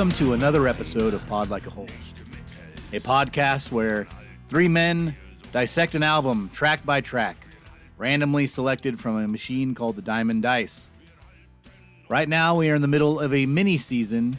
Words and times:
Welcome 0.00 0.16
to 0.16 0.32
another 0.32 0.66
episode 0.66 1.12
of 1.12 1.28
Pod 1.28 1.50
Like 1.50 1.66
a 1.66 1.70
Hole, 1.70 1.86
a 2.94 3.00
podcast 3.00 3.70
where 3.70 4.08
three 4.48 4.66
men 4.66 5.14
dissect 5.52 5.94
an 5.94 6.02
album 6.02 6.48
track 6.54 6.86
by 6.86 7.02
track, 7.02 7.46
randomly 7.98 8.46
selected 8.46 8.98
from 8.98 9.18
a 9.18 9.28
machine 9.28 9.74
called 9.74 9.96
the 9.96 10.02
Diamond 10.02 10.40
Dice. 10.42 10.90
Right 12.08 12.30
now, 12.30 12.54
we 12.54 12.70
are 12.70 12.74
in 12.74 12.80
the 12.80 12.88
middle 12.88 13.20
of 13.20 13.34
a 13.34 13.44
mini 13.44 13.76
season 13.76 14.38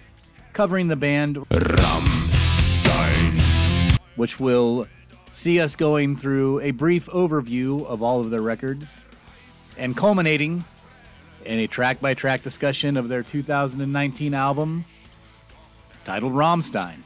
covering 0.51 0.87
the 0.87 0.95
band 0.95 1.35
Rammstein, 1.51 1.79
which 4.15 4.39
will 4.39 4.87
see 5.29 5.61
us 5.61 5.75
going 5.75 6.15
through 6.15 6.59
a 6.61 6.71
brief 6.71 7.05
overview 7.09 7.85
of 7.85 8.01
all 8.01 8.19
of 8.19 8.31
their 8.31 8.41
records 8.41 8.97
and 9.77 9.95
culminating 9.95 10.65
in 11.45 11.59
a 11.59 11.67
track 11.67 12.01
by 12.01 12.15
track 12.15 12.41
discussion 12.41 12.97
of 12.97 13.09
their 13.09 13.21
2019 13.21 14.33
album 14.33 14.85
titled 16.05 16.33
Rammstein. 16.33 17.01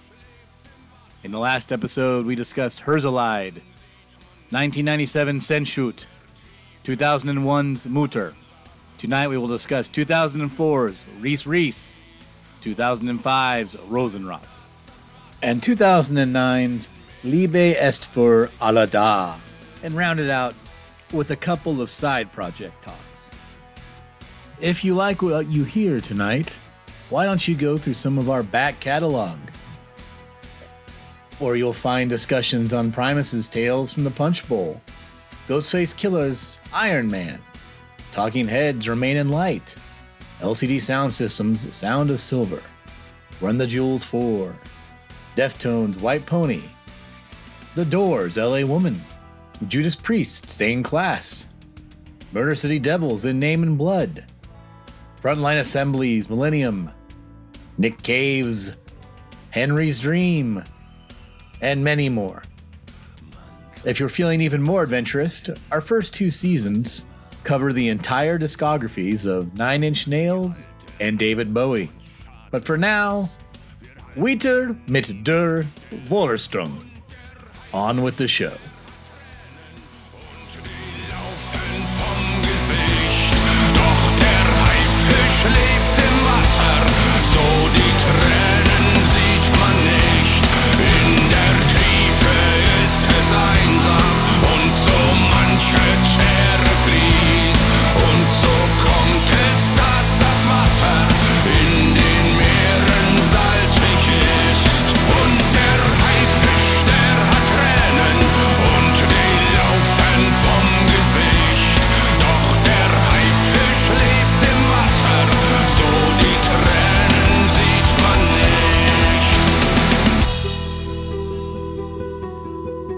In 1.23 1.31
the 1.31 1.39
last 1.39 1.71
episode, 1.71 2.25
we 2.25 2.35
discussed 2.35 2.81
Herzeleid, 2.81 3.61
1997 4.51 5.39
Sehnsucht, 5.39 6.05
2001's 6.83 7.87
Mutter. 7.87 8.35
Tonight 8.97 9.27
we 9.27 9.37
will 9.37 9.47
discuss 9.47 9.89
2004's 9.89 11.05
Reise 11.19 11.45
Reise, 11.45 11.97
2005's 12.63 13.75
Rosenrot, 13.89 14.45
and 15.41 15.61
2009's 15.61 16.89
Liebe 17.23 17.75
ist 17.75 18.07
für 18.13 18.49
alle 18.61 18.87
da, 18.87 19.37
and 19.83 19.95
round 19.95 20.19
it 20.19 20.29
out 20.29 20.53
with 21.11 21.31
a 21.31 21.35
couple 21.35 21.81
of 21.81 21.89
side 21.89 22.31
project 22.31 22.83
talks. 22.83 23.31
If 24.61 24.85
you 24.85 24.93
like 24.95 25.21
what 25.21 25.47
you 25.47 25.63
hear 25.63 25.99
tonight, 25.99 26.61
why 27.09 27.25
don't 27.25 27.47
you 27.47 27.55
go 27.55 27.77
through 27.77 27.93
some 27.93 28.17
of 28.17 28.29
our 28.29 28.43
back 28.43 28.79
catalog? 28.79 29.37
Or 31.39 31.55
you'll 31.55 31.73
find 31.73 32.09
discussions 32.09 32.73
on 32.73 32.91
Primus's 32.91 33.47
Tales 33.47 33.93
from 33.93 34.03
the 34.03 34.11
Punch 34.11 34.47
Bowl, 34.47 34.81
Ghostface 35.47 35.95
Killah's 35.95 36.57
Iron 36.73 37.07
Man, 37.07 37.39
Talking 38.11 38.47
Heads 38.47 38.89
Remain 38.89 39.17
in 39.17 39.29
Light, 39.29 39.75
LCD 40.39 40.77
Soundsystem's 40.77 41.75
Sound 41.75 42.09
of 42.09 42.21
Silver, 42.21 42.63
Run 43.41 43.57
the 43.57 43.67
Jewels 43.67 44.03
4, 44.03 44.55
Deftones 45.35 45.99
White 45.99 46.25
Pony, 46.25 46.63
The 47.75 47.85
Doors 47.85 48.37
LA 48.37 48.61
Woman, 48.61 48.99
Judas 49.67 49.95
Priest 49.95 50.49
Stained 50.49 50.85
Class, 50.85 51.47
Murder 52.31 52.55
City 52.55 52.79
Devils 52.79 53.25
in 53.25 53.39
Name 53.39 53.61
and 53.63 53.77
Blood, 53.77 54.25
Front 55.25 55.41
Line 55.41 55.57
Assembly's 55.57 56.29
Millennium, 56.29 56.91
Nick 57.79 57.99
Cave's 58.03 58.73
Henry's 59.49 59.99
Dream, 59.99 60.63
and 61.61 61.83
many 61.83 62.09
more. 62.09 62.43
If 63.85 63.99
you're 63.99 64.07
feeling 64.07 64.39
even 64.41 64.61
more 64.61 64.83
adventurous, 64.83 65.41
our 65.71 65.81
first 65.81 66.13
two 66.13 66.29
seasons 66.29 67.05
cover 67.43 67.73
the 67.73 67.89
entire 67.89 68.37
discographies 68.37 69.25
of 69.25 69.57
Nine 69.57 69.83
Inch 69.83 70.07
Nails 70.07 70.69
and 70.99 71.17
David 71.17 71.55
Bowie. 71.55 71.89
But 72.51 72.63
for 72.63 72.77
now, 72.77 73.27
Weiter 74.15 74.77
mit 74.87 75.23
der 75.23 75.63
Wollerstrom. 76.07 76.87
On 77.73 78.03
with 78.03 78.17
the 78.17 78.27
show. 78.27 78.53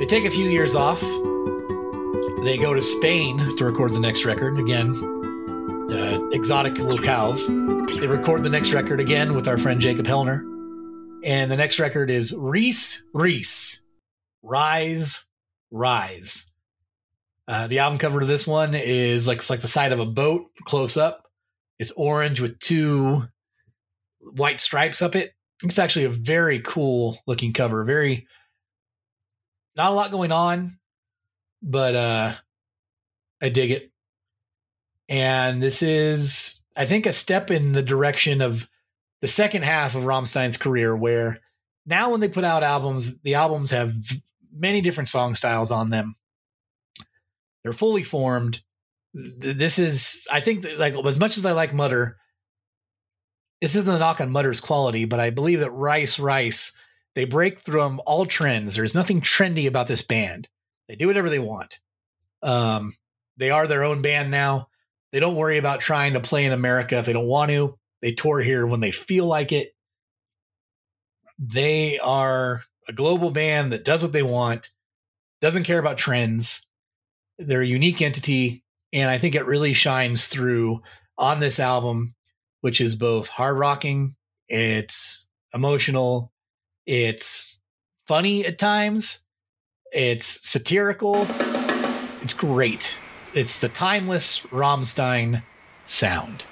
Take 0.08 0.24
a 0.24 0.32
few 0.32 0.48
years 0.48 0.74
off. 0.74 1.02
They 2.46 2.58
go 2.58 2.74
to 2.74 2.82
Spain 2.82 3.40
to 3.58 3.66
record 3.66 3.94
the 3.94 4.00
next 4.00 4.24
record 4.24 4.58
again. 4.58 4.96
Uh, 5.92 6.30
exotic 6.30 6.76
locales. 6.76 7.46
They 8.00 8.08
record 8.08 8.46
the 8.46 8.50
next 8.50 8.72
record 8.72 9.02
again 9.02 9.36
with 9.36 9.50
our 9.50 9.58
friend 9.58 9.82
Jacob 9.82 10.06
Hellner. 10.06 10.44
And 11.26 11.52
the 11.52 11.58
next 11.58 11.78
record 11.78 12.10
is 12.10 12.34
Reise 12.34 13.04
Reise. 13.14 13.82
Rise, 14.44 15.28
Rise. 15.72 16.54
Uh, 17.46 17.68
the 17.68 17.80
album 17.80 18.00
cover 18.00 18.22
to 18.22 18.26
this 18.26 18.48
one 18.48 18.76
is 18.76 19.28
like 19.28 19.40
it's 19.40 19.50
like 19.50 19.60
the 19.60 19.68
side 19.68 19.92
of 19.92 20.00
a 20.00 20.06
boat 20.06 20.46
close 20.64 20.96
up. 20.96 21.28
It's 21.80 21.92
orange 21.98 22.40
with 22.40 22.60
two 22.60 23.26
white 24.22 24.62
stripes 24.62 25.02
up 25.02 25.18
it. 25.18 25.34
It's 25.64 25.80
actually 25.80 26.06
a 26.06 26.10
very 26.10 26.62
cool 26.62 27.18
looking 27.28 27.52
cover. 27.52 27.84
Very 27.84 28.26
not 29.78 29.92
a 29.92 29.96
lot 29.96 30.12
going 30.12 30.32
on, 30.32 30.80
but 31.62 31.96
uh 31.96 32.34
I 33.42 33.50
dig 33.50 33.72
it. 33.72 33.92
And 35.08 35.62
this 35.62 35.82
is 35.82 36.62
I 36.76 36.86
think 36.86 37.06
a 37.06 37.14
step 37.14 37.50
in 37.52 37.72
the 37.74 37.82
direction 37.82 38.42
of 38.42 38.68
the 39.22 39.28
second 39.28 39.64
half 39.64 39.96
of 39.96 40.06
Rammstein's 40.06 40.58
career 40.58 40.96
where 40.96 41.42
now 41.86 42.12
when 42.12 42.20
they 42.20 42.28
put 42.28 42.44
out 42.44 42.64
albums, 42.64 43.20
the 43.20 43.36
albums 43.36 43.72
have 43.72 43.94
many 44.54 44.82
different 44.82 45.10
song 45.10 45.36
styles 45.36 45.72
on 45.72 45.90
them. 45.90 46.16
They're 47.64 47.74
fully 47.74 48.04
formed. 48.04 48.62
This 49.14 49.80
is 49.80 50.28
I 50.32 50.42
think 50.42 50.66
like 50.78 50.94
as 50.94 51.20
much 51.20 51.38
as 51.38 51.46
I 51.46 51.54
like 51.54 51.74
Mutter, 51.74 52.18
this 53.62 53.76
isn't 53.76 53.96
a 53.96 54.00
knock 54.00 54.22
on 54.22 54.32
Mutter's 54.32 54.60
quality, 54.60 55.06
but 55.06 55.20
I 55.20 55.30
believe 55.30 55.62
that 55.62 55.72
Reise 55.72 56.20
Reise 56.20 56.78
they 57.18 57.26
break 57.26 57.62
through 57.62 57.82
all 58.06 58.28
trends. 58.28 58.76
There's 58.76 58.94
nothing 58.94 59.22
trendy 59.22 59.66
about 59.68 59.88
this 59.88 60.04
band. 60.04 60.48
They 60.88 60.96
do 60.96 61.08
whatever 61.08 61.32
they 61.32 61.40
want. 61.40 61.80
Um, 62.44 62.96
they 63.38 63.50
are 63.50 63.66
their 63.66 63.84
own 63.84 64.04
band 64.04 64.30
now. 64.30 64.68
They 65.12 65.20
don't 65.20 65.36
worry 65.36 65.58
about 65.58 65.80
trying 65.80 66.14
to 66.14 66.20
play 66.20 66.46
in 66.46 66.52
America 66.52 67.00
if 67.00 67.08
they 67.08 67.14
don't 67.14 67.26
want 67.26 67.50
to. 67.50 67.76
They 68.04 68.12
tour 68.12 68.40
here 68.40 68.68
when 68.68 68.82
they 68.82 68.92
feel 68.92 69.26
like 69.26 69.52
it. 69.52 69.74
They 71.40 71.98
are 71.98 72.62
a 72.88 72.94
global 72.94 73.32
band 73.32 73.74
that 73.74 73.84
does 73.84 74.04
what 74.04 74.14
they 74.14 74.22
want, 74.22 74.70
doesn't 75.42 75.64
care 75.64 75.80
about 75.80 75.98
trends. 75.98 76.68
They're 77.40 77.62
a 77.62 77.68
unique 77.68 78.00
entity. 78.00 78.64
And 78.94 79.10
I 79.10 79.18
think 79.18 79.34
it 79.34 79.48
really 79.48 79.74
shines 79.74 80.28
through 80.28 80.84
on 81.18 81.40
this 81.40 81.60
album, 81.60 82.14
which 82.62 82.80
is 82.80 82.94
both 82.94 83.28
hard 83.28 83.58
rocking, 83.58 84.16
it's 84.48 85.28
emotional, 85.52 86.32
it's 86.88 87.60
funny 88.08 88.46
at 88.46 88.58
times. 88.58 89.26
It's 89.92 90.26
satirical. 90.50 91.28
It's 92.22 92.34
great. 92.34 93.00
It's 93.34 93.60
the 93.60 93.70
timeless 93.70 94.40
Rammstein 94.52 95.44
sound. 95.86 96.46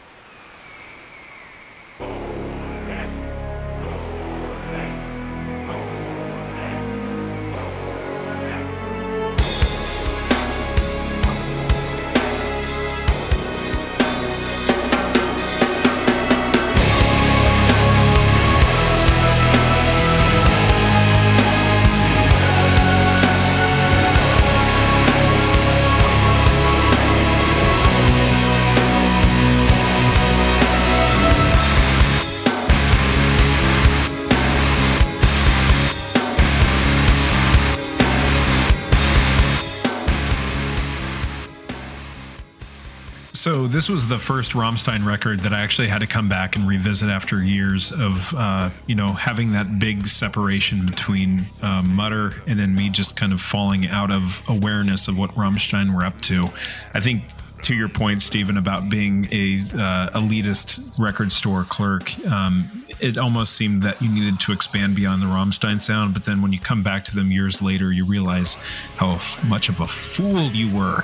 This 43.76 43.90
was 43.90 44.08
the 44.08 44.18
first 44.18 44.54
Rammstein 44.54 45.06
record 45.06 45.42
that 45.42 45.52
I 45.52 45.60
actually 45.60 45.90
had 45.90 46.00
to 46.00 46.08
come 46.08 46.30
back 46.30 46.56
and 46.56 46.66
revisit 46.66 47.10
after 47.10 47.44
years 47.44 47.92
of, 47.92 48.34
uh, 48.34 48.70
you 48.88 48.96
know, 48.96 49.12
having 49.12 49.52
that 49.52 49.80
big 49.80 50.08
separation 50.08 50.86
between 50.86 51.42
uh, 51.62 51.82
Mutter 51.82 52.42
and 52.48 52.58
then 52.58 52.74
me 52.74 52.90
just 52.90 53.18
kind 53.18 53.34
of 53.34 53.42
falling 53.42 53.86
out 53.88 54.12
of 54.12 54.42
awareness 54.48 55.10
of 55.10 55.20
what 55.20 55.32
Rammstein 55.32 55.94
were 55.94 56.06
up 56.06 56.22
to. 56.22 56.52
I 56.94 57.02
think 57.02 57.24
to 57.64 57.76
your 57.76 57.90
point, 57.90 58.22
Stephen, 58.22 58.56
about 58.56 58.90
being 58.90 59.26
a 59.34 59.58
uh, 59.58 60.10
elitist 60.12 60.98
record 60.98 61.34
store 61.34 61.66
clerk, 61.66 62.18
um, 62.30 62.86
it 63.02 63.18
almost 63.18 63.58
seemed 63.58 63.82
that 63.82 64.02
you 64.02 64.08
needed 64.08 64.40
to 64.40 64.54
expand 64.54 64.96
beyond 64.96 65.22
the 65.22 65.28
Rammstein 65.28 65.82
sound. 65.82 66.14
But 66.14 66.24
then 66.24 66.42
when 66.42 66.54
you 66.54 66.60
come 66.60 66.82
back 66.82 67.04
to 67.06 67.16
them 67.16 67.30
years 67.30 67.62
later, 67.62 67.92
you 67.92 68.06
realize 68.06 68.54
how 68.96 69.16
f- 69.16 69.44
much 69.44 69.68
of 69.68 69.82
a 69.82 69.88
fool 69.88 70.52
you 70.52 70.74
were. 70.74 71.04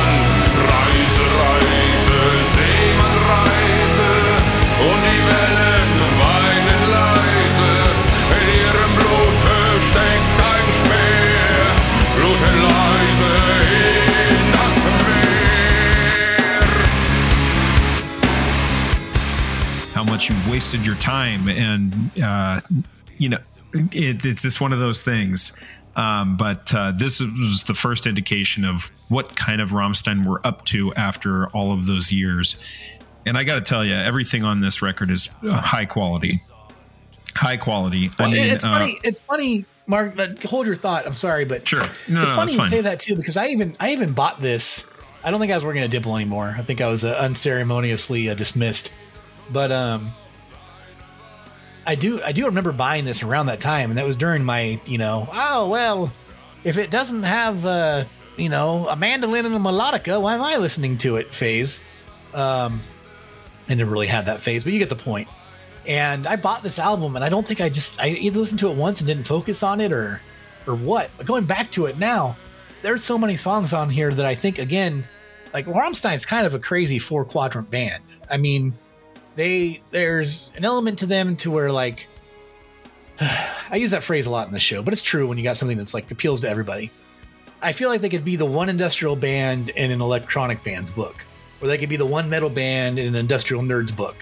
much 20.21 20.29
you've 20.29 20.51
wasted 20.51 20.85
your 20.85 20.95
time 20.95 21.49
and 21.49 21.93
uh, 22.23 22.61
you 23.17 23.29
know 23.29 23.39
it, 23.73 24.23
it's 24.25 24.41
just 24.41 24.61
one 24.61 24.71
of 24.73 24.79
those 24.79 25.01
things 25.01 25.59
um, 25.95 26.37
but 26.37 26.73
uh, 26.75 26.91
this 26.91 27.19
was 27.19 27.63
the 27.63 27.73
first 27.73 28.05
indication 28.05 28.63
of 28.63 28.91
what 29.09 29.35
kind 29.35 29.59
of 29.59 29.71
Rammstein 29.71 30.25
we're 30.25 30.39
up 30.43 30.63
to 30.65 30.93
after 30.93 31.47
all 31.49 31.71
of 31.71 31.87
those 31.87 32.11
years 32.11 32.61
and 33.25 33.37
I 33.37 33.43
got 33.43 33.55
to 33.55 33.61
tell 33.61 33.83
you 33.83 33.93
everything 33.93 34.43
on 34.43 34.61
this 34.61 34.81
record 34.81 35.09
is 35.09 35.29
uh, 35.43 35.59
high 35.59 35.85
quality 35.85 36.39
high 37.35 37.57
quality 37.57 38.09
Well, 38.19 38.29
I 38.29 38.31
mean 38.31 38.45
it's 38.45 38.65
uh, 38.65 38.69
funny. 38.69 38.99
It's 39.03 39.21
funny, 39.21 39.65
Mark. 39.87 40.15
But 40.15 40.43
hold 40.43 40.67
your 40.67 40.75
thought. 40.75 41.07
I'm 41.07 41.13
sorry, 41.13 41.45
but 41.45 41.67
Sure. 41.67 41.87
No, 42.07 42.21
it's 42.21 42.31
no, 42.31 42.35
funny 42.35 42.51
you 42.51 42.57
fine. 42.57 42.69
say 42.69 42.81
that 42.81 42.99
too 42.99 43.15
because 43.15 43.37
I 43.37 43.47
even 43.47 43.75
I 43.79 43.91
even 43.93 44.13
bought 44.13 44.41
this. 44.41 44.87
I 45.23 45.31
don't 45.31 45.39
think 45.39 45.51
I 45.51 45.55
was 45.55 45.63
working 45.63 45.81
at 45.81 45.91
Dipple 45.91 46.15
anymore. 46.15 46.55
I 46.57 46.61
think 46.61 46.81
I 46.81 46.87
was 46.87 47.05
uh, 47.05 47.15
unceremoniously 47.15 48.29
uh, 48.29 48.33
dismissed. 48.35 48.91
But 49.51 49.71
um, 49.71 50.11
I 51.85 51.95
do 51.95 52.21
I 52.21 52.31
do 52.31 52.45
remember 52.45 52.71
buying 52.71 53.05
this 53.05 53.23
around 53.23 53.47
that 53.47 53.61
time, 53.61 53.89
and 53.91 53.97
that 53.97 54.05
was 54.05 54.15
during 54.15 54.43
my 54.43 54.79
you 54.85 54.97
know 54.97 55.27
oh 55.31 55.69
well, 55.69 56.11
if 56.63 56.77
it 56.77 56.91
doesn't 56.91 57.23
have 57.23 57.65
uh 57.65 58.03
you 58.37 58.49
know 58.49 58.87
a 58.87 58.95
mandolin 58.95 59.45
and 59.45 59.55
a 59.55 59.59
melodica, 59.59 60.21
why 60.21 60.35
am 60.35 60.41
I 60.41 60.57
listening 60.57 60.97
to 60.99 61.17
it? 61.17 61.33
Phase. 61.33 61.81
Um, 62.33 62.81
I 63.67 63.75
never 63.75 63.91
really 63.91 64.07
had 64.07 64.27
that 64.27 64.41
phase, 64.41 64.63
but 64.63 64.73
you 64.73 64.79
get 64.79 64.89
the 64.89 64.95
point. 64.95 65.27
And 65.87 66.27
I 66.27 66.35
bought 66.35 66.61
this 66.61 66.77
album, 66.77 67.15
and 67.15 67.25
I 67.25 67.29
don't 67.29 67.47
think 67.47 67.59
I 67.59 67.69
just 67.69 67.99
I 67.99 68.09
either 68.09 68.39
listened 68.39 68.59
to 68.59 68.69
it 68.69 68.75
once 68.75 69.01
and 69.01 69.07
didn't 69.07 69.25
focus 69.25 69.63
on 69.63 69.81
it, 69.81 69.91
or 69.91 70.21
or 70.67 70.75
what. 70.75 71.09
But 71.17 71.25
going 71.25 71.45
back 71.45 71.71
to 71.71 71.87
it 71.87 71.97
now, 71.97 72.37
there's 72.83 73.03
so 73.03 73.17
many 73.17 73.37
songs 73.37 73.73
on 73.73 73.89
here 73.89 74.13
that 74.13 74.25
I 74.25 74.35
think 74.35 74.59
again, 74.59 75.03
like 75.53 75.65
Rammstein's 75.65 76.25
kind 76.25 76.45
of 76.45 76.53
a 76.53 76.59
crazy 76.59 76.99
four 76.99 77.25
quadrant 77.25 77.71
band. 77.71 78.03
I 78.29 78.37
mean, 78.37 78.73
they 79.35 79.81
there's 79.91 80.51
an 80.57 80.65
element 80.65 80.99
to 80.99 81.05
them 81.05 81.35
to 81.37 81.51
where 81.51 81.71
like 81.71 82.07
I 83.19 83.75
use 83.75 83.91
that 83.91 84.03
phrase 84.03 84.25
a 84.25 84.31
lot 84.31 84.47
in 84.47 84.53
the 84.53 84.59
show, 84.59 84.81
but 84.83 84.93
it's 84.93 85.01
true 85.01 85.27
when 85.27 85.37
you 85.37 85.43
got 85.43 85.57
something 85.57 85.77
that's 85.77 85.93
like 85.93 86.09
appeals 86.11 86.41
to 86.41 86.49
everybody. 86.49 86.91
I 87.61 87.71
feel 87.73 87.89
like 87.89 88.01
they 88.01 88.09
could 88.09 88.25
be 88.25 88.35
the 88.35 88.45
one 88.45 88.69
industrial 88.69 89.15
band 89.15 89.69
in 89.69 89.91
an 89.91 90.01
electronic 90.01 90.63
band's 90.63 90.89
book, 90.89 91.23
or 91.61 91.67
they 91.67 91.77
could 91.77 91.89
be 91.89 91.95
the 91.95 92.05
one 92.05 92.29
metal 92.29 92.49
band 92.49 92.97
in 92.97 93.07
an 93.07 93.15
industrial 93.15 93.61
nerd's 93.61 93.91
book, 93.91 94.15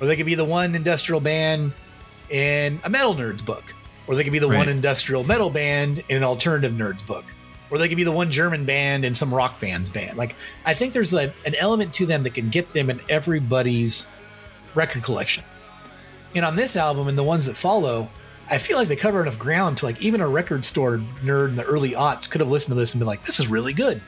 or 0.00 0.06
they 0.06 0.16
could 0.16 0.26
be 0.26 0.34
the 0.34 0.44
one 0.44 0.74
industrial 0.74 1.20
band 1.20 1.72
in 2.28 2.78
a 2.84 2.90
metal 2.90 3.14
nerd's 3.14 3.40
book, 3.40 3.64
or 4.06 4.14
they 4.14 4.22
could 4.24 4.32
be 4.32 4.38
the 4.38 4.48
Right. 4.48 4.58
one 4.58 4.68
industrial 4.68 5.24
metal 5.24 5.48
band 5.48 6.04
in 6.10 6.18
an 6.18 6.22
alternative 6.24 6.72
nerd's 6.72 7.02
book, 7.02 7.24
or 7.70 7.78
they 7.78 7.88
could 7.88 7.96
be 7.96 8.04
the 8.04 8.12
one 8.12 8.30
German 8.30 8.66
band 8.66 9.06
in 9.06 9.14
some 9.14 9.32
rock 9.32 9.56
fans 9.56 9.88
band. 9.88 10.18
Like 10.18 10.36
I 10.66 10.74
think 10.74 10.92
there's 10.92 11.14
a, 11.14 11.32
an 11.46 11.54
element 11.54 11.94
to 11.94 12.04
them 12.06 12.22
that 12.24 12.34
can 12.34 12.50
get 12.50 12.74
them 12.74 12.90
in 12.90 13.00
everybody's 13.08 14.06
record 14.74 15.02
collection. 15.02 15.44
And 16.34 16.44
on 16.44 16.56
this 16.56 16.76
album 16.76 17.08
and 17.08 17.18
the 17.18 17.22
ones 17.22 17.46
that 17.46 17.56
follow, 17.56 18.08
I 18.48 18.58
feel 18.58 18.76
like 18.76 18.88
they 18.88 18.96
cover 18.96 19.22
enough 19.22 19.38
ground 19.38 19.78
to 19.78 19.86
like 19.86 20.00
even 20.02 20.20
a 20.20 20.28
record 20.28 20.64
store 20.64 20.98
nerd 21.22 21.48
in 21.48 21.56
the 21.56 21.64
early 21.64 21.92
aughts 21.92 22.28
could 22.28 22.40
have 22.40 22.50
listened 22.50 22.72
to 22.72 22.80
this 22.80 22.94
and 22.94 23.00
been 23.00 23.06
like, 23.06 23.24
"This 23.24 23.38
is 23.40 23.48
really 23.48 23.72
good." 23.72 24.00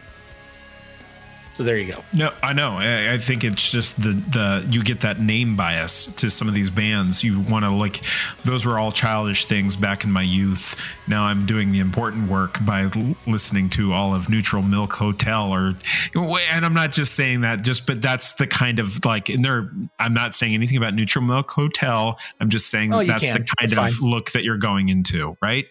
So 1.55 1.63
there 1.63 1.79
you 1.79 1.93
go. 1.93 2.03
No, 2.13 2.33
I 2.43 2.53
know. 2.53 2.79
I, 2.79 3.13
I 3.13 3.19
think 3.19 3.45
it's 3.45 3.71
just 3.71 4.03
the 4.03 4.11
the 4.11 4.67
you 4.69 4.83
get 4.83 5.01
that 5.03 5.21
name 5.21 5.55
bias 5.57 6.07
to 6.17 6.29
some 6.29 6.49
of 6.49 6.55
these 6.55 6.69
bands. 6.69 7.23
You 7.23 7.39
want 7.41 7.65
to 7.65 7.71
like 7.71 8.01
those 8.43 8.67
were 8.67 8.77
all 8.77 8.91
childish 8.91 9.45
things 9.45 9.77
back 9.77 10.03
in 10.03 10.11
my 10.11 10.23
youth. 10.23 10.85
Now 11.07 11.23
I'm 11.27 11.47
doing 11.47 11.71
the 11.71 11.79
important 11.79 12.29
work 12.29 12.59
by 12.65 12.83
l- 12.95 13.15
listening 13.29 13.69
to 13.71 13.93
all 13.93 14.15
of 14.17 14.29
Neutral 14.29 14.63
Milk 14.65 14.93
Hotel 14.95 15.53
or 15.55 15.75
and 16.15 16.65
I'm 16.65 16.75
not 16.75 16.91
just 16.91 17.15
saying 17.15 17.43
that 17.43 17.63
just 17.63 17.87
but 17.87 18.03
that's 18.03 18.33
the 18.33 18.49
kind 18.49 18.81
of 18.81 19.05
like 19.05 19.29
and 19.29 19.45
there 19.45 19.71
I'm 20.01 20.13
not 20.15 20.35
saying 20.35 20.55
anything 20.55 20.77
about 20.77 20.95
Neutral 20.95 21.25
Milk 21.25 21.51
Hotel. 21.53 22.19
I'm 22.41 22.49
just 22.51 22.69
saying 22.69 22.93
Oh, 22.93 22.99
that 22.99 23.07
that's 23.07 23.27
can. 23.27 23.35
the 23.35 23.39
kind 23.39 23.47
It's 23.63 23.73
of 23.73 23.79
fine. 23.79 24.11
look 24.11 24.33
that 24.33 24.43
you're 24.43 24.59
going 24.59 24.89
into, 24.89 25.37
right? 25.41 25.67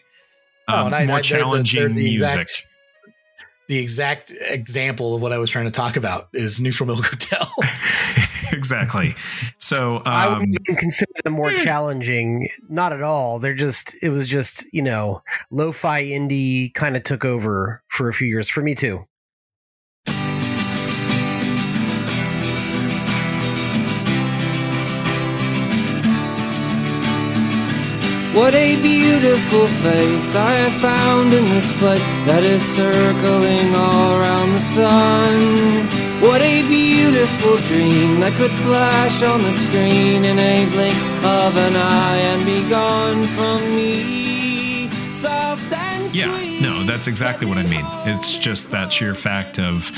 Oh, 0.69 0.77
Um, 0.77 0.85
and 0.87 0.95
I- 0.95 1.05
more 1.07 1.17
I- 1.17 1.21
they're 1.21 1.23
the- 1.23 1.29
they're 1.33 1.39
challenging 1.41 1.95
the 1.95 2.03
music. 2.09 2.39
exact- 2.39 2.67
The 3.67 3.77
exact 3.77 4.33
example 4.41 5.15
of 5.15 5.21
what 5.21 5.31
I 5.31 5.37
was 5.37 5.49
trying 5.49 5.65
to 5.65 5.71
talk 5.71 5.95
about 5.95 6.29
is 6.33 6.59
Neutral 6.59 6.87
Milk 6.87 7.05
Hotel. 7.05 7.51
exactly. 8.51 9.15
So 9.57 10.01
I 10.05 10.27
um, 10.27 10.39
wouldn't 10.39 10.57
even 10.61 10.75
consider 10.75 11.11
them 11.23 11.33
more 11.33 11.53
challenging. 11.55 12.49
Not 12.69 12.93
at 12.93 13.01
all. 13.01 13.39
They're 13.39 13.53
just, 13.53 13.95
it 14.01 14.09
was 14.09 14.27
just, 14.27 14.65
you 14.73 14.81
know, 14.81 15.21
lo 15.49 15.71
fi 15.71 16.03
indie 16.03 16.73
kind 16.73 16.97
of 16.97 17.03
took 17.03 17.23
over 17.23 17.81
for 17.87 18.09
a 18.09 18.13
few 18.13 18.27
years 18.27 18.49
for 18.49 18.61
me 18.61 18.75
too. 18.75 19.05
What 28.33 28.55
a 28.55 28.75
beautiful 28.81 29.67
face 29.85 30.33
I 30.33 30.53
have 30.53 30.81
found 30.81 31.31
in 31.33 31.43
this 31.43 31.71
place 31.77 32.03
that 32.25 32.41
is 32.43 32.63
circling 32.63 33.75
all 33.75 34.19
around 34.19 34.53
the 34.53 34.59
sun. 34.59 35.85
What 36.19 36.41
a 36.41 36.67
beautiful 36.67 37.57
dream 37.67 38.21
that 38.21 38.33
could 38.33 38.49
flash 38.65 39.21
on 39.21 39.39
the 39.43 39.51
screen 39.51 40.25
in 40.25 40.39
a 40.39 40.65
blink 40.71 40.97
of 41.23 41.55
an 41.57 41.75
eye 41.75 42.17
and 42.33 42.43
be 42.43 42.67
gone 42.67 43.27
from 43.37 43.75
me. 43.75 44.89
Soft 45.11 45.71
and 45.71 46.15
Yeah, 46.15 46.59
no, 46.59 46.83
that's 46.85 47.05
exactly 47.05 47.45
what 47.45 47.59
I 47.59 47.63
mean. 47.63 47.85
It's 48.07 48.35
just 48.35 48.71
that 48.71 48.91
sheer 48.91 49.13
fact 49.13 49.59
of 49.59 49.91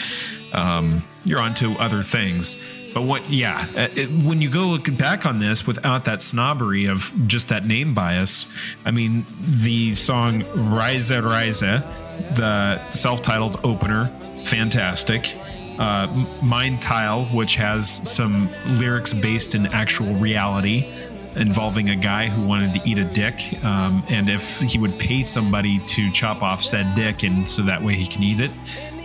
um, 0.52 1.02
you're 1.24 1.40
onto 1.40 1.72
other 1.76 2.04
things. 2.04 2.62
But 2.96 3.04
what, 3.04 3.30
yeah, 3.30 3.68
uh, 3.76 3.90
it, 3.94 4.10
when 4.24 4.42
you 4.42 4.50
go 4.50 4.68
looking 4.68 4.96
back 4.96 5.26
on 5.26 5.38
this 5.38 5.68
without 5.68 6.06
that 6.06 6.22
snobbery 6.22 6.86
of 6.86 7.12
just 7.28 7.50
that 7.50 7.66
name 7.66 7.94
bias, 7.94 8.56
I 8.86 8.92
mean, 8.92 9.26
the 9.42 9.96
song 9.96 10.46
Rise 10.56 11.12
Rise, 11.12 11.60
the 11.60 12.90
self 12.92 13.22
titled 13.22 13.60
opener, 13.66 14.08
fantastic. 14.46 15.36
Uh, 15.78 16.08
Mein 16.42 16.78
Teil, 16.78 17.26
which 17.34 17.56
has 17.56 17.90
some 18.10 18.50
lyrics 18.80 19.14
based 19.14 19.56
in 19.56 19.66
actual 19.74 20.14
reality 20.14 20.90
involving 21.36 21.90
a 21.90 21.98
guy 21.98 22.30
who 22.30 22.48
wanted 22.48 22.74
to 22.76 22.90
eat 22.90 22.98
a 22.98 23.04
dick, 23.04 23.62
um, 23.66 24.04
and 24.08 24.30
if 24.30 24.62
he 24.62 24.80
would 24.80 24.98
pay 24.98 25.22
somebody 25.22 25.80
to 25.80 26.10
chop 26.12 26.42
off 26.42 26.64
said 26.64 26.96
dick, 26.96 27.24
and 27.24 27.46
so 27.46 27.62
that 27.64 27.82
way 27.82 27.94
he 27.94 28.08
can 28.08 28.24
eat 28.24 28.40
it. 28.40 28.52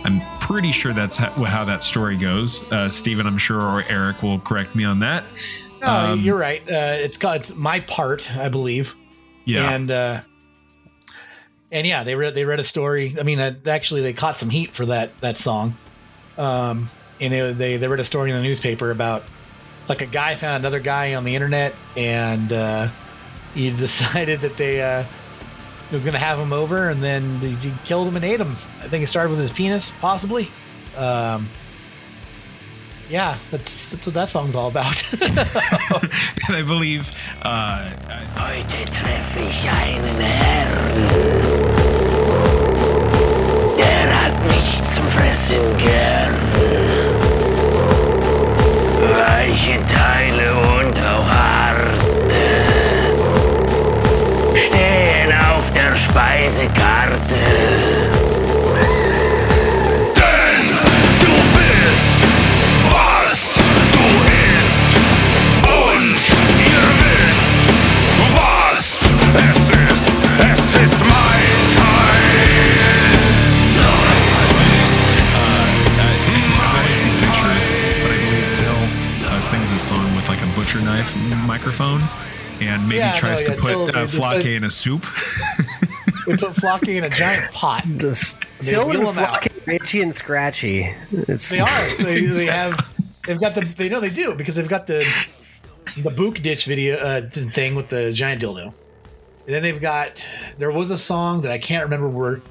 I'm 0.03 0.21
pretty 0.39 0.71
sure 0.71 0.93
that's 0.93 1.17
how, 1.17 1.29
how 1.43 1.63
that 1.65 1.81
story 1.81 2.17
goes. 2.17 2.71
Uh, 2.71 2.89
Steven, 2.89 3.27
I'm 3.27 3.37
sure, 3.37 3.61
or 3.61 3.83
Eric 3.83 4.23
will 4.23 4.39
correct 4.39 4.75
me 4.75 4.83
on 4.83 4.99
that. 4.99 5.23
no, 5.81 5.87
Um, 5.87 6.19
you're 6.21 6.37
right. 6.37 6.61
Uh, 6.61 6.95
it's 6.97 7.17
called 7.17 7.37
it's 7.37 7.55
my 7.55 7.79
part, 7.81 8.35
I 8.35 8.49
believe. 8.49 8.95
Yeah. 9.45 9.71
And 9.71 9.91
uh, 9.91 10.21
and 11.71 11.87
yeah, 11.87 12.03
they 12.03 12.15
read 12.15 12.33
they 12.33 12.45
read 12.45 12.59
a 12.59 12.63
story. 12.63 13.15
I 13.19 13.23
mean, 13.23 13.39
uh, 13.39 13.55
actually, 13.65 14.01
they 14.01 14.13
caught 14.13 14.37
some 14.37 14.49
heat 14.49 14.75
for 14.75 14.85
that 14.87 15.19
that 15.21 15.37
song. 15.37 15.77
Um, 16.37 16.89
and 17.19 17.33
it, 17.33 17.57
they 17.57 17.77
they 17.77 17.87
read 17.87 17.99
a 17.99 18.05
story 18.05 18.31
in 18.31 18.35
the 18.35 18.43
newspaper 18.43 18.91
about 18.91 19.23
it's 19.81 19.89
like 19.89 20.01
a 20.01 20.07
guy 20.07 20.35
found 20.35 20.61
another 20.61 20.79
guy 20.79 21.15
on 21.15 21.23
the 21.23 21.35
internet, 21.35 21.73
and 21.95 22.51
uh, 22.51 22.89
he 23.53 23.69
decided 23.75 24.41
that 24.41 24.57
they 24.57 24.81
uh, 25.91 25.93
was 25.93 26.03
going 26.03 26.13
to 26.13 26.19
have 26.19 26.39
him 26.39 26.53
over, 26.53 26.89
and 26.89 27.03
then 27.03 27.39
he, 27.39 27.55
he 27.55 27.73
killed 27.85 28.07
him 28.07 28.15
and 28.15 28.25
ate 28.25 28.39
him. 28.39 28.55
I 28.81 28.87
think 28.87 29.03
it 29.03 29.07
started 29.07 29.29
with 29.29 29.39
his 29.39 29.51
penis, 29.51 29.91
possibly. 29.99 30.49
Um, 30.97 31.49
yeah, 33.09 33.37
that's 33.51 33.91
that's 33.91 34.05
what 34.07 34.13
that 34.15 34.29
song's 34.29 34.55
all 34.55 34.69
about. 34.69 35.13
and 36.47 36.55
I 36.55 36.63
believe 36.65 37.13
uh, 37.41 37.91
Heute 38.37 38.85
treffe 38.85 39.39
ich 39.49 39.69
einen 39.69 40.19
Herrn. 40.19 40.71
Der 43.77 44.23
hat 44.23 44.47
mich 44.47 44.81
zum 44.95 45.07
Fressen 45.09 45.77
gern. 45.77 46.33
Weiche 49.01 49.79
Teile 49.93 50.70
Speisekarte. 56.01 58.20
Flake 84.11 84.41
put- 84.41 84.45
in 84.45 84.63
a 84.63 84.69
soup. 84.69 85.01
we 86.27 86.37
put 86.37 86.55
Flocky 86.55 86.95
in 86.97 87.03
a 87.03 87.09
giant 87.09 87.51
pot. 87.53 87.83
Just 87.97 88.37
They 88.59 88.71
Till 88.71 88.87
wheel 88.87 88.99
and 89.09 89.17
'em 89.17 89.23
out. 89.23 89.43
Flock 89.43 89.47
are 89.67 89.71
itchy 89.71 90.01
and 90.01 90.13
scratchy. 90.13 90.93
It's 91.11 91.49
They 91.49 91.59
are. 91.59 91.87
They, 91.97 92.25
they 92.25 92.45
have. 92.45 92.75
They've 93.27 93.39
got 93.39 93.55
the. 93.55 93.61
They 93.61 93.89
know 93.89 93.99
they 93.99 94.09
do 94.09 94.35
because 94.35 94.55
they've 94.55 94.67
got 94.67 94.87
the 94.87 94.99
the 96.03 96.09
Bück 96.09 96.41
dich 96.41 96.65
video 96.65 96.97
uh, 96.97 97.29
thing 97.29 97.75
with 97.75 97.89
the 97.89 98.11
giant 98.13 98.41
dildo. 98.41 98.65
And 98.65 98.73
then 99.55 99.63
they've 99.63 99.81
got. 99.81 100.25
There 100.57 100.71
was 100.71 100.91
a 100.91 100.97
song 100.97 101.41
that 101.41 101.51
I 101.51 101.57
can't 101.57 101.83
remember 101.83 102.07
where 102.07 102.41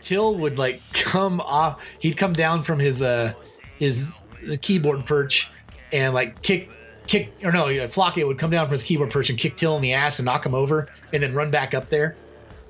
Till 0.00 0.34
would 0.36 0.58
like 0.58 0.80
come 0.92 1.40
off. 1.40 1.80
He'd 1.98 2.16
come 2.16 2.32
down 2.32 2.62
from 2.62 2.78
his 2.78 3.02
uh 3.02 3.32
his 3.78 4.28
keyboard 4.60 5.04
perch 5.06 5.50
and 5.92 6.14
like 6.14 6.40
kick 6.42 6.70
kick 7.10 7.32
or 7.42 7.50
no, 7.50 7.66
Flocky 7.88 8.26
would 8.26 8.38
come 8.38 8.50
down 8.50 8.66
from 8.66 8.72
his 8.72 8.84
keyboard 8.84 9.10
perch 9.10 9.30
and 9.30 9.38
kick 9.38 9.56
Till 9.56 9.74
in 9.76 9.82
the 9.82 9.94
ass 9.94 10.20
and 10.20 10.26
knock 10.26 10.46
him 10.46 10.54
over 10.54 10.88
and 11.12 11.22
then 11.22 11.34
run 11.34 11.50
back 11.50 11.74
up 11.74 11.90
there. 11.90 12.16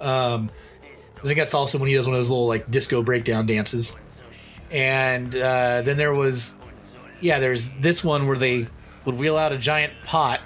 Um, 0.01 0.51
I 1.19 1.23
think 1.23 1.39
that's 1.39 1.53
also 1.53 1.79
when 1.79 1.89
he 1.89 1.95
does 1.95 2.07
one 2.07 2.15
of 2.15 2.21
those 2.21 2.31
little 2.31 2.47
like 2.47 2.71
disco 2.71 3.03
breakdown 3.03 3.45
dances. 3.47 3.99
And 4.71 5.37
uh, 5.37 5.83
then 5.83 5.99
there 5.99 6.15
was, 6.15 6.57
yeah, 7.21 7.39
there's 7.39 7.75
this 7.77 8.03
one 8.03 8.27
where 8.27 8.37
they 8.37 8.67
would 9.05 9.19
wheel 9.19 9.37
out 9.37 9.53
a 9.53 9.59
giant 9.59 9.93
pot, 10.07 10.41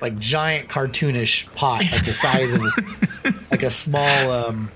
like 0.00 0.16
giant 0.20 0.68
cartoonish 0.68 1.52
pot, 1.54 1.80
like 1.80 2.04
the 2.04 2.12
size 2.12 2.54
of 2.54 2.62
a, 2.62 3.34
like 3.50 3.64
a 3.64 3.70
small, 3.70 4.30
um, 4.30 4.70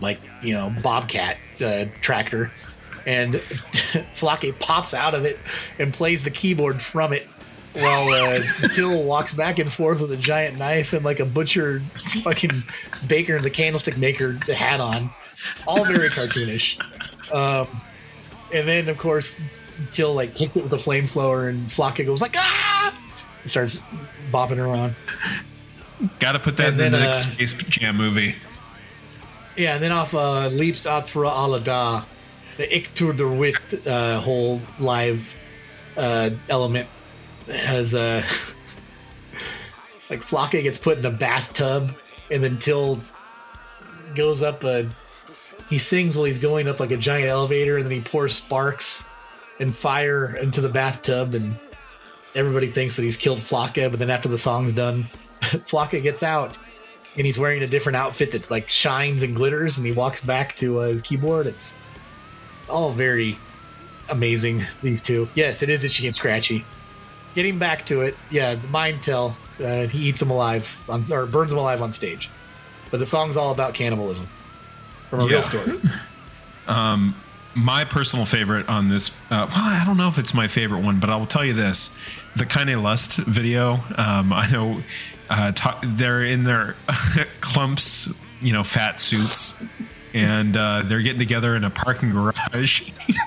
like 0.00 0.18
you 0.42 0.52
know, 0.52 0.74
bobcat 0.82 1.36
uh, 1.60 1.84
tractor, 2.00 2.50
and 3.06 3.36
Flake 4.14 4.58
pops 4.58 4.94
out 4.94 5.14
of 5.14 5.24
it 5.24 5.38
and 5.78 5.94
plays 5.94 6.24
the 6.24 6.30
keyboard 6.30 6.82
from 6.82 7.12
it. 7.12 7.28
While 7.76 8.08
uh, 8.08 8.40
Till 8.74 9.04
walks 9.04 9.34
back 9.34 9.58
and 9.58 9.70
forth 9.70 10.00
with 10.00 10.10
a 10.12 10.16
giant 10.16 10.58
knife 10.58 10.92
and 10.94 11.04
like 11.04 11.20
a 11.20 11.26
butcher, 11.26 11.80
fucking 12.22 12.62
baker, 13.06 13.36
and 13.36 13.44
the 13.44 13.50
candlestick 13.50 13.98
maker 13.98 14.32
hat 14.52 14.80
on, 14.80 15.10
all 15.66 15.84
very 15.84 16.08
cartoonish. 16.08 16.80
Um, 17.32 17.68
and 18.54 18.66
then 18.68 18.88
of 18.88 18.98
course 18.98 19.40
Till 19.90 20.14
like 20.14 20.36
hits 20.36 20.56
it 20.56 20.62
with 20.62 20.72
a 20.72 20.78
flame 20.78 21.04
flamethrower 21.04 21.48
and 21.50 21.68
Flocka 21.68 22.06
goes 22.06 22.22
like 22.22 22.34
ah 22.36 22.98
and 23.42 23.50
starts 23.50 23.82
bopping 24.32 24.58
around. 24.58 24.94
Got 26.18 26.32
to 26.32 26.38
put 26.38 26.56
that 26.56 26.72
And 26.72 26.80
in 26.80 26.92
the 26.92 26.98
next 26.98 27.26
uh, 27.26 27.30
Space 27.32 27.52
Jam 27.54 27.96
movie. 27.96 28.34
Yeah, 29.56 29.74
and 29.74 29.82
then 29.82 29.92
off 29.92 30.14
uh 30.14 30.48
Liebe 30.48 30.76
ist 30.76 30.86
für 30.86 31.26
alle 31.26 31.60
da, 31.60 32.04
the 32.56 32.74
Ik 32.74 32.94
Tour 32.94 33.12
de 33.12 33.26
Wit 33.26 33.86
uh 33.86 34.20
whole 34.20 34.60
live 34.78 35.28
uh 35.96 36.30
element 36.48 36.88
has 37.46 37.94
uh 37.94 38.22
like 40.10 40.24
Flocka 40.24 40.62
gets 40.62 40.78
put 40.78 40.98
in 40.98 41.06
a 41.06 41.10
bathtub 41.10 41.94
and 42.30 42.42
then 42.42 42.58
Till 42.58 43.00
goes 44.14 44.42
up 44.42 44.64
a 44.64 44.88
he 45.68 45.78
sings 45.78 46.16
while 46.16 46.24
he's 46.24 46.38
going 46.38 46.68
up 46.68 46.80
like 46.80 46.90
a 46.90 46.96
giant 46.96 47.28
elevator 47.28 47.76
and 47.76 47.84
then 47.84 47.92
he 47.92 48.00
pours 48.00 48.34
sparks 48.34 49.06
and 49.58 49.74
fire 49.74 50.36
into 50.36 50.60
the 50.60 50.68
bathtub 50.68 51.34
and 51.34 51.56
everybody 52.34 52.68
thinks 52.68 52.96
that 52.96 53.02
he's 53.02 53.16
killed 53.16 53.38
Flocka, 53.38 53.90
but 53.90 53.98
then 53.98 54.10
after 54.10 54.28
the 54.28 54.38
song's 54.38 54.72
done, 54.72 55.06
Flocka 55.40 56.02
gets 56.02 56.22
out 56.22 56.58
and 57.16 57.24
he's 57.24 57.38
wearing 57.38 57.62
a 57.62 57.66
different 57.66 57.96
outfit 57.96 58.30
that's 58.30 58.50
like 58.50 58.68
shines 58.68 59.22
and 59.22 59.34
glitters 59.34 59.78
and 59.78 59.86
he 59.86 59.92
walks 59.92 60.20
back 60.20 60.54
to 60.56 60.80
uh, 60.80 60.88
his 60.88 61.02
keyboard. 61.02 61.46
It's 61.46 61.76
all 62.68 62.90
very 62.90 63.38
amazing, 64.10 64.62
these 64.82 65.02
two. 65.02 65.28
Yes, 65.34 65.62
it 65.62 65.70
is 65.70 65.82
itchy 65.82 66.06
and 66.06 66.14
scratchy. 66.14 66.64
Getting 67.36 67.58
back 67.58 67.86
to 67.86 68.00
it, 68.00 68.16
yeah, 68.30 68.54
the 68.56 68.66
Mein 68.68 68.98
Teil, 68.98 69.36
uh, 69.62 69.86
he 69.86 70.08
eats 70.08 70.20
them 70.20 70.30
alive 70.30 70.76
on, 70.88 71.04
or 71.12 71.26
burns 71.26 71.50
them 71.50 71.58
alive 71.58 71.82
on 71.82 71.92
stage. 71.92 72.30
But 72.90 72.98
the 72.98 73.06
song's 73.06 73.36
all 73.36 73.52
about 73.52 73.74
cannibalism 73.74 74.26
from 75.10 75.20
a 75.20 75.24
Yeah. 75.26 75.30
real 75.32 75.42
story. 75.42 75.80
um, 76.66 77.14
my 77.54 77.84
personal 77.84 78.24
favorite 78.26 78.68
on 78.68 78.90
this 78.90 79.18
uh, 79.30 79.46
well 79.48 79.64
i 79.64 79.82
don't 79.86 79.96
know 79.96 80.08
if 80.08 80.18
it's 80.18 80.34
my 80.34 80.46
favorite 80.46 80.80
one 80.80 81.00
but 81.00 81.08
i 81.08 81.16
will 81.16 81.24
tell 81.24 81.42
you 81.42 81.54
this 81.54 81.96
the 82.34 82.44
Keine 82.44 82.82
Lust 82.82 83.16
video 83.16 83.78
um, 83.96 84.30
i 84.30 84.46
know 84.50 84.82
uh, 85.30 85.52
ta- 85.52 85.80
they're 85.82 86.22
in 86.22 86.42
their 86.42 86.76
clumps 87.40 88.12
you 88.42 88.52
know 88.52 88.62
fat 88.62 89.00
suits 89.00 89.54
and 90.12 90.54
uh, 90.54 90.82
they're 90.84 91.00
getting 91.00 91.18
together 91.18 91.56
in 91.56 91.64
a 91.64 91.70
parking 91.70 92.10
garage 92.12 92.90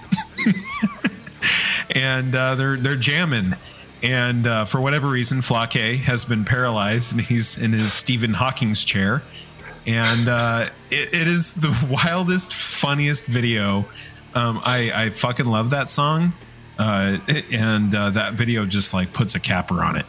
and 1.95 2.35
uh, 2.35 2.53
they're 2.53 2.77
they're 2.77 2.95
jamming 2.95 3.55
and 4.03 4.47
uh, 4.47 4.65
for 4.65 4.79
whatever 4.81 5.07
reason 5.07 5.41
Flake 5.41 5.99
has 5.99 6.25
been 6.25 6.45
paralyzed 6.45 7.11
and 7.11 7.21
he's 7.21 7.57
in 7.57 7.73
his 7.73 7.91
Stephen 7.93 8.33
Hawking's 8.33 8.83
chair 8.83 9.23
and 9.89 10.29
uh, 10.29 10.67
it, 10.91 11.13
it 11.13 11.27
is 11.27 11.53
the 11.53 11.75
wildest, 12.05 12.53
funniest 12.53 13.25
video. 13.25 13.85
Um, 14.35 14.61
I, 14.63 14.91
I 14.93 15.09
fucking 15.09 15.47
love 15.47 15.71
that 15.71 15.89
song, 15.89 16.33
uh, 16.77 17.17
and 17.51 17.93
uh, 17.93 18.11
that 18.11 18.33
video 18.33 18.65
just 18.65 18.93
like 18.93 19.11
puts 19.13 19.35
a 19.35 19.39
capper 19.39 19.83
on 19.83 19.95
it. 19.95 20.05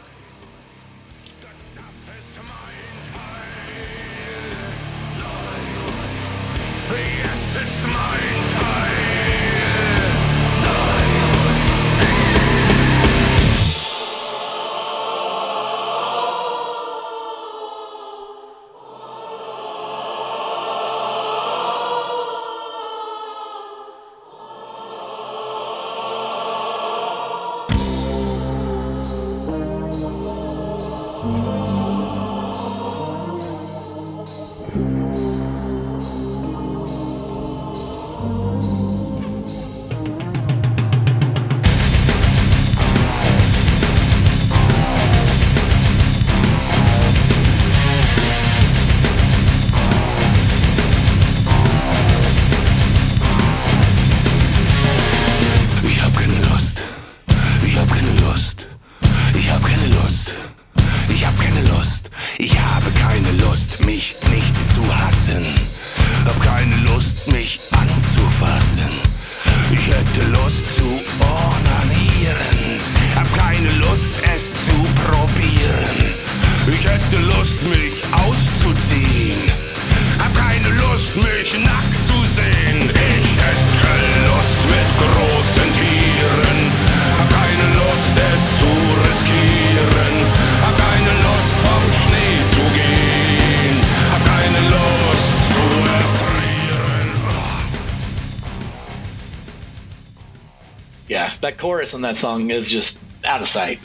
Chorus 101.91 101.93
on 101.93 102.01
that 102.01 102.17
song 102.17 102.49
is 102.51 102.69
just 102.69 102.97
out 103.23 103.41
of 103.41 103.47
sight. 103.47 103.79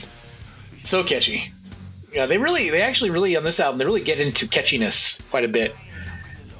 So 0.84 1.02
catchy. 1.02 1.50
Yeah, 2.12 2.26
they 2.26 2.38
really, 2.38 2.70
they 2.70 2.80
actually 2.80 3.10
really 3.10 3.36
on 3.36 3.44
this 3.44 3.60
album, 3.60 3.78
they 3.78 3.84
really 3.84 4.02
get 4.02 4.20
into 4.20 4.46
catchiness 4.46 5.18
quite 5.30 5.44
a 5.44 5.48
bit, 5.48 5.74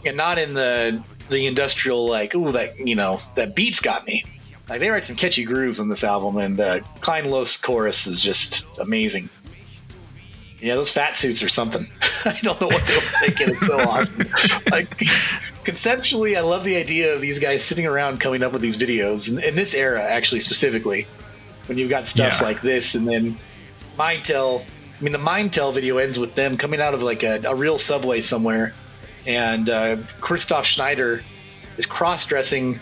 and 0.05 0.17
not 0.17 0.39
in 0.39 0.55
the 0.55 1.03
the 1.29 1.47
industrial 1.47 2.07
like, 2.07 2.35
ooh, 2.35 2.53
that 2.53 2.79
you 2.79 2.95
know, 2.95 3.21
that 3.37 3.55
beats 3.55 3.81
got 3.81 4.07
me. 4.07 4.23
Like 4.69 4.81
they 4.81 4.91
write 4.91 5.05
some 5.05 5.17
catchy 5.17 5.45
grooves 5.45 5.79
on 5.79 5.89
this 5.89 6.05
album, 6.05 6.39
and 6.39 6.61
uh, 6.61 6.81
Keine 7.01 7.31
Lust 7.31 7.63
chorus 7.63 8.07
is 8.07 8.21
just 8.21 8.65
amazing. 8.79 9.29
Yeah, 10.61 10.75
those 10.75 10.91
fat 10.91 11.17
suits 11.17 11.43
are 11.43 11.49
something. 11.49 11.87
I 12.25 12.39
don't 12.43 12.61
know 12.61 12.67
what 12.67 12.87
they 12.87 12.95
were 12.95 13.01
thinking. 13.01 13.49
It's 13.51 13.67
so 13.67 13.79
awesome. 13.81 14.19
Like 14.71 14.89
conceptually, 15.65 16.37
I 16.37 16.41
love 16.41 16.65
the 16.65 16.77
idea 16.77 17.15
of 17.15 17.21
these 17.21 17.39
guys 17.39 17.65
sitting 17.65 17.87
around 17.87 18.21
coming 18.21 18.43
up 18.43 18.53
with 18.53 18.63
these 18.63 18.77
videos 18.77 19.29
in, 19.29 19.39
in 19.43 19.55
this 19.55 19.75
era, 19.75 20.03
actually 20.03 20.41
specifically, 20.41 21.07
when 21.67 21.79
you've 21.79 21.91
got 21.91 22.07
stuff 22.07 22.41
Yeah. 22.41 22.47
like 22.47 22.61
this, 22.61 22.95
and 22.95 23.07
then 23.07 23.37
Mein 23.99 24.23
Teil. 24.23 24.65
I 24.99 25.03
mean, 25.03 25.13
the 25.13 25.19
Mein 25.19 25.51
Teil 25.51 25.73
video 25.75 25.99
ends 25.99 26.19
with 26.19 26.35
them 26.35 26.57
coming 26.57 26.81
out 26.81 26.95
of 26.95 27.03
like 27.03 27.23
a, 27.23 27.41
a 27.45 27.55
real 27.55 27.79
subway 27.79 28.21
somewhere, 28.21 28.73
and 29.27 29.69
uh, 29.69 29.97
Christoph 30.21 30.65
Schneider 30.67 31.21
is 31.77 31.85
cross-dressing, 31.87 32.81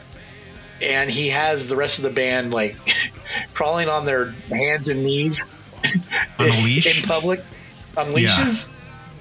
and 0.81 1.11
he 1.11 1.29
has 1.31 1.67
the 1.67 1.75
rest 1.77 1.99
of 1.99 2.05
the 2.05 2.11
band 2.11 2.53
like 2.53 2.77
crawling 3.55 3.89
on 3.89 4.05
their 4.05 4.31
hands 4.49 4.87
and 4.89 5.03
knees 5.05 5.41
On 6.39 6.49
a 6.49 6.63
leash? 6.63 7.03
in 7.03 7.09
public 7.09 7.41
on 7.97 8.13
leashes. 8.15 8.67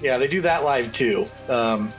Yeah, 0.00 0.18
they 0.18 0.28
do 0.28 0.42
that 0.42 0.62
live 0.64 0.92
too. 0.92 1.26
Um, 1.48 1.92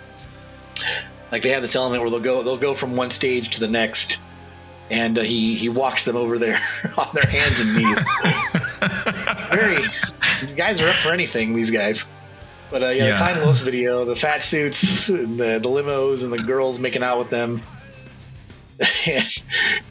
like 1.31 1.43
they 1.43 1.49
have 1.49 1.61
this 1.61 1.75
element 1.75 2.01
where 2.01 2.09
they'll 2.11 2.19
go 2.19 2.43
they'll 2.43 2.57
go 2.57 2.73
from 2.75 2.95
one 2.95 3.11
stage 3.11 3.49
to 3.51 3.59
the 3.59 3.67
next, 3.67 4.17
and 4.89 5.17
uh, 5.17 5.21
he 5.21 5.55
he 5.55 5.69
walks 5.69 6.05
them 6.05 6.15
over 6.15 6.37
there 6.37 6.61
on 6.97 7.09
their 7.13 7.29
hands 7.31 7.75
and 7.75 7.83
knees. 7.83 8.77
Very, 9.49 9.75
these 9.75 10.55
guys 10.55 10.81
are 10.81 10.87
up 10.87 10.95
for 10.95 11.09
anything. 11.11 11.53
These 11.53 11.71
guys. 11.71 12.03
But 12.71 12.81
uh, 12.83 12.87
yeah, 12.89 13.05
Yeah. 13.05 13.17
the 13.19 13.39
Keine 13.39 13.45
Lust 13.45 13.63
video, 13.63 14.05
the 14.05 14.15
fat 14.15 14.43
suits, 14.43 15.07
and 15.07 15.39
the, 15.39 15.59
the 15.59 15.69
limos, 15.69 16.23
and 16.23 16.33
the 16.33 16.39
girls 16.39 16.79
making 16.79 17.03
out 17.03 17.17
with 17.19 17.29
them. 17.29 17.61
I 19.05 19.25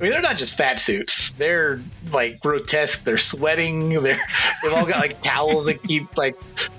mean, 0.00 0.10
they're 0.10 0.20
not 0.20 0.36
just 0.36 0.56
fat 0.56 0.80
suits. 0.80 1.30
They're 1.38 1.80
like 2.12 2.40
grotesque. 2.40 3.02
They're 3.04 3.18
sweating. 3.18 3.88
They're 4.02 4.20
they've 4.62 4.72
all 4.74 4.84
got 4.86 4.98
like 4.98 5.22
towels 5.22 5.66
that 5.66 5.82
keep 5.82 6.16
like 6.16 6.36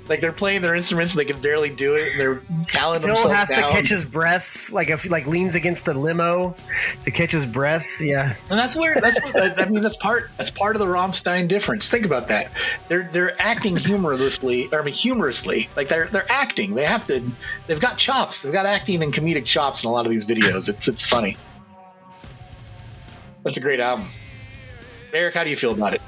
like 0.07 0.21
they're 0.21 0.31
playing 0.31 0.61
their 0.61 0.75
instruments 0.75 1.13
and 1.13 1.19
they 1.19 1.25
can 1.25 1.41
barely 1.41 1.69
do 1.69 1.95
it. 1.95 2.11
And 2.11 2.19
they're 2.19 2.41
toweling 2.67 2.99
Phil 2.99 3.15
themselves 3.15 3.33
has 3.33 3.49
down. 3.49 3.69
to 3.69 3.75
catch 3.75 3.89
his 3.89 4.05
breath, 4.05 4.69
like 4.71 4.89
if 4.89 5.09
like 5.09 5.25
leans 5.25 5.55
against 5.55 5.85
the 5.85 5.93
limo 5.93 6.55
to 7.03 7.11
catch 7.11 7.31
his 7.31 7.45
breath. 7.45 7.87
Yeah, 7.99 8.35
And 8.49 8.59
that's 8.59 8.75
where 8.75 8.95
that's 9.01 9.19
what, 9.23 9.59
I- 9.59 9.65
mean 9.65 9.81
that's 9.81 9.95
part 9.97 10.29
that's 10.37 10.51
part 10.51 10.75
of 10.75 10.79
the 10.79 10.91
Rammstein 10.91 11.47
difference. 11.47 11.87
Think 11.87 12.05
about 12.05 12.27
that. 12.27 12.51
They're 12.87 13.09
they're 13.11 13.41
acting 13.41 13.75
humorously, 13.77 14.69
or 14.71 14.81
I 14.81 14.85
mean 14.85 14.93
humorously. 14.93 15.69
Like 15.75 15.89
they're 15.89 16.07
they're 16.07 16.31
acting. 16.31 16.75
They 16.75 16.85
have 16.85 17.07
to. 17.07 17.23
They've 17.67 17.79
got 17.79 17.97
chops. 17.97 18.39
They've 18.41 18.53
got 18.53 18.65
acting 18.67 19.01
and 19.01 19.13
comedic 19.13 19.45
chops 19.45 19.81
in 19.83 19.89
a 19.89 19.91
lot 19.91 20.05
of 20.05 20.11
these 20.11 20.25
videos. 20.25 20.69
It's 20.69 20.87
it's 20.87 21.03
funny. 21.03 21.35
That's 23.45 23.57
a 23.57 23.61
great 23.61 23.79
album. 23.79 24.09
Eric, 25.13 25.35
how 25.35 25.43
do 25.45 25.49
you 25.51 25.55
feel 25.55 25.71
about 25.71 25.93
it? 25.93 26.01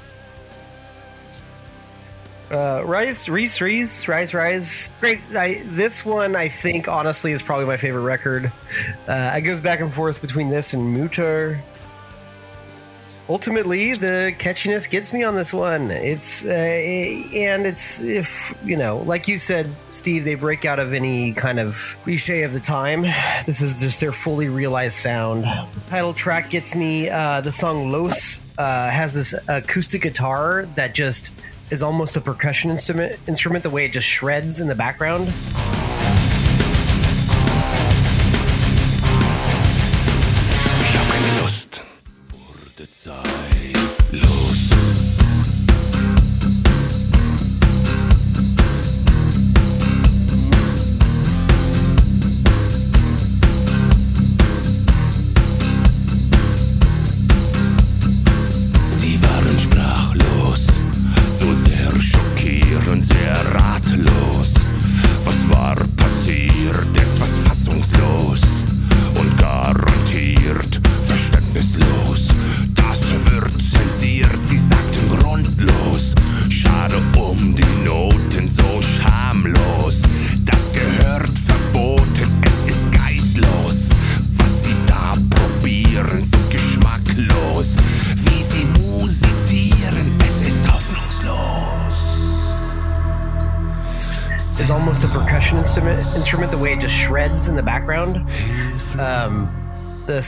uh, 2.50 2.82
Rise, 2.84 3.28
Reese, 3.28 3.60
Reese, 3.60 4.08
Rise, 4.08 4.34
Rise. 4.34 4.90
Great. 5.00 5.20
I, 5.34 5.62
this 5.64 6.04
one, 6.04 6.34
I 6.34 6.48
think, 6.48 6.88
honestly, 6.88 7.32
is 7.32 7.42
probably 7.42 7.66
my 7.66 7.76
favorite 7.76 8.02
record. 8.02 8.52
Uh, 9.06 9.34
it 9.36 9.42
goes 9.42 9.60
back 9.60 9.80
and 9.80 9.94
forth 9.94 10.20
between 10.20 10.50
this 10.50 10.74
and 10.74 10.98
Mutter. 10.98 11.62
Ultimately, 13.28 13.94
the 13.94 14.34
catchiness 14.38 14.88
gets 14.88 15.12
me 15.12 15.22
on 15.22 15.34
this 15.36 15.52
one. 15.52 15.90
It's 15.90 16.46
uh, 16.46 16.48
and 16.48 17.66
it's 17.66 18.00
if 18.00 18.54
you 18.64 18.76
know, 18.76 18.98
like 18.98 19.28
you 19.28 19.36
said, 19.36 19.70
Steve, 19.90 20.24
they 20.24 20.34
break 20.34 20.64
out 20.64 20.78
of 20.78 20.94
any 20.94 21.34
kind 21.34 21.60
of 21.60 21.94
cliche 22.04 22.42
of 22.42 22.54
the 22.54 22.60
time. 22.60 23.02
This 23.44 23.60
is 23.60 23.80
just 23.80 24.00
their 24.00 24.12
fully 24.12 24.48
realized 24.48 24.94
sound. 24.94 25.44
Title 25.88 26.14
track 26.14 26.48
gets 26.48 26.74
me. 26.74 27.10
Uh, 27.10 27.42
the 27.42 27.52
song 27.52 27.92
Los 27.92 28.40
uh, 28.56 28.88
has 28.88 29.12
this 29.12 29.34
acoustic 29.46 30.02
guitar 30.02 30.66
that 30.74 30.94
just 30.94 31.34
is 31.70 31.82
almost 31.82 32.16
a 32.16 32.20
percussion 32.22 32.70
instrument. 32.70 33.18
Instrument 33.26 33.62
the 33.62 33.70
way 33.70 33.84
it 33.84 33.92
just 33.92 34.06
shreds 34.06 34.60
in 34.60 34.68
the 34.68 34.74
background. 34.74 35.32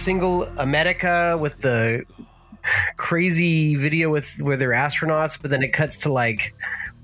Single 0.01 0.45
america 0.59 1.37
with 1.41 1.59
the 1.59 2.05
crazy 2.97 3.75
video 3.77 4.11
with 4.11 4.31
where 4.41 4.57
they're 4.57 4.71
astronauts 4.71 5.41
but 5.41 5.51
then 5.51 5.63
it 5.63 5.73
cuts 5.73 5.97
to 5.97 6.13
like 6.13 6.55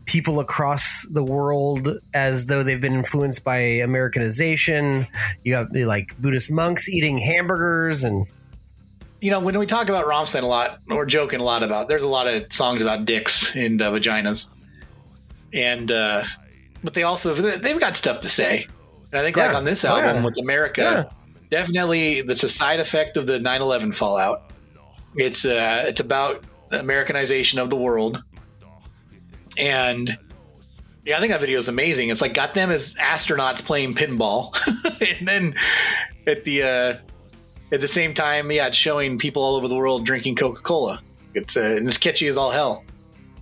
people 0.04 0.38
across 0.38 1.02
the 1.10 1.22
world 1.22 1.98
as 2.14 2.46
though 2.46 2.62
they've 2.62 2.80
been 2.80 2.94
influenced 2.94 3.42
by 3.42 3.58
americanization 3.58 5.06
you 5.44 5.54
have 5.54 5.68
like 5.72 6.16
buddhist 6.20 6.50
monks 6.50 6.88
eating 6.88 7.18
hamburgers 7.18 8.04
and 8.04 8.26
you 9.22 9.30
know, 9.30 9.40
when 9.40 9.58
we 9.58 9.64
talk 9.64 9.88
about 9.88 10.04
Rammstein 10.04 10.42
a 10.42 10.46
lot, 10.46 10.78
we're 10.88 11.06
joking 11.06 11.40
a 11.40 11.42
lot 11.42 11.62
about. 11.62 11.88
There's 11.88 12.02
a 12.02 12.06
lot 12.06 12.26
of 12.26 12.52
songs 12.52 12.82
about 12.82 13.06
dicks 13.06 13.50
and 13.56 13.80
uh, 13.80 13.90
vaginas, 13.90 14.46
and 15.54 15.90
uh, 15.90 16.22
but 16.84 16.92
they 16.92 17.02
also 17.02 17.34
they've 17.58 17.80
got 17.80 17.96
stuff 17.96 18.20
to 18.20 18.28
say. 18.28 18.66
And 19.12 19.20
I 19.20 19.24
think 19.24 19.38
like 19.38 19.54
on 19.54 19.64
this 19.64 19.86
Oh, 19.86 19.88
album 19.88 20.16
yeah. 20.16 20.24
with 20.24 20.38
America, 20.38 21.10
definitely 21.50 22.22
that's 22.22 22.42
a 22.42 22.48
side 22.48 22.80
effect 22.80 23.16
of 23.16 23.26
the 23.26 23.38
9/11 23.38 23.96
fallout. 23.96 24.52
It's 25.16 25.44
uh, 25.44 25.84
it's 25.86 26.00
about 26.00 26.44
Americanization 26.70 27.58
of 27.58 27.70
the 27.70 27.76
world, 27.76 28.22
and 29.56 30.18
yeah, 31.04 31.16
I 31.16 31.20
think 31.20 31.32
that 31.32 31.40
video 31.40 31.58
is 31.58 31.68
amazing. 31.68 32.10
It's 32.10 32.20
like 32.20 32.34
got 32.34 32.54
them 32.54 32.70
as 32.70 32.94
astronauts 32.94 33.64
playing 33.64 33.94
pinball, 33.94 34.54
and 35.18 35.26
then 35.26 35.54
at 36.26 36.44
the 36.44 36.62
uh, 36.62 36.98
at 37.72 37.80
the 37.80 37.88
same 37.88 38.14
time, 38.14 38.50
yeah, 38.50 38.66
it's 38.68 38.76
showing 38.76 39.18
people 39.18 39.42
all 39.42 39.56
over 39.56 39.68
the 39.68 39.74
world 39.74 40.04
drinking 40.04 40.36
Coca 40.36 40.60
Cola. 40.62 41.00
It's 41.34 41.56
uh, 41.56 41.60
and 41.60 41.88
it's 41.88 41.98
catchy 41.98 42.26
as 42.28 42.36
all 42.36 42.50
hell. 42.50 42.84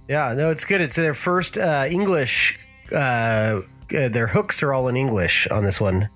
yeah 0.08 0.34
no 0.34 0.50
it's 0.50 0.64
good 0.64 0.80
it's 0.80 0.96
their 0.96 1.14
first 1.14 1.56
uh, 1.56 1.86
english 1.88 2.58
uh, 2.92 2.96
uh, 2.96 3.60
their 4.08 4.26
hooks 4.26 4.62
are 4.62 4.74
all 4.74 4.88
in 4.88 4.96
english 4.96 5.46
on 5.48 5.64
this 5.64 5.80
one 5.80 6.08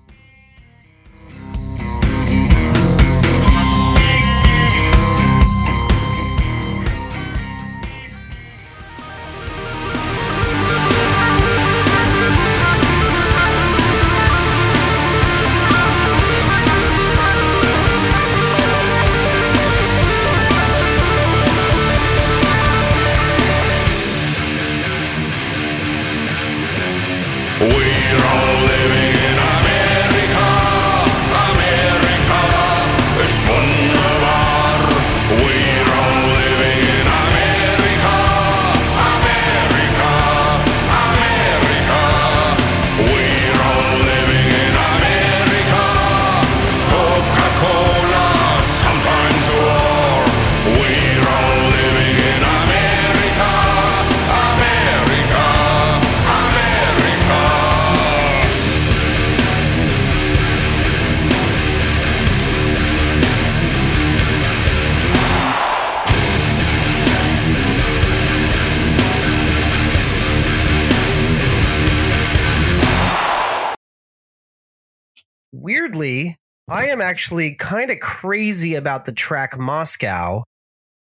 am 76.99 77.07
actually 77.07 77.55
kind 77.55 77.91
of 77.91 77.99
crazy 77.99 78.75
about 78.75 79.05
the 79.05 79.11
track 79.11 79.57
Moscow. 79.57 80.43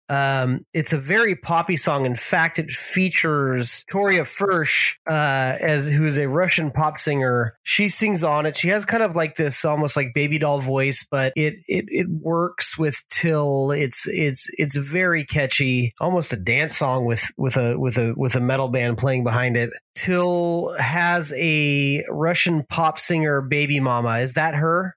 Um, 0.10 0.66
it's 0.74 0.92
a 0.92 0.98
very 0.98 1.36
poppy 1.36 1.78
song. 1.78 2.06
In 2.06 2.16
fact, 2.16 2.60
it 2.60 2.70
features 2.70 3.86
Toria 3.90 4.24
Fersh, 4.24 4.96
uh, 5.10 5.58
as 5.62 5.88
who's 5.88 6.18
a 6.18 6.28
Russian 6.28 6.72
pop 6.72 7.00
singer. 7.00 7.58
She 7.64 7.88
sings 7.88 8.24
on 8.24 8.46
it. 8.46 8.58
She 8.58 8.68
has 8.68 8.84
kind 8.84 9.02
of 9.02 9.16
like 9.16 9.38
this 9.38 9.64
almost 9.64 9.96
like 9.96 10.14
baby 10.14 10.38
doll 10.38 10.60
voice, 10.60 11.08
but 11.10 11.32
it 11.36 11.56
it 11.68 11.86
it 11.88 12.10
works 12.10 12.78
with 12.78 12.96
Till. 13.10 13.72
It's 13.72 14.06
it's 14.08 14.50
it's 14.58 14.76
very 14.76 15.26
catchy, 15.26 15.94
almost 16.02 16.34
a 16.34 16.38
dance 16.38 16.78
song 16.78 17.06
with 17.06 17.24
with 17.38 17.56
a 17.56 17.80
with 17.80 17.98
a 17.98 18.14
with 18.18 18.36
a 18.36 18.42
metal 18.42 18.68
band 18.68 18.98
playing 18.98 19.24
behind 19.24 19.56
it. 19.56 19.72
Till 19.96 20.76
has 20.78 21.34
a 21.38 22.04
Russian 22.10 22.66
pop 22.70 23.00
singer 23.00 23.42
baby 23.42 23.80
mama. 23.80 24.20
Is 24.20 24.34
that 24.34 24.54
her? 24.56 24.96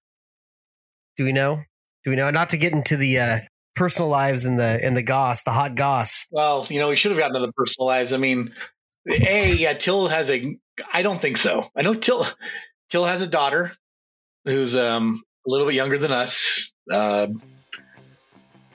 Do 1.16 1.24
we 1.24 1.32
know? 1.32 1.62
Do 2.04 2.10
we 2.10 2.16
know? 2.16 2.30
Not 2.30 2.50
to 2.50 2.56
get 2.56 2.72
into 2.72 2.96
the 2.96 3.18
uh, 3.18 3.38
personal 3.74 4.08
lives 4.08 4.44
and 4.44 4.58
the 4.58 4.80
and 4.82 4.96
the 4.96 5.02
goss, 5.02 5.42
the 5.42 5.52
hot 5.52 5.74
goss. 5.74 6.26
Well, 6.30 6.66
you 6.68 6.80
know, 6.80 6.88
we 6.88 6.96
should 6.96 7.10
have 7.10 7.18
gotten 7.18 7.40
to 7.40 7.46
the 7.46 7.52
personal 7.52 7.86
lives. 7.86 8.12
I 8.12 8.16
mean, 8.16 8.52
a 9.08 9.54
yeah, 9.54 9.74
Till 9.74 10.08
has 10.08 10.28
a. 10.30 10.56
I 10.92 11.02
don't 11.02 11.20
think 11.20 11.36
so. 11.36 11.68
I 11.76 11.82
know 11.82 11.94
Till. 11.94 12.26
Till 12.90 13.04
has 13.04 13.20
a 13.20 13.26
daughter 13.26 13.72
who's 14.44 14.76
um 14.76 15.22
a 15.46 15.50
little 15.50 15.66
bit 15.66 15.74
younger 15.74 15.98
than 15.98 16.12
us. 16.12 16.70
Uh, 16.90 17.28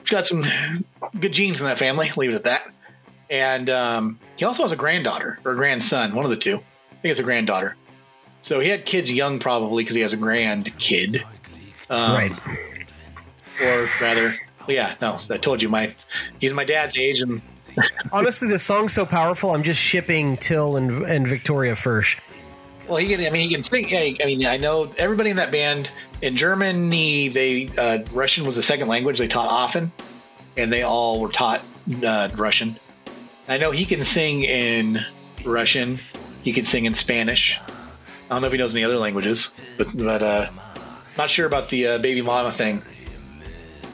she's 0.02 0.10
got 0.10 0.26
some 0.26 0.44
good 1.18 1.32
genes 1.32 1.60
in 1.60 1.66
that 1.66 1.78
family. 1.78 2.10
Leave 2.16 2.30
it 2.30 2.34
at 2.34 2.44
that. 2.44 2.62
And 3.30 3.70
um, 3.70 4.18
he 4.36 4.44
also 4.44 4.62
has 4.62 4.72
a 4.72 4.76
granddaughter 4.76 5.38
or 5.44 5.52
a 5.52 5.56
grandson, 5.56 6.14
one 6.14 6.24
of 6.24 6.30
the 6.30 6.36
two. 6.36 6.56
I 6.56 6.94
think 7.00 7.12
it's 7.12 7.20
a 7.20 7.24
granddaughter. 7.24 7.76
So 8.42 8.60
he 8.60 8.68
had 8.68 8.84
kids 8.84 9.10
young, 9.10 9.38
probably 9.38 9.84
because 9.84 9.94
he 9.94 10.02
has 10.02 10.12
a 10.12 10.16
grand 10.16 10.76
kid. 10.78 11.22
Um, 11.92 12.12
right. 12.12 12.32
Or 13.60 13.88
rather, 14.00 14.34
yeah, 14.66 14.96
no, 15.02 15.18
I 15.30 15.36
told 15.36 15.60
you 15.60 15.68
my 15.68 15.94
he's 16.40 16.52
my 16.52 16.64
dad's 16.64 16.96
age, 16.96 17.20
and 17.20 17.42
Honestly, 18.12 18.48
the 18.48 18.58
song's 18.58 18.92
so 18.92 19.04
powerful. 19.04 19.54
I'm 19.54 19.62
just 19.62 19.78
shipping 19.80 20.36
Till 20.38 20.76
and 20.76 21.04
and 21.04 21.28
Victoria 21.28 21.74
Fersh. 21.74 22.18
well, 22.88 22.96
he 22.96 23.06
can. 23.06 23.24
I 23.24 23.30
mean, 23.30 23.48
he 23.48 23.54
can 23.54 23.62
sing. 23.62 23.84
Hey, 23.84 24.16
I 24.22 24.26
mean, 24.26 24.46
I 24.46 24.56
know 24.56 24.92
everybody 24.98 25.30
in 25.30 25.36
that 25.36 25.52
band 25.52 25.90
in 26.22 26.36
Germany. 26.36 27.28
They 27.28 27.68
uh, 27.76 27.98
Russian 28.12 28.44
was 28.44 28.56
the 28.56 28.62
second 28.62 28.88
language 28.88 29.18
they 29.18 29.28
taught 29.28 29.48
often, 29.48 29.92
and 30.56 30.72
they 30.72 30.82
all 30.82 31.20
were 31.20 31.28
taught 31.28 31.62
uh, 32.02 32.30
Russian. 32.34 32.74
I 33.48 33.58
know 33.58 33.70
he 33.70 33.84
can 33.84 34.04
sing 34.04 34.44
in 34.44 34.98
Russian. 35.44 35.98
He 36.42 36.52
can 36.54 36.64
sing 36.64 36.86
in 36.86 36.94
Spanish. 36.94 37.58
I 38.26 38.34
don't 38.34 38.40
know 38.40 38.46
if 38.46 38.52
he 38.52 38.58
knows 38.58 38.72
any 38.72 38.82
other 38.82 38.96
languages, 38.96 39.52
but 39.76 39.94
but 39.96 40.22
uh, 40.22 40.48
not 41.16 41.30
sure 41.30 41.46
about 41.46 41.68
the 41.68 41.86
uh, 41.86 41.98
baby 41.98 42.22
mama 42.22 42.52
thing. 42.52 42.82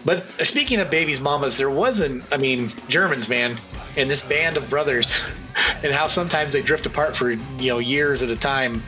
But 0.05 0.25
speaking 0.45 0.81
of 0.81 0.91
babies 0.91 1.21
mamas, 1.21 1.57
there 1.57 1.71
wasn't. 1.71 2.25
I 2.33 2.37
mean, 2.37 2.73
Germans, 2.89 3.29
man, 3.29 3.57
and 3.97 4.09
this 4.09 4.27
band 4.27 4.57
of 4.57 4.71
brothers, 4.71 5.13
and 5.83 5.93
how 5.93 6.09
sometimes 6.09 6.53
they 6.53 6.63
drift 6.63 6.87
apart 6.87 7.17
for 7.17 7.31
you 7.31 7.41
know 7.61 7.79
years 7.79 8.23
at 8.23 8.31
a 8.31 8.37
time 8.37 8.83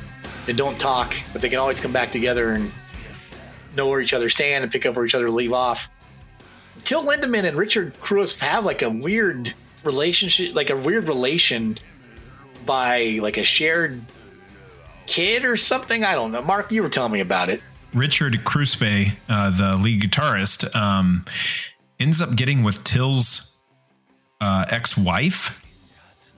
and 0.49 0.57
don't 0.57 0.79
talk, 0.79 1.15
but 1.33 1.43
they 1.43 1.49
can 1.49 1.59
always 1.59 1.81
come 1.81 1.93
back 1.93 2.13
together 2.13 2.53
and 2.53 2.73
know 3.77 3.89
where 3.89 4.01
each 4.01 4.13
other 4.13 4.31
stand 4.31 4.65
and 4.65 4.73
pick 4.73 4.87
up 4.87 4.97
where 4.97 5.05
each 5.05 5.15
other 5.15 5.31
leave 5.31 5.53
off. 5.53 5.81
Till 6.85 7.05
Lindemann 7.05 7.45
and 7.45 7.57
Richard 7.57 7.95
Kruspe 8.01 8.39
have 8.39 8.65
like 8.65 8.83
a 8.83 8.91
weird 8.91 9.55
relationship, 9.85 10.55
like 10.55 10.71
a 10.71 10.77
weird 10.77 11.05
relation 11.05 11.79
by 12.65 13.19
like 13.21 13.37
a 13.37 13.45
shared 13.45 14.01
kid 15.07 15.45
or 15.45 15.57
something. 15.57 16.05
I 16.05 16.15
don't 16.15 16.33
know. 16.33 16.41
Mark, 16.41 16.73
you 16.73 16.83
were 16.83 16.89
telling 16.89 17.13
me 17.13 17.21
about 17.21 17.51
it. 17.51 17.63
Richard 17.93 18.35
Kruspe, 18.45 19.17
uh, 19.29 19.51
the 19.51 19.77
lead 19.79 20.03
guitarist, 20.03 20.75
um, 20.77 21.25
ends 21.99 22.21
up 22.21 22.37
getting 22.37 22.63
with 22.63 22.85
Till's 22.85 23.65
uh, 24.41 24.65
ex-wife 24.71 25.65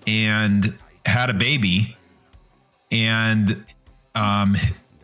and 0.07 0.79
had 1.05 1.31
a 1.31 1.35
baby, 1.35 1.97
and 2.91 3.65
um, 4.15 4.57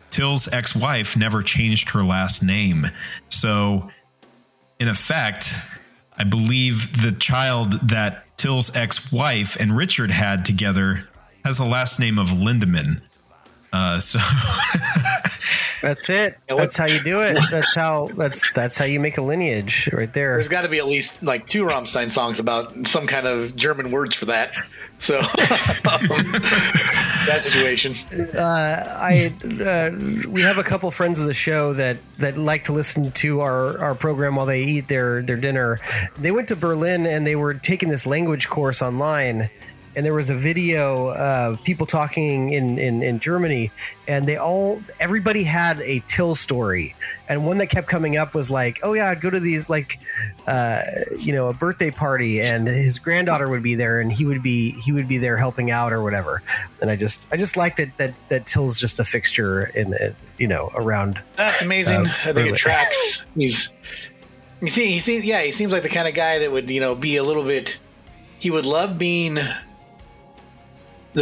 Till's 0.09 0.51
ex-wife 0.51 1.15
never 1.15 1.41
changed 1.41 1.89
her 1.91 2.03
last 2.03 2.43
name. 2.43 2.85
So, 3.29 3.89
in 4.79 4.87
effect, 4.87 5.53
I 6.17 6.23
believe 6.23 7.01
the 7.01 7.11
child 7.11 7.73
that 7.89 8.25
Till's 8.37 8.75
ex-wife 8.75 9.59
and 9.59 9.75
Richard 9.75 10.11
had 10.11 10.45
together 10.45 10.99
has 11.45 11.57
the 11.57 11.65
last 11.65 11.99
name 11.99 12.17
of 12.19 12.27
Lindemann. 12.27 13.01
Uh, 13.71 13.99
so 13.99 14.19
That's 15.81 16.09
it. 16.09 16.37
That's 16.47 16.75
how 16.75 16.87
you 16.87 17.01
do 17.01 17.21
it. 17.21 17.39
That's 17.51 17.73
how 17.73 18.07
that's 18.07 18.51
that's 18.51 18.77
how 18.77 18.85
you 18.85 18.99
make 18.99 19.17
a 19.17 19.21
lineage 19.21 19.89
right 19.93 20.13
there. 20.13 20.35
There's 20.35 20.49
got 20.49 20.63
to 20.63 20.69
be 20.69 20.77
at 20.77 20.87
least 20.87 21.11
like 21.21 21.47
two 21.47 21.65
Rammstein 21.65 22.11
songs 22.11 22.39
about 22.39 22.87
some 22.87 23.07
kind 23.07 23.27
of 23.27 23.55
German 23.55 23.91
words 23.91 24.15
for 24.15 24.25
that. 24.25 24.55
So 24.99 25.21
that 25.21 26.59
situation. 27.43 27.95
uh, 28.35 28.97
I 28.99 29.33
uh, 29.43 30.27
we 30.27 30.41
have 30.41 30.57
a 30.57 30.63
couple 30.63 30.91
friends 30.91 31.19
of 31.19 31.27
the 31.27 31.33
show 31.33 31.73
that 31.73 31.97
that 32.17 32.37
like 32.37 32.65
to 32.65 32.73
listen 32.73 33.11
to 33.11 33.39
our 33.39 33.79
our 33.79 33.95
program 33.95 34.35
while 34.35 34.45
they 34.45 34.63
eat 34.63 34.89
their 34.89 35.21
their 35.21 35.37
dinner. 35.37 35.79
They 36.17 36.31
went 36.31 36.49
to 36.49 36.57
Berlin 36.57 37.05
and 37.05 37.25
they 37.25 37.37
were 37.37 37.53
taking 37.53 37.87
this 37.89 38.05
language 38.05 38.49
course 38.49 38.81
online. 38.81 39.49
And 39.99 40.05
there 40.05 40.13
was 40.13 40.29
a 40.29 40.35
video 40.35 41.13
of 41.15 41.61
people 41.65 41.85
talking 41.85 42.53
in, 42.53 42.79
in, 42.79 43.03
in 43.03 43.19
Germany, 43.19 43.69
and 44.07 44.25
they 44.25 44.37
all 44.37 44.81
everybody 44.97 45.43
had 45.43 45.81
a 45.81 46.01
till 46.07 46.35
story, 46.35 46.95
and 47.27 47.45
one 47.45 47.57
that 47.57 47.67
kept 47.67 47.87
coming 47.87 48.15
up 48.15 48.33
was 48.33 48.49
like, 48.49 48.79
"Oh 48.81 48.93
yeah, 48.93 49.09
I'd 49.09 49.19
go 49.19 49.29
to 49.29 49.41
these 49.41 49.69
like, 49.69 49.99
uh, 50.47 50.83
you 51.17 51.33
know, 51.33 51.49
a 51.49 51.53
birthday 51.53 51.91
party, 51.91 52.39
and 52.39 52.65
his 52.65 52.97
granddaughter 52.97 53.49
would 53.49 53.61
be 53.61 53.75
there, 53.75 53.99
and 53.99 54.09
he 54.09 54.23
would 54.23 54.41
be 54.41 54.71
he 54.79 54.93
would 54.93 55.09
be 55.09 55.17
there 55.17 55.35
helping 55.35 55.69
out 55.69 55.91
or 55.91 56.01
whatever." 56.01 56.43
And 56.79 56.89
I 56.89 56.95
just 56.95 57.27
I 57.33 57.35
just 57.35 57.57
like 57.57 57.75
that 57.75 57.97
that 57.97 58.13
that 58.29 58.45
Till's 58.45 58.79
just 58.79 59.01
a 59.01 59.03
fixture 59.03 59.65
in 59.75 59.91
it, 59.95 60.15
you 60.37 60.47
know 60.47 60.71
around. 60.75 61.21
That's 61.35 61.61
amazing. 61.61 62.07
Uh, 62.07 62.13
I 62.23 62.31
think 62.31 62.55
it 62.55 62.57
tracks. 62.57 63.21
He's 63.35 63.67
you 64.61 64.69
see, 64.69 64.93
he 64.93 65.01
seems 65.01 65.25
yeah, 65.25 65.43
he 65.43 65.51
seems 65.51 65.73
like 65.73 65.83
the 65.83 65.89
kind 65.89 66.07
of 66.07 66.15
guy 66.15 66.39
that 66.39 66.49
would 66.53 66.69
you 66.69 66.79
know 66.79 66.95
be 66.95 67.17
a 67.17 67.23
little 67.23 67.43
bit. 67.43 67.77
He 68.39 68.49
would 68.49 68.65
love 68.65 68.97
being. 68.97 69.37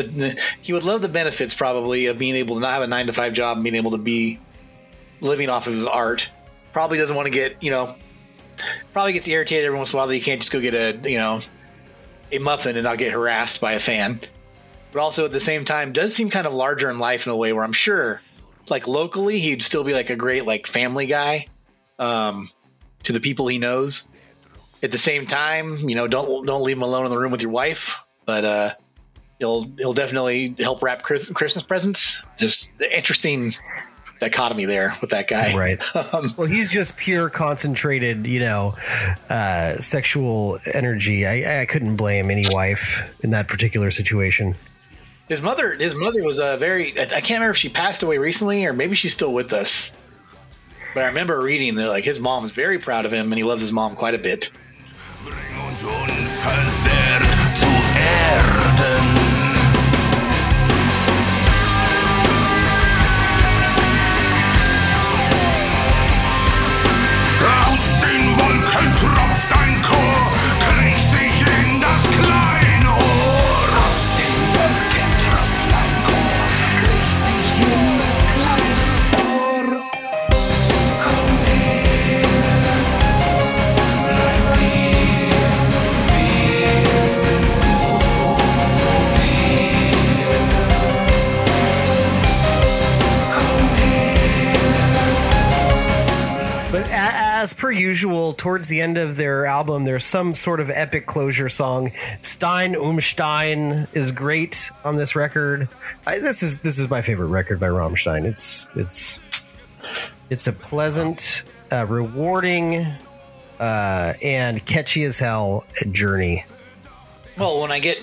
The, 0.03 0.37
he 0.61 0.73
would 0.73 0.83
love 0.83 1.01
the 1.01 1.07
benefits 1.07 1.53
probably 1.53 2.05
of 2.05 2.17
being 2.17 2.35
able 2.35 2.55
to 2.55 2.61
not 2.61 2.73
have 2.73 2.83
a 2.83 2.87
nine 2.87 3.07
to 3.07 3.13
five 3.13 3.33
job 3.33 3.57
and 3.57 3.63
being 3.63 3.75
able 3.75 3.91
to 3.91 3.97
be 3.97 4.39
living 5.21 5.49
off 5.49 5.67
of 5.67 5.73
his 5.73 5.85
art. 5.85 6.27
Probably 6.73 6.97
doesn't 6.97 7.15
want 7.15 7.25
to 7.25 7.31
get 7.31 7.61
you 7.61 7.71
know. 7.71 7.95
Probably 8.91 9.13
gets 9.13 9.27
irritated 9.27 9.65
every 9.65 9.77
once 9.77 9.91
in 9.91 9.95
a 9.95 9.97
while 9.97 10.07
that 10.07 10.13
he 10.13 10.21
can't 10.21 10.41
just 10.41 10.51
go 10.51 10.59
get 10.59 10.73
a 10.73 11.09
you 11.09 11.17
know 11.17 11.41
a 12.31 12.39
muffin 12.39 12.75
and 12.75 12.83
not 12.83 12.97
get 12.97 13.13
harassed 13.13 13.61
by 13.61 13.73
a 13.73 13.79
fan. 13.79 14.21
But 14.91 14.99
also 14.99 15.25
at 15.25 15.31
the 15.31 15.41
same 15.41 15.65
time 15.65 15.93
does 15.93 16.15
seem 16.15 16.29
kind 16.29 16.47
of 16.47 16.53
larger 16.53 16.89
in 16.89 16.99
life 16.99 17.25
in 17.25 17.31
a 17.31 17.35
way 17.35 17.53
where 17.53 17.63
I'm 17.63 17.73
sure 17.73 18.21
like 18.69 18.87
locally 18.87 19.39
he'd 19.39 19.63
still 19.63 19.83
be 19.83 19.93
like 19.93 20.09
a 20.09 20.15
great 20.15 20.45
like 20.45 20.67
family 20.67 21.07
guy 21.07 21.45
um 21.99 22.49
to 23.03 23.13
the 23.13 23.19
people 23.19 23.47
he 23.47 23.57
knows 23.57 24.03
at 24.83 24.91
the 24.91 24.97
same 24.97 25.25
time 25.25 25.77
you 25.89 25.95
know 25.95 26.07
don't 26.07 26.45
don't 26.45 26.63
leave 26.63 26.77
him 26.77 26.83
alone 26.83 27.05
in 27.05 27.11
the 27.11 27.17
room 27.17 27.31
with 27.31 27.41
your 27.41 27.51
wife 27.51 27.79
but 28.25 28.45
uh 28.45 28.73
he'll 29.39 29.69
he'll 29.77 29.93
definitely 29.93 30.55
help 30.59 30.81
wrap 30.81 31.03
Chris, 31.03 31.29
christmas 31.29 31.63
presents 31.63 32.21
just 32.37 32.69
the 32.77 32.95
interesting 32.97 33.55
dichotomy 34.19 34.65
there 34.65 34.95
with 34.99 35.11
that 35.11 35.27
guy 35.27 35.55
Right. 35.55 35.95
um, 36.13 36.33
Well, 36.37 36.47
he's 36.47 36.71
just 36.71 36.97
pure 36.97 37.29
concentrated, 37.29 38.25
you 38.25 38.39
know, 38.39 38.75
uh, 39.29 39.77
sexual 39.77 40.57
energy. 40.73 41.27
I, 41.27 41.61
I 41.61 41.65
couldn't 41.65 41.97
blame 41.97 42.31
any 42.31 42.47
wife 42.49 43.03
in 43.23 43.29
that 43.31 43.47
particular 43.47 43.91
situation. 43.91 44.55
his 45.27 45.39
mother 45.39 45.73
his 45.75 45.93
mother 45.93 46.23
was 46.23 46.39
a 46.39 46.57
very 46.57 46.97
I 46.99 47.03
I 47.03 47.21
can't 47.21 47.29
remember 47.29 47.51
if 47.51 47.57
she 47.57 47.69
passed 47.69 48.01
away 48.01 48.17
recently 48.17 48.65
or 48.65 48.73
maybe 48.73 48.95
she's 48.95 49.13
still 49.13 49.33
with 49.33 49.53
us 49.53 49.91
but 50.97 51.03
I 51.03 51.07
remember 51.09 51.39
reading 51.39 51.75
that 51.75 51.89
like 51.89 52.03
his 52.03 52.17
mom's 52.17 52.49
very 52.49 52.79
proud 52.79 53.05
of 53.05 53.13
him 53.13 53.31
and 53.31 53.37
he 53.37 53.43
loves 53.43 53.61
his 53.61 53.71
mom 53.71 53.95
quite 53.95 54.15
a 54.15 54.17
bit. 54.17 54.49
Towards 98.37 98.67
the 98.67 98.81
end 98.81 98.97
of 98.97 99.17
their 99.17 99.45
album, 99.45 99.83
there's 99.83 100.05
some 100.05 100.35
sort 100.35 100.59
of 100.59 100.69
epic 100.69 101.07
closure 101.07 101.49
song. 101.49 101.91
Stein 102.21 102.75
Umstein 102.75 103.87
is 103.95 104.11
great 104.11 104.69
on 104.85 104.95
this 104.95 105.15
record. 105.15 105.67
I, 106.05 106.19
this 106.19 106.43
is 106.43 106.59
this 106.59 106.77
is 106.77 106.89
my 106.89 107.01
favorite 107.01 107.27
record 107.27 107.59
by 107.59 107.67
Rammstein. 107.67 108.25
It's 108.25 108.69
it's 108.75 109.21
it's 110.29 110.45
a 110.45 110.53
pleasant, 110.53 111.43
uh, 111.71 111.85
rewarding, 111.87 112.85
uh, 113.59 114.13
and 114.23 114.63
catchy 114.65 115.03
as 115.03 115.17
hell 115.17 115.65
journey. 115.91 116.45
Well, 117.37 117.59
when 117.61 117.71
I 117.71 117.79
get 117.79 117.97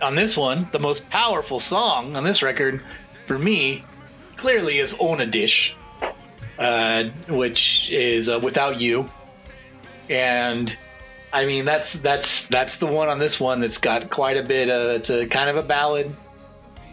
on 0.00 0.14
this 0.14 0.36
one, 0.36 0.68
the 0.72 0.78
most 0.78 1.08
powerful 1.10 1.60
song 1.60 2.16
on 2.16 2.24
this 2.24 2.42
record 2.42 2.82
for 3.26 3.38
me 3.38 3.84
clearly 4.36 4.78
is 4.78 4.92
Ohne 4.94 5.30
dich, 5.30 5.74
uh, 6.58 7.04
which 7.28 7.88
is 7.90 8.28
uh, 8.28 8.38
Without 8.42 8.80
You. 8.80 9.08
And 10.12 10.76
I 11.32 11.46
mean, 11.46 11.64
that's 11.64 11.94
that's 11.94 12.46
that's 12.48 12.76
the 12.76 12.86
one 12.86 13.08
on 13.08 13.18
this 13.18 13.40
one 13.40 13.60
that's 13.60 13.78
got 13.78 14.10
quite 14.10 14.36
a 14.36 14.42
bit. 14.42 14.68
Of, 14.68 15.00
it's 15.00 15.10
a 15.10 15.26
kind 15.26 15.48
of 15.48 15.56
a 15.56 15.62
ballad. 15.62 16.14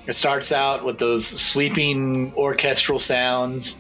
It 0.08 0.16
starts 0.16 0.54
out 0.54 0.86
with 0.86 0.98
those 0.98 1.28
sweeping 1.28 2.34
orchestral 2.36 2.98
sounds. 2.98 3.76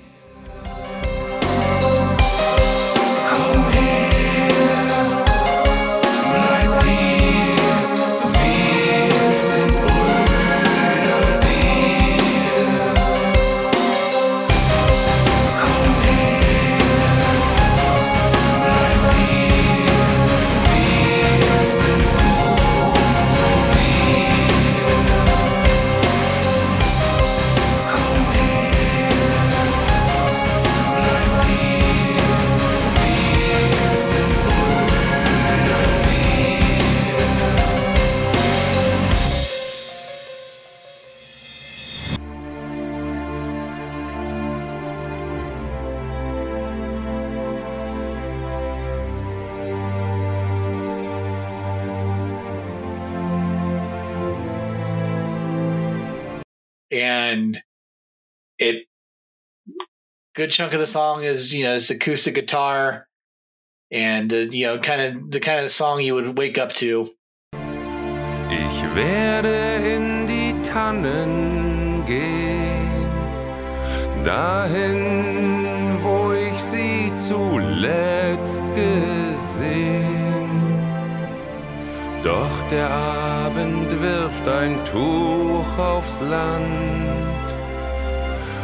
It 58.60 58.86
good 60.36 60.52
chunk 60.52 60.74
of 60.74 60.80
the 60.80 60.88
song 60.88 61.24
is 61.24 61.54
you 61.54 61.64
know 61.64 61.76
it's 61.76 61.90
acoustic 61.90 62.36
guitar 62.36 63.08
and 63.92 64.32
uh, 64.32 64.38
you 64.38 64.66
know 64.66 64.80
kind 64.80 65.02
of 65.02 65.32
the 65.32 65.40
kind 65.40 65.66
of 65.66 65.72
song 65.72 66.02
you 66.02 66.14
would 66.14 66.38
wake 66.38 66.58
up 66.58 66.74
to 66.74 67.10
Ich 68.52 68.96
werde 68.96 69.56
in 69.96 70.26
die 70.26 70.56
Tannen 70.64 72.04
gehen, 72.08 73.08
dahin, 74.24 76.00
wo 76.02 76.34
ich 76.34 76.60
sie 76.60 77.14
zuletzt 77.14 78.64
gesehen. 78.74 80.50
Doch 82.24 82.68
der 82.72 82.90
Abend 82.90 83.92
wirft 84.02 84.48
ein 84.48 84.84
Tuch 84.86 85.78
aufs 85.78 86.22
Land 86.22 87.09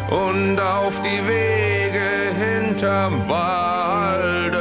und 0.10 0.60
auf 0.60 1.02
die 1.02 1.28
Wege 1.28 2.34
hinterm 2.38 3.28
Waldesrand. 3.28 4.56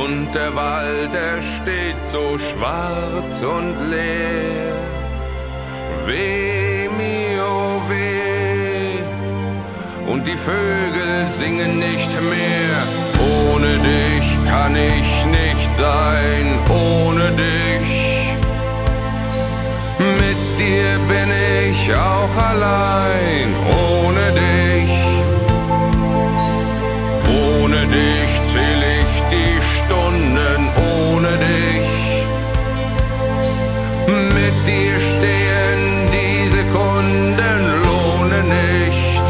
Und 0.00 0.32
der 0.34 0.54
Wald, 0.56 1.14
er 1.14 1.40
steht 1.40 2.02
so 2.02 2.36
schwarz 2.38 3.42
und 3.42 3.90
leer. 3.90 4.74
Weh 6.06 6.88
mir, 6.88 7.44
oh 7.44 7.80
weh. 7.88 8.98
Und 10.10 10.26
die 10.26 10.36
Vögel 10.36 11.26
singen 11.28 11.78
nicht 11.78 12.10
mehr. 12.22 12.82
Ohne 13.54 13.78
dich 13.78 14.38
kann 14.48 14.74
ich 14.76 15.24
nicht 15.26 15.72
sein, 15.72 16.58
ohne 16.68 17.30
dich. 17.32 18.05
Dir 20.58 20.98
bin 21.06 21.30
ich 21.68 21.94
auch 21.94 22.34
allein, 22.34 23.54
ohne 23.68 24.32
dich. 24.32 24.94
Ohne 27.60 27.86
dich 27.86 28.32
zähl 28.50 28.82
ich 29.02 29.12
die 29.30 29.60
Stunden, 29.76 30.70
ohne 31.04 31.32
dich. 31.36 32.24
Mit 34.08 34.56
dir 34.66 34.98
stehen 34.98 36.08
die 36.10 36.48
Sekunden, 36.48 37.58
lohne 37.84 38.40
nicht. 38.56 39.26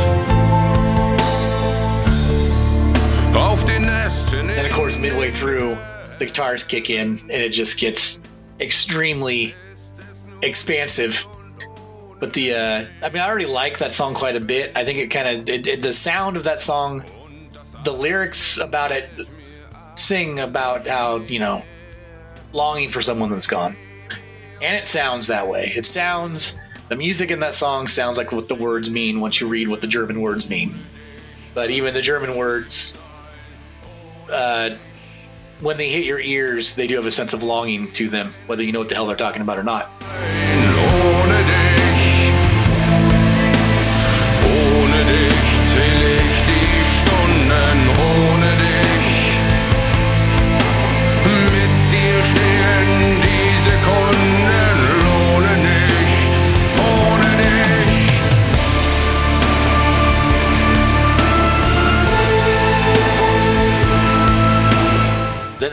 Auf 3.35 3.65
den 3.65 3.83
Nesten. 3.83 4.49
and 4.49 4.65
of 4.65 4.73
course 4.73 4.97
midway 4.97 5.33
through 5.33 5.77
the 6.21 6.27
guitars 6.27 6.62
kick 6.62 6.89
in 6.89 7.19
and 7.19 7.43
it 7.43 7.51
just 7.51 7.77
gets 7.79 8.21
extremely 8.61 9.55
expansive. 10.47 11.17
But 12.19 12.33
the 12.33 12.55
uh 12.55 12.87
i 13.03 13.09
mean 13.11 13.21
i 13.21 13.29
already 13.29 13.47
like 13.47 13.79
that 13.79 13.95
song 13.95 14.15
quite 14.15 14.37
a 14.37 14.41
bit. 14.41 14.73
I 14.75 14.85
think 14.85 14.99
it 14.99 15.11
kind 15.11 15.49
of 15.49 15.83
the 15.83 15.93
sound 15.93 16.37
of 16.37 16.45
that 16.45 16.63
song 16.63 17.05
the 17.85 17.93
lyrics 17.93 18.59
about 18.59 18.91
it 18.91 19.11
sing 19.97 20.41
about 20.41 20.87
how 20.87 21.17
you 21.19 21.39
know 21.39 21.63
longing 22.53 22.91
for 22.91 23.03
someone 23.03 23.31
that's 23.31 23.47
gone. 23.47 23.77
And 24.63 24.75
it 24.75 24.89
sounds 24.89 25.27
that 25.27 25.47
way. 25.47 25.73
It 25.77 25.87
sounds 25.87 26.59
the 26.89 26.97
music 26.97 27.31
in 27.31 27.41
that 27.41 27.55
song 27.55 27.89
sounds 27.89 28.17
like 28.17 28.33
what 28.33 28.49
the 28.49 28.55
words 28.55 28.89
mean 28.89 29.21
once 29.21 29.41
you 29.41 29.49
read 29.49 29.69
what 29.69 29.83
the 29.83 29.87
german 29.87 30.21
words 30.23 30.49
mean. 30.49 30.75
But 31.53 31.71
even 31.71 31.93
the 31.93 32.03
german 32.03 32.35
words 32.35 32.95
uh, 34.31 34.77
when 35.61 35.77
they 35.77 35.91
hit 35.91 36.05
your 36.05 36.21
ears, 36.21 36.75
they 36.75 36.87
do 36.87 36.97
have 36.97 37.07
a 37.07 37.13
sense 37.13 37.33
of 37.33 37.43
longing 37.43 37.93
to 37.93 38.09
them, 38.09 38.33
whether 38.47 38.63
you 38.63 38.73
know 38.73 38.81
what 38.81 38.89
the 38.89 38.95
hell 38.95 39.07
they're 39.07 39.17
talking 39.17 39.43
about 39.43 39.59
or 39.59 39.63
not. 39.63 39.91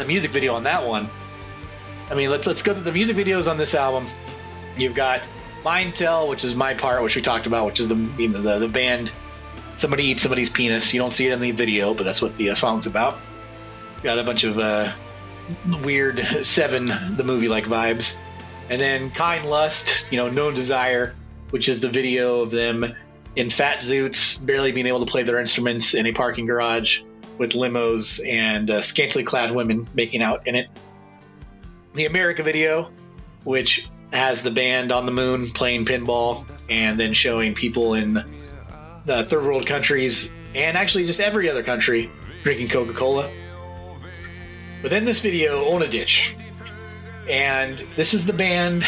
The 0.04 0.08
music 0.08 0.32
video 0.32 0.54
on 0.54 0.63
that 0.63 0.86
one. 0.86 1.10
I 2.12 2.13
mean, 2.13 2.30
let's 2.30 2.46
let's 2.46 2.62
go 2.62 2.74
to 2.74 2.82
the 2.82 2.92
music 2.92 3.16
videos 3.16 3.48
on 3.48 3.58
this 3.58 3.74
album. 3.74 4.06
You've 4.76 4.96
got 4.96 5.22
Mein 5.63 5.94
Teil, 5.94 6.28
which 6.28 6.44
is 6.44 6.56
my 6.56 6.74
part, 6.74 7.02
which 7.04 7.16
we 7.16 7.22
talked 7.22 7.46
about, 7.46 7.66
which 7.68 7.80
is 7.80 7.88
the 7.88 7.96
you 8.18 8.28
know, 8.28 8.42
the, 8.42 8.60
the 8.60 8.68
band. 8.68 9.12
Somebody 9.78 10.04
eats 10.04 10.22
somebody's 10.22 10.50
penis. 10.50 10.94
You 10.94 11.00
don't 11.00 11.13
see 11.13 11.28
it 11.28 11.32
in 11.32 11.39
the 11.39 11.52
video, 11.52 11.94
but 11.94 12.04
that's 12.04 12.22
what 12.22 12.36
the 12.36 12.50
uh, 12.50 12.56
song's 12.56 12.86
about. 12.86 13.18
Got 14.04 14.20
a 14.20 14.24
bunch 14.26 14.44
of 14.44 14.60
uh, 14.60 14.92
weird 15.82 16.28
Seven, 16.44 17.16
the 17.16 17.24
movie 17.24 17.48
like 17.48 17.63
vibes. 17.63 18.12
And 18.70 18.82
then 18.82 19.10
Keine 19.12 19.46
Lust, 19.46 20.06
you 20.12 20.18
know, 20.18 20.28
No 20.28 20.52
Desire, 20.52 21.16
which 21.52 21.70
is 21.70 21.80
the 21.80 21.89
video 21.89 22.42
of 22.42 22.52
them 22.52 22.94
in 23.38 23.50
fat 23.50 23.84
zoots, 23.84 24.46
barely 24.46 24.74
being 24.74 24.86
able 24.86 25.06
to 25.06 25.10
play 25.10 25.24
their 25.24 25.39
instruments 25.39 25.94
in 25.94 26.08
a 26.08 26.12
parking 26.12 26.46
garage 26.46 27.00
with 27.38 27.52
limos 27.52 28.26
and 28.28 28.69
uh, 28.69 28.82
scantily 28.82 29.24
clad 29.24 29.54
women 29.54 29.88
making 29.93 30.22
out 30.22 30.46
in 30.48 30.56
it. 30.56 30.69
The 31.96 32.06
America 32.06 32.43
video, 32.43 32.91
which 33.43 33.88
has 34.12 34.41
the 34.41 34.52
band 34.52 34.91
on 34.91 35.06
the 35.06 35.12
moon 35.12 35.52
playing 35.52 35.86
pinball 35.86 36.46
and 36.69 37.00
then 37.00 37.13
showing 37.13 37.56
people 37.56 37.96
in 37.96 38.13
the 39.06 39.26
third 39.26 39.43
world 39.43 39.67
countries 39.67 40.30
and 40.56 40.78
actually 40.78 41.06
just 41.06 41.19
every 41.19 41.50
other 41.50 41.63
country 41.63 42.10
drinking 42.43 42.69
Coca 42.69 42.93
Cola. 42.93 43.32
But 44.82 44.91
then 44.91 45.06
this 45.06 45.19
video, 45.19 45.65
Ohne 45.72 45.89
dich. 45.89 46.36
And 47.30 47.84
this 47.96 48.13
is 48.13 48.26
the 48.26 48.34
band. 48.34 48.86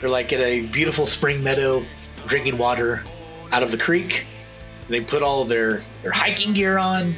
They're 0.00 0.10
like 0.10 0.32
at 0.32 0.40
a 0.40 0.66
beautiful 0.66 1.06
spring 1.06 1.42
meadow 1.42 1.84
drinking 2.26 2.58
water 2.58 3.02
out 3.50 3.62
of 3.62 3.70
the 3.70 3.78
creek. 3.78 4.26
They 4.88 5.00
put 5.00 5.22
all 5.22 5.42
of 5.42 5.48
their 5.48 5.82
their 6.02 6.12
hiking 6.12 6.54
gear 6.54 6.78
on, 6.78 7.14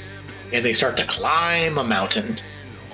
and 0.52 0.64
they 0.64 0.74
start 0.74 0.96
to 0.96 1.06
climb 1.06 1.78
a 1.78 1.84
mountain. 1.84 2.38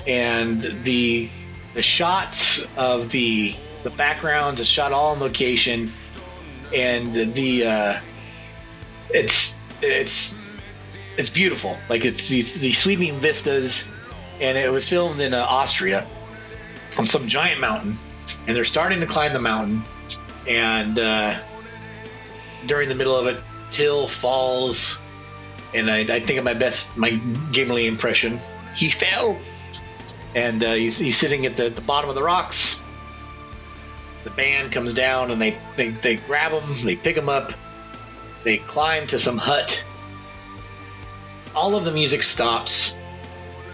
And 0.07 0.85
the 0.85 1.29
the 1.75 1.83
shots 1.83 2.65
of 2.77 3.11
the 3.11 3.57
the 3.83 3.91
backgrounds 3.91 4.61
are 4.61 4.65
shot 4.65 4.93
all 4.93 5.13
on 5.13 5.21
location, 5.21 5.91
and 6.75 7.35
the 7.35 7.67
uh, 7.67 8.01
it's 9.11 9.55
it's 9.83 10.35
it's 11.17 11.31
beautiful. 11.31 11.77
Like 11.89 12.05
it's 12.05 12.29
these, 12.29 12.79
sweeping 12.79 13.21
vistas, 13.21 13.83
and 14.41 14.57
it 14.57 14.71
was 14.71 14.89
filmed 14.89 15.21
in 15.21 15.35
uh, 15.35 15.45
Austria 15.49 16.07
on 16.99 17.07
some 17.07 17.29
giant 17.29 17.61
mountain, 17.61 17.99
and 18.47 18.57
they're 18.57 18.65
starting 18.65 19.01
to 19.01 19.07
climb 19.07 19.33
the 19.33 19.41
mountain, 19.41 19.83
and 20.47 20.99
uh, 20.99 21.39
during 22.67 22.89
the 22.89 22.95
middle 22.95 23.17
of 23.17 23.27
it, 23.27 23.43
Till 23.73 24.09
falls, 24.09 24.97
and 25.75 25.91
I, 25.91 25.99
I 26.01 26.21
think 26.21 26.39
of 26.39 26.45
my 26.45 26.55
best 26.55 26.95
my 26.97 27.11
Gimli 27.53 27.87
impression. 27.87 28.41
He 28.75 28.91
fell, 28.91 29.39
and 30.35 30.63
uh, 30.63 30.75
he's, 30.75 30.97
he's 30.97 31.19
sitting 31.19 31.47
at 31.47 31.57
the, 31.57 31.71
the 31.71 31.81
bottom 31.83 32.09
of 32.09 32.17
the 32.17 32.23
rocks. 32.23 32.79
The 34.25 34.31
band 34.31 34.73
comes 34.73 34.93
down, 34.95 35.31
and 35.31 35.41
they 35.41 35.57
they, 35.77 35.91
they 35.91 36.17
grab 36.17 36.53
him, 36.53 36.85
they 36.85 36.97
pick 36.97 37.17
him 37.17 37.29
up, 37.29 37.53
they 38.45 38.59
climb 38.59 39.07
to 39.09 39.19
some 39.19 39.39
hut. 39.39 39.83
All 41.55 41.75
of 41.75 41.85
the 41.85 41.93
music 41.93 42.23
stops 42.23 42.93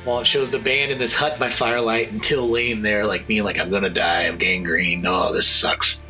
while 0.05 0.20
it 0.20 0.26
shows 0.26 0.50
the 0.50 0.59
band 0.59 0.90
in 0.90 0.98
this 0.98 1.12
hut 1.12 1.38
by 1.38 1.50
firelight 1.50 2.11
and 2.11 2.22
Till 2.22 2.48
laying 2.48 2.83
there 2.83 3.07
like 3.07 3.28
me, 3.28 3.42
like 3.42 3.59
I'm 3.59 3.70
gonna 3.70 3.90
die 3.90 4.22
of 4.22 4.38
gangrene. 4.38 5.07
Oh, 5.07 5.33
this 5.33 5.46
sucks. 5.46 6.02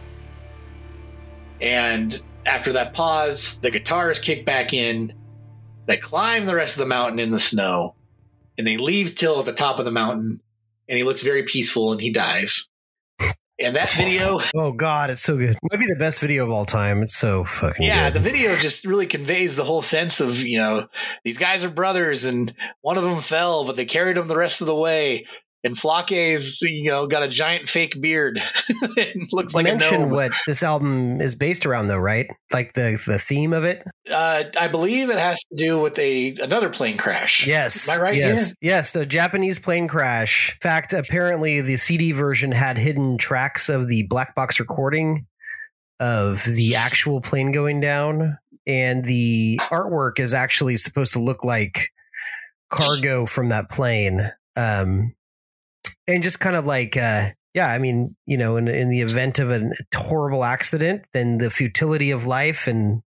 And 1.60 2.20
after 2.46 2.72
that 2.72 2.94
pause, 2.94 3.56
the 3.62 3.70
guitars 3.70 4.18
kick 4.18 4.44
back 4.44 4.72
in. 4.72 5.12
They 5.86 5.96
climb 5.96 6.46
the 6.46 6.54
rest 6.54 6.72
of 6.72 6.78
the 6.78 6.86
mountain 6.86 7.18
in 7.18 7.30
the 7.30 7.40
snow, 7.40 7.94
and 8.56 8.66
they 8.66 8.76
leave 8.76 9.16
Till 9.16 9.40
at 9.40 9.46
the 9.46 9.52
top 9.52 9.78
of 9.78 9.84
the 9.84 9.90
mountain, 9.90 10.40
and 10.88 10.98
he 10.98 11.04
looks 11.04 11.22
very 11.22 11.44
peaceful 11.44 11.92
and 11.92 12.00
he 12.00 12.12
dies. 12.12 12.68
And 13.58 13.76
that 13.76 13.90
video, 13.90 14.40
Oh 14.56 14.72
God, 14.72 15.10
it's 15.10 15.22
so 15.22 15.36
good. 15.36 15.56
Might 15.70 15.78
be 15.78 15.86
the 15.86 15.98
best 15.98 16.20
video 16.20 16.44
of 16.44 16.50
all 16.50 16.64
time. 16.64 17.02
It's 17.02 17.14
so 17.14 17.44
fucking 17.44 17.86
yeah, 17.86 18.10
good. 18.10 18.20
the 18.20 18.24
video 18.24 18.56
just 18.56 18.84
really 18.84 19.06
conveys 19.06 19.54
the 19.54 19.64
whole 19.64 19.82
sense 19.82 20.20
of 20.20 20.36
you 20.36 20.58
know 20.58 20.88
these 21.24 21.38
guys 21.38 21.62
are 21.62 21.70
brothers, 21.70 22.24
and 22.24 22.52
one 22.80 22.96
of 22.96 23.04
them 23.04 23.22
fell, 23.22 23.64
but 23.64 23.76
they 23.76 23.84
carried 23.84 24.16
him 24.16 24.28
the 24.28 24.36
rest 24.36 24.60
of 24.60 24.66
the 24.66 24.74
way. 24.74 25.26
And 25.64 25.78
Flake's, 25.78 26.60
you 26.62 26.90
know, 26.90 27.06
got 27.06 27.22
a 27.22 27.28
giant 27.28 27.68
fake 27.68 28.00
beard 28.00 28.42
and 28.96 29.28
looks 29.30 29.54
like 29.54 29.64
Mention 29.64 30.10
what 30.10 30.32
this 30.46 30.62
album 30.62 31.20
is 31.20 31.36
based 31.36 31.66
around, 31.66 31.86
though, 31.86 31.98
right? 31.98 32.28
Like 32.52 32.72
the 32.72 33.00
the 33.06 33.20
theme 33.20 33.52
of 33.52 33.64
it. 33.64 33.84
Uh, 34.10 34.44
I 34.58 34.66
believe 34.66 35.08
it 35.08 35.18
has 35.18 35.38
to 35.38 35.56
do 35.56 35.78
with 35.78 35.96
a 35.98 36.36
another 36.40 36.68
plane 36.70 36.98
crash. 36.98 37.44
Yes. 37.46 37.88
Am 37.88 38.00
I 38.00 38.02
right 38.02 38.16
Yes. 38.16 38.54
Yes. 38.60 38.92
The 38.92 39.06
Japanese 39.06 39.60
plane 39.60 39.86
crash. 39.86 40.52
In 40.52 40.58
fact, 40.68 40.92
apparently 40.92 41.60
the 41.60 41.76
CD 41.76 42.10
version 42.10 42.50
had 42.50 42.76
hidden 42.76 43.16
tracks 43.16 43.68
of 43.68 43.86
the 43.86 44.02
black 44.04 44.34
box 44.34 44.58
recording 44.58 45.26
of 46.00 46.42
the 46.44 46.74
actual 46.74 47.20
plane 47.20 47.52
going 47.52 47.78
down, 47.78 48.36
and 48.66 49.04
the 49.04 49.60
artwork 49.70 50.18
is 50.18 50.34
actually 50.34 50.76
supposed 50.76 51.12
to 51.12 51.20
look 51.20 51.44
like 51.44 51.90
cargo 52.70 53.24
from 53.24 53.50
that 53.50 53.70
plane. 53.70 54.32
Um, 54.56 55.14
and 56.06 56.22
just 56.22 56.40
kind 56.40 56.56
of 56.56 56.66
like, 56.66 56.96
uh, 56.96 57.30
yeah, 57.54 57.68
I 57.68 57.78
mean, 57.78 58.16
you 58.26 58.36
know, 58.38 58.56
in 58.56 58.68
in 58.68 58.88
the 58.88 59.00
event 59.00 59.38
of 59.38 59.50
a 59.50 59.70
horrible 59.94 60.44
accident, 60.44 61.04
then 61.12 61.38
the 61.38 61.50
futility 61.50 62.10
of 62.10 62.26
life 62.26 62.66
and 62.66 63.02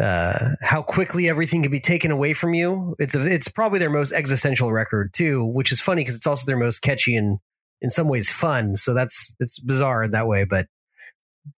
uh, 0.00 0.50
how 0.60 0.82
quickly 0.82 1.28
everything 1.28 1.62
can 1.62 1.70
be 1.70 1.80
taken 1.80 2.10
away 2.10 2.34
from 2.34 2.52
you. 2.52 2.94
It's 2.98 3.14
a, 3.14 3.24
it's 3.24 3.48
probably 3.48 3.78
their 3.78 3.90
most 3.90 4.12
existential 4.12 4.72
record 4.72 5.14
too, 5.14 5.44
which 5.44 5.72
is 5.72 5.80
funny 5.80 6.02
because 6.02 6.16
it's 6.16 6.26
also 6.26 6.46
their 6.46 6.56
most 6.56 6.80
catchy 6.80 7.16
and 7.16 7.38
in 7.80 7.90
some 7.90 8.08
ways 8.08 8.30
fun. 8.30 8.76
So 8.76 8.92
that's 8.92 9.34
it's 9.40 9.58
bizarre 9.60 10.04
in 10.04 10.10
that 10.10 10.26
way, 10.26 10.44
but 10.44 10.66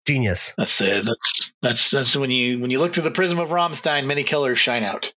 genius. 0.06 0.54
That's 0.58 0.80
it. 0.80 1.04
That's 1.04 1.52
that's 1.62 1.90
that's 1.90 2.16
when 2.16 2.30
you 2.30 2.60
when 2.60 2.70
you 2.70 2.80
look 2.80 2.94
through 2.94 3.04
the 3.04 3.10
prism 3.10 3.38
of 3.38 3.48
Rammstein, 3.50 4.06
many 4.06 4.24
colors 4.24 4.58
shine 4.58 4.84
out. 4.84 5.12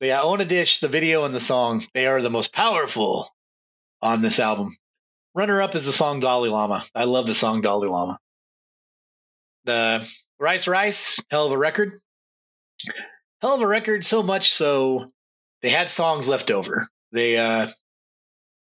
Yeah, 0.00 0.22
Ohne 0.22 0.48
dich, 0.48 0.80
the 0.80 0.88
video 0.88 1.24
and 1.24 1.34
the 1.34 1.40
song, 1.40 1.86
they 1.92 2.06
are 2.06 2.22
the 2.22 2.30
most 2.30 2.54
powerful 2.54 3.28
on 4.02 4.22
this 4.22 4.38
album. 4.38 4.76
Runner 5.34 5.62
up 5.62 5.74
is 5.74 5.84
the 5.84 5.92
song 5.92 6.20
Dalai 6.20 6.48
Lama. 6.48 6.84
I 6.94 7.04
love 7.04 7.26
the 7.26 7.34
song 7.34 7.60
Dalai 7.60 7.88
Lama. 7.88 8.18
The 9.64 10.06
Reise 10.38 10.66
Reise, 10.66 11.20
hell 11.30 11.46
of 11.46 11.52
a 11.52 11.58
record. 11.58 12.00
Hell 13.40 13.54
of 13.54 13.60
a 13.60 13.66
record, 13.66 14.04
so 14.04 14.22
much 14.22 14.54
so 14.54 15.10
they 15.62 15.70
had 15.70 15.90
songs 15.90 16.26
left 16.26 16.50
over. 16.50 16.88
They 17.12 17.36
uh 17.36 17.68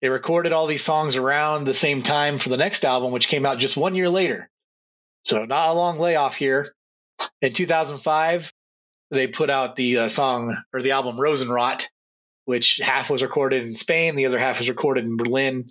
they 0.01 0.09
recorded 0.09 0.53
all 0.53 0.67
these 0.67 0.83
songs 0.83 1.15
around 1.15 1.65
the 1.65 1.73
same 1.73 2.03
time 2.03 2.39
for 2.39 2.49
the 2.49 2.57
next 2.57 2.85
album, 2.85 3.11
which 3.11 3.27
came 3.27 3.45
out 3.45 3.59
just 3.59 3.77
one 3.77 3.95
year 3.95 4.09
later. 4.09 4.49
So 5.25 5.45
not 5.45 5.69
a 5.69 5.73
long 5.73 5.99
layoff 5.99 6.35
here. 6.35 6.73
In 7.41 7.53
2005, 7.53 8.51
they 9.11 9.27
put 9.27 9.49
out 9.49 9.75
the 9.75 9.97
uh, 9.97 10.09
song 10.09 10.55
or 10.73 10.81
the 10.81 10.91
album 10.91 11.17
Rosenrot, 11.17 11.83
which 12.47 12.79
half 12.81 13.09
was 13.09 13.21
recorded 13.21 13.63
in 13.63 13.75
Spain, 13.75 14.15
the 14.15 14.25
other 14.25 14.39
half 14.39 14.57
was 14.57 14.69
recorded 14.69 15.03
in 15.03 15.17
Berlin. 15.17 15.69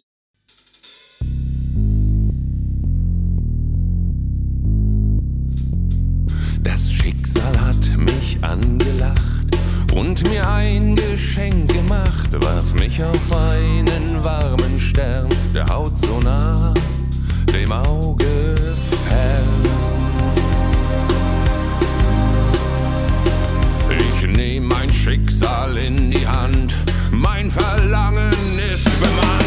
Das 6.62 6.92
Schicksal 6.92 7.58
hat 7.58 7.96
mich 7.96 8.36
angelacht 8.42 9.46
und 9.94 10.28
mir 10.28 10.46
ein 10.46 10.94
Geschenk 10.94 11.72
gemacht, 11.72 12.30
warf 12.42 12.74
mich 12.74 13.02
auf 13.02 13.32
einen 13.32 14.22
warmen 14.22 14.78
Stern, 14.78 15.30
der 15.54 15.66
Haut 15.66 15.98
so 15.98 16.20
nah, 16.20 16.74
dem 17.54 17.72
Auge 17.72 18.56
fern. 18.66 19.75
Schicksal 25.36 25.76
in 25.76 26.10
die 26.10 26.26
Hand, 26.26 26.74
mein 27.10 27.50
Verlangen 27.50 28.32
ist 28.56 28.88
bemannt. 29.00 29.44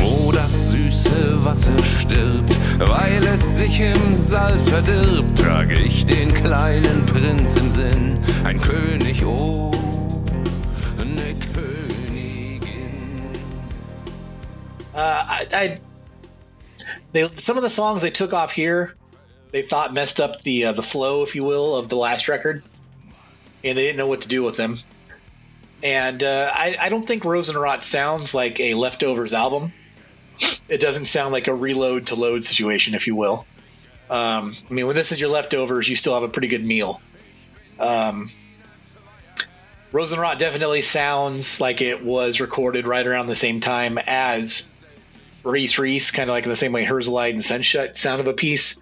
wo 0.00 0.30
das 0.30 0.70
süße 0.70 1.44
Wasser 1.44 1.76
stirbt, 1.82 2.54
weil 2.78 3.24
es 3.24 3.56
sich 3.56 3.80
im 3.80 4.14
Salz 4.14 4.68
verdirbt, 4.68 5.36
trage 5.36 5.74
ich 5.74 6.06
den 6.06 6.32
kleinen 6.32 7.04
Prinz 7.06 7.56
im 7.56 7.70
Sinn, 7.70 8.18
ein 8.44 8.60
König, 8.60 9.24
oh, 9.24 9.72
eine 11.00 11.34
Königin. 11.52 12.62
Uh, 14.94 14.98
I, 14.98 15.46
I 15.52 15.80
they 17.12 17.28
some 17.40 17.56
of 17.56 17.64
the 17.64 17.70
songs 17.70 18.02
they 18.02 18.10
took 18.10 18.32
off 18.32 18.52
here, 18.52 18.94
they 19.52 19.62
thought 19.62 19.94
messed 19.94 20.18
up 20.18 20.42
the 20.42 20.64
uh, 20.66 20.72
the 20.72 20.82
flow, 20.82 21.22
if 21.22 21.34
you 21.34 21.44
will, 21.44 21.76
of 21.76 21.88
the 21.88 21.96
last 21.96 22.26
record, 22.26 22.64
and 23.62 23.78
they 23.78 23.82
didn't 23.82 23.98
know 23.98 24.06
what 24.08 24.22
to 24.22 24.28
do 24.28 24.42
with 24.42 24.56
them. 24.56 24.80
And 25.82 26.22
uh, 26.22 26.50
I, 26.54 26.76
I 26.78 26.88
don't 26.88 27.06
think 27.06 27.24
Rosenrot 27.24 27.84
sounds 27.84 28.34
like 28.34 28.58
a 28.60 28.74
leftovers 28.74 29.32
album. 29.32 29.72
It 30.68 30.78
doesn't 30.78 31.06
sound 31.06 31.32
like 31.32 31.48
a 31.48 31.54
reload 31.54 32.08
to 32.08 32.14
load 32.14 32.44
situation, 32.44 32.94
if 32.94 33.06
you 33.06 33.14
will. 33.14 33.46
Um, 34.08 34.56
I 34.68 34.72
mean, 34.72 34.86
when 34.86 34.96
this 34.96 35.12
is 35.12 35.20
your 35.20 35.28
leftovers, 35.28 35.88
you 35.88 35.96
still 35.96 36.14
have 36.14 36.22
a 36.22 36.28
pretty 36.28 36.48
good 36.48 36.64
meal. 36.64 37.00
Um, 37.78 38.30
Rosenrot 39.92 40.38
definitely 40.38 40.82
sounds 40.82 41.60
like 41.60 41.80
it 41.80 42.02
was 42.02 42.40
recorded 42.40 42.86
right 42.86 43.06
around 43.06 43.26
the 43.26 43.36
same 43.36 43.60
time 43.60 43.98
as 43.98 44.68
Reise 45.44 45.78
Reise, 45.78 46.10
kind 46.10 46.30
of 46.30 46.34
like 46.34 46.44
in 46.44 46.50
the 46.50 46.56
same 46.56 46.72
way 46.72 46.84
Herzeleid 46.84 47.30
and 47.30 47.42
Sehnsucht 47.42 47.98
sound 47.98 48.20
of 48.20 48.26
a 48.26 48.32
piece. 48.32 48.74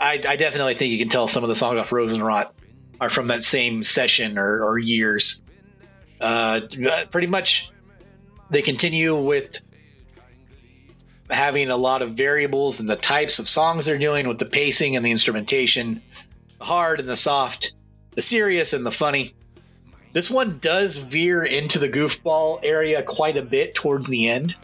I, 0.00 0.22
I 0.26 0.36
definitely 0.36 0.76
think 0.76 0.92
you 0.92 0.98
can 0.98 1.08
tell 1.08 1.28
some 1.28 1.42
of 1.42 1.48
the 1.48 1.56
songs 1.56 1.78
off 1.78 1.90
Rosenrot 1.90 2.50
are 3.00 3.10
from 3.10 3.28
that 3.28 3.44
same 3.44 3.84
session 3.84 4.38
or, 4.38 4.64
or 4.64 4.78
years. 4.78 5.40
Uh, 6.20 6.60
pretty 7.10 7.26
much, 7.26 7.70
they 8.50 8.62
continue 8.62 9.16
with 9.20 9.50
having 11.30 11.70
a 11.70 11.76
lot 11.76 12.02
of 12.02 12.14
variables 12.14 12.80
in 12.80 12.86
the 12.86 12.96
types 12.96 13.38
of 13.38 13.48
songs 13.48 13.84
they're 13.84 13.98
doing 13.98 14.26
with 14.26 14.38
the 14.38 14.46
pacing 14.46 14.96
and 14.96 15.04
the 15.04 15.10
instrumentation, 15.10 16.02
the 16.58 16.64
hard 16.64 17.00
and 17.00 17.08
the 17.08 17.16
soft, 17.16 17.72
the 18.14 18.22
serious 18.22 18.72
and 18.72 18.84
the 18.86 18.92
funny. 18.92 19.34
This 20.12 20.30
one 20.30 20.58
does 20.60 20.96
veer 20.96 21.44
into 21.44 21.78
the 21.78 21.88
goofball 21.88 22.60
area 22.62 23.02
quite 23.02 23.36
a 23.36 23.42
bit 23.42 23.74
towards 23.74 24.06
the 24.06 24.28
end. 24.28 24.54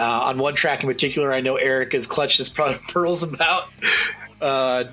Uh, 0.00 0.20
on 0.22 0.38
one 0.38 0.54
track 0.54 0.82
in 0.82 0.88
particular, 0.88 1.30
I 1.30 1.42
know 1.42 1.56
Eric 1.56 1.92
has 1.92 2.06
clutched 2.06 2.38
his 2.38 2.48
pearls 2.88 3.22
about. 3.22 3.64
Uh, 4.40 4.84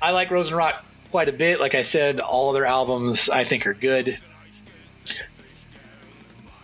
I 0.00 0.12
like 0.12 0.28
Rosenrot 0.28 0.76
quite 1.10 1.28
a 1.28 1.32
bit. 1.32 1.58
Like 1.58 1.74
I 1.74 1.82
said, 1.82 2.20
all 2.20 2.52
their 2.52 2.64
albums 2.64 3.28
I 3.28 3.44
think 3.44 3.66
are 3.66 3.74
good. 3.74 4.16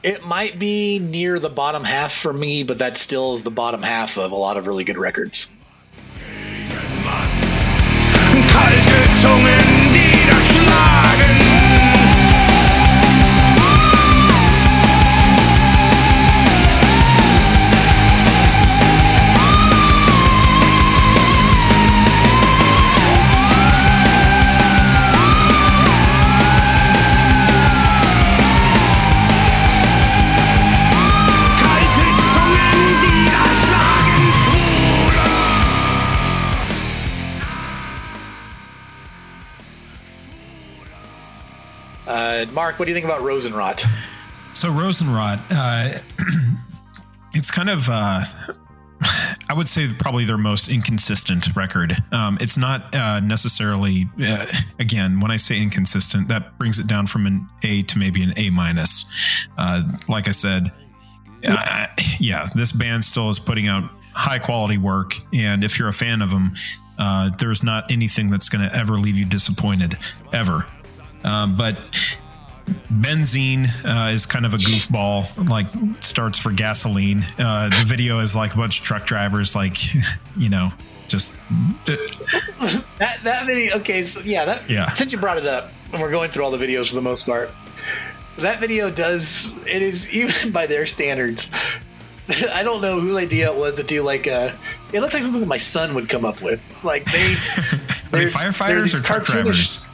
It 0.05 0.23
might 0.23 0.61
be 0.61 1.01
near 1.01 1.41
the 1.41 1.49
bottom 1.49 1.83
half 1.83 2.13
for 2.13 2.33
me, 2.33 2.63
but 2.63 2.79
that 2.79 2.97
still 2.97 3.35
is 3.35 3.43
the 3.43 3.51
bottom 3.51 3.83
half 3.83 4.17
of 4.17 4.31
a 4.31 4.37
lot 4.37 4.57
of 4.57 4.69
really 4.69 4.85
good 4.85 4.99
records. 4.99 5.53
Kalte 8.55 9.01
Zungen, 9.19 9.59
die 9.93 10.27
da 10.31 10.41
schlagen. 10.41 11.14
Uh, 42.49 42.53
Mark, 42.53 42.79
what 42.79 42.87
do 42.87 42.91
you 42.91 42.95
think 42.95 43.05
about 43.05 43.21
Rosenrot? 43.21 43.85
So 44.55 44.71
Rosenrot, 44.71 45.41
uh, 45.51 45.99
it's 47.35 47.51
kind 47.51 47.71
of, 47.71 47.89
uh, 47.89 48.23
I 49.49 49.55
would 49.55 49.69
say 49.69 49.89
probably 49.99 50.25
their 50.25 50.39
most 50.39 50.69
inconsistent 50.69 51.55
record. 51.57 51.97
Um, 52.13 52.39
it's 52.41 52.57
not 52.57 52.95
uh, 52.95 53.21
necessarily, 53.21 54.09
uh, 54.25 54.47
again, 54.79 55.21
when 55.21 55.31
I 55.31 55.37
say 55.37 55.61
inconsistent, 55.61 56.29
that 56.29 56.57
brings 56.59 56.79
it 56.79 56.87
down 56.87 57.07
from 57.07 57.27
an 57.27 57.49
A 57.63 57.83
to 57.83 57.99
maybe 57.99 58.23
an 58.23 58.33
A 58.37 58.51
minus. 58.51 59.11
Uh, 59.59 59.83
like 60.09 60.29
I 60.29 60.33
said, 60.33 60.73
uh, 61.47 61.87
yeah, 62.19 62.47
this 62.55 62.73
band 62.73 63.05
still 63.05 63.29
is 63.29 63.39
putting 63.39 63.69
out 63.69 63.91
high 64.15 64.39
quality 64.39 64.79
work, 64.79 65.15
and 65.33 65.63
if 65.63 65.79
you're 65.79 65.89
a 65.89 65.93
fan 65.93 66.23
of 66.23 66.31
them, 66.31 66.53
uh, 66.99 67.31
there's 67.39 67.63
not 67.63 67.91
anything 67.91 68.31
that's 68.31 68.49
going 68.49 68.67
to 68.67 68.75
ever 68.75 68.99
leave 68.99 69.17
you 69.17 69.25
disappointed, 69.25 69.99
ever. 70.33 70.65
Um, 71.25 71.57
but 71.57 71.77
Benzin 72.93 73.67
uh, 73.85 74.11
is 74.11 74.25
kind 74.27 74.47
of 74.47 74.55
a 74.55 74.59
goofball, 74.59 75.49
like 75.51 75.67
starts 76.03 76.39
for 76.39 76.51
gasoline. 76.53 77.23
Uh, 77.39 77.69
the 77.69 77.85
video 77.85 78.21
is 78.21 78.35
like 78.35 78.55
a 78.55 78.57
bunch 78.57 78.81
of 78.81 78.85
truck 78.87 79.05
drivers, 79.05 79.55
like, 79.55 79.77
you 80.37 80.49
know, 80.49 80.71
just 81.09 81.39
That 82.99 83.19
that 83.25 83.47
video. 83.47 83.77
Okay, 83.79 84.05
so 84.07 84.21
yeah, 84.21 84.45
that 84.45 84.69
Yeah. 84.71 84.89
Since 84.91 85.13
you 85.13 85.19
brought 85.19 85.39
it 85.39 85.47
up, 85.47 85.71
and 85.93 86.01
we're 86.01 86.11
going 86.11 86.31
through 86.31 86.45
all 86.45 86.51
the 86.51 86.59
videos 86.59 86.89
for 86.89 86.95
the 86.95 87.03
most 87.03 87.27
part, 87.27 87.51
that 88.39 88.61
video 88.61 88.91
does. 88.91 89.53
It 89.67 89.83
is 89.83 90.07
even 90.11 90.51
by 90.53 90.67
their 90.67 90.87
standards. 90.87 91.47
I 92.29 92.63
don't 92.63 92.81
know 92.81 93.01
whose 93.01 93.17
idea 93.17 93.51
it 93.53 93.57
was 93.57 93.75
to 93.77 93.83
do 93.83 94.03
like 94.03 94.27
a. 94.27 94.57
It 94.95 95.01
looks 95.01 95.13
like 95.13 95.23
something 95.23 95.47
my 95.47 95.59
son 95.59 95.95
would 95.95 96.09
come 96.09 96.25
up 96.25 96.41
with. 96.41 96.61
Like 96.83 97.05
they, 97.13 97.19
are 97.19 97.77
they 98.11 98.25
they're- 98.25 98.29
firefighters 98.29 98.95
or 98.95 99.01
truck 99.01 99.25
drivers? 99.25 99.89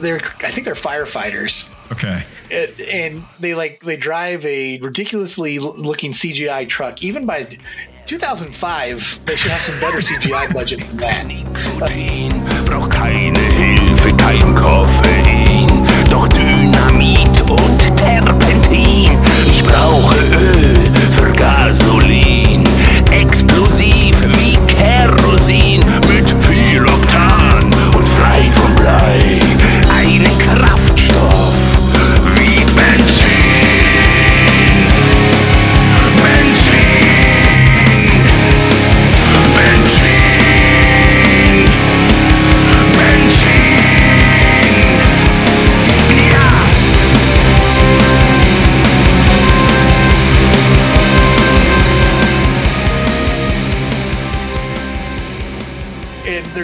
They're. 0.00 0.20
I 0.40 0.52
think 0.52 0.66
they're 0.66 0.74
firefighters. 0.74 1.64
Okay. 1.90 2.18
it, 2.50 2.78
and 2.80 3.22
they 3.40 3.54
like 3.54 3.82
they 3.82 3.96
drive 3.96 4.44
a 4.44 4.78
ridiculously 4.78 5.58
looking 5.58 6.12
CGI 6.12 6.68
truck. 6.68 7.02
Even 7.02 7.26
by 7.26 7.58
2005, 8.06 9.24
they 9.24 9.36
should 9.36 9.50
have 9.50 9.60
some 9.60 9.80
better 9.80 10.00
CGI 10.00 10.52
budget 10.58 10.80
than 10.80 10.96
that. 10.98 11.78
Protein, 11.78 12.32
braucht 12.64 12.90
keine 12.90 13.38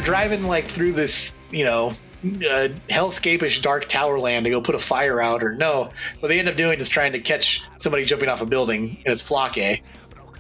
driving 0.05 0.45
like 0.45 0.67
through 0.67 0.93
this, 0.93 1.31
you 1.51 1.65
know, 1.65 1.95
uh, 2.25 2.69
hellscapish 2.89 3.61
dark 3.63 3.89
tower 3.89 4.19
land 4.19 4.45
to 4.45 4.51
go 4.51 4.61
put 4.61 4.75
a 4.75 4.81
fire 4.81 5.21
out, 5.21 5.43
or 5.43 5.55
no, 5.55 5.91
what 6.21 6.29
they 6.29 6.39
end 6.39 6.49
up 6.49 6.57
doing 6.57 6.81
is 6.81 6.89
trying 6.89 7.13
to 7.13 7.21
catch 7.21 7.61
somebody 7.81 8.05
jumping 8.05 8.29
off 8.29 8.41
a 8.41 8.47
building, 8.47 8.99
and 9.05 9.13
it's 9.13 9.23
Flake. 9.23 9.83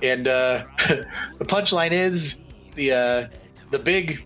And 0.02 0.28
uh, 0.28 0.64
the 0.88 1.44
punchline 1.44 1.92
is 1.92 2.36
the 2.74 2.92
uh, 2.92 3.28
the 3.70 3.78
big. 3.78 4.24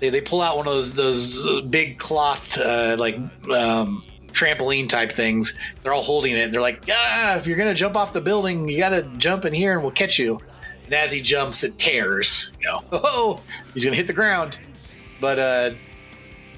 They, 0.00 0.10
they 0.10 0.20
pull 0.20 0.42
out 0.42 0.56
one 0.56 0.66
of 0.66 0.74
those 0.74 0.94
those 0.94 1.46
uh, 1.46 1.60
big 1.62 1.98
cloth 1.98 2.42
uh, 2.56 2.96
like 2.98 3.16
um, 3.50 4.04
trampoline 4.32 4.88
type 4.88 5.12
things. 5.12 5.52
They're 5.82 5.92
all 5.92 6.02
holding 6.02 6.34
it. 6.34 6.40
And 6.40 6.54
they're 6.54 6.60
like, 6.60 6.86
"Yeah, 6.86 7.36
if 7.36 7.46
you're 7.46 7.56
gonna 7.56 7.74
jump 7.74 7.96
off 7.96 8.12
the 8.12 8.20
building, 8.20 8.68
you 8.68 8.78
gotta 8.78 9.02
jump 9.18 9.44
in 9.44 9.54
here, 9.54 9.74
and 9.74 9.82
we'll 9.82 9.92
catch 9.92 10.18
you." 10.18 10.40
And 10.84 10.94
as 10.94 11.10
he 11.10 11.20
jumps, 11.20 11.62
it 11.62 11.78
tears. 11.78 12.50
You 12.60 12.66
know, 12.68 12.84
oh, 12.92 13.40
he's 13.72 13.84
gonna 13.84 13.96
hit 13.96 14.06
the 14.06 14.12
ground. 14.12 14.58
But 15.20 15.38
uh, 15.38 15.70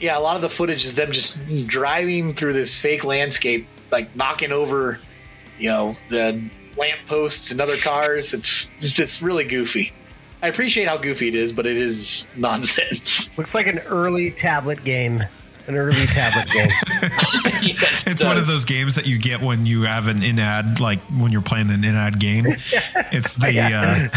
yeah, 0.01 0.19
a 0.19 0.21
lot 0.21 0.37
of 0.37 0.43
the 0.43 0.51
footage 0.51 0.85
is 0.85 0.95
them 0.95 1.13
just 1.13 1.37
driving 1.67 2.35
through 2.35 2.53
this 2.53 2.79
fake 2.79 3.05
landscape, 3.05 3.67
like 3.91 4.15
knocking 4.17 4.53
over, 4.53 4.99
you 5.59 5.69
know, 5.69 5.97
the 6.11 6.43
lampposts 6.77 7.51
and 7.51 7.61
other 7.61 7.77
cars. 7.77 8.33
It's 8.35 8.69
just, 8.81 8.99
it's 8.99 9.23
really 9.23 9.45
goofy. 9.45 9.93
I 10.43 10.49
appreciate 10.49 10.87
how 10.87 10.99
goofy 10.99 11.29
it 11.29 11.35
is, 11.35 11.53
but 11.53 11.67
it 11.67 11.77
is 11.77 12.27
nonsense. 12.37 13.37
Looks 13.39 13.55
like 13.55 13.67
an 13.67 13.79
early 13.81 14.31
tablet 14.31 14.85
game. 14.85 15.23
An 15.69 15.77
early 15.77 16.07
tablet 16.07 16.49
game. 16.53 16.69
Yes, 17.63 18.07
it 18.07 18.11
It's 18.13 18.25
one 18.25 18.37
of 18.39 18.47
those 18.47 18.65
games 18.65 18.95
that 18.95 19.07
you 19.07 19.19
get 19.19 19.41
when 19.41 19.65
you 19.67 19.83
have 19.83 20.07
an 20.09 20.23
in-ad, 20.23 20.79
like 20.79 21.01
when 21.19 21.33
you're 21.33 21.43
playing 21.43 21.71
an 21.71 21.85
in-ad 21.85 22.21
game. 22.21 22.47
It's 23.13 23.35
the 23.35 23.61
uh, 23.61 24.09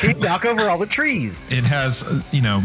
Can 0.00 0.16
you 0.16 0.20
knock 0.20 0.44
over 0.44 0.68
all 0.68 0.78
the 0.78 0.86
trees? 0.86 1.38
it 1.50 1.64
has 1.64 2.02
uh, 2.02 2.22
you 2.32 2.40
know 2.42 2.62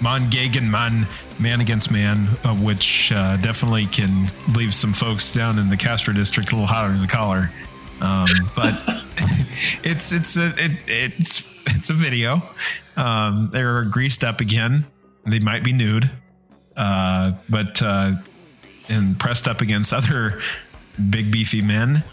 Mann 0.00 0.28
gegen 0.30 0.70
Mann 0.70 1.06
man 1.38 1.60
against 1.60 1.90
man 1.90 2.26
uh, 2.44 2.54
which 2.54 3.10
uh, 3.12 3.36
definitely 3.38 3.86
can 3.86 4.28
leave 4.54 4.74
some 4.74 4.92
folks 4.92 5.32
down 5.32 5.58
in 5.58 5.68
the 5.70 5.76
castro 5.76 6.12
district 6.14 6.52
a 6.52 6.54
little 6.54 6.66
hotter 6.66 6.92
in 6.94 7.00
the 7.00 7.06
collar 7.06 7.50
um, 8.00 8.28
but 8.54 8.80
it's 9.82 10.12
it's 10.12 10.36
a 10.36 10.48
it, 10.58 10.72
it's 10.86 11.52
it's 11.66 11.90
a 11.90 11.94
video 11.94 12.42
um, 12.96 13.48
they're 13.50 13.84
greased 13.84 14.22
up 14.24 14.40
again 14.40 14.82
they 15.26 15.38
might 15.40 15.64
be 15.64 15.72
nude 15.72 16.10
uh, 16.76 17.32
but 17.48 17.82
uh, 17.82 18.12
and 18.88 19.18
pressed 19.18 19.48
up 19.48 19.60
against 19.60 19.92
other 19.92 20.40
big 21.10 21.30
beefy 21.30 21.62
men 21.62 22.04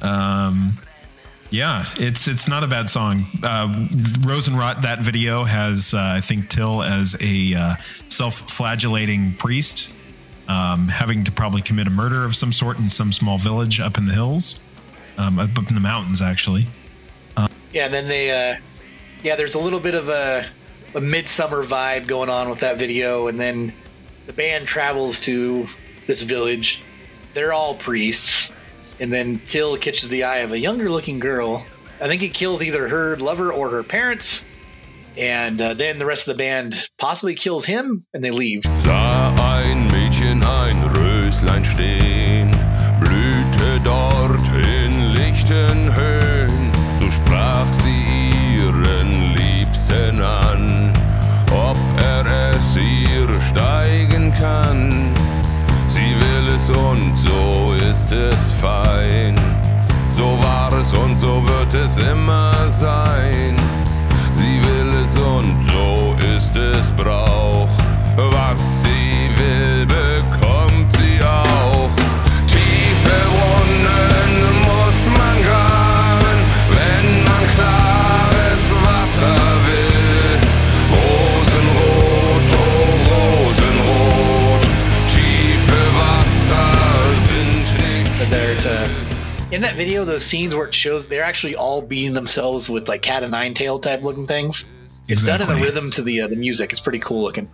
um, 0.00 0.72
yeah, 1.50 1.86
it's 1.96 2.28
it's 2.28 2.48
not 2.48 2.62
a 2.62 2.66
bad 2.66 2.90
song. 2.90 3.24
Uh, 3.42 3.68
Rosenrot, 4.20 4.82
that 4.82 5.02
video 5.02 5.44
has 5.44 5.94
uh, 5.94 6.12
I 6.16 6.20
think 6.20 6.50
Till 6.50 6.82
as 6.82 7.16
a 7.22 7.54
uh, 7.54 7.74
self-flagellating 8.08 9.34
priest, 9.34 9.98
um, 10.48 10.88
having 10.88 11.24
to 11.24 11.32
probably 11.32 11.62
commit 11.62 11.86
a 11.86 11.90
murder 11.90 12.24
of 12.24 12.36
some 12.36 12.52
sort 12.52 12.78
in 12.78 12.90
some 12.90 13.12
small 13.12 13.38
village 13.38 13.80
up 13.80 13.96
in 13.96 14.04
the 14.04 14.12
hills, 14.12 14.66
um, 15.16 15.38
up 15.38 15.56
in 15.56 15.74
the 15.74 15.80
mountains 15.80 16.20
actually. 16.20 16.66
Yeah, 17.72 17.84
and 17.84 17.94
then 17.94 18.08
they, 18.08 18.30
uh, 18.30 18.56
yeah, 19.22 19.36
there's 19.36 19.54
a 19.54 19.58
little 19.58 19.80
bit 19.80 19.94
of 19.94 20.08
a, 20.08 20.48
a 20.94 21.00
midsummer 21.00 21.66
vibe 21.66 22.06
going 22.06 22.30
on 22.30 22.48
with 22.48 22.60
that 22.60 22.78
video, 22.78 23.28
and 23.28 23.38
then 23.38 23.74
the 24.28 24.34
band 24.34 24.68
travels 24.68 25.18
to 25.20 25.66
this 26.06 26.22
village. 26.22 26.80
They're 27.34 27.52
all 27.52 27.74
priests, 27.74 28.52
and 29.00 29.12
then 29.12 29.40
Till 29.48 29.76
catches 29.78 30.10
the 30.10 30.24
eye 30.24 30.38
of 30.38 30.52
a 30.52 30.58
younger-looking 30.58 31.18
girl. 31.18 31.64
I 32.00 32.06
think 32.06 32.20
he 32.20 32.28
kills 32.28 32.62
either 32.62 32.88
her 32.88 33.16
lover 33.16 33.52
or 33.52 33.70
her 33.70 33.82
parents, 33.82 34.44
and 35.16 35.60
uh, 35.60 35.74
then 35.74 35.98
the 35.98 36.06
rest 36.06 36.28
of 36.28 36.36
the 36.36 36.38
band 36.38 36.74
possibly 36.98 37.34
kills 37.34 37.64
him, 37.64 38.04
and 38.12 38.22
they 38.22 38.30
leave. 38.30 38.62
Ist 58.08 58.12
es 58.12 58.52
fein. 58.52 59.34
So 60.08 60.38
war 60.42 60.72
es 60.80 60.92
und 60.94 61.16
so 61.16 61.42
wird 61.46 61.74
es 61.74 61.96
immer 61.98 62.52
sein. 62.68 63.54
Sie 64.32 64.60
will 64.62 65.04
es 65.04 65.18
und 65.18 65.60
so 65.62 66.16
ist 66.36 66.56
es 66.56 66.90
Brauch. 66.92 67.68
Was 68.16 68.77
in 89.58 89.62
that 89.62 89.74
video, 89.74 90.04
those 90.04 90.24
scenes 90.24 90.54
where 90.54 90.68
it 90.68 90.74
shows 90.74 91.08
they're 91.08 91.24
actually 91.24 91.56
all 91.56 91.82
beating 91.82 92.14
themselves 92.14 92.68
with 92.68 92.86
like 92.86 93.02
cat 93.02 93.24
and 93.24 93.32
nine 93.32 93.54
tail 93.54 93.80
type 93.80 94.02
looking 94.02 94.24
things. 94.24 94.68
It's 95.08 95.24
done 95.24 95.40
in 95.40 95.42
Exactly. 95.42 95.62
a 95.62 95.64
rhythm 95.64 95.90
to 95.90 96.02
the 96.02 96.20
uh, 96.20 96.28
the 96.28 96.36
music. 96.36 96.70
It's 96.70 96.80
pretty 96.80 97.00
cool 97.00 97.24
looking. 97.24 97.50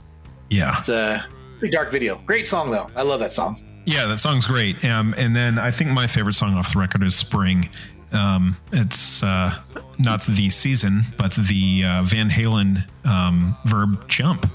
Yeah. 0.51 0.75
It's 0.79 0.91
a 0.91 1.25
pretty 1.59 1.73
dark 1.75 1.91
video. 1.91 2.21
Great 2.27 2.47
song 2.47 2.71
though. 2.71 2.89
I 2.95 3.01
love 3.01 3.21
that 3.21 3.33
song. 3.33 3.63
Yeah, 3.87 4.07
that 4.07 4.21
song's 4.21 4.47
great. 4.47 4.85
Um, 4.85 5.15
and 5.17 5.35
then 5.35 5.59
I 5.59 5.71
think 5.71 5.93
my 5.93 6.07
favorite 6.07 6.35
song 6.35 6.53
off 6.57 6.75
the 6.75 6.79
record 6.79 7.03
is 7.05 7.15
Spring. 7.15 7.67
Um, 8.13 8.55
it's 8.71 9.23
uh, 9.23 9.51
not 9.99 10.23
the 10.27 10.51
season, 10.51 11.01
but 11.17 11.33
the 11.33 11.85
uh, 11.87 12.03
Van 12.03 12.29
Halen 12.29 12.85
um, 13.07 13.57
verb 13.65 14.07
jump. 14.09 14.47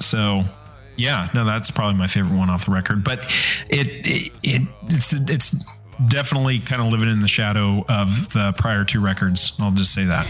So, 0.00 0.42
yeah, 0.96 1.28
no, 1.32 1.44
that's 1.44 1.70
probably 1.70 1.96
my 1.96 2.06
favorite 2.08 2.36
one 2.36 2.50
off 2.50 2.66
the 2.66 2.72
record. 2.72 3.04
But 3.04 3.20
it, 3.68 3.86
it, 4.04 4.32
it 4.42 4.68
it's 4.88 5.12
it's 5.30 5.75
definitely 6.04 6.58
kind 6.58 6.82
of 6.82 6.88
living 6.88 7.08
in 7.08 7.20
the 7.20 7.28
shadow 7.28 7.84
of 7.88 8.32
the 8.32 8.54
prior 8.56 8.84
two 8.84 9.00
records. 9.00 9.56
I'll 9.60 9.70
just 9.70 9.92
say 9.94 10.04
that. 10.04 10.26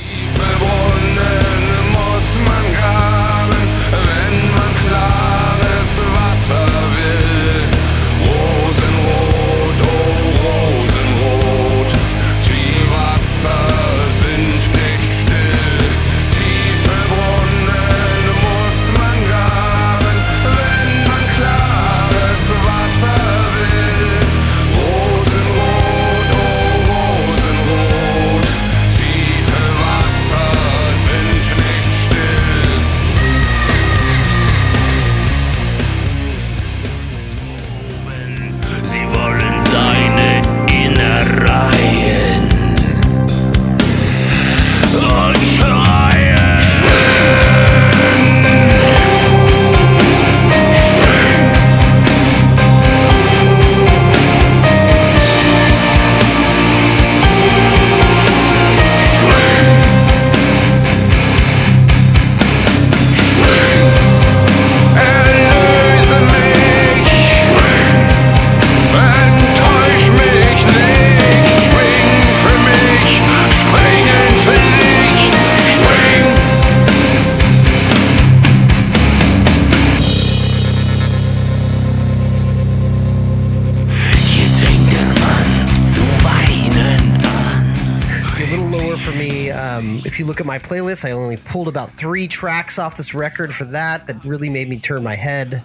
Playlist, 90.67 91.05
I 91.05 91.13
only 91.13 91.37
pulled 91.37 91.69
about 91.69 91.91
three 91.93 92.29
tracks 92.29 92.79
off 92.79 92.97
this 92.97 93.15
record 93.15 93.55
for 93.55 93.65
that. 93.67 94.07
That 94.07 94.25
really 94.25 94.51
made 94.51 94.69
me 94.69 94.79
turn 94.79 95.03
my 95.03 95.15
head. 95.15 95.63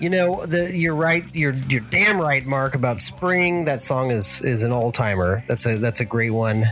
You 0.00 0.10
know, 0.10 0.44
the 0.44 0.76
you're 0.76 0.94
right. 0.94 1.24
You're 1.32 1.54
you're 1.68 1.80
damn 1.80 2.20
right, 2.20 2.44
Mark, 2.44 2.74
about 2.74 3.00
spring. 3.00 3.64
That 3.64 3.80
song 3.80 4.10
is 4.10 4.40
is 4.40 4.62
an 4.62 4.72
all 4.72 4.90
timer. 4.90 5.44
That's 5.46 5.66
a 5.66 5.78
that's 5.78 6.00
a 6.00 6.04
great 6.04 6.30
one. 6.30 6.66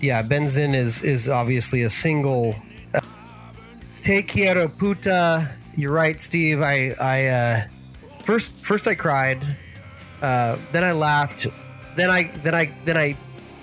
Yeah, 0.00 0.22
Benzin 0.22 0.74
is 0.74 1.02
is 1.02 1.28
obviously 1.28 1.82
a 1.82 1.90
single. 1.90 2.54
Te 4.02 4.22
quiero 4.22 4.68
puta. 4.68 5.50
You're 5.76 5.92
right, 5.92 6.20
Steve. 6.20 6.62
I 6.62 6.94
I 7.00 7.26
uh, 7.26 7.68
first 8.24 8.60
first 8.60 8.86
I 8.86 8.94
cried. 8.94 9.56
Uh, 10.22 10.58
then 10.72 10.84
I 10.84 10.92
laughed. 10.92 11.46
Then 11.96 12.10
I 12.10 12.30
then 12.42 12.54
I 12.54 12.72
then 12.84 12.96
I 12.96 13.16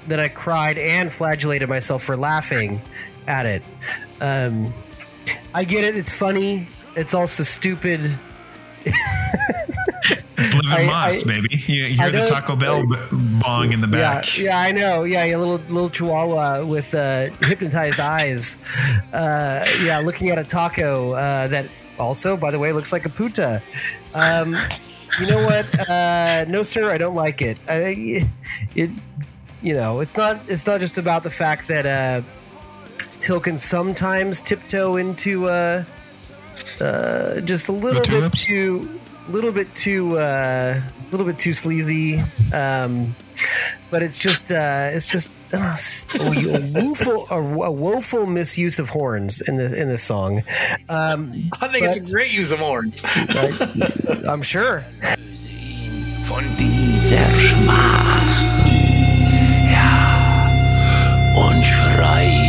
then 0.08 0.20
I 0.20 0.28
cried 0.30 0.78
and 0.78 1.12
flagellated 1.12 1.70
myself 1.70 2.04
for 2.04 2.18
laughing 2.18 2.82
at 3.28 3.46
it. 3.46 3.62
Um, 4.22 4.74
I 5.54 5.64
get 5.64 5.84
it. 5.84 5.98
It's 5.98 6.12
funny. 6.12 6.68
It's 6.96 7.14
also 7.14 7.44
stupid. 7.44 8.18
It's 10.40 10.54
Living 10.54 10.72
I- 10.72 10.86
Moss, 10.86 11.24
I- 11.24 11.32
baby. 11.32 11.50
You 11.52 11.86
hear 11.86 12.12
the 12.12 12.26
Taco 12.26 12.56
Bell 12.56 12.84
bong 13.12 13.74
in 13.74 13.82
the 13.82 13.88
back. 13.88 14.38
Yeah, 14.38 14.44
yeah, 14.46 14.60
I 14.60 14.72
know. 14.72 15.04
Yeah, 15.04 15.24
a 15.26 15.36
little 15.36 15.56
little 15.68 15.90
chihuahua 15.90 16.64
with 16.64 16.94
uh, 16.94 17.30
hypnotized 17.42 18.00
eyes. 18.00 18.56
Uh, 19.12 19.66
yeah, 19.84 19.98
looking 20.00 20.30
at 20.30 20.38
a 20.38 20.44
taco 20.44 21.14
uh, 21.14 21.48
that 21.48 21.66
also, 21.98 22.38
by 22.38 22.52
the 22.52 22.60
way, 22.60 22.72
looks 22.72 22.94
like 22.94 23.06
a 23.06 23.10
puta. 23.10 23.62
Um, 24.14 24.56
you 25.20 25.26
know 25.28 25.38
what? 25.46 25.90
Uh, 25.90 26.46
no, 26.48 26.62
sir, 26.62 26.92
I 26.92 27.00
don't 27.00 27.16
like 27.16 27.42
it. 27.42 27.60
I, 27.68 28.30
it, 28.76 28.92
you 29.62 29.74
know, 29.74 30.00
it's 30.02 30.16
not. 30.18 30.40
It's 30.48 30.66
not 30.66 30.80
just 30.80 30.98
about 30.98 31.24
the 31.24 31.32
fact 31.32 31.68
that 31.68 31.86
uh, 31.86 32.22
Till 33.20 33.40
can 33.40 33.58
sometimes 33.58 34.42
tiptoe 34.42 34.98
into 34.98 35.48
uh, 35.48 35.84
uh, 36.82 37.40
just 37.42 37.68
a 37.68 37.72
little 37.72 38.02
bit 38.02 38.04
tulips? 38.10 38.46
too, 38.46 39.00
little 39.30 39.52
bit 39.52 39.74
too, 39.76 40.18
uh, 40.20 40.80
little 41.12 41.26
bit 41.26 41.40
too 41.40 41.54
sleazy. 41.54 42.22
Um, 42.54 43.16
but 43.90 44.04
it's 44.04 44.20
just 44.20 44.52
uh, 44.52 44.90
it's 44.92 45.08
just 45.08 45.32
uh, 45.54 45.58
s- 45.58 46.06
a 46.14 46.30
woeful 46.74 47.26
a, 47.32 47.38
a 47.42 47.72
woeful 47.72 48.26
misuse 48.28 48.78
of 48.80 48.90
horns 48.90 49.42
in 49.42 49.58
the 49.58 49.80
in 49.82 49.88
this 49.90 50.04
song. 50.04 50.44
Um, 50.90 51.50
I 51.60 51.68
think 51.70 51.86
it's 51.86 51.98
a 52.10 52.12
great 52.14 52.32
use 52.32 52.52
of 52.52 52.60
horns. 52.60 53.02
right? 53.04 54.26
I'm 54.28 54.42
sure. 54.44 54.86
von 56.26 56.44
dieser 56.58 57.32
Schmach. 57.40 58.57
Und 61.98 62.47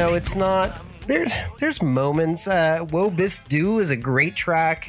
know, 0.00 0.14
it's 0.14 0.34
not. 0.34 0.80
there's 1.06 1.34
there's 1.58 1.82
moments. 1.82 2.48
Uh, 2.48 2.86
Wo 2.90 3.10
bist 3.10 3.48
du 3.48 3.80
is 3.80 3.90
a 3.90 3.96
great 3.96 4.34
track. 4.34 4.88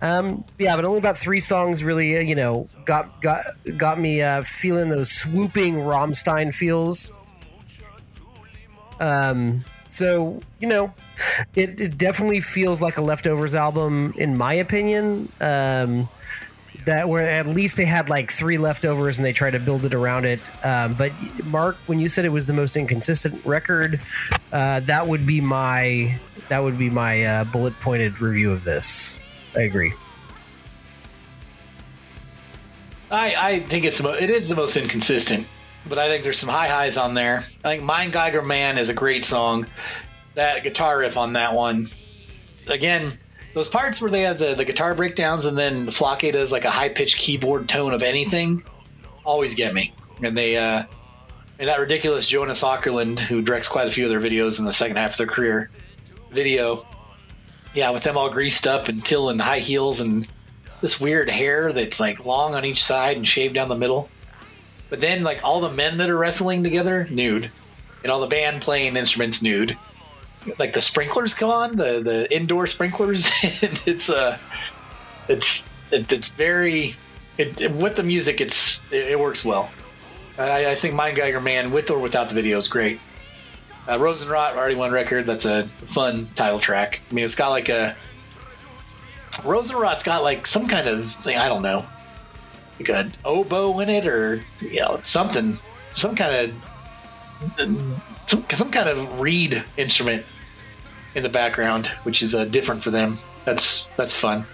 Um, 0.00 0.44
yeah, 0.58 0.76
but 0.76 0.84
only 0.84 0.98
about 0.98 1.18
three 1.18 1.40
songs 1.40 1.84
really, 1.84 2.16
uh, 2.16 2.20
you 2.20 2.34
know, 2.34 2.68
got 2.86 3.20
got 3.20 3.44
got 3.76 3.98
me 3.98 4.22
uh, 4.22 4.42
feeling 4.42 4.88
those 4.88 5.10
swooping 5.10 5.74
Rammstein 5.74 6.54
feels. 6.54 7.12
Um, 8.98 9.64
so 9.90 10.40
you 10.58 10.68
know, 10.68 10.94
it, 11.54 11.80
it 11.80 11.98
definitely 11.98 12.40
feels 12.40 12.80
like 12.80 12.96
a 12.96 13.02
leftovers 13.02 13.54
album 13.54 14.14
in 14.16 14.38
my 14.38 14.54
opinion. 14.54 15.30
Um, 15.40 16.08
that 16.84 17.08
where 17.08 17.22
at 17.22 17.46
least 17.46 17.76
they 17.76 17.84
had 17.84 18.08
like 18.08 18.32
three 18.32 18.58
leftovers 18.58 19.18
and 19.18 19.24
they 19.24 19.32
tried 19.32 19.50
to 19.50 19.58
build 19.58 19.84
it 19.86 19.94
around 19.94 20.24
it. 20.24 20.40
Um, 20.64 20.94
but 20.94 21.12
Mark, 21.44 21.76
when 21.86 21.98
you 21.98 22.08
said 22.08 22.24
it 22.24 22.30
was 22.30 22.46
the 22.46 22.52
most 22.52 22.76
inconsistent 22.76 23.44
record, 23.44 24.00
uh, 24.52 24.80
that 24.80 25.06
would 25.06 25.26
be 25.26 25.40
my 25.40 26.18
that 26.48 26.62
would 26.62 26.78
be 26.78 26.90
my 26.90 27.24
uh, 27.24 27.44
bullet 27.44 27.74
pointed 27.80 28.20
review 28.20 28.50
of 28.50 28.64
this. 28.64 29.20
I 29.56 29.62
agree. 29.62 29.92
I, 33.10 33.34
I 33.34 33.60
think 33.60 33.84
it's 33.84 33.98
the 33.98 34.22
it 34.22 34.30
is 34.30 34.48
the 34.48 34.54
most 34.54 34.76
inconsistent, 34.76 35.46
but 35.88 35.98
I 35.98 36.08
think 36.08 36.22
there's 36.22 36.38
some 36.38 36.48
high 36.48 36.68
highs 36.68 36.96
on 36.96 37.14
there. 37.14 37.44
I 37.64 37.70
think 37.70 37.82
Mann 37.82 38.10
gegen 38.10 38.46
Mann 38.46 38.78
is 38.78 38.88
a 38.88 38.94
great 38.94 39.24
song. 39.24 39.66
That 40.34 40.62
guitar 40.62 40.98
riff 40.98 41.16
on 41.16 41.32
that 41.32 41.52
one, 41.54 41.90
again, 42.68 43.12
those 43.54 43.68
parts 43.68 44.00
where 44.00 44.10
they 44.10 44.22
have 44.22 44.38
the, 44.38 44.54
the 44.54 44.64
guitar 44.64 44.94
breakdowns 44.94 45.44
and 45.44 45.56
then 45.56 45.90
Flake 45.90 46.32
does 46.32 46.52
like 46.52 46.64
a 46.64 46.70
high 46.70 46.88
pitched 46.88 47.16
keyboard 47.16 47.68
tone 47.68 47.92
of 47.92 48.02
anything, 48.02 48.62
always 49.24 49.54
get 49.54 49.74
me. 49.74 49.92
And 50.22 50.36
they 50.36 50.56
uh, 50.56 50.84
and 51.58 51.68
that 51.68 51.78
ridiculous 51.78 52.26
Jonas 52.26 52.62
Åkerlund, 52.62 53.18
who 53.18 53.42
directs 53.42 53.68
quite 53.68 53.86
a 53.86 53.92
few 53.92 54.04
of 54.04 54.10
their 54.10 54.20
videos 54.20 54.58
in 54.58 54.64
the 54.64 54.72
second 54.72 54.96
half 54.96 55.12
of 55.12 55.18
their 55.18 55.26
career, 55.26 55.70
video, 56.30 56.86
yeah, 57.74 57.90
with 57.90 58.02
them 58.02 58.16
all 58.16 58.30
greased 58.30 58.66
up 58.66 58.88
and 58.88 59.04
Till 59.04 59.36
high 59.38 59.58
heels 59.58 60.00
and 60.00 60.26
this 60.80 60.98
weird 60.98 61.28
hair 61.28 61.72
that's 61.72 62.00
like 62.00 62.24
long 62.24 62.54
on 62.54 62.64
each 62.64 62.84
side 62.84 63.16
and 63.16 63.28
shaved 63.28 63.54
down 63.54 63.68
the 63.68 63.74
middle. 63.74 64.08
But 64.88 65.00
then 65.00 65.22
like 65.22 65.40
all 65.44 65.60
the 65.60 65.70
men 65.70 65.98
that 65.98 66.08
are 66.08 66.16
wrestling 66.16 66.62
together, 66.62 67.06
nude. 67.10 67.50
And 68.02 68.10
all 68.10 68.20
the 68.20 68.26
band 68.26 68.62
playing 68.62 68.96
instruments 68.96 69.42
nude. 69.42 69.76
Like 70.58 70.72
the 70.74 70.82
sprinklers 70.82 71.34
come 71.34 71.50
on, 71.50 71.76
the 71.76 72.00
the 72.00 72.34
indoor 72.34 72.66
sprinklers. 72.66 73.26
and 73.42 73.80
it's 73.86 74.08
uh 74.08 74.38
it's 75.28 75.62
it, 75.90 76.10
it's 76.12 76.28
very 76.28 76.96
it, 77.38 77.60
it- 77.60 77.72
with 77.72 77.96
the 77.96 78.02
music 78.02 78.40
it's 78.40 78.78
it, 78.90 79.18
works 79.18 79.44
well. 79.44 79.70
I, 80.38 80.70
I 80.70 80.74
think 80.76 80.94
Mann 80.94 81.14
gegen 81.14 81.42
Mann 81.44 81.70
with 81.72 81.90
or 81.90 81.98
without 81.98 82.28
the 82.28 82.34
video 82.34 82.58
is 82.58 82.68
great. 82.68 82.98
Uh, 83.86 83.96
Rosenrot 83.98 84.56
already 84.56 84.74
one 84.74 84.92
record. 84.92 85.26
That's 85.26 85.44
a 85.44 85.68
fun 85.94 86.28
title 86.36 86.60
track. 86.60 87.00
I 87.10 87.14
mean, 87.14 87.24
it's 87.24 87.34
got 87.34 87.48
like 87.50 87.68
a 87.68 87.96
Rosenrot's 89.42 90.02
got 90.02 90.22
like 90.22 90.46
some 90.46 90.66
kind 90.68 90.88
of 90.88 91.12
thing, 91.16 91.36
I 91.36 91.48
don't 91.48 91.62
know, 91.62 91.84
like 92.78 92.88
an 92.88 93.14
oboe 93.24 93.78
in 93.80 93.88
it 93.90 94.06
or 94.06 94.42
you 94.60 94.80
know 94.80 95.00
something, 95.04 95.58
some 95.94 96.14
kind 96.16 96.34
of 96.34 96.54
some, 98.30 98.46
some 98.54 98.70
kind 98.70 98.88
of 98.88 99.18
reed 99.18 99.64
instrument 99.76 100.24
in 101.16 101.24
the 101.24 101.28
background, 101.28 101.88
which 102.04 102.22
is 102.22 102.34
uh, 102.34 102.44
different 102.44 102.82
for 102.82 102.90
them. 102.90 103.18
That's 103.44 103.88
that's 103.96 104.14
fun. 104.14 104.46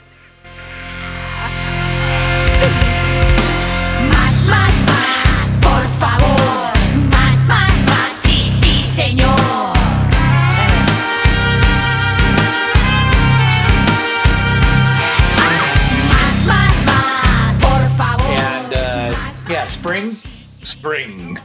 Uh, 19.49 19.69
spring, 19.69 20.17
spring. 20.65 21.39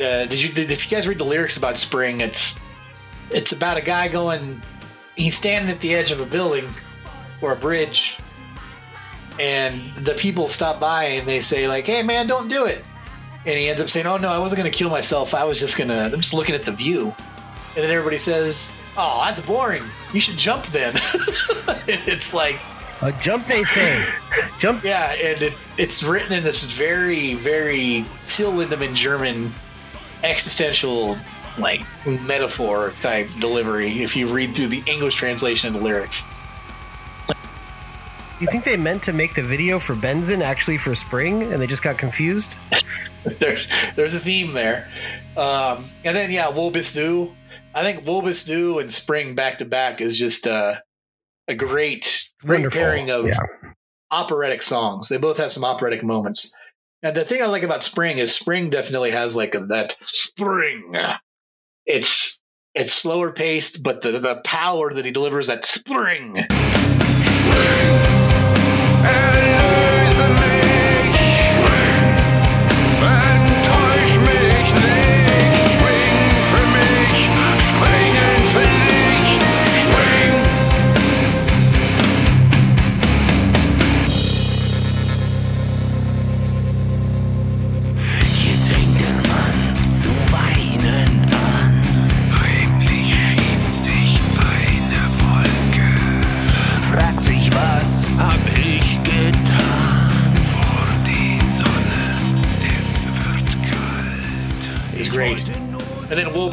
Uh, 0.00 0.24
did 0.24 0.38
you 0.38 0.50
did, 0.50 0.70
if 0.70 0.84
you 0.84 0.96
guys 0.96 1.06
read 1.06 1.18
the 1.18 1.24
lyrics 1.24 1.56
about 1.56 1.78
spring? 1.78 2.20
It's 2.20 2.54
it's 3.30 3.52
about 3.52 3.76
a 3.76 3.82
guy 3.82 4.08
going. 4.08 4.62
He's 5.16 5.36
standing 5.36 5.70
at 5.70 5.78
the 5.80 5.94
edge 5.94 6.10
of 6.10 6.20
a 6.20 6.24
building 6.24 6.68
or 7.42 7.52
a 7.52 7.56
bridge, 7.56 8.14
and 9.38 9.92
the 9.96 10.14
people 10.14 10.48
stop 10.48 10.80
by 10.80 11.04
and 11.04 11.28
they 11.28 11.42
say 11.42 11.68
like, 11.68 11.84
"Hey, 11.84 12.02
man, 12.02 12.26
don't 12.26 12.48
do 12.48 12.64
it." 12.64 12.84
And 13.44 13.58
he 13.58 13.68
ends 13.68 13.82
up 13.82 13.90
saying, 13.90 14.06
"Oh 14.06 14.16
no, 14.16 14.28
I 14.28 14.38
wasn't 14.38 14.58
gonna 14.58 14.70
kill 14.70 14.90
myself. 14.90 15.34
I 15.34 15.44
was 15.44 15.58
just 15.58 15.76
gonna. 15.76 16.10
I'm 16.12 16.20
just 16.20 16.34
looking 16.34 16.54
at 16.54 16.62
the 16.62 16.72
view." 16.72 17.14
And 17.74 17.84
then 17.84 17.90
everybody 17.90 18.18
says, 18.18 18.56
"Oh, 18.96 19.22
that's 19.24 19.44
boring. 19.46 19.84
You 20.14 20.20
should 20.20 20.38
jump 20.38 20.66
then." 20.68 20.94
it's 21.86 22.32
like. 22.32 22.58
Uh, 23.02 23.12
jump, 23.12 23.46
they 23.46 23.64
say. 23.64 24.06
Jump. 24.58 24.84
Yeah, 24.84 25.12
and 25.12 25.40
it, 25.40 25.54
it's 25.78 26.02
written 26.02 26.34
in 26.34 26.44
this 26.44 26.64
very, 26.64 27.32
very 27.32 28.04
Till 28.28 28.52
Lindemann 28.52 28.94
German 28.94 29.54
existential, 30.22 31.16
like, 31.58 31.82
metaphor 32.06 32.92
type 33.02 33.28
delivery 33.40 34.02
if 34.02 34.14
you 34.16 34.32
read 34.32 34.54
through 34.56 34.68
the 34.68 34.82
English 34.86 35.14
translation 35.16 35.68
of 35.68 35.74
the 35.74 35.80
lyrics. 35.80 36.22
You 38.40 38.46
think 38.46 38.64
they 38.64 38.78
meant 38.78 39.02
to 39.02 39.12
make 39.12 39.34
the 39.34 39.42
video 39.42 39.78
for 39.78 39.94
Benzin 39.94 40.40
actually 40.40 40.78
for 40.78 40.94
spring, 40.94 41.42
and 41.52 41.60
they 41.60 41.66
just 41.66 41.82
got 41.82 41.98
confused? 41.98 42.58
there's 43.38 43.68
there's 43.96 44.14
a 44.14 44.20
theme 44.20 44.54
there. 44.54 44.88
Um, 45.36 45.90
and 46.04 46.16
then, 46.16 46.30
yeah, 46.30 46.48
Wo 46.48 46.70
bist 46.70 46.94
du. 46.94 47.30
I 47.74 47.82
think 47.82 48.06
Wo 48.06 48.22
bist 48.22 48.46
du 48.46 48.78
and 48.78 48.92
Spring 48.92 49.34
back 49.34 49.58
to 49.58 49.66
back 49.66 50.00
is 50.00 50.18
just 50.18 50.46
uh, 50.46 50.76
a 51.48 51.54
great, 51.54 52.10
great 52.40 52.60
Wonderful. 52.60 52.80
pairing 52.80 53.10
of 53.10 53.26
Yeah. 53.26 53.36
operatic 54.10 54.62
songs. 54.62 55.08
They 55.08 55.18
both 55.18 55.36
have 55.36 55.52
some 55.52 55.64
operatic 55.64 56.02
moments. 56.02 56.50
And 57.02 57.16
the 57.16 57.24
thing 57.24 57.42
I 57.42 57.46
like 57.46 57.62
about 57.62 57.82
Spring 57.82 58.18
is 58.18 58.34
Spring 58.34 58.68
definitely 58.68 59.10
has 59.10 59.34
like 59.34 59.52
that 59.52 59.96
Spring. 60.12 60.94
It's 61.86 62.38
it's 62.74 62.92
slower 62.92 63.32
paced, 63.32 63.82
but 63.82 64.02
the 64.02 64.20
the 64.20 64.42
power 64.44 64.92
that 64.92 65.06
he 65.06 65.10
delivers 65.10 65.46
that 65.46 65.64
Spring. 65.64 66.44
Erlöse 69.02 69.99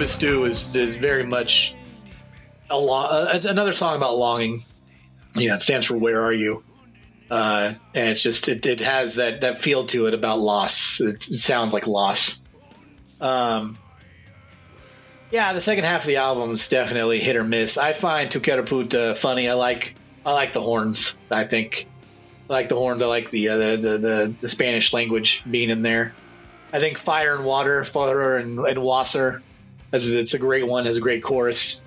Wo 0.07 0.13
bist 0.13 0.19
du 0.21 0.45
is, 0.45 0.73
is 0.73 0.95
very 0.95 1.25
much 1.25 1.73
a 2.69 2.77
lo- 2.77 3.07
uh, 3.07 3.41
another 3.43 3.73
song 3.73 3.97
about 3.97 4.17
longing. 4.17 4.63
Yeah, 5.35 5.55
it 5.55 5.61
stands 5.61 5.87
for 5.87 5.97
Where 5.97 6.23
Are 6.23 6.31
You? 6.31 6.63
Uh, 7.29 7.73
and 7.93 8.09
it's 8.09 8.21
just 8.21 8.47
it, 8.47 8.65
it 8.65 8.79
has 8.79 9.15
that 9.15 9.41
that 9.41 9.61
feel 9.61 9.85
to 9.87 10.05
it 10.05 10.13
about 10.13 10.39
loss. 10.39 11.01
It, 11.01 11.27
it 11.29 11.41
sounds 11.41 11.73
like 11.73 11.87
loss. 11.87 12.39
Um, 13.19 13.77
yeah, 15.29 15.51
the 15.51 15.59
second 15.61 15.83
half 15.83 16.01
of 16.01 16.07
the 16.07 16.15
album 16.15 16.51
is 16.51 16.65
definitely 16.69 17.19
hit 17.19 17.35
or 17.35 17.43
miss. 17.43 17.77
I 17.77 17.91
find 17.99 18.31
Te 18.31 18.39
quiero 18.39 18.63
puta 18.63 19.17
funny. 19.21 19.49
I 19.49 19.55
like 19.55 19.93
I 20.25 20.31
like 20.31 20.53
the 20.53 20.61
horns. 20.61 21.15
I 21.29 21.45
think 21.45 21.85
I 22.49 22.53
like 22.53 22.69
the 22.69 22.75
horns. 22.75 23.01
I 23.01 23.07
like 23.07 23.29
the 23.29 23.49
uh, 23.49 23.57
the, 23.57 23.77
the 23.77 23.97
the 23.97 24.35
the 24.39 24.49
Spanish 24.49 24.93
language 24.93 25.41
being 25.51 25.69
in 25.69 25.81
there. 25.81 26.13
I 26.71 26.79
think 26.79 26.97
Fire 26.97 27.35
and 27.35 27.43
Water, 27.43 27.83
Fire 27.83 28.37
and, 28.37 28.59
and 28.59 28.81
Wasser, 28.81 29.37
as 29.37 29.43
it's 29.93 30.33
a 30.33 30.37
great 30.37 30.67
one, 30.67 30.85
has 30.85 30.97
a 30.97 31.01
great 31.01 31.23
chorus. 31.23 31.81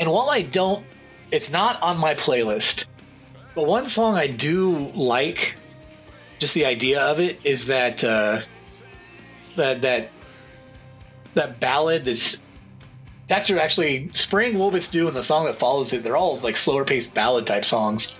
And 0.00 0.10
while 0.10 0.30
I 0.30 0.42
don't, 0.42 0.84
it's 1.30 1.48
not 1.48 1.80
on 1.82 1.96
my 1.96 2.14
playlist, 2.14 2.84
but 3.54 3.66
one 3.66 3.88
song 3.88 4.16
I 4.16 4.26
do 4.26 4.90
like, 4.94 5.54
just 6.40 6.54
the 6.54 6.64
idea 6.64 7.00
of 7.00 7.20
it, 7.20 7.38
is 7.44 7.66
that 7.66 8.02
uh, 8.02 8.42
that 9.56 9.80
that 9.82 10.08
that 11.34 11.60
ballad 11.60 12.04
that's 12.04 12.36
it's 13.28 13.50
actually 13.50 14.10
Spring 14.12 14.58
Wo 14.58 14.70
bist 14.70 14.92
du 14.92 15.08
and 15.08 15.16
the 15.16 15.24
song 15.24 15.46
that 15.46 15.58
follows 15.58 15.92
it. 15.92 16.02
They're 16.02 16.16
all 16.16 16.36
like 16.38 16.56
slower 16.56 16.84
paced 16.84 17.14
ballad 17.14 17.46
type 17.46 17.64
songs, 17.64 18.12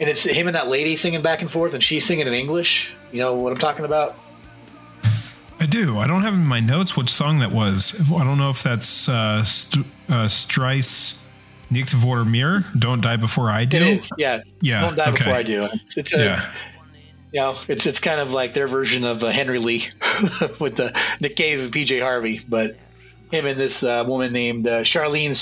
and 0.00 0.08
it's 0.08 0.22
him 0.22 0.46
and 0.46 0.54
that 0.54 0.68
lady 0.68 0.96
singing 0.96 1.22
back 1.22 1.42
and 1.42 1.50
forth, 1.50 1.74
and 1.74 1.82
she's 1.82 2.06
singing 2.06 2.26
in 2.26 2.32
English. 2.32 2.88
You 3.12 3.20
know 3.20 3.34
what 3.34 3.52
I'm 3.52 3.58
talking 3.58 3.84
about? 3.84 4.16
I 5.60 5.66
do. 5.66 5.98
I 5.98 6.06
don't 6.06 6.22
have 6.22 6.34
in 6.34 6.44
my 6.44 6.60
notes 6.60 6.96
which 6.96 7.10
song 7.10 7.38
that 7.38 7.52
was. 7.52 8.00
I 8.12 8.24
don't 8.24 8.38
know 8.38 8.50
if 8.50 8.62
that's 8.62 9.08
uh, 9.08 9.42
St- 9.44 9.86
uh, 10.08 10.26
Stirb 10.26 11.20
nicht 11.70 11.90
vor 11.92 12.24
mir, 12.24 12.64
Don't 12.78 13.00
Die 13.00 13.16
Before 13.16 13.50
I 13.50 13.64
Do. 13.64 13.78
It 13.78 13.82
is, 13.82 14.08
yeah. 14.18 14.42
Yeah, 14.60 14.82
Don't 14.82 14.96
die 14.96 15.10
okay. 15.10 15.24
before 15.24 15.34
I 15.34 15.42
do. 15.42 15.68
It's 15.96 16.12
a, 16.12 16.18
Yeah. 16.18 16.52
you 17.32 17.40
know, 17.40 17.58
it's 17.68 17.86
it's 17.86 17.98
kind 17.98 18.20
of 18.20 18.30
like 18.30 18.54
their 18.54 18.68
version 18.68 19.04
of 19.04 19.22
uh, 19.22 19.30
Henry 19.30 19.58
Lee 19.58 19.88
with 20.60 20.76
the 20.76 20.92
Nick 21.20 21.36
Cave 21.36 21.60
and 21.60 21.72
PJ 21.72 22.00
Harvey, 22.00 22.44
but 22.48 22.76
him 23.30 23.46
and 23.46 23.58
this 23.58 23.82
uh, 23.82 24.04
woman 24.06 24.32
named 24.32 24.66
uh, 24.66 24.82
Sharleen 24.82 25.32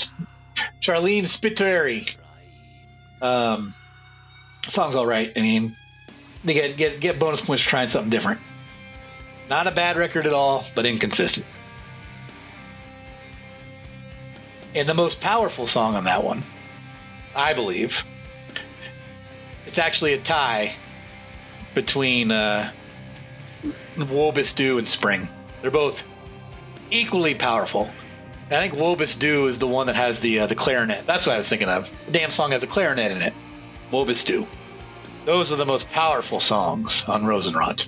Sharleen 0.81 1.23
Spiteri. 1.25 2.09
Um, 3.21 3.73
song's 4.69 4.95
all 4.95 5.05
right. 5.05 5.31
I 5.35 5.41
mean, 5.41 5.75
they 6.43 6.53
get 6.53 6.77
get 6.77 6.99
get 6.99 7.19
bonus 7.19 7.41
points 7.41 7.63
for 7.63 7.69
trying 7.69 7.89
something 7.89 8.09
different. 8.09 8.39
Not 9.49 9.67
a 9.67 9.71
bad 9.71 9.97
record 9.97 10.25
at 10.25 10.33
all, 10.33 10.65
but 10.75 10.85
inconsistent. 10.85 11.45
And 14.75 14.89
the 14.89 14.93
most 14.93 15.19
powerful 15.19 15.67
song 15.67 15.95
on 15.95 16.05
that 16.05 16.23
one, 16.23 16.43
I 17.35 17.53
believe, 17.53 17.95
it's 19.67 19.77
actually 19.77 20.13
a 20.13 20.21
tie 20.21 20.75
between 21.75 22.31
uh, 22.31 22.71
Wo 23.97 24.31
bist 24.31 24.55
du 24.55 24.77
and 24.77 24.89
Spring. 24.89 25.27
They're 25.61 25.71
both 25.71 25.97
equally 26.89 27.35
powerful. 27.35 27.89
I 28.47 28.59
think 28.59 28.73
Wo 28.73 28.95
bist 28.95 29.19
du 29.19 29.47
is 29.47 29.59
the 29.59 29.67
one 29.67 29.87
that 29.87 29.95
has 29.95 30.19
the 30.19 30.39
uh, 30.39 30.47
the 30.47 30.55
clarinet. 30.55 31.05
That's 31.05 31.25
what 31.25 31.35
I 31.35 31.37
was 31.37 31.47
thinking 31.47 31.69
of. 31.69 31.87
The 32.05 32.11
damn 32.11 32.31
song 32.31 32.51
has 32.51 32.63
a 32.63 32.67
clarinet 32.67 33.11
in 33.11 33.21
it. 33.21 33.33
Wo 33.91 34.05
bist 34.05 34.27
du. 34.27 34.45
Those 35.25 35.51
are 35.51 35.55
the 35.55 35.65
most 35.65 35.87
powerful 35.87 36.39
songs 36.39 37.03
on 37.07 37.23
Rosenrot. 37.23 37.85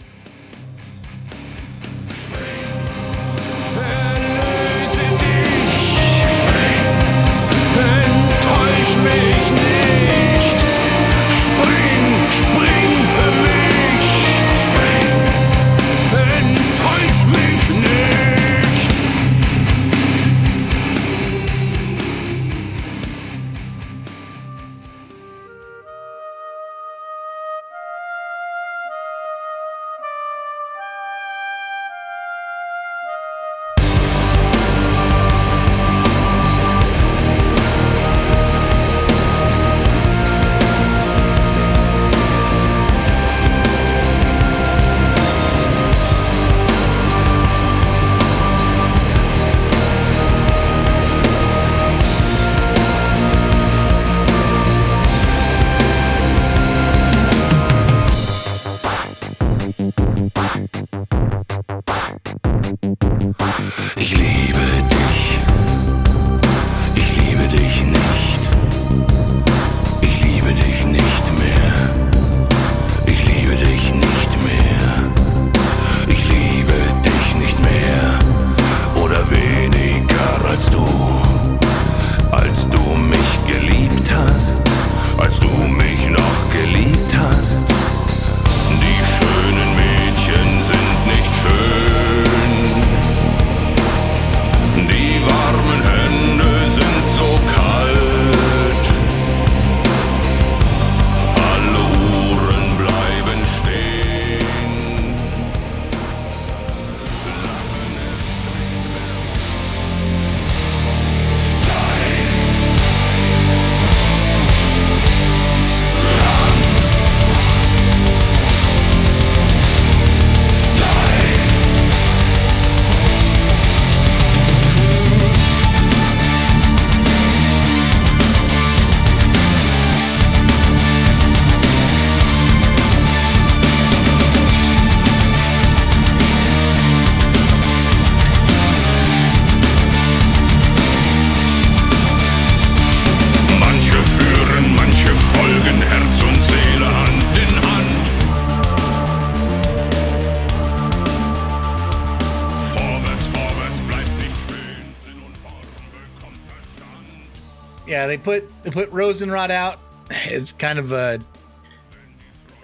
They 158.15 158.21
put 158.21 158.63
they 158.63 158.71
put 158.71 158.89
Rosenrot 158.91 159.51
out. 159.51 159.77
It's 160.09 160.53
kind 160.53 160.79
of 160.79 160.93
a, 160.93 161.19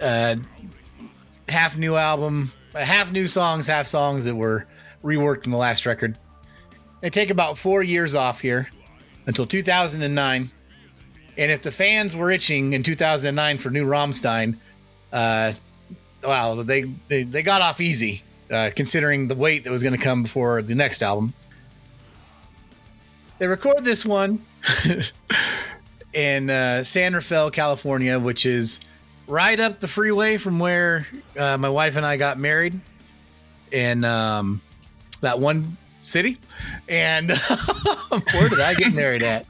a 0.00 0.38
half 1.46 1.76
new 1.76 1.94
album, 1.94 2.52
half 2.74 3.12
new 3.12 3.26
songs, 3.26 3.66
half 3.66 3.86
songs 3.86 4.24
that 4.24 4.34
were 4.34 4.66
reworked 5.04 5.44
in 5.44 5.50
the 5.50 5.58
last 5.58 5.84
record. 5.84 6.16
They 7.02 7.10
take 7.10 7.28
about 7.28 7.58
four 7.58 7.82
years 7.82 8.14
off 8.14 8.40
here 8.40 8.70
until 9.26 9.44
2009. 9.44 10.50
And 11.36 11.52
if 11.52 11.60
the 11.60 11.70
fans 11.70 12.16
were 12.16 12.30
itching 12.30 12.72
in 12.72 12.82
2009 12.82 13.58
for 13.58 13.68
new 13.68 13.84
Rammstein, 13.84 14.56
uh, 15.12 15.52
wow, 16.24 16.62
they, 16.62 16.84
they 17.08 17.24
they 17.24 17.42
got 17.42 17.60
off 17.60 17.78
easy, 17.78 18.22
uh, 18.50 18.70
considering 18.74 19.28
the 19.28 19.34
wait 19.34 19.64
that 19.64 19.70
was 19.70 19.82
going 19.82 19.98
to 19.98 20.02
come 20.02 20.22
before 20.22 20.62
the 20.62 20.74
next 20.74 21.02
album. 21.02 21.34
They 23.38 23.46
record 23.46 23.84
this 23.84 24.06
one 24.06 24.46
in 26.12 26.50
uh, 26.50 26.84
San 26.84 27.14
Rafael, 27.14 27.50
California, 27.50 28.18
which 28.18 28.46
is 28.46 28.80
right 29.26 29.58
up 29.58 29.80
the 29.80 29.88
freeway 29.88 30.36
from 30.36 30.58
where 30.58 31.06
uh, 31.38 31.56
my 31.56 31.68
wife 31.68 31.96
and 31.96 32.04
I 32.04 32.16
got 32.16 32.38
married 32.38 32.78
in 33.70 34.04
um, 34.04 34.60
that 35.20 35.38
one 35.40 35.76
city. 36.02 36.38
And 36.88 37.30
where 38.10 38.48
did 38.48 38.60
I 38.60 38.74
get 38.76 38.94
married 38.94 39.22
at? 39.22 39.46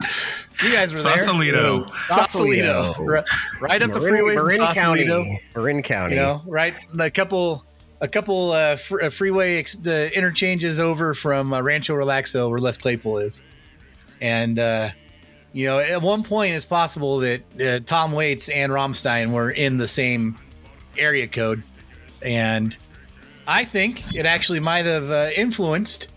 You 0.63 0.71
guys 0.71 0.91
were 0.91 0.97
Sausalito. 0.97 1.79
there. 1.79 1.95
Sausalito. 2.07 2.93
Sausalito. 2.93 3.05
Right, 3.05 3.29
right 3.59 3.81
up 3.81 3.91
the 3.91 3.99
freeway 3.99 4.35
Marin 4.35 4.57
from 4.57 4.67
Sausalito. 4.67 5.23
County. 5.23 5.41
Marin 5.55 5.83
County. 5.83 6.15
You 6.15 6.21
know, 6.21 6.41
right? 6.45 6.75
A 6.99 7.09
couple, 7.11 7.65
a 8.01 8.07
couple 8.07 8.51
uh, 8.51 8.75
fr- 8.75 9.01
uh, 9.03 9.09
freeway 9.09 9.57
ex- 9.57 9.75
the 9.75 10.15
interchanges 10.15 10.79
over 10.79 11.13
from 11.13 11.53
uh, 11.53 11.61
Rancho 11.61 11.95
Relaxo, 11.95 12.49
where 12.49 12.59
Les 12.59 12.77
Claypool 12.77 13.17
is, 13.17 13.43
and 14.21 14.59
uh, 14.59 14.89
you 15.53 15.67
know, 15.67 15.79
at 15.79 16.01
one 16.01 16.23
point 16.23 16.55
it's 16.55 16.65
possible 16.65 17.19
that 17.19 17.41
uh, 17.61 17.79
Tom 17.85 18.11
Waits 18.11 18.49
and 18.49 18.71
Rammstein 18.71 19.31
were 19.31 19.51
in 19.51 19.77
the 19.77 19.87
same 19.87 20.37
area 20.97 21.27
code, 21.27 21.63
and 22.21 22.75
I 23.47 23.63
think 23.63 24.15
it 24.15 24.25
actually 24.25 24.59
might 24.59 24.85
have 24.85 25.09
uh, 25.09 25.29
influenced 25.35 26.09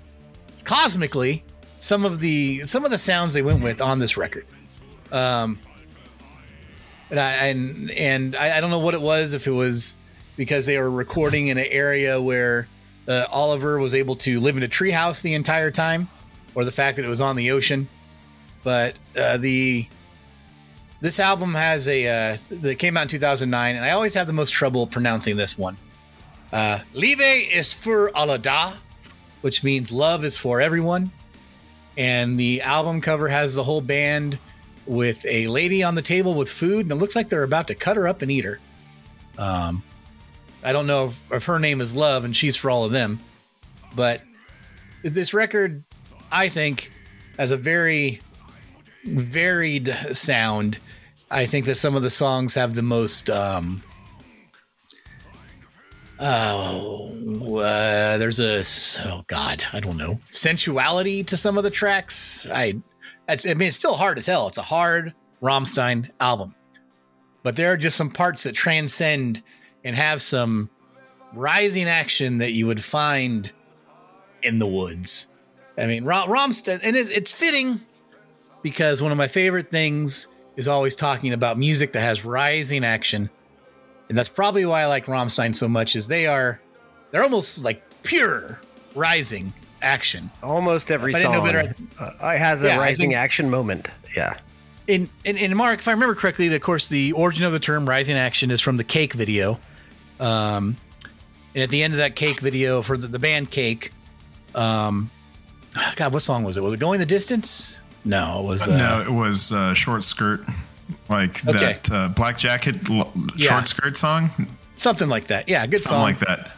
cosmically 0.64 1.44
some 1.78 2.04
of 2.04 2.18
the 2.20 2.64
some 2.64 2.84
of 2.84 2.90
the 2.90 2.98
sounds 2.98 3.34
they 3.34 3.42
went 3.42 3.62
with 3.62 3.80
on 3.80 3.98
this 3.98 4.16
record. 4.16 4.46
Um, 5.12 5.58
and 7.10 7.20
I 7.20 7.32
and, 7.48 7.90
and 7.92 8.36
I, 8.36 8.56
I 8.56 8.60
don't 8.60 8.70
know 8.70 8.78
what 8.78 8.94
it 8.94 9.02
was 9.02 9.34
if 9.34 9.46
it 9.46 9.52
was 9.52 9.96
because 10.36 10.66
they 10.66 10.78
were 10.78 10.90
recording 10.90 11.48
in 11.48 11.58
an 11.58 11.66
area 11.68 12.20
where 12.20 12.68
uh, 13.06 13.26
Oliver 13.30 13.78
was 13.78 13.94
able 13.94 14.16
to 14.16 14.40
live 14.40 14.56
in 14.56 14.62
a 14.62 14.68
treehouse 14.68 15.22
the 15.22 15.34
entire 15.34 15.70
time, 15.70 16.08
or 16.54 16.64
the 16.64 16.72
fact 16.72 16.96
that 16.96 17.04
it 17.04 17.08
was 17.08 17.20
on 17.20 17.36
the 17.36 17.50
ocean. 17.50 17.88
But 18.66 18.96
uh, 19.16 19.36
the 19.36 19.86
this 21.00 21.20
album 21.20 21.54
has 21.54 21.86
a 21.86 22.08
uh, 22.08 22.36
that 22.50 22.80
came 22.80 22.96
out 22.96 23.02
in 23.02 23.08
2009, 23.08 23.76
and 23.76 23.84
I 23.84 23.92
always 23.92 24.12
have 24.14 24.26
the 24.26 24.32
most 24.32 24.52
trouble 24.52 24.88
pronouncing 24.88 25.36
this 25.36 25.56
one. 25.56 25.76
Uh, 26.52 26.80
Liebe 26.92 27.22
ist 27.52 27.80
für 27.80 28.10
alle 28.12 28.38
da, 28.38 28.72
which 29.42 29.62
means 29.62 29.92
love 29.92 30.24
is 30.24 30.36
for 30.36 30.60
everyone. 30.60 31.12
And 31.96 32.40
the 32.40 32.60
album 32.62 33.00
cover 33.00 33.28
has 33.28 33.54
the 33.54 33.62
whole 33.62 33.80
band 33.80 34.36
with 34.84 35.24
a 35.26 35.46
lady 35.46 35.84
on 35.84 35.94
the 35.94 36.02
table 36.02 36.34
with 36.34 36.50
food, 36.50 36.86
and 36.86 36.90
it 36.90 36.96
looks 36.96 37.14
like 37.14 37.28
they're 37.28 37.44
about 37.44 37.68
to 37.68 37.76
cut 37.76 37.96
her 37.96 38.08
up 38.08 38.20
and 38.20 38.32
eat 38.32 38.44
her. 38.44 38.58
Um, 39.38 39.84
I 40.64 40.72
don't 40.72 40.88
know 40.88 41.04
if, 41.04 41.22
if 41.30 41.44
her 41.44 41.60
name 41.60 41.80
is 41.80 41.94
Love 41.94 42.24
and 42.24 42.36
she's 42.36 42.56
for 42.56 42.68
all 42.68 42.84
of 42.84 42.90
them, 42.90 43.20
but 43.94 44.22
this 45.04 45.32
record, 45.32 45.84
I 46.32 46.48
think, 46.48 46.90
has 47.38 47.52
a 47.52 47.56
very 47.56 48.22
varied 49.06 49.88
sound. 50.12 50.78
I 51.30 51.46
think 51.46 51.66
that 51.66 51.76
some 51.76 51.94
of 51.94 52.02
the 52.02 52.10
songs 52.10 52.54
have 52.54 52.74
the 52.74 52.82
most. 52.82 53.30
Um, 53.30 53.82
oh, 56.20 57.58
uh, 57.58 58.18
there's 58.18 58.40
a 58.40 58.62
oh 59.08 59.24
god, 59.26 59.64
I 59.72 59.80
don't 59.80 59.96
know 59.96 60.20
sensuality 60.30 61.24
to 61.24 61.36
some 61.36 61.58
of 61.58 61.64
the 61.64 61.70
tracks. 61.70 62.46
I, 62.52 62.74
I 63.28 63.36
mean 63.54 63.68
it's 63.68 63.76
still 63.76 63.94
hard 63.94 64.18
as 64.18 64.26
hell. 64.26 64.46
It's 64.46 64.58
a 64.58 64.62
hard 64.62 65.14
Rammstein 65.42 66.10
album, 66.20 66.54
but 67.42 67.56
there 67.56 67.72
are 67.72 67.76
just 67.76 67.96
some 67.96 68.10
parts 68.10 68.42
that 68.44 68.54
transcend 68.54 69.42
and 69.84 69.96
have 69.96 70.20
some 70.22 70.70
rising 71.32 71.88
action 71.88 72.38
that 72.38 72.52
you 72.52 72.66
would 72.66 72.82
find 72.82 73.52
in 74.42 74.58
the 74.58 74.66
woods. 74.66 75.28
I 75.78 75.86
mean, 75.86 76.04
Ra- 76.04 76.26
Rammstein, 76.26 76.80
and 76.82 76.96
it's 76.96 77.34
fitting 77.34 77.80
because 78.66 79.00
one 79.00 79.12
of 79.12 79.18
my 79.18 79.28
favorite 79.28 79.70
things 79.70 80.26
is 80.56 80.66
always 80.66 80.96
talking 80.96 81.32
about 81.32 81.56
music 81.56 81.92
that 81.92 82.00
has 82.00 82.24
rising 82.24 82.82
action, 82.84 83.30
and 84.08 84.18
that's 84.18 84.28
probably 84.28 84.66
why 84.66 84.82
I 84.82 84.86
like 84.86 85.06
Rammstein 85.06 85.54
so 85.54 85.68
much. 85.68 85.94
Is 85.94 86.08
they 86.08 86.26
are 86.26 86.60
they're 87.12 87.22
almost 87.22 87.62
like 87.62 87.80
pure 88.02 88.60
rising 88.96 89.52
action. 89.82 90.32
Almost 90.42 90.90
every 90.90 91.12
If 91.12 91.18
I 91.18 91.22
song 91.22 91.44
better, 91.44 91.76
uh, 92.00 92.36
has 92.36 92.64
a 92.64 92.66
Yeah, 92.66 92.78
rising 92.80 93.10
think- 93.10 93.14
action 93.14 93.50
moment. 93.50 93.86
Yeah. 94.16 94.34
in, 94.88 95.08
in 95.24 95.36
in 95.36 95.56
Mark, 95.56 95.78
if 95.78 95.86
I 95.86 95.92
remember 95.92 96.16
correctly, 96.16 96.52
of 96.52 96.60
course, 96.60 96.88
the 96.88 97.12
origin 97.12 97.44
of 97.44 97.52
the 97.52 97.60
term 97.60 97.88
"rising 97.88 98.16
action" 98.16 98.50
is 98.50 98.60
from 98.60 98.78
the 98.78 98.84
Cake 98.84 99.12
video. 99.12 99.60
Um, 100.18 100.76
and 101.54 101.62
at 101.62 101.70
the 101.70 101.84
end 101.84 101.92
of 101.94 101.98
that 101.98 102.16
Cake 102.16 102.40
video 102.40 102.82
for 102.82 102.98
the, 102.98 103.06
the 103.06 103.20
band 103.20 103.52
Cake, 103.52 103.92
um, 104.56 105.08
God, 105.94 106.12
what 106.12 106.22
song 106.22 106.42
was 106.42 106.56
it? 106.56 106.62
Was 106.64 106.74
it 106.74 106.80
"Going 106.80 106.98
the 106.98 107.06
Distance"? 107.06 107.80
No, 108.06 108.38
it 108.40 108.44
was. 108.44 108.66
Uh, 108.68 108.76
no, 108.78 109.00
it 109.02 109.10
was 109.12 109.52
uh, 109.52 109.74
short 109.74 110.02
skirt, 110.04 110.44
like 111.08 111.46
Okay. 111.46 111.58
that 111.58 111.90
uh, 111.92 112.08
black 112.08 112.38
jacket 112.38 112.76
l- 112.90 113.12
Yeah. 113.36 113.48
short 113.50 113.68
skirt 113.68 113.96
song, 113.96 114.30
something 114.76 115.08
like 115.08 115.26
that. 115.26 115.48
Yeah, 115.48 115.66
good 115.66 115.78
something 115.80 115.96
song. 115.96 116.02
like 116.02 116.18
that. 116.40 116.52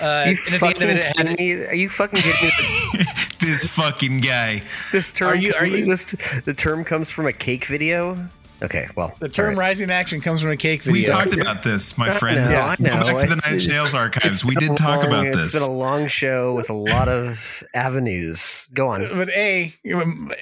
Uh, 0.00 0.30
you 0.30 0.38
and 0.46 0.54
at 0.54 0.60
the 0.60 0.66
end 0.66 0.76
fucking 0.76 0.88
it, 0.88 0.96
it 0.96 1.16
kidding 1.16 1.36
me? 1.60 1.66
Are 1.66 1.74
you 1.74 1.88
fucking 1.90 2.22
kidding 2.22 3.00
me? 3.00 3.04
This 3.40 3.66
fucking 3.68 4.18
guy. 4.18 4.62
this 4.92 5.12
term, 5.12 5.28
Are 5.28 5.34
you- 5.36 5.54
are 5.54 5.64
you- 5.66 5.84
this, 5.86 6.14
the 6.44 6.52
term 6.54 6.84
comes 6.84 7.08
from 7.10 7.26
a 7.26 7.32
cake 7.32 7.66
video? 7.66 8.28
Okay, 8.60 8.88
well, 8.96 9.14
the 9.20 9.28
term 9.28 9.50
all 9.54 9.60
right. 9.60 9.68
"rising 9.68 9.90
action" 9.90 10.20
comes 10.20 10.40
from 10.40 10.50
a 10.50 10.56
Cake 10.56 10.82
video. 10.82 11.00
We 11.00 11.04
talked 11.06 11.32
about 11.32 11.62
this, 11.62 11.96
my 11.96 12.08
I 12.08 12.10
friend. 12.10 12.42
know, 12.50 12.56
I 12.56 12.76
know. 12.80 12.98
Go 12.98 13.06
back 13.06 13.18
to 13.18 13.26
the 13.28 13.32
It's- 13.34 13.44
Nine 13.44 13.54
Inch 13.54 13.68
Nails 13.68 13.94
archives. 13.94 14.44
We 14.44 14.56
did 14.56 14.76
talk 14.76 14.98
long- 15.02 15.06
about 15.06 15.26
It's 15.26 15.36
this. 15.36 15.52
been 15.60 15.68
a 15.70 15.72
long 15.72 16.08
show 16.08 16.54
with 16.54 16.68
a 16.68 16.74
lot 16.74 17.08
of 17.08 17.62
avenues. 17.74 18.66
Go 18.74 18.88
on. 18.88 19.08
But 19.14 19.28
a 19.30 19.72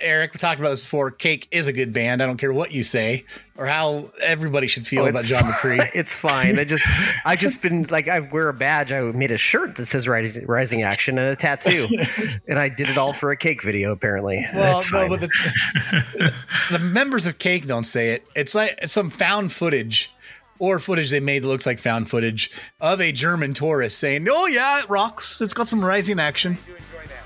Eric, 0.01 0.33
we 0.33 0.39
talked 0.39 0.59
about 0.61 0.71
this 0.71 0.81
before. 0.81 1.11
Cake 1.11 1.47
is 1.51 1.67
a 1.67 1.73
good 1.73 1.93
band. 1.93 2.23
I 2.23 2.27
don't 2.27 2.39
care 2.39 2.53
what 2.53 2.73
you 2.73 2.83
say 2.83 3.25
or 3.59 3.67
how 3.67 4.11
everybody 4.23 4.67
should 4.67 4.87
feel 4.87 5.05
Oh, 5.05 5.07
about 5.09 5.25
John 5.25 5.45
fi- 5.45 5.51
McCrea. 5.53 5.91
It's 5.95 6.15
fine. 6.15 6.59
I 6.59 6.65
just, 6.65 6.85
I 7.25 7.37
just 7.45 7.63
been 7.63 7.85
like, 7.91 8.07
I 8.09 8.21
wear 8.21 8.49
a 8.49 8.55
badge. 8.55 8.93
I 8.93 9.01
made 9.01 9.31
a 9.33 9.39
shirt 9.39 9.77
that 9.77 9.87
says 9.87 10.07
"Rising, 10.07 10.47
rising 10.47 10.83
Action" 10.83 11.19
and 11.19 11.29
a 11.29 11.37
tattoo, 11.37 11.89
and 12.49 12.59
I 12.59 12.69
did 12.69 12.89
it 12.91 12.99
all 12.99 13.13
for 13.13 13.31
a 13.31 13.37
cake 13.37 13.63
video. 13.63 13.93
Apparently, 13.93 14.47
Well, 14.55 14.79
that's 14.79 14.93
no, 14.93 15.09
but 15.09 15.21
the, 15.21 16.45
the 16.71 16.79
members 16.79 17.27
of 17.27 17.39
Cake 17.39 17.67
don't 17.67 17.85
say 17.85 18.11
it. 18.13 18.27
It's 18.35 18.55
like 18.55 18.79
it's 18.83 18.93
some 18.93 19.11
found 19.11 19.53
footage 19.53 20.11
or 20.59 20.79
footage 20.79 21.11
they 21.11 21.21
made 21.21 21.43
that 21.43 21.49
looks 21.49 21.67
like 21.67 21.79
found 21.79 22.09
footage 22.09 22.51
of 22.81 23.01
a 23.01 23.13
German 23.13 23.55
tourist 23.55 23.99
saying, 23.99 24.27
"Oh 24.31 24.47
yeah, 24.47 24.81
it 24.81 24.89
rocks. 24.89 25.41
It's 25.41 25.55
got 25.55 25.69
some 25.69 25.85
rising 25.85 26.19
action." 26.21 26.59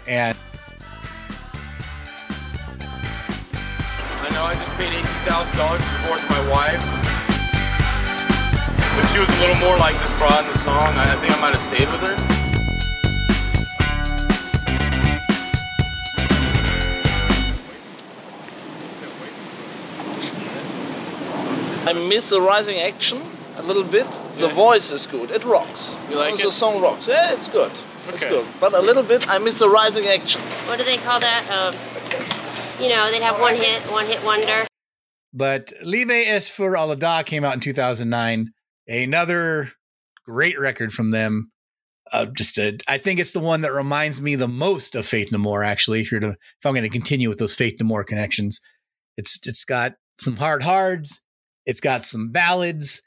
And 0.07 0.37
I 4.31 4.33
know 4.33 4.45
I 4.45 4.55
just 4.55 4.71
paid 4.79 4.93
eighteen 4.93 5.21
thousand 5.27 5.57
dollars 5.57 5.83
to 5.83 5.91
divorce 5.91 6.23
my 6.31 6.49
wife. 6.49 6.81
If 9.03 9.13
she 9.13 9.19
was 9.19 9.29
a 9.29 9.39
little 9.41 9.57
more 9.59 9.77
like 9.77 9.99
this 9.99 10.19
broad 10.19 10.45
in 10.47 10.53
the 10.53 10.59
song, 10.59 10.95
I, 10.95 11.13
I 11.13 11.17
think 11.17 11.37
I 11.37 11.41
might 11.41 11.55
have 11.57 11.67
stayed 11.67 11.91
with 11.91 12.01
her. 12.07 12.15
I 21.89 21.93
miss 22.09 22.31
the 22.31 22.41
rising 22.41 22.79
action 22.79 23.21
a 23.57 23.63
little 23.63 23.83
bit. 23.83 24.09
The 24.35 24.47
voice 24.47 24.93
is 24.93 25.07
good. 25.07 25.33
It 25.33 25.45
rocks. 25.45 25.99
You 26.09 26.17
like 26.17 26.35
it? 26.39 26.45
The 26.45 26.53
song 26.53 26.81
rocks. 26.81 27.09
Yeah, 27.09 27.33
it's 27.33 27.49
good. 27.49 27.73
It's 28.09 28.25
good. 28.25 28.47
But 28.61 28.75
a 28.75 28.81
little 28.81 29.03
bit, 29.03 29.29
I 29.29 29.39
miss 29.39 29.59
the 29.59 29.69
rising 29.69 30.07
action. 30.07 30.41
what 30.69 30.79
do 30.79 30.85
they 30.85 30.99
call 30.99 31.19
that? 31.19 31.43
Um, 31.51 31.75
you 32.81 32.89
know, 32.89 33.11
they'd 33.11 33.23
have 33.23 33.41
one 33.41 33.55
hit, 33.55 33.83
one 33.91 34.07
hit 34.07 34.25
wonder. 34.25 34.67
but 35.33 35.73
Liebe 35.83 36.13
ist 36.13 36.51
für 36.53 36.77
alle 36.77 36.97
da 36.97 37.23
came 37.23 37.45
out 37.45 37.55
in 37.55 37.61
2009. 37.61 38.53
Another 38.89 39.71
great 40.25 40.59
record 40.59 40.93
from 40.93 41.11
them. 41.11 41.51
Uh, 42.13 42.27
just 42.27 42.59
a, 42.59 42.77
I 42.89 42.99
think 42.99 43.21
it's 43.21 43.33
the 43.33 43.39
one 43.41 43.61
that 43.61 43.73
reminds 43.73 44.21
me 44.21 44.35
the 44.35 44.49
most 44.49 44.97
of 44.97 45.07
Faith 45.07 45.31
No 45.31 45.39
More. 45.39 45.63
Actually, 45.63 46.01
if 46.01 46.11
you're 46.11 46.21
to, 46.21 46.31
if 46.31 46.67
I'm 46.67 46.73
going 46.73 46.83
to 46.83 46.89
continue 46.89 47.29
with 47.29 47.39
those 47.39 47.55
Faith 47.55 47.77
No 47.79 47.87
More 47.87 48.03
connections, 48.03 48.61
it's 49.17 49.39
it's 49.47 49.65
got 49.65 49.95
some 50.19 50.37
hard 50.37 50.63
hards, 50.65 51.23
it's 51.67 51.81
got 51.81 52.05
some 52.05 52.33
ballads, 52.33 53.01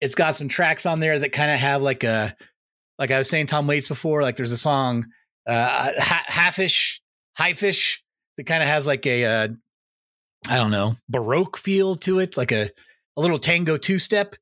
it's 0.00 0.16
got 0.16 0.34
some 0.34 0.48
tracks 0.48 0.86
on 0.86 0.98
there 0.98 1.18
that 1.20 1.30
kind 1.32 1.52
of 1.52 1.60
have 1.60 1.82
like 1.82 2.02
a, 2.02 2.34
like 2.98 3.12
I 3.12 3.18
was 3.18 3.30
saying 3.30 3.46
Tom 3.46 3.68
Waits 3.68 3.86
before. 3.86 4.22
Like 4.22 4.34
there's 4.34 4.50
a 4.52 4.58
song, 4.58 5.06
uh, 5.46 5.92
ha- 5.98 6.24
halfish, 6.26 7.00
Haifisch 7.38 7.98
that 8.38 8.46
kind 8.46 8.62
of 8.62 8.68
has 8.68 8.86
like 8.86 9.04
a, 9.04 9.24
uh, 9.24 9.48
I 10.48 10.56
don't 10.56 10.70
know, 10.70 10.96
baroque 11.08 11.58
feel 11.58 11.96
to 11.96 12.20
it, 12.20 12.36
like 12.36 12.52
a 12.52 12.70
a 13.16 13.20
little 13.20 13.38
tango 13.40 13.76
two 13.76 13.98
step. 13.98 14.36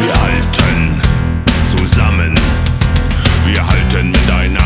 Wir 0.00 0.14
halten 0.20 1.00
zusammen, 1.64 2.34
wir 3.46 3.64
halten 3.64 4.10
miteinander 4.10 4.57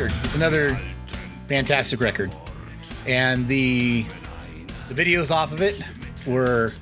record. 0.00 0.24
It's 0.24 0.34
another 0.34 0.78
fantastic 1.48 2.00
record, 2.00 2.34
and 3.06 3.46
the 3.48 4.04
the 4.88 4.94
videos 4.94 5.30
off 5.30 5.52
of 5.52 5.60
it 5.60 5.82
were. 6.26 6.72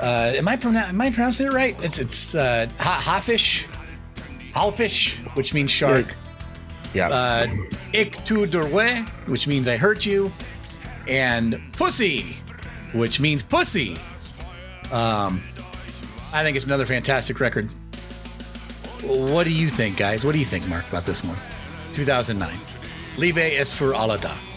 Uh, 0.00 0.32
am 0.36 0.46
I 0.46 0.56
pronoun- 0.56 0.88
am 0.90 1.00
I 1.00 1.10
pronouncing 1.10 1.48
it 1.48 1.52
right? 1.52 1.76
It's 1.82 1.98
it's 1.98 2.34
uh, 2.34 2.68
ha- 2.78 3.02
hafish, 3.04 3.66
halfish, 4.54 5.16
which 5.34 5.52
means 5.54 5.70
shark. 5.70 6.06
yeah. 6.94 7.08
uh, 7.08 7.46
Ich 7.92 8.22
tu 8.24 8.46
dir 8.46 8.66
weh, 8.66 9.02
which 9.26 9.46
means 9.48 9.66
I 9.66 9.76
hurt 9.76 10.06
you, 10.06 10.30
and 11.08 11.60
pussy, 11.72 12.36
which 12.92 13.18
means 13.18 13.42
pussy. 13.42 13.96
Um, 14.92 15.42
I 16.32 16.42
think 16.44 16.56
it's 16.56 16.66
another 16.66 16.86
fantastic 16.86 17.40
record. 17.40 17.68
what 19.02 19.44
do 19.44 19.52
you 19.52 19.68
think, 19.68 19.96
guys? 19.96 20.24
What 20.24 20.32
do 20.32 20.38
you 20.38 20.44
think, 20.44 20.68
Mark, 20.68 20.86
about 20.88 21.04
this 21.06 21.24
one? 21.24 21.36
2009. 22.04 22.48
Liebe 23.16 23.40
ist 23.40 23.74
für 23.74 23.98
alle 23.98 24.18
da. 24.18 24.47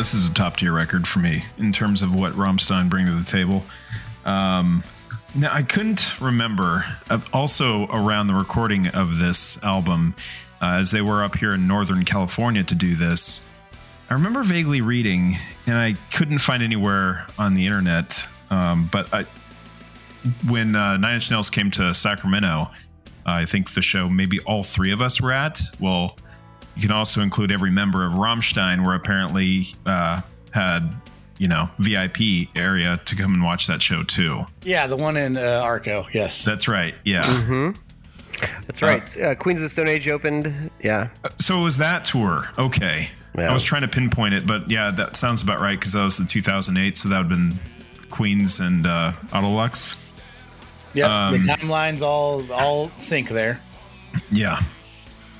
This 0.00 0.14
is 0.14 0.30
a 0.30 0.32
top 0.32 0.56
tier 0.56 0.72
record 0.72 1.06
for 1.06 1.18
me 1.18 1.42
in 1.58 1.70
terms 1.70 2.00
of 2.00 2.14
what 2.14 2.32
Rammstein 2.32 2.88
bring 2.88 3.04
to 3.04 3.12
the 3.12 3.22
table. 3.22 3.62
Um, 4.24 4.82
now, 5.34 5.52
I 5.52 5.62
couldn't 5.62 6.18
remember, 6.22 6.82
uh, 7.10 7.20
also 7.34 7.86
around 7.88 8.28
the 8.28 8.34
recording 8.34 8.86
of 8.88 9.18
this 9.18 9.62
album, 9.62 10.14
uh, 10.62 10.78
as 10.78 10.90
they 10.90 11.02
were 11.02 11.22
up 11.22 11.36
here 11.36 11.52
in 11.52 11.66
Northern 11.66 12.02
California 12.02 12.64
to 12.64 12.74
do 12.74 12.94
this, 12.94 13.46
I 14.08 14.14
remember 14.14 14.42
vaguely 14.42 14.80
reading, 14.80 15.36
and 15.66 15.76
I 15.76 15.96
couldn't 16.14 16.38
find 16.38 16.62
anywhere 16.62 17.26
on 17.38 17.52
the 17.52 17.66
internet, 17.66 18.26
um, 18.48 18.88
but 18.90 19.12
I, 19.12 19.26
when 20.48 20.76
uh, 20.76 20.96
Nine 20.96 21.16
Inch 21.16 21.30
Nails 21.30 21.50
came 21.50 21.70
to 21.72 21.92
Sacramento, 21.92 22.70
I 23.26 23.44
think 23.44 23.70
the 23.72 23.82
show 23.82 24.08
maybe 24.08 24.40
all 24.46 24.62
three 24.62 24.92
of 24.92 25.02
us 25.02 25.20
were 25.20 25.32
at. 25.32 25.60
Well, 25.78 26.16
you 26.80 26.88
can 26.88 26.96
also 26.96 27.20
include 27.20 27.52
every 27.52 27.70
member 27.70 28.06
of 28.06 28.14
Rammstein, 28.14 28.86
where 28.86 28.94
apparently 28.94 29.66
uh, 29.84 30.22
had 30.54 30.90
you 31.36 31.46
know 31.46 31.68
VIP 31.78 32.48
area 32.56 32.98
to 33.04 33.16
come 33.16 33.34
and 33.34 33.44
watch 33.44 33.66
that 33.66 33.82
show 33.82 34.02
too. 34.02 34.46
Yeah, 34.64 34.86
the 34.86 34.96
one 34.96 35.18
in 35.18 35.36
uh, 35.36 35.60
Arco. 35.62 36.06
Yes. 36.14 36.42
That's 36.42 36.68
right. 36.68 36.94
Yeah. 37.04 37.22
Mm-hmm. 37.22 37.80
That's 38.66 38.80
right. 38.80 39.20
Uh, 39.20 39.34
Queens 39.34 39.60
of 39.60 39.64
the 39.64 39.68
Stone 39.68 39.88
Age 39.88 40.08
opened. 40.08 40.70
Yeah. 40.82 41.10
So 41.38 41.60
it 41.60 41.62
was 41.62 41.76
that 41.76 42.06
tour. 42.06 42.44
Okay. 42.58 43.08
Yeah. 43.36 43.50
I 43.50 43.52
was 43.52 43.62
trying 43.62 43.82
to 43.82 43.88
pinpoint 43.88 44.32
it, 44.32 44.46
but 44.46 44.70
yeah, 44.70 44.90
that 44.90 45.16
sounds 45.16 45.42
about 45.42 45.60
right 45.60 45.78
because 45.78 45.92
that 45.92 46.02
was 46.02 46.16
the 46.16 46.24
2008. 46.24 46.96
So 46.96 47.10
that 47.10 47.18
would 47.18 47.30
have 47.30 47.38
been 47.38 47.58
Queens 48.08 48.60
and 48.60 48.86
uh, 48.86 49.12
Autolux. 49.28 50.02
Yep. 50.94 51.10
Um, 51.10 51.32
the 51.34 51.38
timelines 51.40 52.00
all 52.00 52.50
all 52.50 52.90
sync 52.96 53.28
there. 53.28 53.60
Yeah. 54.32 54.58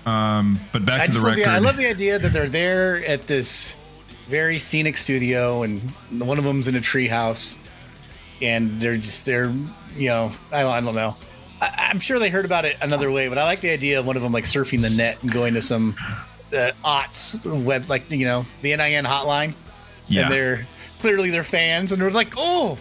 Um, 0.06 0.58
but 0.72 0.84
back 0.86 1.02
I 1.02 1.06
to 1.06 1.12
the 1.12 1.20
record. 1.20 1.44
the, 1.44 1.50
I 1.50 1.58
love 1.58 1.76
the 1.76 1.86
idea 1.86 2.18
that 2.18 2.32
they're 2.32 2.48
there 2.48 3.04
at 3.04 3.26
this 3.26 3.76
very 4.28 4.58
scenic 4.58 4.96
studio, 4.96 5.62
and 5.62 5.90
one 6.10 6.38
of 6.38 6.44
them's 6.44 6.68
in 6.68 6.76
a 6.76 6.80
treehouse, 6.80 7.58
and 8.40 8.80
they're 8.80 8.96
just 8.96 9.26
they're 9.26 9.50
you 9.96 10.08
know 10.08 10.32
I 10.52 10.62
don't, 10.62 10.72
I 10.72 10.80
don't 10.80 10.94
know. 10.94 11.16
I, 11.60 11.88
I'm 11.90 12.00
sure 12.00 12.18
they 12.18 12.30
heard 12.30 12.44
about 12.44 12.64
it 12.64 12.76
another 12.82 13.10
way, 13.10 13.28
but 13.28 13.36
I 13.38 13.44
like 13.44 13.60
the 13.60 13.70
idea 13.70 14.00
of 14.00 14.06
one 14.06 14.16
of 14.16 14.22
them 14.22 14.32
like 14.32 14.44
surfing 14.44 14.80
the 14.80 14.90
net 14.90 15.22
and 15.22 15.30
going 15.32 15.54
to 15.54 15.62
some 15.62 15.94
uh, 16.54 16.70
aughts 16.84 17.44
webs 17.64 17.90
like 17.90 18.10
you 18.10 18.24
know 18.24 18.46
the 18.62 18.74
NIN 18.76 19.04
hotline, 19.04 19.54
Yeah. 20.08 20.22
and 20.22 20.32
they're 20.32 20.66
clearly 21.00 21.30
they're 21.30 21.44
fans, 21.44 21.92
and 21.92 22.00
they're 22.00 22.10
like, 22.10 22.32
oh, 22.36 22.78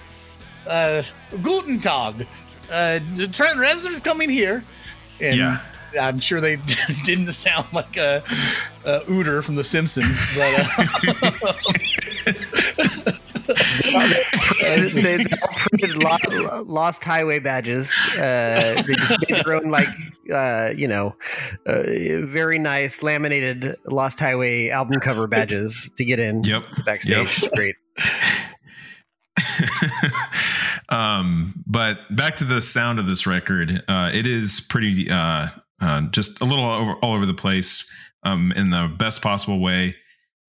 uh, 0.67 1.03
Guten 1.41 1.79
Tag, 1.79 2.25
uh, 2.71 2.99
Trent 3.31 3.57
Reznor's 3.57 3.99
coming 3.99 4.29
here, 4.29 4.63
and 5.19 5.35
Yeah. 5.35 5.57
I'm 5.99 6.19
sure 6.19 6.39
they 6.41 6.55
didn't 7.03 7.31
sound 7.33 7.67
like 7.73 7.97
a, 7.97 8.23
a 8.85 8.99
Uter 9.01 9.43
from 9.43 9.55
The 9.55 9.63
Simpsons, 9.63 10.37
but 10.37 11.59
uh, 13.49 14.09
they, 14.75 15.01
they 15.01 15.17
all 15.23 15.49
printed 15.69 16.03
lo- 16.03 16.63
lost 16.63 17.03
highway 17.03 17.39
badges. 17.39 17.93
Uh, 18.17 18.81
they 18.85 18.93
just 18.93 19.17
made 19.29 19.43
their 19.45 19.55
own, 19.55 19.69
like, 19.69 19.87
uh, 20.31 20.73
you 20.75 20.87
know, 20.87 21.15
uh, 21.65 21.81
very 22.25 22.59
nice 22.59 23.01
laminated 23.03 23.75
Lost 23.85 24.19
Highway 24.19 24.69
album 24.69 24.99
cover 25.01 25.27
badges 25.27 25.91
to 25.97 26.05
get 26.05 26.19
in 26.19 26.43
Yep. 26.43 26.63
backstage. 26.85 27.41
Yep. 27.43 27.51
Great. 27.53 27.75
um, 30.89 31.53
but 31.65 31.99
back 32.15 32.35
to 32.35 32.43
the 32.43 32.61
sound 32.61 32.99
of 32.99 33.07
this 33.07 33.25
record, 33.25 33.83
uh, 33.87 34.11
it 34.13 34.27
is 34.27 34.61
pretty 34.69 35.09
uh, 35.09 35.47
uh, 35.81 36.01
just 36.11 36.41
a 36.41 36.45
little 36.45 36.65
over, 36.65 36.93
all 36.95 37.13
over 37.13 37.25
the 37.25 37.33
place 37.33 37.91
um, 38.23 38.51
in 38.53 38.69
the 38.69 38.93
best 38.97 39.21
possible 39.21 39.59
way. 39.59 39.95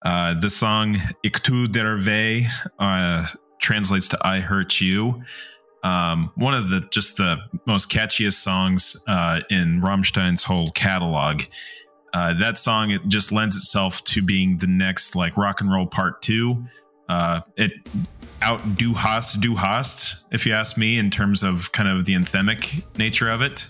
Uh, 0.02 0.34
the 0.38 0.50
song 0.50 0.96
"Ich 1.22 1.42
tu 1.42 1.68
dir 1.68 1.96
weh" 1.96 2.44
uh, 2.78 3.26
translates 3.60 4.08
to 4.08 4.18
"I 4.22 4.40
hurt 4.40 4.80
you." 4.80 5.22
Um, 5.82 6.32
one 6.34 6.54
of 6.54 6.68
the 6.68 6.80
just 6.90 7.16
the 7.16 7.38
most 7.66 7.90
catchiest 7.90 8.34
songs 8.34 8.96
uh, 9.08 9.40
in 9.50 9.80
Rammstein's 9.80 10.42
whole 10.42 10.70
catalog. 10.70 11.42
Uh, 12.12 12.34
that 12.34 12.58
song 12.58 12.90
it 12.90 13.06
just 13.08 13.30
lends 13.30 13.56
itself 13.56 14.02
to 14.04 14.20
being 14.20 14.56
the 14.58 14.66
next 14.66 15.14
like 15.14 15.36
rock 15.36 15.60
and 15.60 15.72
roll 15.72 15.86
part 15.86 16.22
two. 16.22 16.64
Uh, 17.08 17.40
it 17.56 17.72
out 18.42 18.76
do 18.76 18.94
hast 18.94 19.40
du 19.40 19.54
hast 19.54 20.26
if 20.32 20.46
you 20.46 20.52
ask 20.52 20.78
me 20.78 20.98
in 20.98 21.10
terms 21.10 21.42
of 21.42 21.70
kind 21.72 21.88
of 21.88 22.04
the 22.06 22.14
anthemic 22.14 22.82
nature 22.98 23.28
of 23.28 23.42
it 23.42 23.68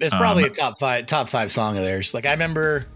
it's 0.00 0.14
probably 0.14 0.44
Um, 0.44 0.50
a 0.50 0.52
top 0.52 0.78
five 0.78 1.06
top 1.06 1.28
five 1.28 1.50
song 1.50 1.76
of 1.76 1.82
theirs. 1.82 2.14
Like 2.14 2.26
I 2.26 2.32
remember, 2.32 2.86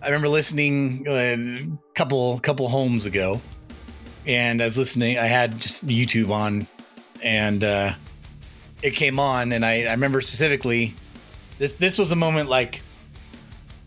I 0.00 0.06
remember 0.06 0.28
listening 0.28 1.04
a 1.08 1.66
couple 1.94 2.38
couple 2.40 2.68
homes 2.68 3.06
ago, 3.06 3.40
and 4.26 4.62
I 4.62 4.64
was 4.64 4.78
listening. 4.78 5.18
I 5.18 5.26
had 5.26 5.60
just 5.60 5.86
YouTube 5.86 6.30
on, 6.30 6.66
and 7.22 7.62
uh, 7.62 7.92
it 8.82 8.92
came 8.92 9.18
on, 9.18 9.52
and 9.52 9.64
I, 9.64 9.84
I 9.84 9.92
remember 9.92 10.20
specifically 10.20 10.94
this 11.58 11.72
this 11.72 11.98
was 11.98 12.12
a 12.12 12.16
moment 12.16 12.48
like 12.48 12.82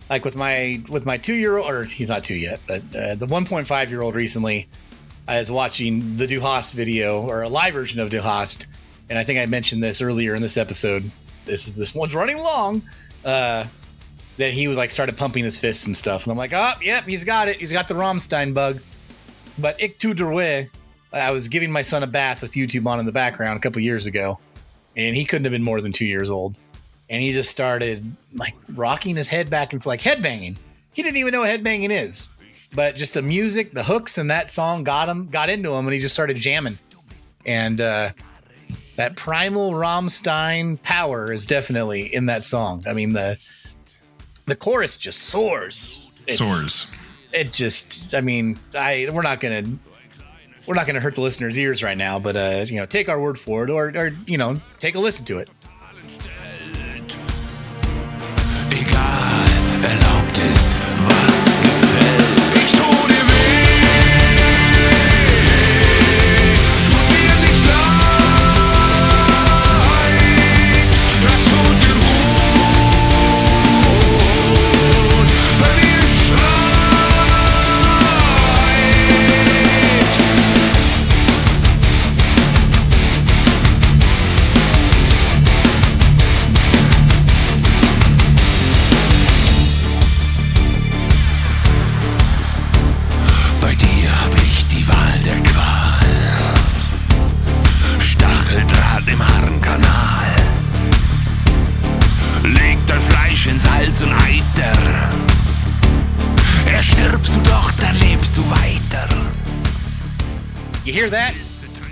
like 0.09 0.23
with 0.23 0.35
my 0.35 0.81
with 0.87 1.05
my 1.05 1.17
two 1.17 1.33
year 1.33 1.57
old 1.57 1.69
or 1.69 1.83
he's 1.83 2.09
not 2.09 2.23
two 2.23 2.35
yet, 2.35 2.59
but 2.67 2.81
uh, 2.95 3.15
the 3.15 3.25
one 3.25 3.45
point 3.45 3.67
five 3.67 3.89
year 3.89 4.01
old 4.01 4.15
recently. 4.15 4.67
I 5.27 5.39
was 5.39 5.49
watching 5.49 6.17
the 6.17 6.27
Du 6.27 6.39
hast 6.39 6.75
video 6.75 7.23
or 7.23 7.41
a 7.41 7.49
live 7.49 7.73
version 7.73 7.99
of 7.99 8.11
Du 8.11 8.21
hast, 8.21 8.67
and 9.09 9.17
I 9.17 9.23
think 9.23 9.39
I 9.39 9.47
mentioned 9.47 9.83
this 9.83 9.99
earlier 9.99 10.35
in 10.35 10.43
this 10.43 10.55
episode. 10.55 11.09
This 11.45 11.67
is 11.67 11.75
this 11.75 11.93
one's 11.95 12.15
running 12.15 12.37
long. 12.37 12.81
Uh, 13.23 13.65
that 14.37 14.51
he 14.51 14.67
was 14.67 14.77
like 14.77 14.91
started 14.91 15.17
pumping 15.17 15.43
his 15.43 15.57
fists 15.57 15.85
and 15.85 15.95
stuff, 15.95 16.23
and 16.23 16.31
I'm 16.31 16.37
like, 16.37 16.53
oh, 16.53 16.73
yep, 16.81 17.05
he's 17.05 17.23
got 17.23 17.47
it. 17.47 17.57
He's 17.57 17.71
got 17.71 17.87
the 17.87 17.93
Rammstein 17.93 18.53
bug. 18.53 18.81
But 19.57 19.81
Ich 19.81 19.97
tu 19.97 20.13
dir 20.13 20.29
weh, 20.29 20.65
I 21.13 21.31
was 21.31 21.47
giving 21.47 21.71
my 21.71 21.81
son 21.81 22.03
a 22.03 22.07
bath 22.07 22.41
with 22.41 22.53
YouTube 22.53 22.85
on 22.85 22.99
in 22.99 23.05
the 23.05 23.11
background 23.11 23.57
a 23.57 23.61
couple 23.61 23.81
years 23.81 24.07
ago, 24.07 24.39
and 24.97 25.15
he 25.15 25.23
couldn't 25.25 25.45
have 25.45 25.53
been 25.53 25.63
more 25.63 25.79
than 25.79 25.93
two 25.93 26.05
years 26.05 26.29
old, 26.29 26.57
and 27.09 27.21
he 27.21 27.31
just 27.31 27.49
started 27.49 28.15
like 28.33 28.55
rocking 28.73 29.15
his 29.15 29.29
head 29.29 29.49
back 29.49 29.71
and 29.71 29.85
like 29.85 30.01
headbanging. 30.01 30.57
He 30.91 31.03
didn't 31.03 31.17
even 31.17 31.31
know 31.31 31.41
what 31.41 31.49
headbanging 31.49 31.91
is, 31.91 32.29
but 32.73 32.97
just 32.97 33.13
the 33.13 33.21
music, 33.21 33.73
the 33.73 33.83
hooks, 33.83 34.17
and 34.17 34.29
that 34.29 34.51
song 34.51 34.83
got 34.83 35.07
him, 35.07 35.29
got 35.29 35.49
into 35.49 35.71
him, 35.71 35.85
and 35.85 35.93
he 35.93 35.99
just 35.99 36.13
started 36.13 36.35
jamming. 36.37 36.77
And 37.45 37.79
uh, 37.79 38.11
that 38.95 39.15
primal 39.15 39.71
Rammstein 39.71 40.81
power 40.83 41.31
is 41.31 41.45
definitely 41.45 42.13
in 42.13 42.27
that 42.27 42.43
song. 42.43 42.83
I 42.87 42.93
mean 42.93 43.13
the 43.13 43.37
the 44.45 44.55
chorus 44.55 44.97
just 44.97 45.23
soars. 45.23 46.09
It's- 46.27 46.37
soars 46.37 46.87
It 47.33 47.51
just, 47.51 48.13
I 48.15 48.21
mean, 48.21 48.57
I 48.77 49.09
we're 49.11 49.21
not 49.21 49.39
gonna 49.41 49.63
we're 50.67 50.75
not 50.75 50.87
gonna 50.87 50.99
hurt 51.01 51.15
the 51.15 51.21
listeners' 51.21 51.57
ears 51.57 51.83
right 51.83 51.97
now, 51.97 52.17
but 52.17 52.35
uh, 52.37 52.65
you 52.67 52.77
know, 52.77 52.85
take 52.85 53.09
our 53.09 53.19
word 53.19 53.37
for 53.37 53.65
it, 53.65 53.69
or 53.69 53.89
or 53.95 54.11
you 54.25 54.37
know, 54.37 54.59
take 54.79 54.95
a 54.95 54.99
listen 54.99 55.25
to 55.25 55.37
it. 55.39 55.49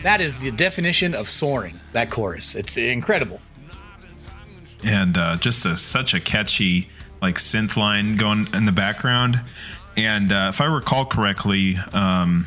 That 0.04 0.22
is 0.22 0.40
the 0.40 0.52
definition 0.52 1.14
of 1.16 1.30
soaring. 1.30 1.80
That 1.94 2.12
chorus. 2.12 2.56
It's 2.56 2.78
incredible. 2.78 3.42
and 4.84 5.18
uh, 5.18 5.38
just 5.38 5.66
a, 5.66 5.78
such 5.78 6.14
a 6.14 6.20
catchy 6.20 6.88
like 7.22 7.36
synth 7.36 7.78
line 7.78 8.14
going 8.14 8.48
in 8.54 8.66
the 8.66 8.72
background. 8.72 9.42
And 9.96 10.32
uh, 10.32 10.48
if 10.54 10.60
I 10.60 10.66
recall 10.66 11.06
correctly, 11.06 11.78
um, 11.94 12.46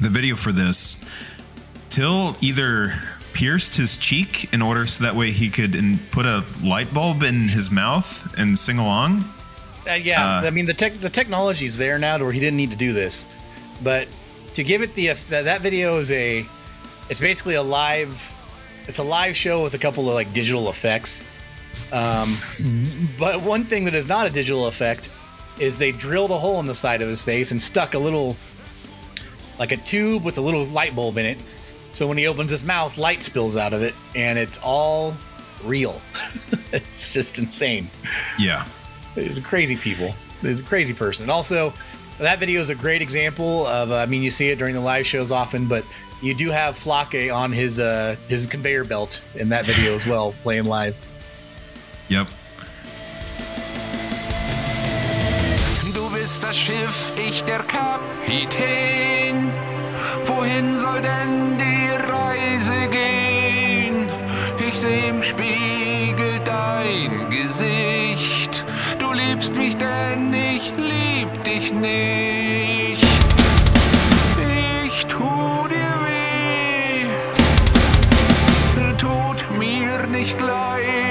the 0.00 0.08
video 0.10 0.34
for 0.36 0.52
this, 0.52 1.02
Till 1.90 2.34
either 2.40 2.90
pierced 3.34 3.76
his 3.76 3.98
cheek 3.98 4.52
in 4.54 4.62
order 4.62 4.86
so 4.86 5.04
that 5.04 5.14
way 5.14 5.30
he 5.30 5.50
could 5.50 5.74
in, 5.74 5.98
put 6.10 6.24
a 6.24 6.42
light 6.64 6.92
bulb 6.94 7.22
in 7.22 7.40
his 7.48 7.70
mouth 7.70 8.32
and 8.38 8.56
sing 8.56 8.78
along. 8.78 9.22
Uh, 9.88 9.92
yeah, 9.92 10.38
Uh, 10.38 10.46
I 10.46 10.50
mean 10.50 10.64
the 10.64 10.72
tech 10.74 10.98
the 11.00 11.10
technology's 11.10 11.76
there 11.76 11.98
now 11.98 12.16
to 12.16 12.24
where 12.24 12.32
he 12.32 12.40
didn't 12.40 12.56
need 12.56 12.70
to 12.70 12.76
do 12.76 12.94
this, 12.94 13.26
but 13.82 14.08
to 14.54 14.64
give 14.64 14.82
it 14.82 14.94
the 14.94 15.08
that 15.08 15.44
that 15.44 15.60
video 15.60 15.98
is 15.98 16.10
a, 16.10 16.46
it's 17.08 17.20
basically 17.20 17.54
a 17.54 17.62
live, 17.62 18.34
it's 18.86 18.98
a 18.98 19.02
live 19.02 19.36
show 19.36 19.62
with 19.62 19.74
a 19.74 19.78
couple 19.78 20.08
of 20.08 20.14
like 20.14 20.32
digital 20.32 20.68
effects. 20.68 21.24
Um, 21.92 22.34
but 23.18 23.42
one 23.42 23.64
thing 23.64 23.84
that 23.84 23.94
is 23.94 24.08
not 24.08 24.26
a 24.26 24.30
digital 24.30 24.66
effect 24.66 25.08
is 25.58 25.78
they 25.78 25.92
drilled 25.92 26.30
a 26.30 26.38
hole 26.38 26.60
in 26.60 26.66
the 26.66 26.74
side 26.74 27.02
of 27.02 27.08
his 27.08 27.22
face 27.22 27.52
and 27.52 27.60
stuck 27.60 27.94
a 27.94 27.98
little, 27.98 28.36
like 29.58 29.72
a 29.72 29.76
tube 29.78 30.24
with 30.24 30.38
a 30.38 30.40
little 30.40 30.64
light 30.66 30.94
bulb 30.94 31.18
in 31.18 31.26
it. 31.26 31.38
So 31.92 32.06
when 32.06 32.16
he 32.16 32.26
opens 32.26 32.50
his 32.50 32.64
mouth, 32.64 32.96
light 32.96 33.22
spills 33.22 33.56
out 33.56 33.72
of 33.74 33.82
it, 33.82 33.94
and 34.14 34.38
it's 34.38 34.58
all 34.62 35.14
real. 35.64 36.00
it's 36.72 37.12
just 37.12 37.38
insane. 37.38 37.90
Yeah. 38.38 38.66
It's 39.14 39.38
crazy 39.40 39.76
people. 39.76 40.14
It's 40.42 40.62
a 40.62 40.64
crazy 40.64 40.94
person. 40.94 41.28
Also, 41.28 41.72
that 42.18 42.38
video 42.38 42.60
is 42.60 42.70
a 42.70 42.74
great 42.74 43.02
example 43.02 43.66
of. 43.66 43.90
Uh, 43.90 43.96
I 43.96 44.06
mean, 44.06 44.22
you 44.22 44.30
see 44.30 44.50
it 44.50 44.58
during 44.58 44.74
the 44.74 44.80
live 44.80 45.06
shows 45.06 45.30
often, 45.30 45.66
but 45.66 45.84
you 46.20 46.34
do 46.34 46.50
have 46.50 46.76
Flake 46.76 47.32
on 47.32 47.52
his 47.52 47.78
uh, 47.78 48.16
his 48.28 48.46
conveyor 48.46 48.84
belt 48.84 49.22
in 49.34 49.48
that 49.50 49.66
video 49.66 49.94
as 49.94 50.06
well, 50.06 50.34
playing 50.42 50.64
live. 50.64 50.96
Yep. 52.08 52.28
Du 55.92 56.08
bist 56.10 56.42
das 56.42 56.56
Schiff, 56.56 57.12
ich 57.16 57.42
der 57.42 57.62
Kapitän. 57.64 59.50
Wohin 60.26 60.78
soll 60.78 61.00
denn 61.00 61.58
die 61.58 61.90
Reise 61.90 62.88
gehen? 62.90 64.08
Ich 64.58 64.78
seh 64.78 65.08
im 65.08 65.22
Spiegel 65.22 66.40
dein 66.44 67.30
Gesicht. 67.30 68.61
Du 69.12 69.18
liebst 69.18 69.54
mich, 69.56 69.76
denn 69.76 70.32
ich 70.32 70.72
lieb 70.74 71.44
dich 71.44 71.70
nicht. 71.70 73.04
Ich 74.86 75.04
tu 75.04 75.68
dir 75.68 75.94
weh, 76.06 77.08
tut 78.96 79.58
mir 79.58 80.06
nicht 80.06 80.40
leid. 80.40 81.01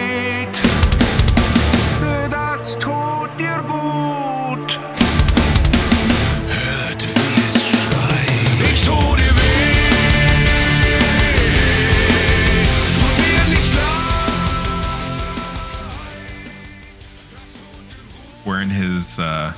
His 19.02 19.18
uh, 19.18 19.52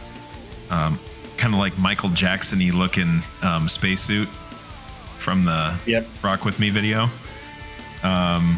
um, 0.69 0.97
kind 1.35 1.53
of 1.53 1.59
like 1.59 1.77
Michael 1.77 2.07
Jackson 2.09 2.59
y 2.59 2.71
looking 2.73 3.19
um, 3.41 3.67
spacesuit 3.67 4.29
from 5.19 5.43
the 5.43 5.77
Yep. 5.85 6.07
Rock 6.23 6.45
With 6.45 6.59
Me 6.61 6.69
video. 6.69 7.09
Um, 8.03 8.57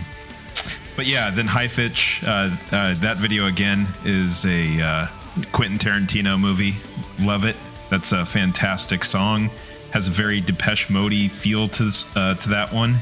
but 0.96 1.08
yeah, 1.08 1.32
then 1.32 1.48
Haifisch, 1.48 2.24
uh, 2.24 2.56
uh, 2.76 2.94
that 3.00 3.18
video 3.18 3.48
again 3.48 3.88
is 4.04 4.46
a 4.46 4.80
uh, 4.80 5.08
Quentin 5.52 5.80
Tarantino 5.80 6.40
movie. 6.40 6.76
Love 7.20 7.46
it. 7.46 7.56
That's 7.90 8.12
a 8.12 8.24
fantastic 8.24 9.04
song. 9.04 9.50
Has 9.90 10.08
a 10.08 10.12
very 10.12 10.40
Depeche 10.40 10.92
Mode 10.92 11.32
feel 11.32 11.68
to 11.70 11.90
uh, 12.16 12.36
to 12.36 12.50
that 12.50 12.72
one. 12.72 12.94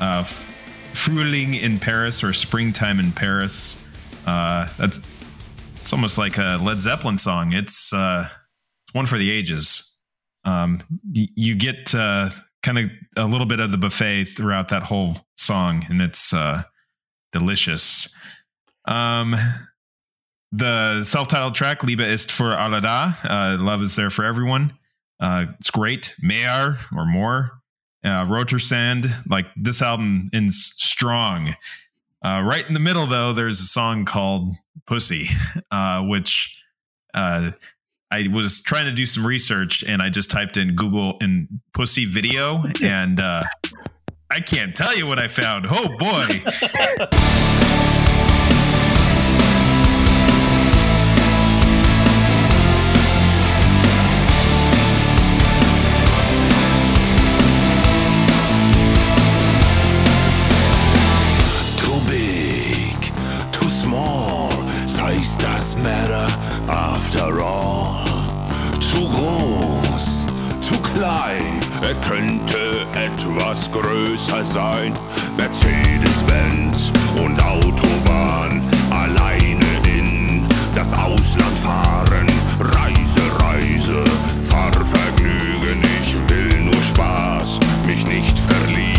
Uh, 0.00 0.22
F- 0.26 0.48
Frühling 0.92 1.60
in 1.60 1.78
Paris 1.78 2.24
or 2.24 2.32
Springtime 2.32 2.98
in 2.98 3.12
Paris. 3.12 3.92
Uh, 4.26 4.66
that's 4.76 5.02
it's 5.82 5.92
almost 5.92 6.16
like 6.16 6.38
a 6.38 6.60
Led 6.62 6.80
Zeppelin 6.80 7.18
song. 7.18 7.52
It's 7.54 7.92
uh, 7.92 8.24
it's 8.24 8.94
one 8.94 9.04
for 9.04 9.18
the 9.18 9.32
ages. 9.32 10.00
Um, 10.44 10.80
you 11.12 11.56
get 11.56 11.92
uh, 11.92 12.30
kind 12.62 12.78
of 12.78 12.90
a 13.16 13.26
little 13.26 13.48
bit 13.48 13.58
of 13.58 13.72
the 13.72 13.78
buffet 13.78 14.26
throughout 14.26 14.68
that 14.68 14.84
whole 14.84 15.16
song, 15.36 15.84
and 15.90 16.00
it's 16.00 16.32
uh, 16.32 16.62
delicious. 17.32 18.16
Um, 18.84 19.34
the 20.52 21.02
self-titled 21.02 21.56
track 21.56 21.82
"Liebe 21.82 22.04
ist 22.04 22.30
für 22.30 22.56
alle 22.56 22.80
da," 22.80 23.14
uh, 23.24 23.56
"Love 23.60 23.82
is 23.82 23.96
there 23.96 24.10
for 24.10 24.24
everyone." 24.24 24.72
Uh, 25.18 25.46
it's 25.58 25.70
great. 25.70 26.14
Mehr 26.22 26.76
or 26.96 27.06
more. 27.06 27.50
Uh, 28.04 28.24
Roter 28.28 28.60
Sand, 28.60 29.06
like 29.28 29.46
this 29.56 29.82
album 29.82 30.28
is 30.32 30.74
strong. 30.76 31.56
Uh, 32.24 32.40
right 32.44 32.66
in 32.66 32.74
the 32.74 32.80
middle, 32.80 33.06
though, 33.06 33.32
there's 33.32 33.60
a 33.60 33.64
song 33.64 34.04
called 34.04 34.54
"Pussy," 34.86 35.26
uh, 35.70 36.02
which 36.04 36.56
uh, 37.14 37.50
I 38.10 38.28
was 38.32 38.60
trying 38.60 38.84
to 38.84 38.92
do 38.92 39.06
some 39.06 39.26
research, 39.26 39.82
and 39.84 40.00
I 40.00 40.08
just 40.08 40.30
typed 40.30 40.56
in 40.56 40.74
Google 40.74 41.16
and 41.20 41.48
"pussy 41.74 42.04
video," 42.04 42.62
and 42.82 43.18
uh, 43.18 43.44
I 44.30 44.40
can't 44.40 44.74
tell 44.76 44.96
you 44.96 45.06
what 45.06 45.18
I 45.18 45.28
found. 45.28 45.66
Oh 45.68 45.88
boy! 45.98 47.88
matter 65.82 66.28
after 66.68 67.40
all. 67.40 68.04
Zu 68.80 69.08
groß, 69.08 70.26
zu 70.60 70.74
klein, 70.78 71.60
er 71.82 71.94
könnte 72.06 72.86
etwas 72.94 73.70
größer 73.72 74.44
sein. 74.44 74.94
Mercedes-Benz 75.36 76.92
und 77.16 77.42
Autobahn, 77.42 78.62
alleine 78.90 79.66
in 79.84 80.46
das 80.74 80.92
Ausland 80.94 81.58
fahren. 81.58 82.26
Reise, 82.60 83.24
Reise, 83.44 84.04
Fahrvergnügen, 84.44 85.82
ich 86.02 86.14
will 86.28 86.64
nur 86.64 86.82
Spaß, 86.82 87.58
mich 87.86 88.06
nicht 88.06 88.38
verlieben. 88.38 88.91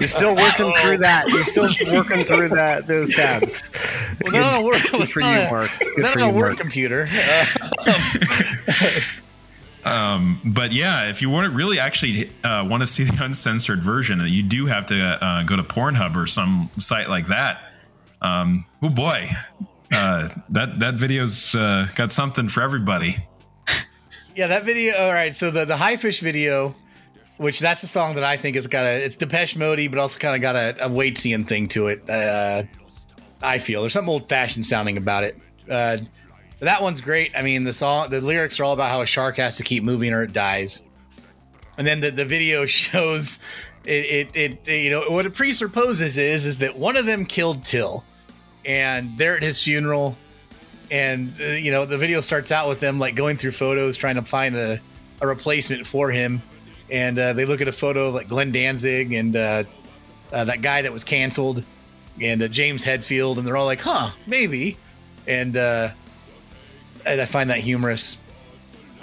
You're 0.00 0.08
still 0.08 0.34
working 0.36 0.72
through 0.80 0.98
that. 0.98 1.24
You're 1.28 1.42
still 1.68 1.98
working 1.98 2.22
through 2.22 2.50
that 2.50 2.86
those 2.86 3.14
tabs. 3.14 3.68
Was 4.22 4.32
that 4.32 4.42
on 4.42 4.62
a 4.62 4.64
work? 4.64 4.82
Good 4.90 5.10
for 5.10 5.20
you, 5.20 5.26
a- 5.26 5.50
Mark. 5.50 5.70
Good 5.80 6.04
that 6.04 6.12
for 6.12 6.20
on 6.20 6.28
a 6.28 6.32
you, 6.32 6.36
work 6.38 6.50
Mark. 6.50 6.58
computer? 6.58 7.08
Uh, 7.10 7.92
Um, 9.84 10.40
but 10.44 10.72
yeah, 10.72 11.08
if 11.10 11.22
you 11.22 11.30
want 11.30 11.48
to 11.48 11.56
really 11.56 11.78
actually 11.78 12.28
uh, 12.42 12.66
want 12.68 12.80
to 12.80 12.88
see 12.88 13.04
the 13.04 13.22
uncensored 13.22 13.80
version, 13.84 14.20
you 14.26 14.42
do 14.42 14.66
have 14.66 14.86
to 14.86 15.00
uh, 15.24 15.44
go 15.44 15.54
to 15.54 15.62
Pornhub 15.62 16.16
or 16.16 16.26
some 16.26 16.68
site 16.76 17.08
like 17.08 17.26
that. 17.28 17.65
Um, 18.26 18.64
oh 18.82 18.88
boy, 18.88 19.26
uh, 19.92 20.28
that 20.50 20.80
that 20.80 20.94
video's 20.94 21.54
uh, 21.54 21.88
got 21.94 22.12
something 22.12 22.48
for 22.48 22.62
everybody. 22.62 23.14
yeah, 24.34 24.48
that 24.48 24.64
video. 24.64 24.96
All 24.98 25.12
right, 25.12 25.34
so 25.34 25.50
the 25.50 25.64
the 25.64 25.76
Haifisch 25.76 26.20
video, 26.20 26.74
which 27.36 27.60
that's 27.60 27.82
the 27.82 27.86
song 27.86 28.14
that 28.14 28.24
I 28.24 28.36
think 28.36 28.56
has 28.56 28.66
got 28.66 28.86
a 28.86 29.04
it's 29.04 29.16
Depeche 29.16 29.56
Mode, 29.56 29.90
but 29.90 29.98
also 29.98 30.18
kind 30.18 30.34
of 30.34 30.42
got 30.42 30.56
a, 30.56 30.86
a 30.86 30.88
Waitsean 30.88 31.46
thing 31.46 31.68
to 31.68 31.88
it. 31.88 32.08
Uh, 32.08 32.64
I 33.42 33.58
feel 33.58 33.82
there's 33.82 33.92
something 33.92 34.12
old 34.12 34.28
fashioned 34.28 34.66
sounding 34.66 34.96
about 34.96 35.24
it. 35.24 35.38
Uh, 35.70 35.98
that 36.60 36.82
one's 36.82 37.00
great. 37.00 37.36
I 37.36 37.42
mean, 37.42 37.64
the 37.64 37.72
song, 37.72 38.08
the 38.08 38.20
lyrics 38.20 38.58
are 38.58 38.64
all 38.64 38.72
about 38.72 38.90
how 38.90 39.02
a 39.02 39.06
shark 39.06 39.36
has 39.36 39.58
to 39.58 39.62
keep 39.62 39.84
moving 39.84 40.12
or 40.12 40.22
it 40.22 40.32
dies. 40.32 40.86
And 41.76 41.86
then 41.86 42.00
the, 42.00 42.10
the 42.10 42.24
video 42.24 42.64
shows 42.66 43.40
it, 43.84 44.30
it, 44.34 44.66
it, 44.66 44.82
you 44.82 44.90
know, 44.90 45.10
what 45.10 45.26
it 45.26 45.34
presupposes 45.34 46.16
is, 46.18 46.46
is 46.46 46.58
that 46.58 46.76
one 46.78 46.96
of 46.96 47.06
them 47.06 47.24
killed 47.24 47.64
Till 47.64 48.04
and 48.66 49.16
they're 49.16 49.36
at 49.36 49.42
his 49.42 49.62
funeral. 49.62 50.18
and 50.90 51.32
uh, 51.40 51.44
you 51.44 51.70
know 51.70 51.86
the 51.86 51.98
video 51.98 52.20
starts 52.20 52.52
out 52.52 52.68
with 52.68 52.80
them 52.80 52.98
like 52.98 53.14
going 53.14 53.36
through 53.36 53.52
photos 53.52 53.96
trying 53.96 54.16
to 54.16 54.22
find 54.22 54.54
a, 54.56 54.78
a 55.20 55.26
replacement 55.26 55.86
for 55.86 56.10
him. 56.10 56.42
And 56.90 57.18
uh, 57.18 57.32
they 57.32 57.44
look 57.46 57.60
at 57.60 57.66
a 57.66 57.72
photo 57.72 58.08
of 58.08 58.14
like 58.14 58.28
glenn 58.28 58.52
danzig 58.52 59.12
and 59.12 59.34
uh, 59.34 59.64
uh, 60.32 60.44
that 60.44 60.62
guy 60.62 60.82
that 60.82 60.92
was 60.92 61.02
canceled 61.02 61.64
and 62.20 62.42
uh, 62.42 62.48
james 62.48 62.84
hetfield 62.84 63.38
and 63.38 63.46
they're 63.46 63.56
all 63.56 63.64
like 63.64 63.80
huh 63.80 64.10
maybe. 64.26 64.76
And 65.26 65.56
uh, 65.56 65.90
and 67.04 67.20
i 67.20 67.24
find 67.24 67.50
that 67.50 67.58
humorous. 67.58 68.18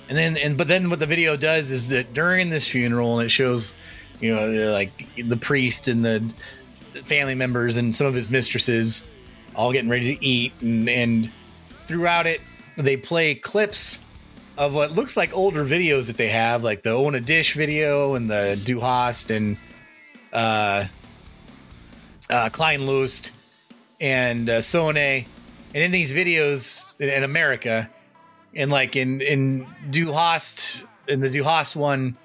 And 0.10 0.18
then 0.18 0.38
and 0.38 0.58
but 0.58 0.68
then 0.68 0.90
what 0.90 1.00
the 1.00 1.06
video 1.06 1.36
does 1.36 1.72
is 1.72 1.90
that 1.90 2.14
during 2.14 2.50
this 2.50 2.68
funeral 2.68 3.20
and 3.20 3.26
it 3.26 3.30
shows 3.30 3.76
you 4.20 4.34
know 4.34 4.72
like 4.72 4.92
the 5.18 5.38
priest 5.38 5.88
and 5.88 6.04
the 6.06 6.34
family 7.06 7.36
members 7.36 7.76
and 7.76 7.96
some 7.96 8.08
of 8.08 8.14
his 8.14 8.30
mistresses 8.30 9.08
all 9.56 9.72
getting 9.72 9.90
ready 9.90 10.16
to 10.16 10.26
eat 10.26 10.54
and 10.62 10.90
and 10.90 11.32
throughout 11.88 12.26
it 12.26 12.42
they 12.78 12.98
play 12.98 13.36
clips 13.36 14.04
of 14.58 14.74
what 14.74 14.92
looks 14.92 15.18
like 15.18 15.36
older 15.36 15.66
videos 15.66 16.08
that 16.08 16.18
they 16.18 16.30
have 16.30 16.64
like 16.64 16.84
the 16.84 16.90
Ohne 16.92 17.24
dich 17.24 17.54
video 17.54 18.16
and 18.16 18.30
the 18.30 18.60
du 18.64 18.80
hast 18.80 19.32
and 19.32 19.58
uh 20.32 20.86
uh 22.30 22.50
Keine 22.50 22.86
Lust 22.86 23.32
and 24.00 24.50
uh, 24.50 24.62
Sonne. 24.62 25.26
And 25.76 25.82
in 25.84 25.92
these 25.92 26.14
videos 26.14 27.00
in, 27.00 27.10
in 27.10 27.24
america 27.24 27.90
and 28.54 28.72
like 28.72 28.96
in 28.96 29.22
in 29.22 29.66
du 29.90 30.12
hast 30.12 30.84
in 31.08 31.20
the 31.20 31.30
du 31.30 31.44
hast 31.44 31.76
one 31.76 32.16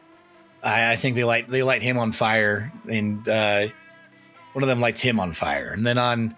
I, 0.62 0.92
I 0.92 0.96
think 0.96 1.16
they 1.16 1.24
light 1.24 1.50
they 1.50 1.62
light 1.62 1.82
him 1.82 1.98
on 1.98 2.12
fire 2.12 2.72
and 2.88 3.26
uh 3.28 3.68
one 4.58 4.64
of 4.64 4.68
them 4.68 4.80
lights 4.80 5.00
him 5.00 5.20
on 5.20 5.30
fire. 5.30 5.70
And 5.70 5.86
then 5.86 5.98
on 5.98 6.34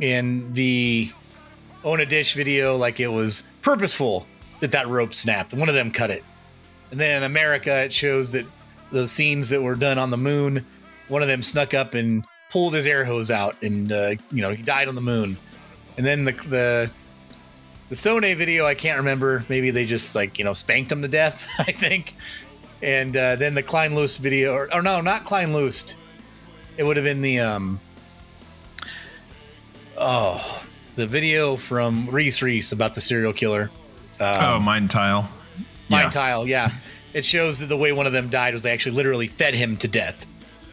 in 0.00 0.52
the 0.54 1.10
Ohne 1.84 2.08
dich 2.08 2.34
video 2.34 2.76
like 2.76 3.00
it 3.00 3.08
was 3.08 3.44
purposeful 3.62 4.26
that 4.60 4.72
that 4.72 4.88
rope 4.88 5.14
snapped. 5.14 5.54
One 5.54 5.68
of 5.68 5.74
them 5.74 5.90
cut 5.90 6.10
it. 6.10 6.24
And 6.90 7.00
then 7.00 7.22
america 7.22 7.84
it 7.84 7.92
shows 7.92 8.32
that 8.32 8.46
those 8.92 9.10
scenes 9.10 9.48
that 9.48 9.62
were 9.62 9.74
done 9.74 9.98
on 9.98 10.10
the 10.10 10.16
moon 10.16 10.64
one 11.08 11.22
of 11.22 11.28
them 11.28 11.42
snuck 11.42 11.74
up 11.74 11.94
and 11.94 12.24
pulled 12.50 12.74
his 12.74 12.86
air 12.86 13.04
hose 13.04 13.30
out 13.30 13.60
and 13.62 13.90
uh, 13.90 14.14
you 14.30 14.42
know 14.42 14.50
he 14.50 14.62
died 14.62 14.88
on 14.88 14.94
the 14.94 15.00
moon. 15.00 15.36
And 15.96 16.06
then 16.06 16.24
the 16.24 16.32
the 16.32 16.90
the 17.88 17.96
Sonne 17.96 18.36
video 18.36 18.66
I 18.66 18.74
can't 18.74 18.98
remember. 18.98 19.44
Maybe 19.48 19.70
they 19.70 19.84
just 19.84 20.14
like 20.14 20.38
you 20.38 20.44
know 20.44 20.52
spanked 20.52 20.90
him 20.90 21.02
to 21.02 21.08
death 21.08 21.48
I 21.58 21.72
think. 21.72 22.14
And 22.82 23.16
uh, 23.16 23.36
then 23.36 23.54
the 23.54 23.62
Keine 23.62 23.94
Lust 23.94 24.18
video 24.18 24.52
or, 24.54 24.72
or 24.74 24.82
no 24.82 25.00
not 25.00 25.26
Keine 25.26 25.52
Lust. 25.52 25.96
It 26.76 26.84
would 26.84 26.96
have 26.96 27.04
been 27.04 27.22
the 27.22 27.40
um 27.40 27.80
oh 29.96 30.66
the 30.96 31.06
video 31.06 31.56
from 31.56 32.06
Reise 32.10 32.40
Reise 32.42 32.72
about 32.72 32.94
the 32.94 33.00
serial 33.00 33.32
killer. 33.32 33.70
Um, 34.20 34.32
oh, 34.36 34.60
Mein 34.64 34.86
Teil. 34.88 35.24
Mein 35.90 36.08
Teil, 36.10 36.46
yeah. 36.46 36.68
It 37.12 37.24
shows 37.24 37.58
that 37.60 37.66
the 37.66 37.76
way 37.76 37.92
one 37.92 38.06
of 38.06 38.12
them 38.12 38.28
died 38.30 38.54
was 38.54 38.62
they 38.62 38.72
actually 38.72 38.94
literally 38.96 39.26
fed 39.26 39.54
him 39.54 39.76
to 39.78 39.88
death, 39.88 40.24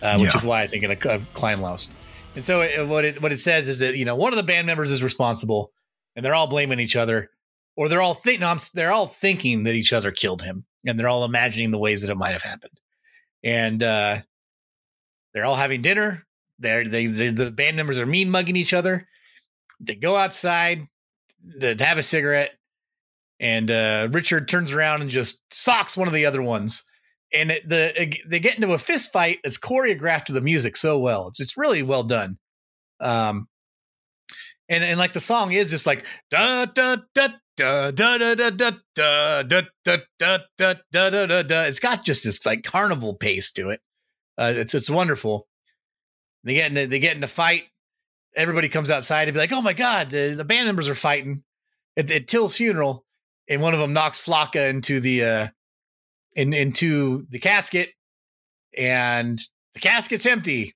uh, 0.01 0.17
which 0.19 0.33
Yeah. 0.33 0.39
is 0.39 0.45
why 0.45 0.61
I 0.61 0.67
think 0.67 0.83
of 0.83 0.91
a, 0.91 0.95
Keine 1.35 1.59
Lust. 1.61 1.91
And 2.35 2.45
so 2.45 2.61
it, 2.61 2.87
what 2.87 3.03
it 3.03 3.21
what 3.21 3.31
it 3.31 3.39
says 3.39 3.67
is 3.67 3.79
that 3.79 3.95
you 3.97 4.05
know 4.05 4.15
one 4.15 4.31
of 4.31 4.37
the 4.37 4.43
band 4.43 4.67
members 4.67 4.91
is 4.91 5.03
responsible, 5.03 5.71
and 6.15 6.23
they're 6.25 6.35
all 6.35 6.47
blaming 6.47 6.79
each 6.79 6.95
other, 6.95 7.29
or 7.75 7.89
they're 7.89 8.01
all 8.01 8.13
think 8.13 8.39
no, 8.39 8.55
they're 8.73 8.91
all 8.91 9.07
thinking 9.07 9.63
that 9.63 9.73
each 9.75 9.91
other 9.91 10.11
killed 10.11 10.41
him, 10.43 10.65
and 10.85 10.99
they're 10.99 11.09
all 11.09 11.25
imagining 11.25 11.71
the 11.71 11.77
ways 11.79 12.03
that 12.03 12.11
it 12.11 12.15
might 12.15 12.31
have 12.33 12.43
happened, 12.43 12.79
and 13.43 13.83
uh, 13.83 14.17
they're 15.33 15.45
all 15.45 15.55
having 15.55 15.81
dinner. 15.81 16.25
They're, 16.59 16.87
they 16.87 17.07
they 17.07 17.29
the 17.31 17.51
band 17.51 17.75
members 17.75 17.97
are 17.99 18.05
mean 18.05 18.29
mugging 18.29 18.55
each 18.55 18.73
other. 18.73 19.07
They 19.81 19.95
go 19.95 20.15
outside 20.15 20.87
to 21.59 21.75
have 21.79 21.97
a 21.97 22.03
cigarette, 22.03 22.53
and 23.39 23.69
uh, 23.71 24.07
Richard 24.11 24.47
turns 24.47 24.71
around 24.71 25.01
and 25.01 25.09
just 25.09 25.41
socks 25.51 25.97
one 25.97 26.07
of 26.07 26.13
the 26.13 26.25
other 26.25 26.41
ones. 26.41 26.87
And 27.33 27.51
it, 27.51 27.67
the 27.67 28.13
they 28.27 28.39
get 28.39 28.55
into 28.55 28.73
a 28.73 28.77
fist 28.77 29.11
fight 29.11 29.39
that's 29.43 29.57
choreographed 29.57 30.25
to 30.25 30.33
the 30.33 30.41
music 30.41 30.77
so 30.77 30.99
well. 30.99 31.27
It's 31.29 31.39
it's 31.39 31.57
really 31.57 31.81
well 31.81 32.03
done. 32.03 32.37
Um, 32.99 33.47
and 34.69 34.83
and 34.83 34.99
like 34.99 35.13
the 35.13 35.19
song 35.19 35.51
is 35.51 35.71
just 35.71 35.87
like 35.87 36.05
da 36.29 36.65
da 36.65 36.97
da 37.15 37.29
da 37.57 37.91
da 37.91 38.17
da 38.17 38.33
da 38.33 38.49
da 38.49 38.71
da 38.95 39.31
da 39.39 39.61
da 40.17 40.37
da 40.57 40.73
da 40.91 41.25
da 41.25 41.41
da. 41.43 41.63
It's 41.63 41.79
got 41.79 42.05
just 42.05 42.23
this 42.23 42.45
like 42.45 42.63
carnival 42.63 43.15
pace 43.15 43.51
to 43.53 43.69
it. 43.69 43.81
Uh, 44.37 44.53
it's 44.55 44.73
it's 44.73 44.89
wonderful. 44.89 45.47
They 46.43 46.55
get 46.55 46.67
in 46.67 46.73
the, 46.73 46.85
they 46.85 46.99
get 46.99 47.15
in 47.15 47.23
a 47.23 47.27
fight. 47.27 47.63
Everybody 48.35 48.69
comes 48.69 48.89
outside 48.89 49.27
and 49.27 49.33
be 49.33 49.39
like, 49.39 49.51
"Oh 49.51 49.61
my 49.61 49.73
god, 49.73 50.09
the, 50.09 50.33
the 50.35 50.45
band 50.45 50.67
members 50.67 50.89
are 50.89 50.95
fighting." 50.95 51.43
At, 51.97 52.09
at 52.09 52.27
Till's 52.27 52.55
funeral, 52.55 53.05
and 53.49 53.61
one 53.61 53.73
of 53.73 53.79
them 53.79 53.93
knocks 53.93 54.21
Flake 54.21 54.55
into 54.55 54.99
the 54.99 55.23
uh, 55.23 55.47
in 56.33 56.53
into 56.53 57.25
the 57.29 57.39
casket, 57.39 57.89
and 58.77 59.39
the 59.73 59.79
casket's 59.79 60.25
empty, 60.25 60.75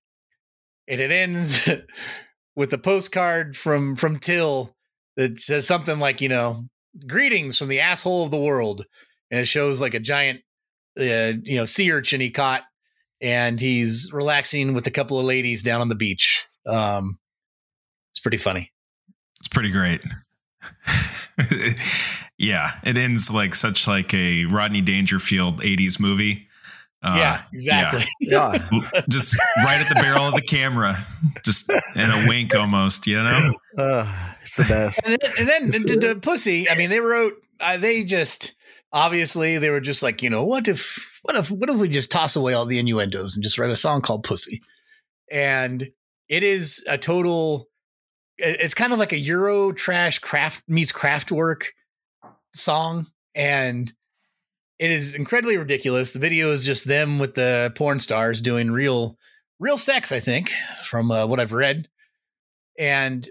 and 0.87 0.99
it 0.99 1.11
ends 1.11 1.69
with 2.55 2.73
a 2.73 2.77
postcard 2.77 3.55
from 3.55 3.95
from 3.95 4.19
Till 4.19 4.75
that 5.15 5.39
says 5.39 5.65
something 5.65 5.99
like, 5.99 6.19
you 6.21 6.29
know, 6.29 6.65
"Greetings 7.07 7.57
from 7.57 7.69
the 7.69 7.79
asshole 7.79 8.23
of 8.23 8.31
the 8.31 8.37
world," 8.37 8.85
and 9.31 9.39
it 9.39 9.45
shows 9.45 9.79
like 9.79 9.93
a 9.93 9.99
giant, 9.99 10.41
uh, 10.99 11.33
you 11.43 11.55
know, 11.55 11.65
sea 11.65 11.91
urchin 11.91 12.21
he 12.21 12.29
caught, 12.29 12.63
and 13.21 13.59
he's 13.59 14.11
relaxing 14.11 14.73
with 14.73 14.87
a 14.87 14.91
couple 14.91 15.19
of 15.19 15.25
ladies 15.25 15.63
down 15.63 15.81
on 15.81 15.89
the 15.89 15.95
beach. 15.95 16.45
Um, 16.65 17.19
pretty 18.25 18.37
funny. 18.37 18.71
It's 19.37 19.47
pretty 19.47 19.69
great. 19.69 20.03
yeah, 22.39 22.71
it 22.83 22.97
ends 22.97 23.29
like 23.29 23.53
such 23.53 23.87
like 23.87 24.15
a 24.15 24.45
Rodney 24.45 24.81
Dangerfield 24.81 25.61
80s 25.61 25.99
movie. 25.99 26.47
Uh, 27.03 27.17
yeah, 27.19 27.41
exactly. 27.53 28.03
Yeah. 28.19 28.57
Just 29.09 29.37
right 29.57 29.79
at 29.79 29.89
the 29.89 30.01
barrel 30.01 30.23
of 30.23 30.33
the 30.33 30.41
camera, 30.41 30.95
just 31.43 31.69
in 31.95 32.09
a 32.09 32.25
wink 32.27 32.55
almost, 32.55 33.05
you 33.05 33.21
know? 33.21 33.53
Uh, 33.77 34.11
it's 34.41 34.55
the 34.55 34.63
best. 34.63 35.01
and 35.05 35.19
then, 35.21 35.31
and 35.37 35.47
then 35.47 35.69
the, 35.69 36.13
the 36.13 36.19
pussy. 36.19 36.67
I 36.67 36.73
mean, 36.73 36.89
they 36.89 36.99
wrote. 36.99 37.33
Uh, 37.59 37.77
they 37.77 38.03
just 38.03 38.55
obviously 38.91 39.59
they 39.59 39.69
were 39.69 39.81
just 39.81 40.01
like, 40.01 40.23
you 40.23 40.31
know, 40.31 40.43
what 40.43 40.67
if, 40.67 41.19
what 41.21 41.35
if, 41.35 41.51
what 41.51 41.69
if 41.69 41.77
we 41.77 41.89
just 41.89 42.09
toss 42.09 42.35
away 42.35 42.53
all 42.53 42.65
the 42.65 42.79
innuendos 42.79 43.35
and 43.35 43.43
just 43.43 43.59
write 43.59 43.69
a 43.69 43.75
song 43.75 44.01
called 44.01 44.23
"Pussy"? 44.23 44.63
And 45.31 45.91
it 46.27 46.41
is 46.41 46.83
a 46.89 46.97
total. 46.97 47.69
It- 48.37 48.61
It's 48.61 48.73
kind 48.73 48.93
of 48.93 48.99
like 48.99 49.13
a 49.13 49.17
Euro 49.19 49.71
trash 49.71 50.19
craft 50.19 50.63
meets 50.67 50.91
Kraftwerk 50.91 51.67
song, 52.53 53.07
and 53.33 53.93
it 54.79 54.91
is 54.91 55.15
incredibly 55.15 55.57
ridiculous. 55.57 56.13
The 56.13 56.19
video 56.19 56.51
is 56.51 56.65
just 56.65 56.85
them 56.87 57.17
with 57.19 57.35
the 57.35 57.71
porn 57.75 57.99
stars 57.99 58.41
doing 58.41 58.71
real, 58.71 59.17
real 59.59 59.77
sex. 59.77 60.11
I 60.11 60.19
think 60.19 60.51
from 60.83 61.11
uh, 61.11 61.25
what 61.27 61.39
I've 61.39 61.53
read, 61.53 61.87
and 62.77 63.27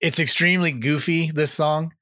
it's 0.00 0.18
extremely 0.18 0.72
goofy 0.72 1.30
this 1.30 1.52
song 1.52 1.92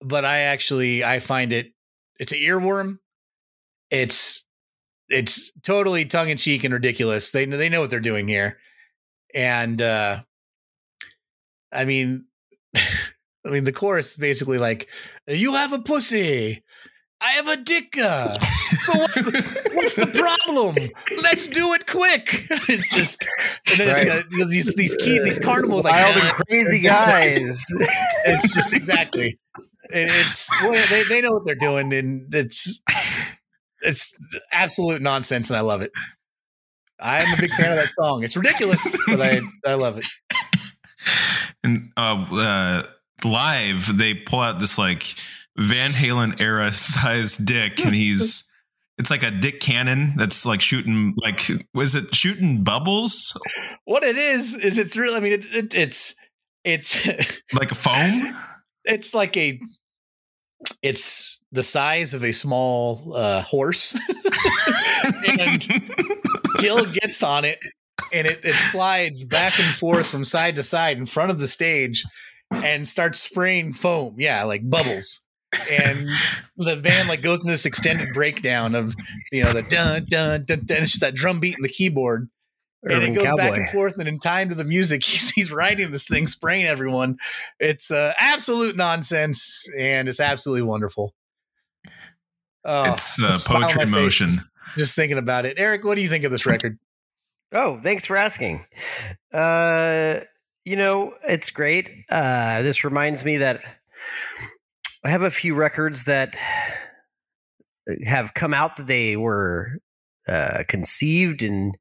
but 0.00 0.24
i 0.24 0.40
actually 0.40 1.04
i 1.04 1.20
find 1.20 1.52
it 1.52 1.72
it's 2.18 2.32
an 2.32 2.38
earworm 2.38 2.98
it's 3.90 4.44
it's 5.08 5.52
totally 5.62 6.04
tongue-in-cheek 6.04 6.64
and 6.64 6.72
ridiculous 6.74 7.30
they 7.30 7.44
they 7.44 7.68
know 7.68 7.80
what 7.80 7.90
they're 7.90 8.00
doing 8.00 8.26
here 8.26 8.58
and 9.34 9.80
uh 9.80 10.20
i 11.72 11.84
mean 11.84 12.24
i 12.76 13.48
mean 13.50 13.64
the 13.64 13.72
chorus 13.72 14.12
is 14.12 14.16
basically 14.16 14.58
like 14.58 14.88
you 15.26 15.54
have 15.54 15.72
a 15.72 15.78
pussy 15.78 16.62
I 17.24 17.34
have 17.34 17.46
a 17.46 17.56
dick. 17.56 17.96
uh, 17.98 18.32
So 18.34 18.98
what's 18.98 19.14
the, 19.14 19.70
what's 19.74 19.94
the 19.94 20.06
problem? 20.08 20.74
Let's 21.22 21.46
do 21.46 21.72
it 21.72 21.86
quick. 21.86 22.46
It's 22.68 22.92
just 22.92 23.24
and 23.70 23.78
then 23.78 23.86
Right. 23.86 24.06
it's 24.08 24.34
got 24.34 24.48
these 24.50 24.74
these 24.74 24.96
key 24.96 25.20
these 25.20 25.38
carnival 25.38 25.82
like 25.82 25.92
Wild 25.94 26.16
and 26.16 26.46
crazy 26.48 26.80
guys. 26.80 27.40
it's 28.24 28.52
just 28.52 28.74
exactly. 28.74 29.38
And 29.92 30.10
It's 30.10 30.50
well, 30.64 30.72
they 30.90 31.04
they 31.04 31.20
know 31.20 31.30
what 31.30 31.44
they're 31.46 31.54
doing, 31.54 31.92
and 31.94 32.34
it's 32.34 32.82
it's 33.82 34.16
absolute 34.50 35.00
nonsense, 35.00 35.48
and 35.48 35.56
I 35.56 35.60
love 35.60 35.80
it. 35.82 35.92
I'm 36.98 37.34
a 37.34 37.40
big 37.40 37.50
fan 37.50 37.70
of 37.70 37.76
that 37.76 37.92
song. 38.00 38.24
It's 38.24 38.36
ridiculous, 38.36 38.96
but 39.06 39.20
I 39.20 39.40
I 39.64 39.74
love 39.74 39.96
it. 39.96 40.06
And 41.64 41.90
uh, 41.96 42.26
uh, 42.32 42.82
live, 43.24 43.98
they 43.98 44.14
pull 44.14 44.40
out 44.40 44.58
this 44.58 44.78
like 44.78 45.14
Van 45.56 45.90
Halen 45.90 46.40
era 46.40 46.72
size 46.72 47.36
dick, 47.36 47.84
and 47.84 47.94
he's 47.94 48.50
it's 48.98 49.10
like 49.10 49.22
a 49.22 49.30
dick 49.30 49.60
cannon 49.60 50.10
that's 50.16 50.44
like 50.44 50.60
shooting 50.60 51.14
like 51.16 51.40
was 51.74 51.94
it 51.94 52.14
shooting 52.14 52.62
bubbles 52.62 53.36
What 53.84 54.04
it 54.04 54.16
is 54.16 54.54
is 54.54 54.78
it's 54.78 54.96
really. 54.96 55.16
I 55.16 55.20
mean, 55.20 55.32
it, 55.32 55.46
it, 55.54 55.74
it's 55.74 56.14
it's 56.64 57.06
like 57.52 57.70
a 57.70 57.74
foam? 57.74 58.34
it's 58.84 59.14
like 59.14 59.36
a 59.36 59.60
it's 60.82 61.40
the 61.50 61.62
size 61.62 62.14
of 62.14 62.24
a 62.24 62.32
small 62.32 63.12
uh, 63.14 63.42
horse, 63.42 63.94
and 65.38 65.62
Till 66.58 66.84
gets 66.86 67.22
on 67.22 67.44
it, 67.44 67.58
and 68.12 68.26
it, 68.26 68.44
it 68.44 68.54
slides 68.54 69.24
back 69.24 69.58
and 69.58 69.68
forth 69.68 70.10
from 70.10 70.24
side 70.24 70.56
to 70.56 70.62
side 70.62 70.98
in 70.98 71.06
front 71.06 71.30
of 71.30 71.40
the 71.40 71.48
stage, 71.48 72.04
and 72.50 72.86
starts 72.86 73.20
spraying 73.20 73.72
foam. 73.72 74.16
Yeah, 74.18 74.44
like 74.44 74.68
bubbles. 74.68 75.26
and 75.70 76.08
the 76.56 76.76
band 76.76 77.08
like 77.08 77.20
goes 77.20 77.44
into 77.44 77.52
this 77.52 77.66
extended 77.66 78.08
breakdown 78.14 78.74
of 78.74 78.94
you 79.30 79.44
know 79.44 79.52
the 79.52 79.62
dun 79.62 80.02
dun 80.08 80.44
dun, 80.46 80.64
dun. 80.64 80.78
it's 80.78 80.92
just 80.92 81.02
that 81.02 81.14
drum 81.14 81.40
beat 81.40 81.56
and 81.56 81.64
the 81.64 81.68
keyboard 81.68 82.30
and 82.84 83.02
it 83.02 83.14
goes 83.14 83.30
back 83.36 83.56
and 83.56 83.68
forth 83.68 83.98
and 83.98 84.08
in 84.08 84.18
time 84.18 84.48
to 84.48 84.54
the 84.54 84.64
music 84.64 85.04
he's, 85.04 85.30
he's 85.30 85.52
writing 85.52 85.90
this 85.90 86.06
thing 86.06 86.26
spraying 86.26 86.66
everyone 86.66 87.16
it's 87.60 87.90
uh, 87.90 88.12
absolute 88.18 88.76
nonsense 88.76 89.68
and 89.78 90.08
it's 90.08 90.20
absolutely 90.20 90.62
wonderful 90.62 91.14
oh, 92.64 92.92
it's 92.92 93.22
uh, 93.22 93.36
poetry 93.46 93.84
motion. 93.84 94.28
just 94.76 94.96
thinking 94.96 95.18
about 95.18 95.44
it 95.44 95.58
eric 95.58 95.84
what 95.84 95.96
do 95.96 96.02
you 96.02 96.08
think 96.08 96.24
of 96.24 96.30
this 96.32 96.46
record 96.46 96.78
Oh, 97.52 97.78
thanks 97.82 98.06
for 98.06 98.16
asking. 98.16 98.64
Uh, 99.32 100.20
you 100.64 100.76
know, 100.76 101.14
it's 101.28 101.50
great. 101.50 101.90
Uh, 102.08 102.62
this 102.62 102.84
reminds 102.84 103.24
me 103.24 103.38
that 103.38 103.60
I 105.04 105.10
have 105.10 105.22
a 105.22 105.30
few 105.30 105.54
records 105.54 106.04
that 106.04 106.34
have 108.04 108.34
come 108.34 108.54
out 108.54 108.76
that 108.76 108.86
they 108.86 109.16
were 109.16 109.78
uh, 110.28 110.62
conceived 110.68 111.42
in 111.42 111.72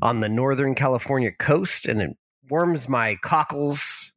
on 0.00 0.20
the 0.20 0.28
Northern 0.28 0.74
California 0.74 1.32
coast, 1.32 1.86
and 1.86 2.00
it 2.00 2.16
warms 2.48 2.88
my 2.88 3.16
cockles. 3.22 4.12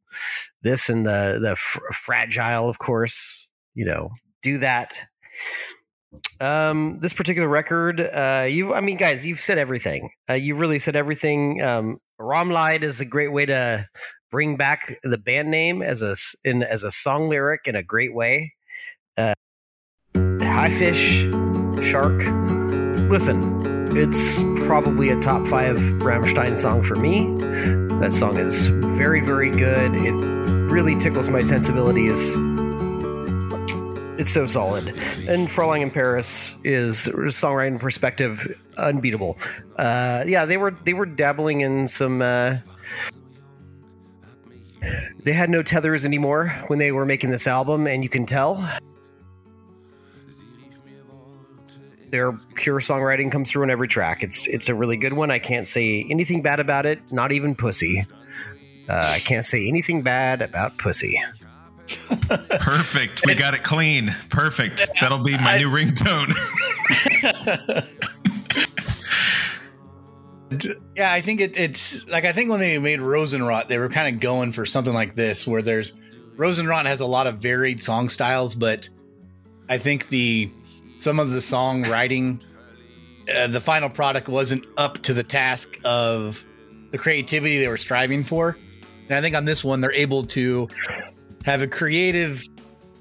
This 0.62 0.88
and 0.88 1.04
the 1.04 1.38
the 1.42 1.56
fr- 1.56 1.92
fragile, 1.92 2.68
of 2.68 2.78
course. 2.78 3.48
You 3.74 3.84
know, 3.86 4.10
do 4.42 4.58
that. 4.58 4.98
Um, 6.40 6.98
this 7.00 7.12
particular 7.12 7.48
record, 7.48 8.00
uh, 8.00 8.46
you, 8.48 8.74
I 8.74 8.80
mean, 8.80 8.96
guys, 8.96 9.24
you've 9.24 9.40
said 9.40 9.58
everything. 9.58 10.10
Uh, 10.28 10.34
you've 10.34 10.60
really 10.60 10.78
said 10.78 10.96
everything. 10.96 11.62
Um, 11.62 11.98
Rammlied 12.20 12.82
is 12.82 13.00
a 13.00 13.04
great 13.04 13.32
way 13.32 13.46
to 13.46 13.88
bring 14.30 14.56
back 14.56 14.98
the 15.02 15.18
band 15.18 15.50
name 15.50 15.82
as 15.82 16.02
a 16.02 16.16
in 16.44 16.62
as 16.62 16.84
a 16.84 16.90
song 16.90 17.28
lyric 17.28 17.62
in 17.66 17.76
a 17.76 17.82
great 17.82 18.14
way. 18.14 18.52
Uh, 19.16 19.34
Haifisch, 20.14 21.30
Shark. 21.82 22.18
Listen, 23.10 23.96
it's 23.96 24.42
probably 24.66 25.10
a 25.10 25.20
top 25.20 25.46
five 25.46 25.76
Rammstein 25.76 26.56
song 26.56 26.82
for 26.82 26.96
me. 26.96 27.26
That 28.00 28.12
song 28.12 28.38
is 28.38 28.66
very, 28.66 29.20
very 29.20 29.50
good. 29.50 29.94
It 29.94 30.12
really 30.72 30.96
tickles 30.98 31.28
my 31.28 31.42
sensibilities 31.42 32.34
it's 34.18 34.32
so 34.32 34.46
solid. 34.46 34.88
And 35.28 35.48
Fräulein 35.48 35.82
in 35.82 35.90
Paris 35.90 36.56
is 36.64 37.06
songwriting 37.06 37.80
perspective 37.80 38.58
unbeatable. 38.76 39.38
Uh, 39.76 40.24
yeah, 40.26 40.44
they 40.44 40.56
were 40.56 40.72
they 40.84 40.92
were 40.92 41.06
dabbling 41.06 41.62
in 41.62 41.86
some. 41.86 42.22
Uh, 42.22 42.58
they 45.24 45.32
had 45.32 45.50
no 45.50 45.62
tethers 45.62 46.04
anymore 46.04 46.48
when 46.66 46.78
they 46.78 46.92
were 46.92 47.06
making 47.06 47.30
this 47.30 47.46
album, 47.46 47.86
and 47.86 48.02
you 48.02 48.08
can 48.08 48.26
tell. 48.26 48.68
Their 52.10 52.32
pure 52.56 52.80
songwriting 52.80 53.32
comes 53.32 53.50
through 53.50 53.62
on 53.62 53.70
every 53.70 53.88
track. 53.88 54.22
It's 54.22 54.46
it's 54.46 54.68
a 54.68 54.74
really 54.74 54.98
good 54.98 55.14
one. 55.14 55.30
I 55.30 55.38
can't 55.38 55.66
say 55.66 56.06
anything 56.10 56.42
bad 56.42 56.60
about 56.60 56.84
it. 56.84 57.00
Not 57.10 57.32
even 57.32 57.54
Pussy. 57.54 58.04
Uh, 58.88 59.12
I 59.14 59.20
can't 59.20 59.46
say 59.46 59.66
anything 59.66 60.02
bad 60.02 60.42
about 60.42 60.76
Pussy. 60.76 61.18
Perfect. 62.60 63.22
We 63.26 63.34
got 63.34 63.54
it 63.54 63.62
clean. 63.62 64.08
Perfect. 64.30 64.88
That'll 65.00 65.18
be 65.18 65.32
my 65.38 65.58
new 65.58 65.68
ringtone. 65.68 66.32
Yeah, 70.96 71.12
I 71.12 71.20
think 71.20 71.40
it, 71.40 71.56
it's 71.56 72.06
like 72.08 72.24
I 72.24 72.32
think 72.32 72.50
when 72.50 72.60
they 72.60 72.78
made 72.78 73.00
Rosenrot, 73.00 73.68
they 73.68 73.78
were 73.78 73.88
kind 73.88 74.14
of 74.14 74.20
going 74.20 74.52
for 74.52 74.66
something 74.66 74.92
like 74.92 75.14
this, 75.14 75.46
where 75.46 75.62
there's 75.62 75.94
Rosenrot 76.36 76.86
has 76.86 77.00
a 77.00 77.06
lot 77.06 77.26
of 77.26 77.38
varied 77.38 77.82
song 77.82 78.08
styles, 78.08 78.54
but 78.54 78.88
I 79.68 79.78
think 79.78 80.08
the 80.08 80.50
some 80.98 81.18
of 81.18 81.30
the 81.30 81.38
songwriting, 81.38 82.42
uh, 83.34 83.46
the 83.46 83.60
final 83.60 83.88
product 83.88 84.28
wasn't 84.28 84.66
up 84.76 84.98
to 85.02 85.14
the 85.14 85.22
task 85.22 85.78
of 85.84 86.44
the 86.90 86.98
creativity 86.98 87.58
they 87.58 87.68
were 87.68 87.78
striving 87.78 88.22
for, 88.22 88.58
and 89.08 89.16
I 89.16 89.20
think 89.20 89.34
on 89.34 89.44
this 89.44 89.64
one 89.64 89.80
they're 89.80 89.92
able 89.92 90.24
to 90.24 90.68
have 91.44 91.62
a 91.62 91.66
creative 91.66 92.44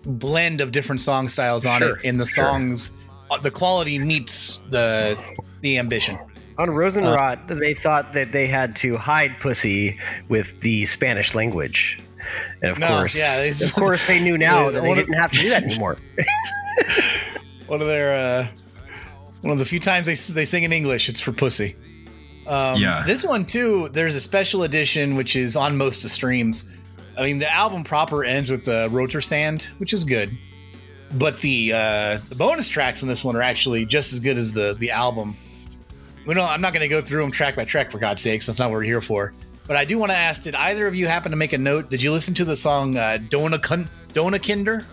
blend 0.03 0.61
of 0.61 0.71
different 0.71 1.01
song 1.01 1.29
styles 1.29 1.65
on 1.65 1.79
Sure, 1.79 1.95
it, 1.97 2.05
and 2.05 2.19
the 2.19 2.25
sure. 2.25 2.43
songs, 2.45 2.95
uh, 3.29 3.37
the 3.37 3.51
quality 3.51 3.99
meets 3.99 4.59
the 4.69 5.17
the 5.61 5.77
ambition. 5.77 6.17
On 6.57 6.67
Rosenrot, 6.69 7.47
they 7.59 7.73
thought 7.73 8.13
that 8.13 8.31
they 8.31 8.45
had 8.47 8.75
to 8.77 8.97
hide 8.97 9.37
pussy 9.39 9.99
with 10.27 10.59
the 10.61 10.85
Spanish 10.85 11.33
language. 11.33 11.99
And 12.61 12.71
of 12.71 12.79
No, 12.79 12.87
course, 12.87 13.17
yeah, 13.17 13.39
they- 13.39 13.65
of 13.65 13.73
course, 13.73 14.05
they 14.05 14.19
knew 14.19 14.37
now 14.49 14.65
Yeah, 14.65 14.71
that 14.71 14.83
they 14.83 14.95
didn't 14.95 15.13
have 15.13 15.31
to 15.31 15.39
do 15.39 15.49
that 15.49 15.63
anymore. 15.63 15.97
one 17.67 17.81
of 17.81 17.87
their 17.87 18.13
uh 18.15 18.47
one 19.41 19.51
of 19.53 19.59
the 19.59 19.65
few 19.65 19.79
times 19.79 20.05
they 20.05 20.33
they 20.33 20.45
sing 20.45 20.63
in 20.63 20.71
English, 20.73 21.09
it's 21.09 21.21
for 21.21 21.31
pussy. 21.31 21.75
Um, 22.47 22.79
Yeah. 22.79 23.03
This 23.05 23.23
one 23.23 23.45
too. 23.45 23.89
There's 23.89 24.15
a 24.15 24.21
special 24.21 24.63
edition 24.63 25.15
which 25.15 25.35
is 25.35 25.55
on 25.55 25.77
most 25.77 26.03
of 26.03 26.11
streams. 26.11 26.69
I 27.21 27.25
mean, 27.25 27.37
the 27.37 27.53
album 27.53 27.83
proper 27.83 28.23
ends 28.23 28.49
with 28.49 28.65
the 28.65 28.87
Roter 28.89 29.21
Sand, 29.21 29.69
which 29.77 29.93
is 29.93 30.03
good, 30.03 30.35
but 31.13 31.37
the 31.37 31.71
uh, 31.71 32.19
the 32.29 32.35
bonus 32.35 32.67
tracks 32.67 33.03
on 33.03 33.09
this 33.09 33.23
one 33.23 33.35
are 33.35 33.43
actually 33.43 33.85
just 33.85 34.11
as 34.11 34.19
good 34.19 34.39
as 34.39 34.55
the 34.55 34.75
the 34.79 34.89
album. 34.89 35.37
We 36.25 36.33
know 36.33 36.43
I'm 36.43 36.61
not 36.61 36.73
going 36.73 36.81
to 36.81 36.87
go 36.87 36.99
through 36.99 37.21
them 37.21 37.31
track 37.31 37.55
by 37.55 37.63
track 37.63 37.91
for 37.91 37.99
God's 37.99 38.23
sakes. 38.23 38.47
That's 38.47 38.57
not 38.57 38.71
what 38.71 38.77
we're 38.77 38.83
here 38.83 39.01
for. 39.01 39.33
But 39.67 39.77
I 39.77 39.85
do 39.85 39.99
want 39.99 40.11
to 40.11 40.17
ask: 40.17 40.41
Did 40.41 40.55
either 40.55 40.87
of 40.87 40.95
you 40.95 41.05
happen 41.05 41.29
to 41.29 41.37
make 41.37 41.53
a 41.53 41.59
note? 41.59 41.91
Did 41.91 42.01
you 42.01 42.11
listen 42.11 42.33
to 42.33 42.43
the 42.43 42.55
song 42.55 42.97
uh, 42.97 43.19
"Dona 43.29 43.59
Donaukinder"? 43.59 44.83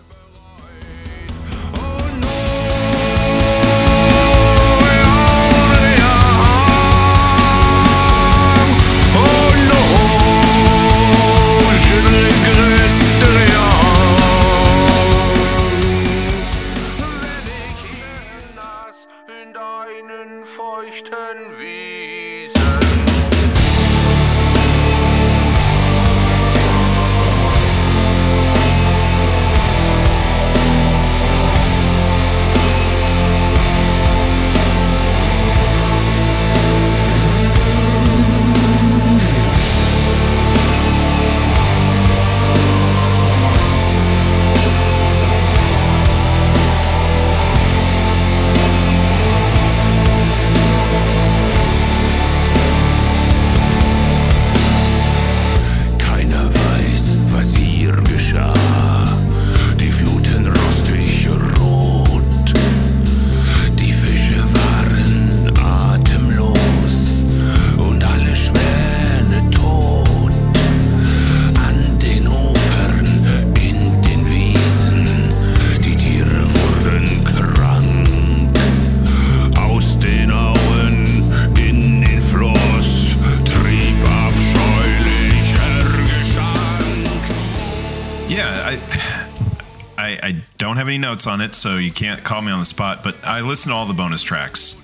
Notes 91.19 91.27
on 91.27 91.41
it, 91.41 91.53
so 91.53 91.75
you 91.75 91.91
can't 91.91 92.23
call 92.23 92.41
me 92.41 92.49
on 92.49 92.59
the 92.59 92.65
spot. 92.65 93.03
But 93.03 93.17
I 93.25 93.41
listen 93.41 93.71
to 93.71 93.75
all 93.75 93.85
the 93.85 93.93
bonus 93.93 94.23
tracks, 94.23 94.81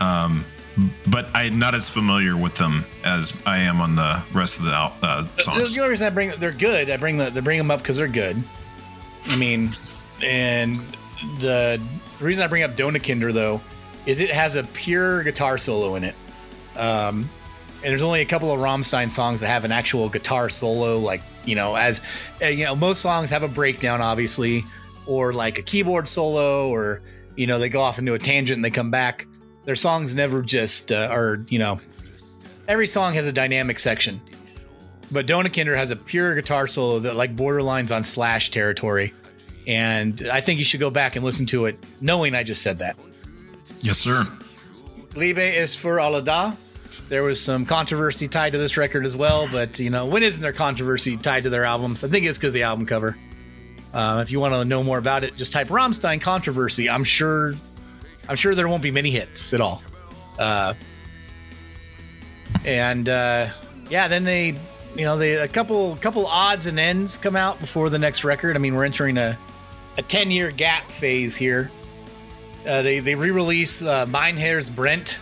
um, 0.00 0.44
but 1.06 1.30
I'm 1.32 1.58
not 1.58 1.74
as 1.74 1.88
familiar 1.88 2.36
with 2.36 2.56
them 2.56 2.84
as 3.04 3.32
I 3.46 3.60
am 3.60 3.80
on 3.80 3.94
the 3.94 4.22
rest 4.34 4.58
of 4.58 4.66
the 4.66 4.74
uh, 4.74 5.26
songs. 5.38 5.74
The 5.74 5.80
only 5.80 5.92
reason 5.92 6.06
I 6.06 6.10
bring 6.10 6.30
they're 6.38 6.52
good. 6.52 6.90
I 6.90 6.98
bring 6.98 7.16
the 7.16 7.30
they 7.30 7.40
bring 7.40 7.56
them 7.56 7.70
up 7.70 7.80
because 7.80 7.96
they're 7.96 8.06
good. 8.06 8.36
I 9.30 9.38
mean, 9.38 9.70
and 10.22 10.76
the 11.40 11.80
reason 12.20 12.44
I 12.44 12.48
bring 12.48 12.64
up 12.64 12.76
Donaukinder 12.76 13.32
though 13.32 13.62
is 14.04 14.20
it 14.20 14.30
has 14.30 14.56
a 14.56 14.64
pure 14.64 15.22
guitar 15.22 15.56
solo 15.56 15.94
in 15.94 16.04
it. 16.04 16.14
Um, 16.76 17.30
and 17.82 17.90
there's 17.90 18.02
only 18.02 18.20
a 18.20 18.26
couple 18.26 18.52
of 18.52 18.60
Rammstein 18.60 19.10
songs 19.10 19.40
that 19.40 19.46
have 19.46 19.64
an 19.64 19.72
actual 19.72 20.10
guitar 20.10 20.50
solo, 20.50 20.98
like 20.98 21.22
you 21.46 21.54
know, 21.54 21.76
as 21.76 22.02
uh, 22.42 22.48
you 22.48 22.66
know, 22.66 22.76
most 22.76 23.00
songs 23.00 23.30
have 23.30 23.42
a 23.42 23.48
breakdown, 23.48 24.02
obviously, 24.02 24.64
or 25.08 25.32
like 25.32 25.58
a 25.58 25.62
keyboard 25.62 26.06
solo, 26.06 26.68
or 26.68 27.02
you 27.34 27.46
know, 27.46 27.58
they 27.58 27.68
go 27.68 27.80
off 27.80 27.98
into 27.98 28.14
a 28.14 28.18
tangent 28.18 28.56
and 28.56 28.64
they 28.64 28.70
come 28.70 28.90
back. 28.90 29.26
Their 29.64 29.74
songs 29.74 30.14
never 30.14 30.42
just 30.42 30.92
uh, 30.92 31.08
are, 31.10 31.44
you 31.48 31.58
know, 31.58 31.80
every 32.68 32.86
song 32.86 33.14
has 33.14 33.26
a 33.26 33.32
dynamic 33.32 33.78
section, 33.78 34.20
but 35.10 35.26
Donaukinder 35.26 35.76
has 35.76 35.90
a 35.90 35.96
pure 35.96 36.34
guitar 36.34 36.66
solo 36.66 36.98
that 37.00 37.16
like 37.16 37.34
borderlines 37.34 37.94
on 37.94 38.04
Slash 38.04 38.50
territory, 38.50 39.14
and 39.66 40.28
I 40.30 40.40
think 40.40 40.58
you 40.58 40.64
should 40.64 40.80
go 40.80 40.90
back 40.90 41.16
and 41.16 41.24
listen 41.24 41.46
to 41.46 41.64
it, 41.64 41.80
knowing 42.00 42.34
I 42.34 42.42
just 42.42 42.62
said 42.62 42.78
that. 42.78 42.96
Yes, 43.80 43.98
sir. 43.98 44.24
Liebe 45.14 45.38
ist 45.38 45.78
für 45.78 46.00
alle 46.00 46.22
da. 46.22 46.52
There 47.08 47.22
was 47.22 47.40
some 47.42 47.64
controversy 47.64 48.28
tied 48.28 48.52
to 48.52 48.58
this 48.58 48.76
record 48.76 49.06
as 49.06 49.16
well, 49.16 49.48
but 49.50 49.78
you 49.78 49.88
know, 49.88 50.04
when 50.04 50.22
isn't 50.22 50.42
there 50.42 50.52
controversy 50.52 51.16
tied 51.16 51.44
to 51.44 51.50
their 51.50 51.64
albums? 51.64 52.04
I 52.04 52.08
think 52.08 52.26
it's 52.26 52.36
because 52.36 52.52
the 52.52 52.64
album 52.64 52.84
cover. 52.84 53.16
Uh, 53.92 54.20
if 54.22 54.30
you 54.30 54.40
want 54.40 54.54
to 54.54 54.64
know 54.64 54.82
more 54.82 54.98
about 54.98 55.24
it, 55.24 55.36
just 55.36 55.52
type 55.52 55.68
Rammstein 55.68 56.20
controversy. 56.20 56.90
I'm 56.90 57.04
sure, 57.04 57.54
I'm 58.28 58.36
sure 58.36 58.54
there 58.54 58.68
won't 58.68 58.82
be 58.82 58.90
many 58.90 59.10
hits 59.10 59.54
at 59.54 59.60
all. 59.60 59.82
Uh, 60.38 60.74
and 62.64 63.08
uh, 63.08 63.48
yeah, 63.90 64.08
then 64.08 64.24
they, 64.24 64.48
you 64.96 65.04
know, 65.04 65.16
they 65.16 65.34
a 65.34 65.48
couple 65.48 65.96
couple 65.96 66.26
odds 66.26 66.66
and 66.66 66.78
ends 66.78 67.16
come 67.16 67.36
out 67.36 67.58
before 67.60 67.90
the 67.90 67.98
next 67.98 68.24
record. 68.24 68.56
I 68.56 68.58
mean, 68.58 68.74
we're 68.74 68.84
entering 68.84 69.16
a 69.16 69.38
a 69.96 70.02
10 70.02 70.30
year 70.30 70.50
gap 70.50 70.90
phase 70.90 71.36
here. 71.36 71.70
Uh, 72.66 72.82
they 72.82 73.00
they 73.00 73.14
re-release 73.14 73.82
uh, 73.82 74.06
Herz 74.06 74.70
brennt. 74.70 75.16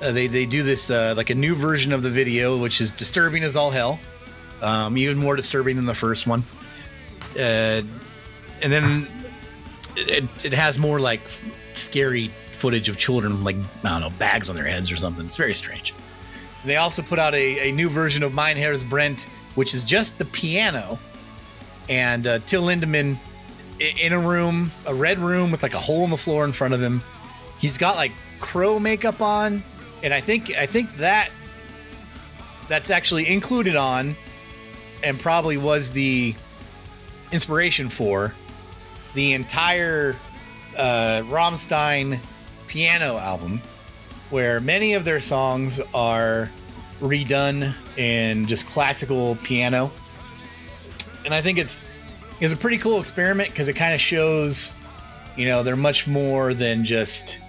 Uh, 0.00 0.12
they 0.12 0.26
they 0.26 0.46
do 0.46 0.62
this 0.62 0.90
uh, 0.90 1.14
like 1.16 1.30
a 1.30 1.34
new 1.34 1.54
version 1.54 1.92
of 1.92 2.02
the 2.02 2.10
video, 2.10 2.56
which 2.58 2.80
is 2.80 2.90
disturbing 2.90 3.42
as 3.42 3.56
all 3.56 3.70
hell, 3.70 3.98
um, 4.62 4.96
even 4.96 5.18
more 5.18 5.36
disturbing 5.36 5.76
than 5.76 5.86
the 5.86 5.94
first 5.94 6.26
one. 6.26 6.42
Uh, 7.36 7.82
and 8.62 8.72
then 8.72 9.08
it, 9.96 10.44
it 10.44 10.52
has 10.52 10.78
more 10.78 11.00
like 11.00 11.20
scary 11.74 12.30
footage 12.52 12.88
of 12.88 12.96
children 12.96 13.44
like 13.44 13.56
I 13.84 13.88
don't 13.88 14.00
know 14.00 14.10
bags 14.18 14.50
on 14.50 14.56
their 14.56 14.64
heads 14.64 14.90
or 14.90 14.96
something. 14.96 15.24
It's 15.26 15.36
very 15.36 15.54
strange. 15.54 15.94
They 16.64 16.76
also 16.76 17.02
put 17.02 17.18
out 17.18 17.34
a, 17.34 17.68
a 17.68 17.72
new 17.72 17.88
version 17.88 18.22
of 18.22 18.34
Mein 18.34 18.56
Herz 18.56 18.82
brennt, 18.82 19.22
which 19.54 19.74
is 19.74 19.84
just 19.84 20.18
the 20.18 20.24
piano, 20.24 20.98
and 21.88 22.26
uh, 22.26 22.38
Till 22.46 22.64
Lindemann 22.64 23.16
in 23.80 24.12
a 24.12 24.18
room, 24.18 24.72
a 24.86 24.94
red 24.94 25.18
room 25.18 25.52
with 25.52 25.62
like 25.62 25.74
a 25.74 25.78
hole 25.78 26.04
in 26.04 26.10
the 26.10 26.16
floor 26.16 26.44
in 26.44 26.52
front 26.52 26.74
of 26.74 26.82
him. 26.82 27.02
He's 27.58 27.78
got 27.78 27.96
like 27.96 28.12
crow 28.40 28.78
makeup 28.78 29.22
on, 29.22 29.62
and 30.02 30.12
I 30.12 30.20
think 30.20 30.52
I 30.56 30.66
think 30.66 30.96
that 30.96 31.30
that's 32.68 32.90
actually 32.90 33.28
included 33.28 33.76
on, 33.76 34.16
and 35.02 35.18
probably 35.18 35.56
was 35.56 35.92
the 35.92 36.34
inspiration 37.32 37.88
for 37.88 38.34
the 39.14 39.32
entire 39.32 40.16
uh, 40.76 41.22
Rammstein 41.24 42.18
piano 42.66 43.16
album, 43.18 43.60
where 44.30 44.60
many 44.60 44.94
of 44.94 45.04
their 45.04 45.20
songs 45.20 45.80
are 45.94 46.50
redone 47.00 47.74
in 47.96 48.46
just 48.46 48.66
classical 48.66 49.36
piano, 49.36 49.90
and 51.24 51.34
I 51.34 51.42
think 51.42 51.58
it's 51.58 51.82
it's 52.40 52.52
a 52.52 52.56
pretty 52.56 52.78
cool 52.78 53.00
experiment 53.00 53.50
because 53.50 53.68
it 53.68 53.74
kind 53.74 53.94
of 53.94 54.00
shows, 54.00 54.72
you 55.36 55.46
know, 55.46 55.62
they're 55.62 55.76
much 55.76 56.06
more 56.06 56.54
than 56.54 56.84
just 56.84 57.40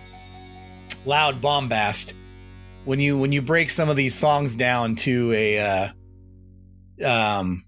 loud 1.06 1.42
bombast. 1.42 2.14
When 2.86 3.00
you 3.00 3.18
when 3.18 3.32
you 3.32 3.42
break 3.42 3.70
some 3.70 3.90
of 3.90 3.96
these 3.96 4.16
songs 4.16 4.56
down 4.56 4.96
to 4.98 5.32
a 5.34 5.60
uh, 5.60 5.90
um 7.06 7.64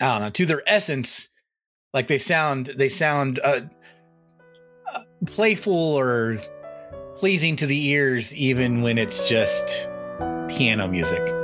I 0.00 0.12
don't 0.12 0.22
know 0.22 0.30
to 0.30 0.46
their 0.46 0.62
essence, 0.66 1.28
like 1.92 2.08
they 2.08 2.18
sound 2.18 2.66
they 2.66 2.88
sound 2.88 3.40
uh, 3.44 3.60
uh, 4.92 5.02
playful 5.26 5.74
or 5.74 6.38
pleasing 7.16 7.56
to 7.56 7.66
the 7.66 7.86
ears, 7.88 8.34
even 8.34 8.82
when 8.82 8.98
it's 8.98 9.28
just 9.28 9.86
piano 10.48 10.88
music. 10.88 11.39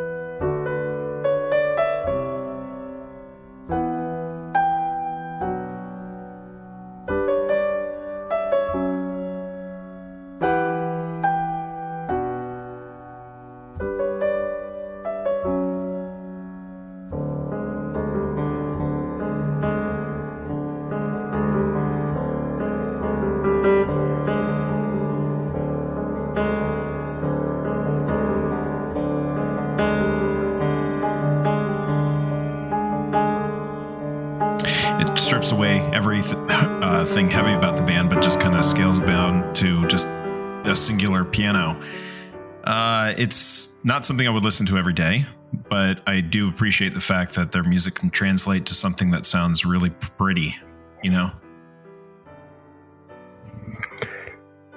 It's 43.26 43.76
not 43.82 44.04
something 44.04 44.28
I 44.28 44.30
would 44.30 44.44
listen 44.44 44.66
to 44.66 44.78
every 44.78 44.92
day, 44.92 45.24
but 45.68 46.00
I 46.06 46.20
do 46.20 46.48
appreciate 46.48 46.94
the 46.94 47.00
fact 47.00 47.34
that 47.34 47.50
their 47.50 47.64
music 47.64 47.96
can 47.96 48.08
translate 48.08 48.64
to 48.66 48.74
something 48.74 49.10
that 49.10 49.26
sounds 49.26 49.64
really 49.64 49.90
pretty. 49.90 50.54
You 51.02 51.10
know, 51.10 51.30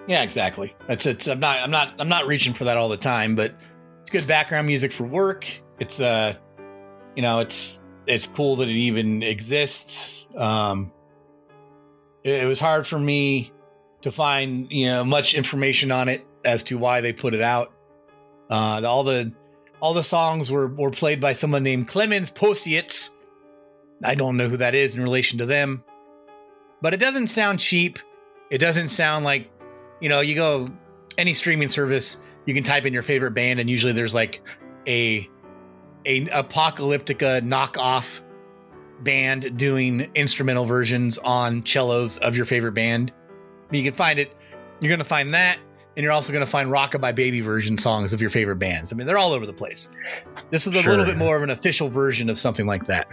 Yeah, 0.07 0.23
exactly. 0.23 0.76
That's 0.88 1.05
it. 1.05 1.27
I'm 1.27 1.39
not 1.39 1.59
I'm 1.59 1.69
not 1.69 1.93
I'm 1.99 2.09
not 2.09 2.26
reaching 2.26 2.53
for 2.53 2.63
that 2.63 2.76
all 2.76 2.89
the 2.89 2.97
time, 2.97 3.35
but 3.35 3.53
it's 4.01 4.09
good 4.09 4.26
background 4.26 4.65
music 4.65 4.91
for 4.91 5.03
work. 5.03 5.45
It's 5.80 5.99
uh 5.99 6.34
you 7.15 7.21
know, 7.21 7.41
it's 7.41 7.80
it's 8.07 8.26
cool 8.26 8.55
that 8.55 8.67
it 8.67 8.76
even 8.76 9.21
exists. 9.21 10.27
Um 10.35 10.91
it, 12.23 12.43
it 12.43 12.47
was 12.47 12.59
hard 12.59 12.88
for 12.88 12.99
me 12.99 13.51
to 14.01 14.11
find, 14.11 14.71
you 14.71 14.88
know, 14.88 15.03
much 15.03 15.35
information 15.35 15.91
on 15.91 16.09
it 16.09 16.26
as 16.43 16.63
to 16.63 16.80
why 16.80 17.01
they 17.01 17.13
put 17.13 17.35
it 17.35 17.41
out. 17.41 17.71
Uh 18.49 18.81
all 18.85 19.03
the 19.03 19.31
all 19.81 19.93
the 19.93 20.03
songs 20.03 20.51
were 20.51 20.67
were 20.67 20.91
played 20.91 21.21
by 21.21 21.34
someone 21.34 21.63
named 21.63 21.88
Clemens 21.88 22.31
Posietz. 22.31 23.11
I 24.03 24.15
don't 24.15 24.38
know 24.38 24.47
who 24.47 24.57
that 24.57 24.76
is 24.76 24.95
in 24.95 25.01
relation 25.03 25.39
to 25.39 25.45
them. 25.45 25.84
But 26.81 26.93
it 26.93 26.99
doesn't 26.99 27.27
sound 27.27 27.59
cheap. 27.59 27.99
It 28.49 28.59
doesn't 28.59 28.89
sound 28.89 29.26
like 29.26 29.51
you 30.01 30.09
know, 30.09 30.21
you 30.21 30.35
go 30.35 30.69
any 31.17 31.34
streaming 31.34 31.67
service, 31.67 32.17
you 32.45 32.53
can 32.53 32.63
type 32.63 32.85
in 32.85 32.93
your 32.93 33.03
favorite 33.03 33.31
band, 33.31 33.59
and 33.59 33.69
usually 33.69 33.93
there's 33.93 34.15
like 34.15 34.41
a 34.88 35.30
a 36.05 36.26
apocalyptica 36.27 37.41
knockoff 37.41 38.21
band 39.01 39.57
doing 39.57 40.09
instrumental 40.15 40.65
versions 40.65 41.17
on 41.19 41.65
cellos 41.65 42.17
of 42.19 42.35
your 42.35 42.45
favorite 42.45 42.73
band. 42.73 43.13
You 43.71 43.84
can 43.84 43.93
find 43.93 44.17
it. 44.19 44.35
You're 44.80 44.89
gonna 44.89 45.03
find 45.03 45.34
that, 45.34 45.59
and 45.99 46.03
you're 46.05 46.13
also 46.13 46.31
gonna 46.31 46.45
find 46.45 46.69
rockabye 46.69 47.13
baby 47.13 47.41
version 47.41 47.77
songs 47.77 48.13
of 48.13 48.21
your 48.21 48.30
favorite 48.30 48.55
bands. 48.55 48.93
I 48.93 48.95
mean, 48.95 49.05
they're 49.05 49.17
all 49.17 49.34
over 49.34 49.45
the 49.45 49.51
place. 49.51 49.89
This 50.49 50.65
is 50.65 50.73
a 50.73 50.77
little 50.77 51.03
bit 51.03 51.17
more 51.17 51.35
of 51.35 51.43
an 51.43 51.49
official 51.49 51.89
version 51.89 52.30
of 52.30 52.38
something 52.38 52.65
like 52.65 52.88
that. 52.88 53.09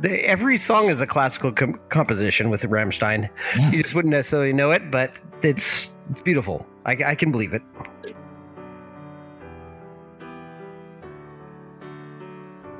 The, 0.00 0.26
every 0.26 0.56
song 0.56 0.86
is 0.88 1.02
a 1.02 1.06
classical 1.06 1.52
com- 1.52 1.78
composition 1.90 2.48
with 2.48 2.62
Rammstein. 2.62 3.28
You 3.72 3.82
just 3.82 3.94
wouldn't 3.94 4.12
necessarily 4.12 4.54
know 4.54 4.70
it, 4.70 4.90
but 4.90 5.20
it's 5.42 5.98
it's 6.10 6.22
beautiful. 6.22 6.66
I, 6.86 6.96
I 7.04 7.14
can 7.14 7.30
believe 7.30 7.52
it. 7.52 7.60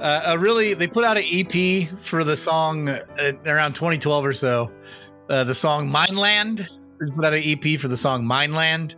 uh, 0.01 0.23
a 0.25 0.39
really 0.39 0.73
they 0.73 0.87
put 0.87 1.05
out 1.05 1.19
an 1.19 1.25
EP 1.31 1.87
for 2.01 2.25
the 2.25 2.35
song 2.35 2.89
uh, 2.89 3.33
around 3.45 3.75
2012 3.75 4.25
or 4.25 4.33
so. 4.33 4.73
Uh, 5.29 5.45
the 5.45 5.55
song 5.55 5.93
Mein 5.93 6.17
Land. 6.17 6.67
They 6.99 7.13
put 7.15 7.27
out 7.27 7.35
an 7.35 7.43
EP 7.45 7.79
for 7.79 7.89
the 7.89 7.97
song 7.99 8.27
Mein 8.27 8.55
Land. 8.55 8.97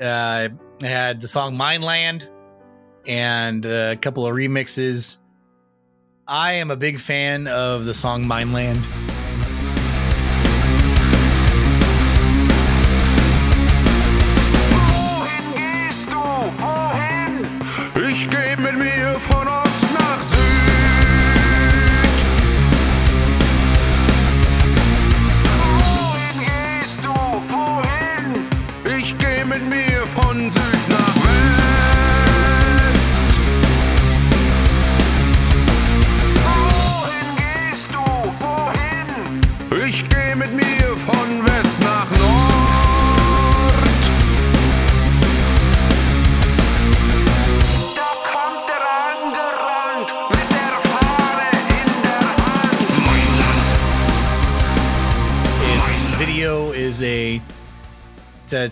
Uh, 0.00 0.48
had 0.80 1.20
the 1.20 1.28
song 1.28 1.56
Mein 1.56 1.82
Land 1.82 2.28
and 3.06 3.64
a 3.64 3.96
couple 3.96 4.26
of 4.26 4.34
remixes. 4.34 5.18
I 6.26 6.54
am 6.54 6.70
a 6.70 6.76
big 6.76 6.98
fan 6.98 7.46
of 7.46 7.84
the 7.84 7.94
song 7.94 8.26
Mein 8.26 8.52
Land. 8.52 8.86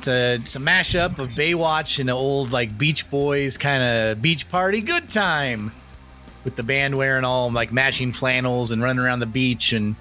It's 0.03 0.09
a, 0.09 0.35
it's 0.35 0.57
a, 0.57 0.59
mashup 0.59 1.19
of 1.19 1.31
Baywatch 1.31 2.01
and 2.01 2.09
the 2.09 2.13
old 2.13 2.51
like 2.51 2.77
Beach 2.77 3.09
Boys 3.09 3.57
kind 3.57 3.83
of 3.83 4.21
beach 4.21 4.49
party 4.49 4.81
good 4.81 5.09
time 5.09 5.71
with 6.43 6.57
the 6.57 6.65
band 6.65 6.97
wearing 6.97 7.25
all 7.25 7.53
like 7.53 7.71
matching 7.73 8.13
flannels 8.13 8.73
and 8.73 8.83
running 8.83 9.05
around 9.05 9.21
the 9.21 9.27
beach 9.27 9.73
and 9.73 9.95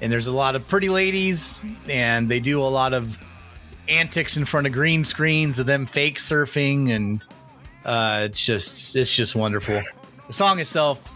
and 0.00 0.12
there's 0.12 0.26
a 0.26 0.32
lot 0.32 0.56
of 0.56 0.66
pretty 0.66 0.88
ladies 0.88 1.64
and 1.88 2.28
they 2.28 2.40
do 2.40 2.60
a 2.60 2.64
lot 2.64 2.92
of 2.92 3.16
antics 3.88 4.36
in 4.36 4.44
front 4.44 4.66
of 4.66 4.72
green 4.72 5.04
screens 5.04 5.60
of 5.60 5.66
them 5.66 5.86
fake 5.86 6.18
surfing 6.18 6.90
and 6.90 7.22
uh, 7.84 8.22
it's 8.24 8.44
just 8.44 8.96
it's 8.96 9.14
just 9.14 9.36
wonderful. 9.36 9.80
The 10.26 10.32
song 10.32 10.58
itself, 10.58 11.06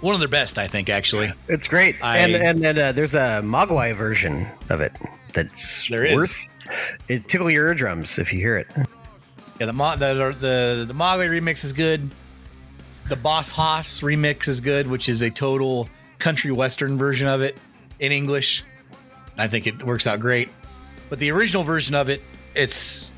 one 0.00 0.12
of 0.14 0.18
their 0.20 0.28
best, 0.28 0.58
I 0.58 0.66
think. 0.66 0.88
Actually, 0.90 1.32
It's 1.46 1.68
great. 1.68 1.94
I- 2.02 2.18
and 2.18 2.34
and 2.34 2.58
then 2.64 2.78
uh, 2.80 2.90
there's 2.90 3.14
a 3.14 3.40
Mogwai 3.44 3.94
version 3.94 4.48
of 4.70 4.80
it 4.80 4.92
that's 5.34 5.88
There 5.88 6.04
is. 6.04 6.16
worth 6.16 6.51
it 7.08 7.28
tickle 7.28 7.50
your 7.50 7.66
eardrums 7.66 8.18
if 8.18 8.32
you 8.32 8.38
hear 8.38 8.56
it. 8.56 8.66
Yeah, 9.60 9.66
the 9.66 9.72
the 9.72 10.36
the 10.38 10.84
the 10.88 10.94
remix 10.94 11.64
is 11.64 11.72
good. 11.72 12.10
The 13.08 13.16
Boss 13.16 13.50
Hoss 13.50 14.00
remix 14.00 14.48
is 14.48 14.60
good, 14.60 14.86
which 14.86 15.08
is 15.08 15.22
a 15.22 15.30
total 15.30 15.88
country 16.18 16.50
western 16.50 16.96
version 16.98 17.28
of 17.28 17.42
it 17.42 17.58
in 17.98 18.12
English. 18.12 18.64
I 19.36 19.48
think 19.48 19.66
it 19.66 19.82
works 19.82 20.06
out 20.06 20.20
great. 20.20 20.48
But 21.10 21.18
the 21.18 21.30
original 21.30 21.62
version 21.62 21.94
of 21.94 22.08
it, 22.08 22.22
it's 22.54 23.12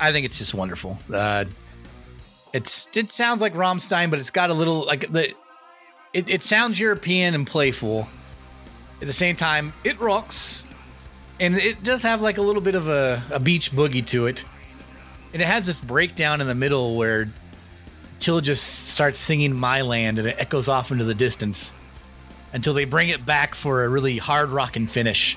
I 0.00 0.12
think 0.12 0.26
it's 0.26 0.38
just 0.38 0.54
wonderful. 0.54 0.98
Uh, 1.12 1.44
it's 2.52 2.88
it 2.96 3.12
sounds 3.12 3.40
like 3.40 3.54
Rammstein, 3.54 4.10
but 4.10 4.18
it's 4.18 4.30
got 4.30 4.50
a 4.50 4.54
little 4.54 4.84
like 4.84 5.10
the 5.12 5.32
it, 6.12 6.28
it 6.28 6.42
sounds 6.42 6.78
European 6.78 7.34
and 7.34 7.46
playful. 7.46 8.08
At 9.00 9.06
the 9.06 9.12
same 9.12 9.36
time, 9.36 9.72
it 9.84 9.98
rocks. 10.00 10.66
And 11.42 11.56
it 11.56 11.82
does 11.82 12.02
have 12.02 12.22
like 12.22 12.38
a 12.38 12.42
little 12.42 12.62
bit 12.62 12.76
of 12.76 12.86
a, 12.86 13.20
a 13.32 13.40
beach 13.40 13.72
boogie 13.72 14.06
to 14.06 14.26
it. 14.26 14.44
And 15.32 15.42
it 15.42 15.46
has 15.46 15.66
this 15.66 15.80
breakdown 15.80 16.40
in 16.40 16.46
the 16.46 16.54
middle 16.54 16.96
where 16.96 17.28
Till 18.22 18.40
just 18.40 18.90
starts 18.90 19.18
singing 19.18 19.52
My 19.52 19.82
Land 19.82 20.20
and 20.20 20.28
it 20.28 20.36
echoes 20.38 20.68
off 20.68 20.92
into 20.92 21.02
the 21.02 21.14
distance 21.14 21.74
until 22.52 22.72
they 22.72 22.84
bring 22.84 23.08
it 23.08 23.26
back 23.26 23.56
for 23.56 23.82
a 23.82 23.88
really 23.88 24.18
hard 24.18 24.50
rocking 24.50 24.86
finish. 24.86 25.36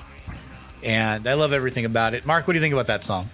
And 0.84 1.26
I 1.26 1.34
love 1.34 1.52
everything 1.52 1.84
about 1.84 2.14
it. 2.14 2.24
Mark, 2.24 2.46
what 2.46 2.52
do 2.52 2.58
you 2.58 2.62
think 2.62 2.74
about 2.74 2.86
that 2.86 3.02
song? 3.02 3.26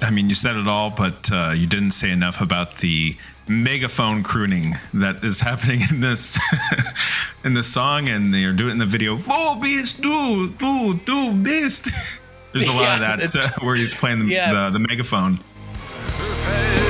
I 0.00 0.08
mean, 0.08 0.30
you 0.30 0.34
said 0.34 0.56
it 0.56 0.66
all, 0.66 0.88
but 0.88 1.30
uh, 1.30 1.52
you 1.54 1.66
didn't 1.66 1.90
say 1.90 2.10
enough 2.10 2.40
about 2.40 2.76
the 2.76 3.16
megaphone 3.48 4.22
crooning 4.22 4.74
that 4.94 5.24
is 5.24 5.40
happening 5.40 5.80
in 5.90 6.00
this 6.00 6.38
in 7.44 7.54
the 7.54 7.62
song, 7.62 8.08
and 8.08 8.32
they're 8.32 8.52
doing 8.52 8.70
it 8.70 8.72
in 8.72 8.78
the 8.78 8.86
video. 8.86 9.18
Oh, 9.28 9.58
beast, 9.60 10.02
do, 10.02 10.50
do, 10.50 10.94
do, 10.94 11.32
beast. 11.34 11.90
There's 12.52 12.68
a 12.68 12.72
lot 12.72 12.82
Yeah, 13.00 13.14
of 13.14 13.32
that 13.32 13.36
uh, 13.36 13.48
where 13.64 13.76
he's 13.76 13.94
playing 13.94 14.26
the, 14.26 14.32
Yeah. 14.32 14.52
the, 14.52 14.70
the 14.70 14.78
megaphone. 14.78 15.36
dem 15.36 16.87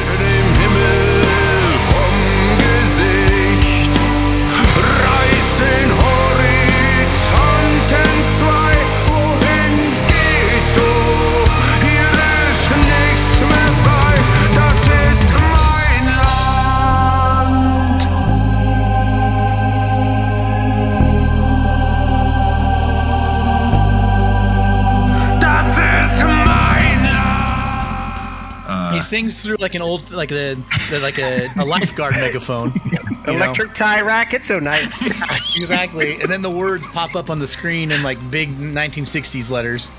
sings 29.09 29.43
through 29.43 29.56
like 29.59 29.74
an 29.74 29.82
old, 29.82 30.10
like 30.10 30.30
a, 30.30 30.55
like 31.02 31.18
a, 31.18 31.47
a 31.59 31.64
lifeguard 31.64 32.14
megaphone. 32.20 32.72
you 32.85 32.93
know? 32.93 33.32
Electric 33.32 33.74
tie 33.74 34.02
racket, 34.02 34.44
so 34.44 34.59
nice. 34.59 35.22
exactly. 35.56 36.20
And 36.20 36.30
then 36.30 36.43
the 36.43 36.51
words 36.51 36.86
pop 36.86 37.16
up 37.16 37.30
on 37.30 37.39
the 37.39 37.47
screen 37.47 37.90
in 37.90 38.02
like 38.02 38.18
big 38.30 38.51
1960s 38.51 39.51
letters. 39.51 39.90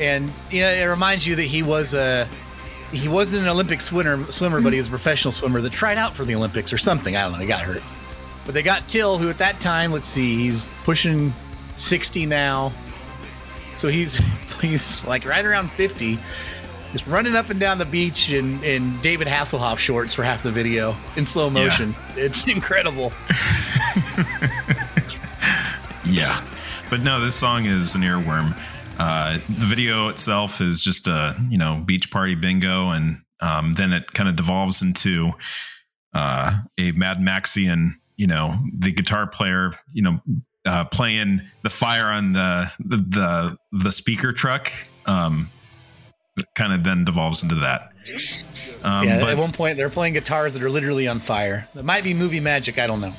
And 0.00 0.32
you 0.50 0.60
know, 0.62 0.70
it 0.70 0.84
reminds 0.84 1.26
you 1.26 1.36
that 1.36 1.44
he 1.44 1.62
was 1.62 1.94
a 1.94 2.28
he 2.92 3.08
wasn't 3.08 3.42
an 3.42 3.48
Olympic 3.48 3.80
swimmer, 3.80 4.30
swimmer, 4.30 4.60
but 4.60 4.72
he 4.72 4.78
was 4.78 4.86
a 4.86 4.90
professional 4.90 5.32
swimmer 5.32 5.60
that 5.60 5.72
tried 5.72 5.98
out 5.98 6.14
for 6.14 6.24
the 6.24 6.34
Olympics 6.34 6.72
or 6.72 6.78
something. 6.78 7.16
I 7.16 7.22
don't 7.22 7.32
know. 7.32 7.38
He 7.38 7.46
got 7.46 7.60
hurt. 7.60 7.82
But 8.44 8.54
they 8.54 8.62
got 8.62 8.88
Till, 8.88 9.18
who 9.18 9.30
at 9.30 9.38
that 9.38 9.60
time, 9.60 9.90
let's 9.92 10.08
see, 10.08 10.36
he's 10.36 10.74
pushing 10.84 11.32
60 11.76 12.26
now. 12.26 12.72
So 13.76 13.88
he's 13.88 14.14
he's 14.60 15.04
like 15.04 15.24
right 15.26 15.44
around 15.44 15.70
50. 15.72 16.18
Just 16.94 17.06
running 17.08 17.34
up 17.34 17.50
and 17.50 17.58
down 17.58 17.78
the 17.78 17.84
beach 17.84 18.32
in, 18.32 18.62
in 18.62 18.96
David 19.00 19.26
Hasselhoff 19.26 19.78
shorts 19.78 20.14
for 20.14 20.22
half 20.22 20.42
the 20.44 20.52
video 20.52 20.96
in 21.16 21.26
slow 21.26 21.50
motion. 21.50 21.94
It's 22.16 22.46
incredible. 22.48 23.12
Yeah, 26.06 26.38
but 26.90 27.00
no, 27.00 27.20
this 27.20 27.34
song 27.34 27.64
is 27.64 27.94
an 27.94 28.02
earworm. 28.02 28.58
Uh, 28.98 29.38
the 29.48 29.66
video 29.66 30.08
itself 30.08 30.60
is 30.60 30.82
just 30.82 31.06
a 31.06 31.34
you 31.48 31.58
know 31.58 31.82
beach 31.84 32.10
party 32.10 32.34
bingo, 32.34 32.90
and 32.90 33.16
um, 33.40 33.72
then 33.72 33.92
it 33.92 34.12
kind 34.12 34.28
of 34.28 34.36
devolves 34.36 34.82
into 34.82 35.32
uh, 36.12 36.52
a 36.78 36.92
Mad 36.92 37.18
Maxian, 37.18 37.92
you 38.16 38.26
know, 38.26 38.54
the 38.76 38.92
guitar 38.92 39.26
player, 39.26 39.72
you 39.92 40.02
know, 40.02 40.20
uh, 40.66 40.84
playing 40.84 41.40
the 41.62 41.70
fire 41.70 42.12
on 42.12 42.34
the 42.34 42.70
the 42.80 42.96
the, 42.96 43.58
the 43.72 43.92
speaker 43.92 44.32
truck. 44.32 44.70
Um, 45.06 45.50
kind 46.54 46.72
of 46.72 46.84
then 46.84 47.04
devolves 47.04 47.42
into 47.42 47.54
that. 47.56 47.92
Um, 48.82 49.06
yeah, 49.06 49.20
but 49.20 49.30
at 49.30 49.38
one 49.38 49.52
point 49.52 49.76
they're 49.76 49.90
playing 49.90 50.14
guitars 50.14 50.54
that 50.54 50.62
are 50.62 50.70
literally 50.70 51.08
on 51.08 51.20
fire. 51.20 51.68
It 51.74 51.84
might 51.84 52.04
be 52.04 52.12
movie 52.14 52.40
magic. 52.40 52.78
I 52.78 52.86
don't 52.86 53.00
know. 53.00 53.14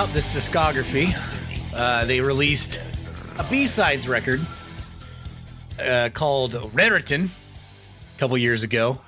Out 0.00 0.14
this 0.14 0.34
discography, 0.34 1.12
uh, 1.74 2.06
they 2.06 2.22
released 2.22 2.80
a 3.38 3.44
B-sides 3.44 4.08
record 4.08 4.40
uh, 5.78 6.08
called 6.14 6.54
Raritäten 6.54 7.26
a 7.26 8.18
couple 8.18 8.38
years 8.38 8.64
ago. 8.64 9.02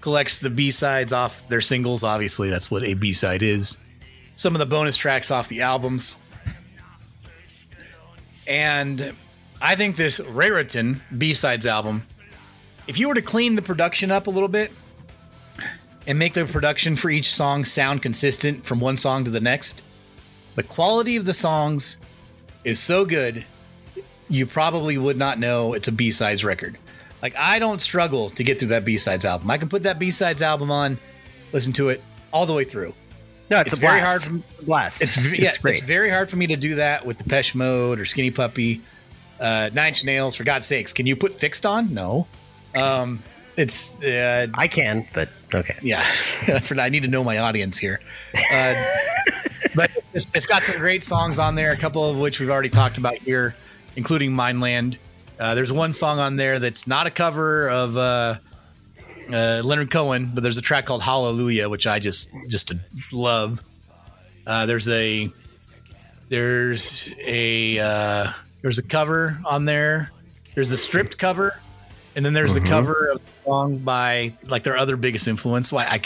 Collects 0.00 0.38
the 0.38 0.48
B-sides 0.48 1.12
off 1.12 1.42
their 1.48 1.60
singles. 1.60 2.04
Obviously, 2.04 2.48
that's 2.48 2.70
what 2.70 2.84
a 2.84 2.94
B-side 2.94 3.42
is. 3.42 3.78
Some 4.36 4.54
of 4.54 4.60
the 4.60 4.66
bonus 4.66 4.96
tracks 4.96 5.32
off 5.32 5.48
the 5.48 5.62
albums. 5.62 6.16
And 8.46 9.16
I 9.60 9.74
think 9.74 9.96
this 9.96 10.20
Raritäten 10.20 11.00
B-sides 11.18 11.66
album, 11.66 12.04
if 12.86 13.00
you 13.00 13.08
were 13.08 13.14
to 13.14 13.22
clean 13.22 13.56
the 13.56 13.62
production 13.62 14.12
up 14.12 14.28
a 14.28 14.30
little 14.30 14.46
bit, 14.46 14.70
and 16.06 16.20
make 16.20 16.34
the 16.34 16.46
production 16.46 16.94
for 16.94 17.10
each 17.10 17.34
song 17.34 17.64
sound 17.64 18.00
consistent 18.00 18.64
from 18.64 18.78
one 18.78 18.96
song 18.96 19.24
to 19.24 19.30
the 19.32 19.40
next. 19.40 19.82
The 20.56 20.62
quality 20.62 21.16
of 21.16 21.24
the 21.24 21.34
songs 21.34 21.98
is 22.64 22.80
so 22.80 23.04
good. 23.04 23.44
you 24.28 24.44
probably 24.46 24.98
would 24.98 25.16
not 25.16 25.38
know 25.38 25.72
it's 25.74 25.86
a 25.86 25.92
B-sides 25.92 26.44
record. 26.44 26.76
Like 27.22 27.36
I 27.38 27.58
don't 27.60 27.80
struggle 27.80 28.30
to 28.30 28.42
get 28.42 28.58
through 28.58 28.68
that 28.68 28.84
B-sides 28.84 29.24
album. 29.24 29.50
I 29.50 29.58
can 29.58 29.68
put 29.68 29.84
that 29.84 29.98
B-sides 29.98 30.42
album 30.42 30.70
on, 30.70 30.98
listen 31.52 31.72
to 31.74 31.90
it 31.90 32.02
all 32.32 32.44
the 32.46 32.52
way 32.52 32.64
through. 32.64 32.92
No, 33.48 33.60
it's, 33.60 33.68
It's 33.72 33.76
a 33.78 33.80
very 33.80 34.00
blast. 34.00 34.26
hard 34.28 34.42
blast. 34.62 35.02
It's, 35.02 35.16
It's, 35.16 35.26
v- 35.28 35.42
yeah, 35.42 35.50
great. 35.62 35.72
it's 35.78 35.82
very 35.82 36.10
hard 36.10 36.28
for 36.28 36.36
me 36.36 36.48
to 36.48 36.56
do 36.56 36.74
that 36.76 37.06
with 37.06 37.18
Depeche 37.18 37.54
Mode 37.54 38.00
or 38.00 38.04
Skinny 38.04 38.32
Puppy, 38.32 38.80
uh, 39.38 39.70
Nine 39.72 39.88
Inch 39.88 40.04
Nails. 40.04 40.34
For 40.34 40.42
God's 40.42 40.66
sakes, 40.66 40.92
can 40.92 41.06
you 41.06 41.14
put 41.14 41.32
Fixed 41.34 41.64
on? 41.64 41.94
No. 41.94 42.26
Um, 42.74 43.22
it's 43.56 44.02
uh, 44.02 44.48
I 44.54 44.66
can, 44.66 45.06
but 45.14 45.28
okay. 45.54 45.76
yeah. 45.82 46.02
for 46.62 46.78
I 46.80 46.88
need 46.88 47.04
to 47.04 47.08
know 47.08 47.22
my 47.22 47.38
audience 47.38 47.78
here. 47.78 48.00
Uh, 48.52 48.74
but 49.74 49.90
it's, 50.14 50.26
it's 50.34 50.46
got 50.46 50.62
some 50.62 50.78
great 50.78 51.02
songs 51.04 51.38
on 51.38 51.54
there. 51.54 51.72
A 51.72 51.76
couple 51.76 52.08
of 52.08 52.18
which 52.18 52.40
we've 52.40 52.50
already 52.50 52.68
talked 52.68 52.98
about 52.98 53.14
here, 53.14 53.54
including 53.96 54.34
Mein 54.34 54.60
Land. 54.60 54.98
Uh, 55.38 55.54
there's 55.54 55.72
one 55.72 55.92
song 55.92 56.18
on 56.18 56.36
there 56.36 56.58
that's 56.58 56.86
not 56.86 57.06
a 57.06 57.10
cover 57.10 57.68
of 57.68 57.96
uh, 57.96 58.38
uh, 59.32 59.60
Leonard 59.64 59.90
Cohen, 59.90 60.30
but 60.34 60.42
there's 60.42 60.56
a 60.58 60.62
track 60.62 60.86
called 60.86 61.02
Hallelujah, 61.02 61.68
which 61.68 61.86
I 61.86 61.98
just 61.98 62.30
just 62.48 62.72
love. 63.12 63.60
Uh, 64.46 64.64
there's 64.66 64.88
a 64.88 65.30
there's 66.28 67.10
a 67.24 67.78
uh, 67.78 68.30
there's 68.62 68.78
a 68.78 68.82
cover 68.82 69.38
on 69.44 69.64
there. 69.64 70.10
There's 70.54 70.70
the 70.70 70.78
stripped 70.78 71.18
cover, 71.18 71.60
and 72.14 72.24
then 72.24 72.32
there's 72.32 72.52
Mhm. 72.56 72.62
the 72.62 72.68
cover 72.68 73.08
of 73.12 73.18
the 73.18 73.24
song 73.44 73.78
by 73.78 74.32
like 74.44 74.64
their 74.64 74.76
other 74.76 74.96
biggest 74.96 75.28
influence. 75.28 75.70
Why 75.72 75.84
I 75.86 76.00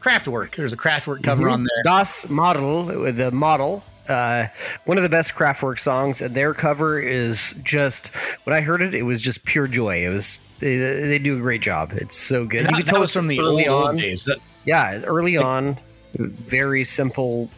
Kraftwerk. 0.00 0.54
There's 0.56 0.72
a 0.72 0.76
Kraftwerk 0.76 1.22
cover 1.22 1.44
Mhm. 1.44 1.52
on 1.52 1.64
there. 1.64 1.82
Das 1.84 2.28
Model, 2.28 2.86
the 3.12 3.30
model, 3.30 3.84
uh, 4.08 4.46
one 4.84 4.96
of 4.96 5.02
the 5.02 5.08
best 5.08 5.34
Kraftwerk 5.34 5.78
songs, 5.78 6.20
and 6.22 6.34
their 6.34 6.54
cover 6.54 6.98
is 6.98 7.54
just. 7.62 8.08
When 8.44 8.56
I 8.56 8.60
heard 8.60 8.82
it, 8.82 8.94
it 8.94 9.02
was 9.02 9.20
just 9.20 9.44
pure 9.44 9.66
joy. 9.66 10.04
It 10.04 10.08
was 10.08 10.40
they, 10.60 10.76
they 10.78 11.18
do 11.18 11.36
a 11.38 11.40
great 11.40 11.62
job. 11.62 11.92
It's 11.94 12.16
so 12.16 12.44
good. 12.44 12.64
That- 12.66 12.70
you 12.72 12.76
can 12.78 12.86
tell 12.86 13.02
it's 13.02 13.12
from 13.14 13.28
the 13.28 13.38
early 13.40 13.66
old, 13.66 13.80
old 13.82 13.88
on. 13.90 13.96
days. 13.96 14.24
That- 14.26 14.38
yeah, 14.64 15.00
early 15.04 15.36
on, 15.38 15.78
very 16.18 16.84
simple, 16.84 17.50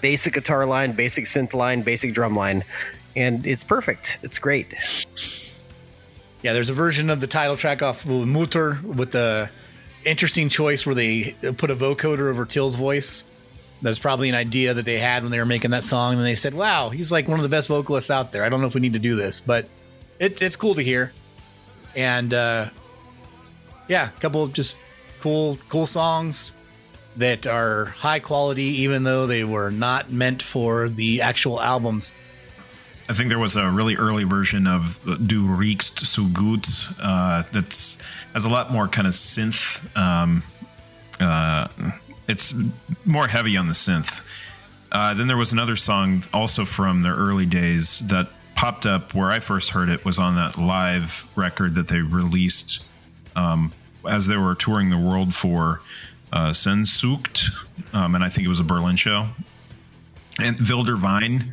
basic 0.00 0.32
guitar 0.34 0.64
line, 0.64 0.92
basic 0.92 1.24
synth 1.26 1.52
line, 1.52 1.82
basic 1.82 2.14
drum 2.14 2.34
line, 2.34 2.64
and 3.16 3.46
it's 3.46 3.64
perfect. 3.64 4.16
It's 4.22 4.38
great. 4.38 4.72
Yeah, 6.42 6.52
there's 6.54 6.70
a 6.70 6.74
version 6.74 7.10
of 7.10 7.20
the 7.20 7.26
title 7.26 7.56
track 7.56 7.82
off 7.82 8.04
of 8.06 8.26
Mutter 8.26 8.80
with 8.82 9.12
the 9.12 9.50
interesting 10.04 10.48
choice 10.48 10.86
where 10.86 10.94
they 10.94 11.34
put 11.56 11.70
a 11.70 11.76
vocoder 11.76 12.30
over 12.30 12.44
Till's 12.44 12.76
voice. 12.76 13.24
That's 13.82 13.98
probably 13.98 14.28
an 14.28 14.34
idea 14.34 14.74
that 14.74 14.84
they 14.84 14.98
had 14.98 15.22
when 15.22 15.32
they 15.32 15.38
were 15.38 15.46
making 15.46 15.72
that 15.72 15.82
song, 15.82 16.14
and 16.14 16.24
they 16.24 16.36
said, 16.36 16.54
"Wow, 16.54 16.90
he's 16.90 17.10
like 17.10 17.26
one 17.26 17.38
of 17.38 17.42
the 17.42 17.48
best 17.48 17.68
vocalists 17.68 18.10
out 18.10 18.30
there." 18.32 18.44
I 18.44 18.48
don't 18.48 18.60
know 18.60 18.68
if 18.68 18.74
we 18.74 18.80
need 18.80 18.92
to 18.92 19.00
do 19.00 19.16
this, 19.16 19.40
but 19.40 19.68
it's 20.20 20.40
it's 20.40 20.54
cool 20.54 20.74
to 20.76 20.82
hear. 20.82 21.12
And 21.96 22.32
uh, 22.32 22.70
yeah, 23.88 24.08
a 24.08 24.20
couple 24.20 24.42
of 24.42 24.52
just 24.52 24.78
cool 25.20 25.58
cool 25.68 25.86
songs 25.86 26.54
that 27.16 27.46
are 27.46 27.86
high 27.86 28.20
quality, 28.20 28.82
even 28.82 29.02
though 29.02 29.26
they 29.26 29.44
were 29.44 29.70
not 29.70 30.10
meant 30.10 30.42
for 30.42 30.88
the 30.88 31.20
actual 31.20 31.60
albums. 31.60 32.12
I 33.08 33.14
think 33.14 33.28
there 33.28 33.38
was 33.38 33.56
a 33.56 33.70
really 33.70 33.96
early 33.96 34.24
version 34.24 34.66
of 34.66 34.98
Du 35.26 35.46
riechst 35.46 36.06
so 36.06 36.24
gut 36.26 36.66
uh, 37.02 37.42
that's 37.52 37.98
has 38.32 38.44
a 38.44 38.48
lot 38.50 38.70
more 38.70 38.88
kind 38.88 39.06
of 39.06 39.14
synth. 39.14 39.86
Um, 39.96 40.42
uh, 41.20 41.68
it's 42.28 42.54
more 43.04 43.26
heavy 43.28 43.56
on 43.56 43.66
the 43.68 43.74
synth. 43.74 44.22
Uh, 44.90 45.14
then 45.14 45.26
there 45.26 45.36
was 45.36 45.52
another 45.52 45.76
song 45.76 46.22
also 46.34 46.64
from 46.64 47.02
their 47.02 47.14
early 47.14 47.46
days 47.46 48.00
that 48.08 48.28
popped 48.54 48.84
up 48.86 49.14
where 49.14 49.30
I 49.30 49.38
first 49.40 49.70
heard 49.70 49.88
it 49.88 50.04
was 50.04 50.18
on 50.18 50.36
that 50.36 50.58
live 50.58 51.26
record 51.34 51.74
that 51.74 51.88
they 51.88 52.00
released 52.00 52.86
um, 53.34 53.72
as 54.08 54.26
they 54.26 54.36
were 54.36 54.54
touring 54.54 54.90
the 54.90 54.98
world 54.98 55.34
for 55.34 55.80
uh, 56.32 56.50
Sehnsucht, 56.50 57.50
um, 57.94 58.14
and 58.14 58.22
I 58.24 58.28
think 58.28 58.44
it 58.44 58.48
was 58.48 58.60
a 58.60 58.64
Berlin 58.64 58.96
show. 58.96 59.26
And 60.42 60.56
Wilder 60.68 60.96
Wein, 60.96 61.52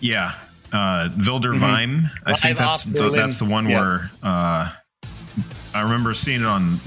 yeah, 0.00 0.32
uh, 0.72 1.08
Wilder 1.26 1.52
Wein. 1.52 2.04
I 2.26 2.30
Live 2.30 2.38
think 2.40 2.58
that's 2.58 2.84
the, 2.84 3.00
Berlin. 3.00 3.16
that's 3.20 3.38
the 3.38 3.44
one 3.46 3.68
Yeah. 3.68 3.80
where 3.80 4.10
uh, 4.22 4.70
I 5.74 5.82
remember 5.82 6.14
seeing 6.14 6.40
it 6.40 6.46
on 6.46 6.78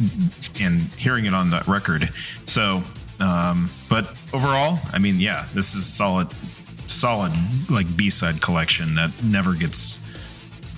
and 0.59 0.85
hearing 0.97 1.25
it 1.25 1.33
on 1.33 1.49
that 1.51 1.67
record. 1.67 2.09
So, 2.45 2.81
um, 3.19 3.69
but 3.89 4.17
overall, 4.33 4.79
I 4.93 4.99
mean, 4.99 5.19
yeah, 5.19 5.47
this 5.53 5.75
is 5.75 5.85
solid, 5.85 6.29
solid 6.87 7.33
like 7.69 7.95
B 7.97 8.09
side 8.09 8.41
collection 8.41 8.95
that 8.95 9.11
never 9.23 9.53
gets. 9.53 10.01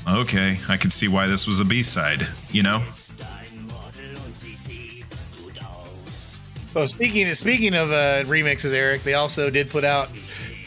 Okay, 0.08 0.58
I 0.68 0.76
can 0.76 0.90
see 0.90 1.08
why 1.08 1.28
this 1.28 1.48
was 1.48 1.60
a 1.60 1.66
B 1.66 1.84
side. 1.84 2.28
You 2.52 2.64
know, 2.64 2.82
Well, 6.74 6.88
speaking 6.88 7.34
speaking 7.36 7.74
of 7.74 7.92
uh, 7.92 8.24
remixes, 8.26 8.74
Eric, 8.74 9.04
they 9.04 9.16
also 9.16 9.50
did 9.50 9.70
put 9.70 9.84
out 9.84 10.10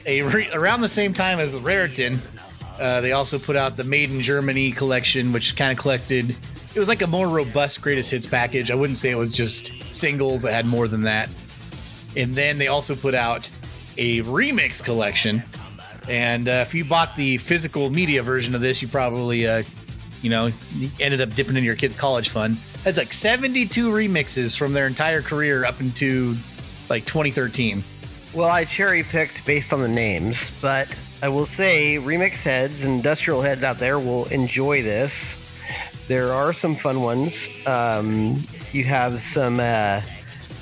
a 0.04 0.22
re- 0.22 0.50
around 0.52 0.80
the 0.80 0.88
same 0.88 1.14
time 1.14 1.38
as 1.38 1.54
Raritäten. 1.54 2.18
Uh, 2.78 3.00
they 3.00 3.12
also 3.12 3.38
put 3.38 3.54
out 3.54 3.76
the 3.76 3.84
Made 3.84 4.10
in 4.10 4.20
Germany 4.20 4.72
collection, 4.72 5.32
which 5.32 5.56
kind 5.56 5.72
of 5.72 5.78
collected. 5.78 6.36
It 6.74 6.78
was 6.78 6.88
like 6.88 7.02
a 7.02 7.06
more 7.06 7.28
robust 7.28 7.82
greatest 7.82 8.10
hits 8.10 8.26
package. 8.26 8.70
I 8.70 8.74
wouldn't 8.74 8.98
say 8.98 9.10
it 9.10 9.16
was 9.16 9.34
just 9.34 9.72
singles. 9.94 10.44
It 10.44 10.52
had 10.52 10.64
more 10.64 10.88
than 10.88 11.02
that. 11.02 11.28
And 12.16 12.34
then 12.34 12.58
they 12.58 12.68
also 12.68 12.94
put 12.94 13.14
out 13.14 13.50
a 13.98 14.22
remix 14.22 14.82
collection. 14.82 15.42
And 16.08 16.48
uh, 16.48 16.64
if 16.66 16.74
you 16.74 16.84
bought 16.84 17.14
the 17.14 17.36
physical 17.38 17.90
media 17.90 18.22
version 18.22 18.54
of 18.54 18.60
this, 18.60 18.80
you 18.80 18.88
probably, 18.88 19.46
uh, 19.46 19.62
you 20.22 20.30
know, 20.30 20.50
ended 20.98 21.20
up 21.20 21.34
dipping 21.34 21.56
in 21.56 21.64
your 21.64 21.76
kid's 21.76 21.96
college 21.96 22.30
fund. 22.30 22.56
That's 22.84 22.98
like 22.98 23.12
72 23.12 23.90
remixes 23.90 24.56
from 24.56 24.72
their 24.72 24.86
entire 24.86 25.22
career 25.22 25.64
up 25.64 25.80
into 25.80 26.36
like 26.88 27.04
2013. 27.04 27.84
Well, 28.34 28.48
I 28.48 28.64
cherry 28.64 29.02
picked 29.02 29.44
based 29.44 29.74
on 29.74 29.82
the 29.82 29.88
names, 29.88 30.50
but 30.62 30.98
I 31.22 31.28
will 31.28 31.46
say 31.46 31.96
remix 31.96 32.42
heads 32.42 32.82
and 32.82 32.94
industrial 32.94 33.42
heads 33.42 33.62
out 33.62 33.78
there 33.78 33.98
will 33.98 34.24
enjoy 34.26 34.82
this. 34.82 35.36
There 36.12 36.34
are 36.34 36.52
some 36.52 36.76
fun 36.76 37.00
ones. 37.00 37.48
Um, 37.64 38.46
you 38.74 38.84
have 38.84 39.22
some 39.22 39.58
uh, 39.58 40.02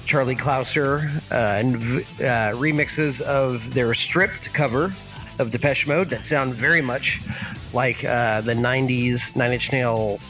Charlie 0.06 0.36
Clouser 0.36 1.10
uh, 1.28 1.34
and 1.34 1.74
uh, 1.74 2.54
remixes 2.54 3.20
of 3.20 3.74
their 3.74 3.92
stripped 3.94 4.54
cover 4.54 4.94
of 5.40 5.50
Depeche 5.50 5.88
Mode 5.88 6.08
that 6.10 6.24
sound 6.24 6.54
very 6.54 6.80
much 6.80 7.20
like 7.72 8.04
uh, 8.04 8.42
the 8.42 8.54
90s 8.54 9.34
Nine 9.34 9.52
Inch 9.52 9.72
Nail 9.72 10.20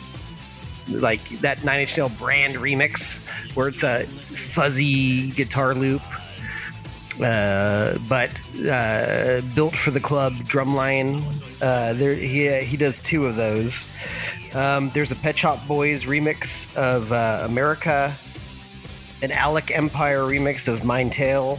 like 0.88 1.28
that 1.40 1.64
Nine 1.64 1.80
Inch 1.80 1.98
Nail 1.98 2.08
brand 2.08 2.54
remix 2.54 3.22
where 3.54 3.68
it's 3.68 3.82
a 3.82 4.04
fuzzy 4.06 5.32
guitar 5.32 5.74
loop 5.74 6.00
uh, 7.22 7.98
but 8.08 8.30
uh, 8.66 9.40
built 9.54 9.76
for 9.76 9.90
the 9.90 10.00
club 10.00 10.34
drumline. 10.34 11.22
Uh, 11.62 11.92
there, 11.92 12.14
he 12.14 12.60
he 12.64 12.76
does 12.76 13.00
two 13.00 13.26
of 13.26 13.36
those. 13.36 13.88
Um, 14.54 14.90
there's 14.90 15.12
a 15.12 15.16
Pet 15.16 15.38
Shop 15.38 15.66
Boys 15.66 16.04
remix 16.04 16.74
of 16.76 17.12
uh, 17.12 17.42
America, 17.44 18.12
an 19.22 19.30
Alec 19.30 19.70
Empire 19.70 20.20
remix 20.20 20.66
of 20.66 20.84
Mein 20.84 21.10
Teil, 21.10 21.58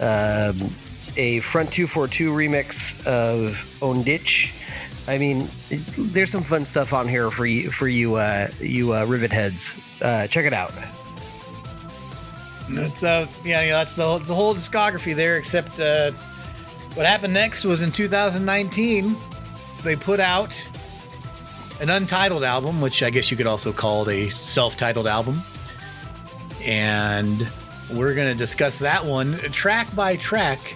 um, 0.00 0.74
a 1.16 1.40
Front 1.40 1.72
242 1.72 2.32
remix 2.32 3.06
of 3.06 3.78
Ohne 3.80 4.04
dich. 4.04 4.52
I 5.06 5.18
mean, 5.18 5.48
there's 5.98 6.30
some 6.30 6.42
fun 6.42 6.64
stuff 6.64 6.92
on 6.92 7.06
here 7.06 7.30
for 7.30 7.44
you 7.44 7.70
for 7.70 7.86
you 7.86 8.14
uh, 8.14 8.48
you 8.60 8.94
uh, 8.94 9.04
rivet 9.04 9.32
heads. 9.32 9.78
Uh, 10.00 10.26
check 10.26 10.46
it 10.46 10.54
out. 10.54 10.72
That's 12.68 13.02
uh, 13.02 13.26
yeah, 13.44 13.66
that's 13.66 13.96
the 13.96 14.04
whole, 14.04 14.18
the 14.18 14.34
whole 14.34 14.54
discography 14.54 15.14
there. 15.14 15.36
Except 15.36 15.78
uh, 15.78 16.12
what 16.94 17.06
happened 17.06 17.34
next 17.34 17.64
was 17.64 17.82
in 17.82 17.92
2019, 17.92 19.16
they 19.82 19.96
put 19.96 20.20
out 20.20 20.66
an 21.80 21.90
untitled 21.90 22.44
album, 22.44 22.80
which 22.80 23.02
I 23.02 23.10
guess 23.10 23.30
you 23.30 23.36
could 23.36 23.46
also 23.46 23.72
call 23.72 24.08
a 24.08 24.28
self-titled 24.28 25.06
album, 25.06 25.42
and 26.62 27.46
we're 27.92 28.14
gonna 28.14 28.34
discuss 28.34 28.78
that 28.78 29.04
one 29.04 29.38
track 29.52 29.94
by 29.94 30.16
track 30.16 30.74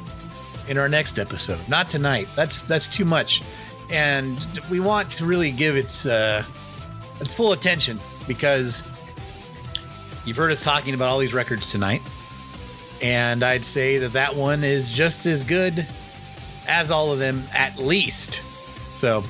in 0.69 0.77
our 0.77 0.89
next 0.89 1.19
episode. 1.19 1.67
Not 1.69 1.89
tonight. 1.89 2.29
That's 2.37 2.61
that's 2.61 2.87
too 2.87 3.07
much, 3.07 3.43
and 3.91 4.47
we 4.71 4.81
want 4.81 5.11
to 5.13 5.25
really 5.25 5.51
give 5.51 5.77
its 5.77 6.05
uh, 6.05 6.45
its 7.21 7.33
full 7.33 7.53
attention 7.53 7.99
because 8.27 8.83
You've 10.29 10.37
heard 10.37 10.53
us 10.53 10.63
talking 10.63 10.93
about 10.93 11.09
all 11.09 11.19
these 11.19 11.33
records 11.33 11.73
tonight, 11.73 12.03
and 13.01 13.43
I'd 13.43 13.65
say 13.65 13.97
that 13.99 14.13
that 14.13 14.37
one 14.37 14.63
is 14.63 14.93
just 14.93 15.25
as 15.25 15.43
good 15.43 15.87
as 16.69 16.91
all 16.91 17.11
of 17.11 17.19
them, 17.19 17.45
at 17.55 17.79
least. 17.79 18.43
So 18.95 19.25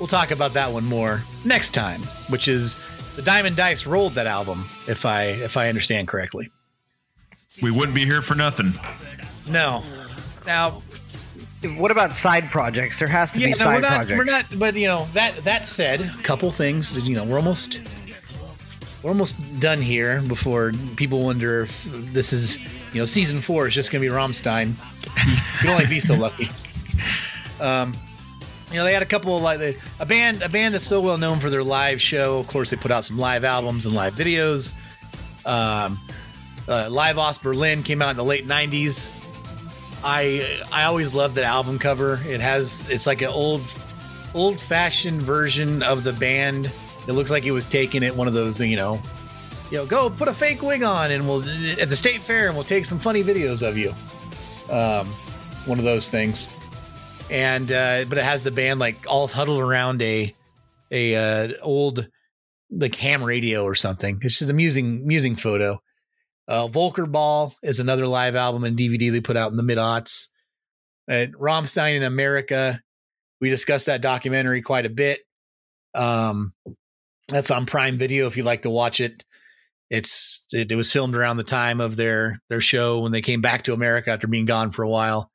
we'll 0.00 0.08
talk 0.08 0.32
about 0.32 0.54
that 0.54 0.72
one 0.72 0.84
more 0.84 1.22
next 1.44 1.70
time, 1.70 2.02
which 2.30 2.48
is 2.48 2.76
the 3.14 3.22
Diamond 3.22 3.54
Dice 3.56 3.86
rolled 3.86 4.14
that 4.14 4.26
album, 4.26 4.68
if 4.88 5.06
I 5.06 5.26
if 5.26 5.56
I 5.56 5.68
understand 5.68 6.08
correctly. 6.08 6.50
we 7.62 7.70
wouldn't 7.70 7.94
be 7.94 8.04
here 8.04 8.20
for 8.20 8.34
nothing. 8.34 8.72
No. 9.48 9.84
Now, 10.46 10.82
What 11.76 11.90
about 11.90 12.12
side 12.14 12.50
projects? 12.50 12.98
There 12.98 13.06
has 13.08 13.30
to 13.32 13.38
be 13.38 13.46
no, 13.46 13.52
side 13.54 13.74
we're 13.76 13.80
not, 13.80 13.88
projects. 13.90 14.18
We're 14.18 14.24
not, 14.24 14.58
but 14.58 14.74
you 14.74 14.88
know 14.88 15.06
that 15.14 15.36
that 15.44 15.64
said, 15.64 16.00
a 16.00 16.22
couple 16.22 16.50
things. 16.50 16.94
that, 16.94 17.04
You 17.04 17.14
know, 17.14 17.24
we're 17.24 17.38
almost 17.38 17.82
we're 19.02 19.10
almost 19.10 19.60
done 19.60 19.80
here 19.80 20.20
before 20.22 20.72
people 20.96 21.22
wonder 21.24 21.62
if 21.62 21.84
this 22.12 22.32
is 22.32 22.58
you 22.92 23.00
know 23.00 23.04
season 23.04 23.40
four 23.40 23.66
is 23.68 23.74
just 23.74 23.90
going 23.90 24.02
to 24.02 24.08
be 24.08 24.14
Rammstein. 24.14 24.68
you 25.26 25.58
can 25.60 25.70
only 25.70 25.86
be 25.86 26.00
so 26.00 26.14
lucky. 26.14 26.46
Um, 27.60 27.92
you 28.70 28.76
know, 28.76 28.84
they 28.84 28.92
had 28.92 29.02
a 29.02 29.06
couple 29.06 29.36
of 29.36 29.42
like 29.42 29.60
a 29.98 30.06
band 30.06 30.42
a 30.42 30.48
band 30.48 30.74
that's 30.74 30.84
so 30.84 31.00
well 31.00 31.18
known 31.18 31.40
for 31.40 31.50
their 31.50 31.64
live 31.64 32.00
show. 32.00 32.38
Of 32.38 32.48
course, 32.48 32.70
they 32.70 32.76
put 32.76 32.90
out 32.90 33.04
some 33.04 33.18
live 33.18 33.44
albums 33.44 33.86
and 33.86 33.94
live 33.94 34.14
videos. 34.14 34.72
Um, 35.46 35.98
uh, 36.68 36.88
live 36.90 37.18
aus 37.18 37.38
Berlin 37.38 37.82
came 37.82 38.02
out 38.02 38.10
in 38.10 38.16
the 38.16 38.24
late 38.24 38.46
'90s. 38.46 39.10
I 40.04 40.62
I 40.70 40.84
always 40.84 41.14
loved 41.14 41.36
that 41.36 41.44
album 41.44 41.78
cover. 41.78 42.20
It 42.26 42.40
has 42.40 42.88
it's 42.90 43.06
like 43.06 43.22
an 43.22 43.28
old 43.28 43.62
old 44.34 44.60
fashioned 44.60 45.22
version 45.22 45.82
of 45.82 46.04
the 46.04 46.12
band. 46.12 46.70
It 47.08 47.12
looks 47.12 47.30
like 47.30 47.44
it 47.44 47.52
was 47.52 47.64
taken 47.64 48.04
at 48.04 48.14
one 48.14 48.28
of 48.28 48.34
those, 48.34 48.60
you 48.60 48.76
know, 48.76 49.00
you 49.70 49.78
know, 49.78 49.86
go 49.86 50.10
put 50.10 50.28
a 50.28 50.34
fake 50.34 50.62
wig 50.62 50.82
on 50.82 51.10
and 51.10 51.26
we'll 51.26 51.40
at 51.80 51.88
the 51.88 51.96
state 51.96 52.20
fair 52.20 52.48
and 52.48 52.54
we'll 52.54 52.64
take 52.64 52.84
some 52.84 52.98
funny 52.98 53.24
videos 53.24 53.66
of 53.66 53.78
you. 53.78 53.94
Um, 54.70 55.06
one 55.64 55.78
of 55.78 55.84
those 55.84 56.10
things. 56.10 56.50
And 57.30 57.72
uh, 57.72 58.04
but 58.08 58.18
it 58.18 58.24
has 58.24 58.44
the 58.44 58.50
band 58.50 58.78
like 58.78 59.06
all 59.08 59.26
huddled 59.26 59.60
around 59.60 60.02
a 60.02 60.34
a 60.90 61.16
uh, 61.16 61.52
old 61.62 62.06
like 62.70 62.94
ham 62.94 63.24
radio 63.24 63.64
or 63.64 63.74
something. 63.74 64.20
It's 64.22 64.38
just 64.38 64.50
amusing 64.50 65.02
amusing 65.02 65.36
photo. 65.36 65.80
Uh, 66.46 66.68
Völkerball 66.68 67.54
is 67.62 67.80
another 67.80 68.06
live 68.06 68.36
album 68.36 68.64
and 68.64 68.76
DVD 68.76 69.10
they 69.12 69.20
put 69.20 69.36
out 69.36 69.50
in 69.50 69.56
the 69.56 69.62
mid 69.62 69.78
aughts. 69.78 70.28
Uh, 71.10 71.26
Rammstein 71.38 71.96
in 71.96 72.02
America, 72.02 72.82
we 73.40 73.48
discussed 73.48 73.86
that 73.86 74.02
documentary 74.02 74.60
quite 74.60 74.84
a 74.86 74.90
bit. 74.90 75.20
Um, 75.94 76.52
that's 77.28 77.50
on 77.50 77.66
Prime 77.66 77.98
Video 77.98 78.26
if 78.26 78.36
you'd 78.36 78.46
like 78.46 78.62
to 78.62 78.70
watch 78.70 79.00
it. 79.00 79.24
It's 79.90 80.44
it, 80.52 80.70
it 80.70 80.76
was 80.76 80.92
filmed 80.92 81.16
around 81.16 81.36
the 81.38 81.44
time 81.44 81.80
of 81.80 81.96
their 81.96 82.40
their 82.50 82.60
show 82.60 83.00
when 83.00 83.12
they 83.12 83.22
came 83.22 83.40
back 83.40 83.64
to 83.64 83.72
America 83.72 84.10
after 84.10 84.26
being 84.26 84.44
gone 84.44 84.70
for 84.70 84.82
a 84.82 84.88
while. 84.88 85.30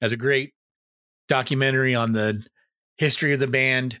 Has 0.00 0.12
a 0.12 0.16
great 0.16 0.52
documentary 1.28 1.94
on 1.94 2.12
the 2.12 2.44
history 2.98 3.32
of 3.32 3.40
the 3.40 3.46
band, 3.48 3.98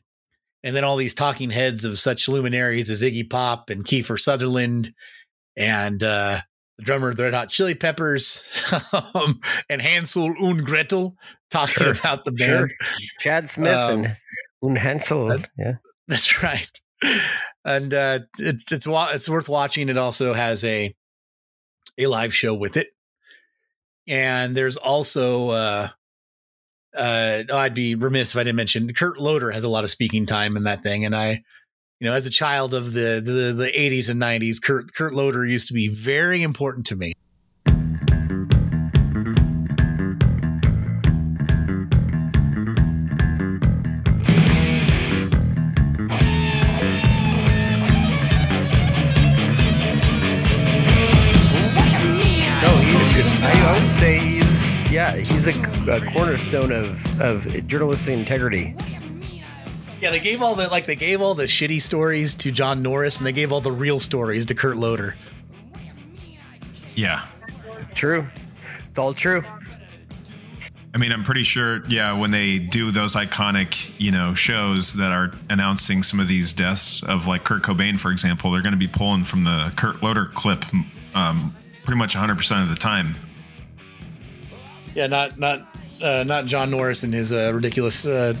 and 0.62 0.76
then 0.76 0.84
all 0.84 0.96
these 0.96 1.14
talking 1.14 1.50
heads 1.50 1.84
of 1.84 1.98
such 1.98 2.28
luminaries 2.28 2.90
as 2.90 3.02
Iggy 3.02 3.28
Pop 3.28 3.70
and 3.70 3.84
Kiefer 3.84 4.18
Sutherland 4.20 4.92
and 5.56 6.02
uh, 6.02 6.40
the 6.78 6.84
drummer 6.84 7.08
of 7.08 7.16
the 7.16 7.24
Red 7.24 7.34
Hot 7.34 7.48
Chili 7.48 7.74
Peppers 7.74 8.46
um, 9.14 9.40
and 9.68 9.80
Hansel 9.82 10.34
und 10.40 10.64
Gretel 10.64 11.16
talking 11.50 11.74
Sure, 11.84 11.92
about 11.92 12.24
the 12.24 12.34
sure. 12.38 12.60
band. 12.60 12.74
Chad 13.20 13.48
Smith 13.48 13.74
Um, 13.74 14.04
and 14.04 14.16
Un 14.62 14.76
Hansel. 14.76 15.28
that- 15.28 15.48
yeah. 15.58 15.74
That's 16.06 16.42
right. 16.42 16.68
And 17.66 17.94
uh, 17.94 18.18
it's 18.38 18.70
it's 18.72 18.86
it's 18.86 19.28
worth 19.28 19.48
watching. 19.48 19.88
It 19.88 19.96
also 19.96 20.34
has 20.34 20.62
a 20.64 20.94
a 21.96 22.06
live 22.06 22.34
show 22.34 22.52
with 22.52 22.76
it, 22.76 22.88
and 24.06 24.54
there's 24.54 24.76
also 24.76 25.48
uh, 25.48 25.88
uh, 26.94 27.44
oh, 27.48 27.56
I'd 27.56 27.74
be 27.74 27.94
remiss 27.94 28.34
if 28.34 28.38
I 28.38 28.44
didn't 28.44 28.56
mention 28.56 28.92
Kurt 28.92 29.18
Loder 29.18 29.50
has 29.50 29.64
a 29.64 29.70
lot 29.70 29.82
of 29.82 29.88
speaking 29.88 30.26
time 30.26 30.58
in 30.58 30.64
that 30.64 30.82
thing, 30.82 31.04
and 31.04 31.16
I. 31.16 31.42
You 32.00 32.10
know, 32.10 32.16
as 32.16 32.26
a 32.26 32.30
child 32.30 32.74
of 32.74 32.92
the, 32.92 33.22
the 33.24 33.54
the 33.56 33.70
80s 33.74 34.10
and 34.10 34.20
90s, 34.20 34.60
Kurt 34.60 34.92
Kurt 34.92 35.14
Loder 35.14 35.46
used 35.46 35.68
to 35.68 35.74
be 35.74 35.88
very 35.88 36.42
important 36.42 36.84
to 36.86 36.96
me. 36.96 37.14
Yeah, 55.46 55.52
he's 55.52 55.88
a, 55.88 55.92
a 55.92 56.12
cornerstone 56.12 56.72
of 56.72 57.20
of 57.20 57.66
journalistic 57.66 58.14
integrity. 58.18 58.74
Yeah, 60.00 60.10
they 60.10 60.20
gave 60.20 60.42
all 60.42 60.54
the 60.54 60.68
like 60.68 60.86
they 60.86 60.96
gave 60.96 61.20
all 61.20 61.34
the 61.34 61.44
shitty 61.44 61.80
stories 61.80 62.34
to 62.34 62.52
John 62.52 62.82
Norris, 62.82 63.18
and 63.18 63.26
they 63.26 63.32
gave 63.32 63.52
all 63.52 63.60
the 63.60 63.72
real 63.72 63.98
stories 63.98 64.46
to 64.46 64.54
Kurt 64.54 64.76
Loder. 64.76 65.16
Yeah. 66.94 67.26
True. 67.94 68.26
It's 68.88 68.98
all 68.98 69.14
true. 69.14 69.42
I 70.94 70.98
mean, 70.98 71.10
I'm 71.10 71.24
pretty 71.24 71.42
sure, 71.42 71.82
yeah, 71.88 72.12
when 72.16 72.30
they 72.30 72.58
do 72.58 72.92
those 72.92 73.16
iconic, 73.16 73.92
you 73.98 74.12
know, 74.12 74.32
shows 74.32 74.94
that 74.94 75.10
are 75.10 75.32
announcing 75.50 76.04
some 76.04 76.20
of 76.20 76.28
these 76.28 76.52
deaths 76.52 77.02
of 77.02 77.26
like 77.26 77.42
Kurt 77.42 77.62
Cobain, 77.62 77.98
for 77.98 78.12
example, 78.12 78.52
they're 78.52 78.62
going 78.62 78.74
to 78.74 78.78
be 78.78 78.86
pulling 78.86 79.24
from 79.24 79.42
the 79.42 79.72
Kurt 79.74 80.04
Loder 80.04 80.26
clip 80.26 80.64
um, 81.16 81.54
pretty 81.84 81.98
much 81.98 82.14
100% 82.14 82.62
of 82.62 82.68
the 82.68 82.76
time. 82.76 83.16
Yeah, 84.94 85.06
not 85.06 85.38
not 85.38 85.66
uh, 86.02 86.24
not 86.24 86.46
John 86.46 86.70
Norris 86.70 87.02
and 87.02 87.12
his 87.12 87.32
uh, 87.32 87.52
ridiculous 87.54 88.06
uh, 88.06 88.34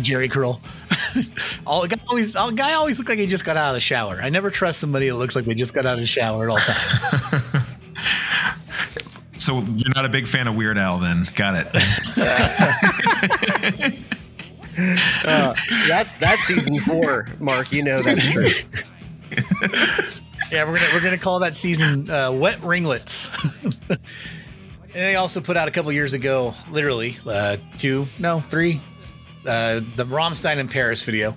Jerry 0.00 0.28
curl. 0.28 0.60
all 1.66 1.86
guy 1.86 2.00
always 2.08 2.36
all 2.36 2.50
guy 2.50 2.72
always 2.74 2.98
looked 2.98 3.10
like 3.10 3.18
he 3.18 3.26
just 3.26 3.44
got 3.44 3.56
out 3.56 3.68
of 3.68 3.74
the 3.74 3.80
shower. 3.80 4.20
I 4.22 4.30
never 4.30 4.50
trust 4.50 4.80
somebody 4.80 5.08
that 5.08 5.16
looks 5.16 5.36
like 5.36 5.44
they 5.44 5.54
just 5.54 5.74
got 5.74 5.86
out 5.86 5.94
of 5.94 6.00
the 6.00 6.06
shower 6.06 6.44
at 6.44 6.50
all 6.50 6.58
times. 6.58 7.04
So 9.38 9.58
you're 9.74 9.92
not 9.96 10.04
a 10.04 10.08
big 10.08 10.28
fan 10.28 10.46
of 10.46 10.54
Weird 10.54 10.78
Al, 10.78 10.98
then? 10.98 11.24
Got 11.34 11.66
it. 11.66 11.66
Uh, 15.24 15.54
that's 15.86 16.16
that's 16.16 16.40
season 16.44 16.74
four, 16.74 17.28
Mark. 17.40 17.72
You 17.72 17.84
know 17.84 17.98
that's 17.98 18.26
true. 18.28 18.46
yeah, 20.50 20.64
we're 20.64 20.78
gonna 20.78 20.88
we're 20.94 21.02
gonna 21.02 21.18
call 21.18 21.40
that 21.40 21.54
season 21.54 22.08
uh, 22.08 22.32
"Wet 22.32 22.62
Ringlets." 22.62 23.30
And 24.94 25.02
they 25.02 25.16
also 25.16 25.40
put 25.40 25.56
out 25.56 25.68
a 25.68 25.70
couple 25.70 25.90
years 25.92 26.12
ago, 26.12 26.54
literally 26.70 27.16
uh, 27.26 27.56
two, 27.78 28.06
no, 28.18 28.42
three, 28.50 28.80
uh, 29.46 29.80
the 29.96 30.04
Rammstein 30.04 30.58
in 30.58 30.68
Paris 30.68 31.02
video. 31.02 31.36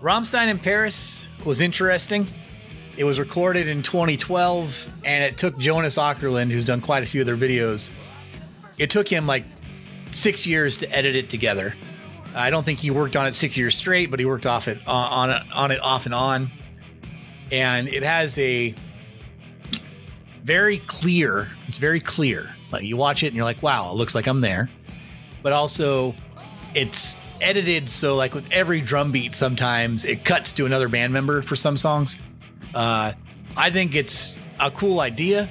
Rammstein 0.00 0.48
in 0.48 0.58
Paris 0.58 1.26
was 1.44 1.60
interesting. 1.60 2.26
It 2.96 3.04
was 3.04 3.18
recorded 3.18 3.68
in 3.68 3.82
2012, 3.82 4.88
and 5.04 5.24
it 5.24 5.36
took 5.36 5.58
Jonas 5.58 5.98
Åkerlund, 5.98 6.50
who's 6.50 6.64
done 6.64 6.80
quite 6.80 7.02
a 7.02 7.06
few 7.06 7.20
of 7.20 7.26
their 7.26 7.36
videos. 7.36 7.92
It 8.78 8.90
took 8.90 9.08
him 9.08 9.26
like 9.26 9.44
six 10.12 10.46
years 10.46 10.76
to 10.78 10.96
edit 10.96 11.16
it 11.16 11.28
together. 11.28 11.74
I 12.34 12.50
don't 12.50 12.64
think 12.64 12.78
he 12.78 12.90
worked 12.90 13.16
on 13.16 13.26
it 13.26 13.34
six 13.34 13.56
years 13.56 13.74
straight, 13.74 14.10
but 14.10 14.20
he 14.20 14.26
worked 14.26 14.46
off 14.46 14.68
it 14.68 14.78
on 14.86 15.30
on 15.30 15.50
on 15.52 15.70
it 15.70 15.80
off 15.80 16.06
and 16.06 16.14
on 16.14 16.50
and 17.50 17.88
it 17.88 18.02
has 18.02 18.38
a 18.38 18.74
very 20.46 20.78
clear 20.78 21.48
it's 21.66 21.78
very 21.78 21.98
clear 21.98 22.54
like 22.70 22.84
you 22.84 22.96
watch 22.96 23.24
it 23.24 23.26
and 23.26 23.36
you're 23.36 23.44
like 23.44 23.60
wow 23.64 23.90
it 23.90 23.96
looks 23.96 24.14
like 24.14 24.28
i'm 24.28 24.40
there 24.40 24.70
but 25.42 25.52
also 25.52 26.14
it's 26.72 27.24
edited 27.40 27.90
so 27.90 28.14
like 28.14 28.32
with 28.32 28.48
every 28.52 28.80
drum 28.80 29.10
beat 29.10 29.34
sometimes 29.34 30.04
it 30.04 30.24
cuts 30.24 30.52
to 30.52 30.64
another 30.64 30.88
band 30.88 31.12
member 31.12 31.42
for 31.42 31.56
some 31.56 31.76
songs 31.76 32.20
uh 32.76 33.12
i 33.56 33.68
think 33.70 33.96
it's 33.96 34.38
a 34.60 34.70
cool 34.70 35.00
idea 35.00 35.50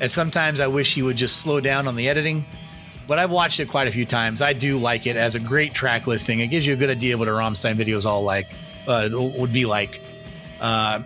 and 0.00 0.10
sometimes 0.10 0.58
i 0.58 0.66
wish 0.66 0.96
he 0.96 1.02
would 1.02 1.16
just 1.16 1.36
slow 1.36 1.60
down 1.60 1.86
on 1.86 1.94
the 1.94 2.08
editing 2.08 2.44
but 3.06 3.18
I've 3.18 3.30
watched 3.30 3.60
it 3.60 3.68
quite 3.68 3.86
a 3.86 3.90
few 3.90 4.06
times. 4.06 4.40
I 4.40 4.54
do 4.54 4.78
like 4.78 5.06
it 5.06 5.14
as 5.14 5.34
a 5.34 5.38
great 5.38 5.74
track 5.74 6.06
listing. 6.06 6.40
It 6.40 6.46
gives 6.46 6.66
you 6.66 6.72
a 6.72 6.76
good 6.76 6.88
idea 6.88 7.12
of 7.12 7.20
what 7.20 7.28
a 7.28 7.32
Rammstein 7.32 7.76
video 7.76 7.98
is 7.98 8.06
all 8.06 8.22
like, 8.22 8.46
uh, 8.86 9.10
would 9.12 9.52
be 9.52 9.66
like. 9.66 10.00
Uh, 10.58 11.02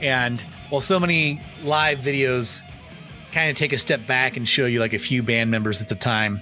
and 0.00 0.42
while 0.74 0.80
so 0.80 0.98
many 0.98 1.40
live 1.62 2.00
videos 2.00 2.60
kind 3.30 3.48
of 3.48 3.56
take 3.56 3.72
a 3.72 3.78
step 3.78 4.08
back 4.08 4.36
and 4.36 4.48
show 4.48 4.66
you 4.66 4.80
like 4.80 4.92
a 4.92 4.98
few 4.98 5.22
band 5.22 5.48
members 5.48 5.80
at 5.80 5.88
the 5.88 5.94
time, 5.94 6.40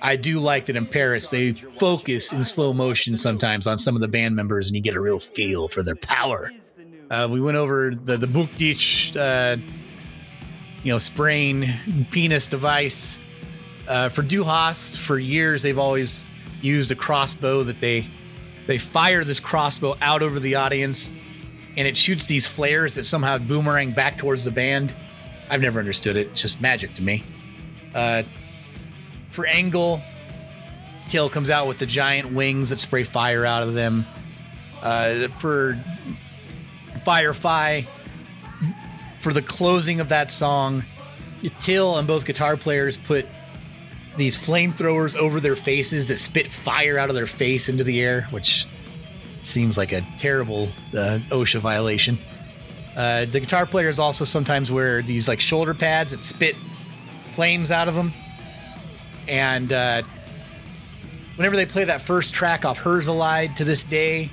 I 0.00 0.16
do 0.16 0.38
like 0.38 0.64
that 0.64 0.76
in 0.76 0.86
Paris 0.86 1.28
they 1.28 1.52
focus 1.52 2.32
in 2.32 2.42
slow 2.42 2.72
motion 2.72 3.18
sometimes 3.18 3.66
on 3.66 3.78
some 3.78 3.94
of 3.94 4.00
the 4.00 4.08
band 4.08 4.34
members 4.34 4.68
and 4.68 4.76
you 4.76 4.80
get 4.80 4.94
a 4.94 5.00
real 5.00 5.18
feel 5.18 5.68
for 5.68 5.82
their 5.82 5.94
power. 5.94 6.50
Uh, 7.10 7.28
we 7.30 7.38
went 7.38 7.58
over 7.58 7.94
the 7.94 8.16
the 8.16 8.26
Bück 8.26 8.48
dich, 8.56 9.14
uh, 9.14 9.58
you 10.82 10.90
know, 10.90 10.96
sprain 10.96 12.06
penis 12.10 12.46
device. 12.46 13.18
Uh, 13.86 14.08
for 14.08 14.22
Du 14.22 14.42
hast, 14.42 14.98
for 14.98 15.18
years 15.18 15.62
they've 15.62 15.78
always 15.78 16.24
used 16.62 16.90
a 16.92 16.94
crossbow 16.96 17.62
that 17.62 17.80
they 17.80 18.06
they 18.68 18.78
fire 18.78 19.22
this 19.22 19.38
crossbow 19.38 19.96
out 20.00 20.22
over 20.22 20.40
the 20.40 20.54
audience, 20.54 21.10
and 21.76 21.86
it 21.86 21.96
shoots 21.96 22.26
these 22.26 22.46
flares 22.46 22.94
that 22.94 23.04
somehow 23.04 23.38
boomerang 23.38 23.92
back 23.92 24.18
towards 24.18 24.44
the 24.44 24.50
band. 24.50 24.94
I've 25.48 25.60
never 25.60 25.78
understood 25.78 26.16
it; 26.16 26.28
it's 26.28 26.42
just 26.42 26.60
magic 26.60 26.94
to 26.94 27.02
me. 27.02 27.22
Uh, 27.94 28.22
for 29.30 29.46
Engel, 29.46 30.02
Till 31.06 31.30
comes 31.30 31.50
out 31.50 31.68
with 31.68 31.78
the 31.78 31.86
giant 31.86 32.32
wings 32.32 32.70
that 32.70 32.80
spray 32.80 33.04
fire 33.04 33.46
out 33.46 33.62
of 33.62 33.74
them. 33.74 34.06
Uh, 34.82 35.28
for 35.38 35.78
Feuer 37.04 37.34
frei, 37.34 37.86
for 39.20 39.32
the 39.32 39.42
closing 39.42 40.00
of 40.00 40.08
that 40.08 40.30
song, 40.30 40.84
Till 41.60 41.98
and 41.98 42.08
both 42.08 42.24
guitar 42.26 42.56
players 42.56 42.96
put 42.96 43.26
these 44.16 44.36
flamethrowers 44.36 45.16
over 45.16 45.40
their 45.40 45.56
faces 45.56 46.08
that 46.08 46.18
spit 46.18 46.48
fire 46.48 46.98
out 46.98 47.08
of 47.08 47.14
their 47.14 47.26
face 47.26 47.68
into 47.68 47.84
the 47.84 48.02
air, 48.02 48.22
which 48.30 48.66
seems 49.46 49.78
like 49.78 49.92
a 49.92 50.02
terrible 50.16 50.68
uh, 50.92 51.18
OSHA 51.30 51.60
violation. 51.60 52.18
Uh, 52.96 53.26
the 53.26 53.40
guitar 53.40 53.66
players 53.66 53.98
also 53.98 54.24
sometimes 54.24 54.70
wear 54.70 55.02
these 55.02 55.28
like 55.28 55.40
shoulder 55.40 55.74
pads 55.74 56.12
that 56.12 56.24
spit 56.24 56.56
flames 57.30 57.70
out 57.70 57.88
of 57.88 57.94
them. 57.94 58.12
And 59.28 59.72
uh, 59.72 60.02
whenever 61.36 61.56
they 61.56 61.66
play 61.66 61.84
that 61.84 62.00
first 62.00 62.32
track 62.32 62.64
off 62.64 62.78
Herzeleid 62.78 63.56
to 63.56 63.64
this 63.64 63.84
day, 63.84 64.30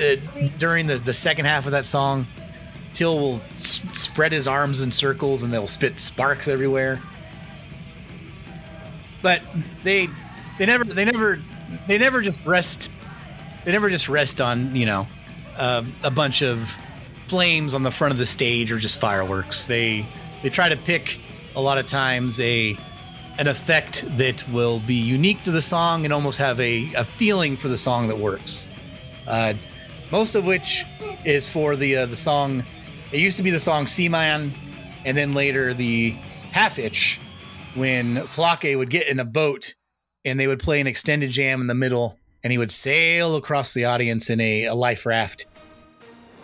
uh, 0.00 0.16
during 0.58 0.86
the, 0.86 0.96
the 0.96 1.12
second 1.12 1.44
half 1.46 1.66
of 1.66 1.72
that 1.72 1.86
song, 1.86 2.26
Till 2.92 3.18
will 3.18 3.40
s- 3.54 3.82
spread 3.92 4.32
his 4.32 4.46
arms 4.46 4.82
in 4.82 4.90
circles 4.90 5.42
and 5.42 5.52
they'll 5.52 5.66
spit 5.66 5.98
sparks 5.98 6.46
everywhere. 6.46 7.00
But 9.22 9.40
they 9.82 10.08
they 10.58 10.66
never 10.66 10.84
they 10.84 11.06
never 11.06 11.40
they 11.88 11.96
never 11.96 12.20
just 12.20 12.38
rest 12.44 12.90
they 13.64 13.72
never 13.72 13.90
just 13.90 14.08
rest 14.08 14.40
on 14.40 14.74
you 14.74 14.86
know 14.86 15.06
uh, 15.56 15.84
a 16.02 16.10
bunch 16.10 16.42
of 16.42 16.76
flames 17.26 17.74
on 17.74 17.82
the 17.82 17.90
front 17.90 18.12
of 18.12 18.18
the 18.18 18.26
stage 18.26 18.70
or 18.72 18.78
just 18.78 18.98
fireworks. 18.98 19.66
They 19.66 20.06
they 20.42 20.48
try 20.48 20.68
to 20.68 20.76
pick 20.76 21.20
a 21.54 21.60
lot 21.60 21.78
of 21.78 21.86
times 21.86 22.40
a 22.40 22.76
an 23.38 23.46
effect 23.46 24.04
that 24.18 24.46
will 24.50 24.80
be 24.80 24.94
unique 24.94 25.42
to 25.44 25.50
the 25.50 25.62
song 25.62 26.04
and 26.04 26.12
almost 26.12 26.38
have 26.38 26.60
a, 26.60 26.92
a 26.94 27.04
feeling 27.04 27.56
for 27.56 27.68
the 27.68 27.78
song 27.78 28.08
that 28.08 28.18
works. 28.18 28.68
Uh, 29.26 29.54
most 30.10 30.34
of 30.34 30.44
which 30.44 30.84
is 31.24 31.48
for 31.48 31.76
the 31.76 31.96
uh, 31.96 32.06
the 32.06 32.16
song. 32.16 32.64
It 33.10 33.20
used 33.20 33.36
to 33.38 33.42
be 33.42 33.50
the 33.50 33.58
song 33.58 33.86
"Seemann," 33.86 34.52
and 35.04 35.16
then 35.16 35.32
later 35.32 35.74
the 35.74 36.16
Haifisch, 36.52 37.18
when 37.74 38.26
Flake 38.26 38.76
would 38.76 38.90
get 38.90 39.08
in 39.08 39.18
a 39.20 39.24
boat 39.24 39.74
and 40.24 40.38
they 40.38 40.46
would 40.46 40.60
play 40.60 40.80
an 40.80 40.86
extended 40.86 41.30
jam 41.30 41.60
in 41.60 41.66
the 41.66 41.74
middle, 41.74 42.18
and 42.42 42.50
he 42.52 42.58
would 42.58 42.70
sail 42.70 43.36
across 43.36 43.74
the 43.74 43.84
audience 43.84 44.30
in 44.30 44.40
a, 44.40 44.64
a 44.64 44.74
life 44.74 45.06
raft. 45.06 45.46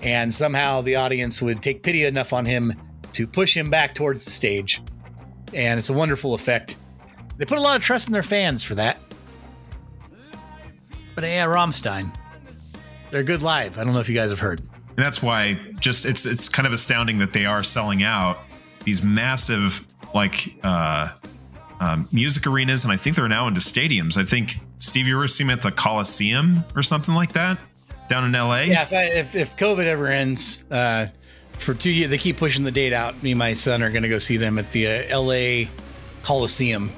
And 0.02 0.32
somehow 0.32 0.80
the 0.80 0.96
audience 0.96 1.42
would 1.42 1.62
take 1.62 1.82
pity 1.82 2.04
enough 2.04 2.32
on 2.32 2.46
him 2.46 2.74
to 3.14 3.26
push 3.26 3.56
him 3.56 3.68
back 3.68 3.94
towards 3.94 4.24
the 4.24 4.30
stage. 4.30 4.80
And 5.52 5.78
it's 5.78 5.90
a 5.90 5.94
wonderful 5.94 6.34
effect. 6.34 6.76
They 7.36 7.44
put 7.44 7.58
a 7.58 7.60
lot 7.60 7.76
of 7.76 7.82
trust 7.82 8.08
in 8.08 8.12
their 8.12 8.22
fans 8.22 8.62
for 8.62 8.74
that. 8.76 8.98
But 11.14 11.24
yeah, 11.24 11.46
Rammstein. 11.46 12.14
They're 13.10 13.24
good 13.24 13.42
live. 13.42 13.78
I 13.78 13.84
don't 13.84 13.92
know 13.92 14.00
if 14.00 14.08
you 14.08 14.14
guys 14.14 14.30
have 14.30 14.38
heard. 14.38 14.60
And 14.60 14.98
that's 14.98 15.22
why 15.22 15.58
just 15.80 16.06
it's 16.06 16.26
it's 16.26 16.48
kind 16.48 16.66
of 16.66 16.72
astounding 16.72 17.18
that 17.18 17.32
they 17.32 17.46
are 17.46 17.62
selling 17.62 18.02
out 18.02 18.38
these 18.84 19.02
massive 19.02 19.86
like 20.14 20.56
uh 20.62 21.08
um, 21.80 22.08
music 22.12 22.46
arenas 22.46 22.84
and 22.84 22.92
I 22.92 22.96
think 22.96 23.16
they're 23.16 23.28
now 23.28 23.46
into 23.46 23.60
stadiums. 23.60 24.16
I 24.16 24.24
think 24.24 24.50
Steve, 24.78 25.06
you 25.06 25.16
were 25.16 25.28
seeing 25.28 25.48
them 25.48 25.58
at 25.58 25.62
the 25.62 25.70
Coliseum 25.70 26.64
or 26.74 26.82
something 26.82 27.14
like 27.14 27.32
that 27.32 27.58
down 28.08 28.24
in 28.24 28.32
LA? 28.32 28.62
Yeah, 28.62 28.82
if, 28.82 28.92
I, 28.92 29.02
if, 29.04 29.36
if 29.36 29.56
COVID 29.56 29.84
ever 29.84 30.06
ends, 30.08 30.64
uh, 30.70 31.06
for 31.52 31.74
two 31.74 31.90
years, 31.90 32.10
they 32.10 32.18
keep 32.18 32.36
pushing 32.36 32.64
the 32.64 32.70
date 32.70 32.92
out. 32.92 33.22
Me 33.22 33.32
and 33.32 33.38
my 33.38 33.52
son 33.52 33.82
are 33.82 33.90
going 33.90 34.02
to 34.02 34.08
go 34.08 34.18
see 34.18 34.36
them 34.36 34.58
at 34.58 34.72
the 34.72 34.86
uh, 34.86 35.20
LA 35.20 35.68
Coliseum, 36.22 36.90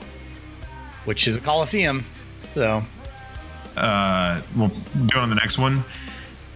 which 1.05 1.27
is 1.28 1.36
a 1.36 1.40
Coliseum. 1.40 2.05
So, 2.55 2.82
uh, 3.77 4.40
we'll 4.57 4.69
do 4.69 5.07
it 5.07 5.16
on 5.16 5.31
the 5.31 5.36
next 5.36 5.59
one. 5.59 5.85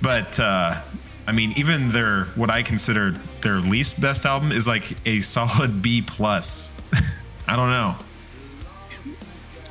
But 0.02 0.38
uh, 0.38 0.80
I 1.26 1.32
mean, 1.32 1.52
even 1.56 1.88
their 1.88 2.24
what 2.36 2.50
I 2.50 2.62
consider 2.62 3.12
their 3.40 3.56
least 3.56 4.00
best 4.00 4.26
album 4.26 4.52
is 4.52 4.66
like 4.66 4.92
a 5.06 5.20
solid 5.20 5.82
B 5.82 6.02
plus. 6.02 6.78
I 7.48 7.56
don't 7.56 7.70
know. 7.70 7.96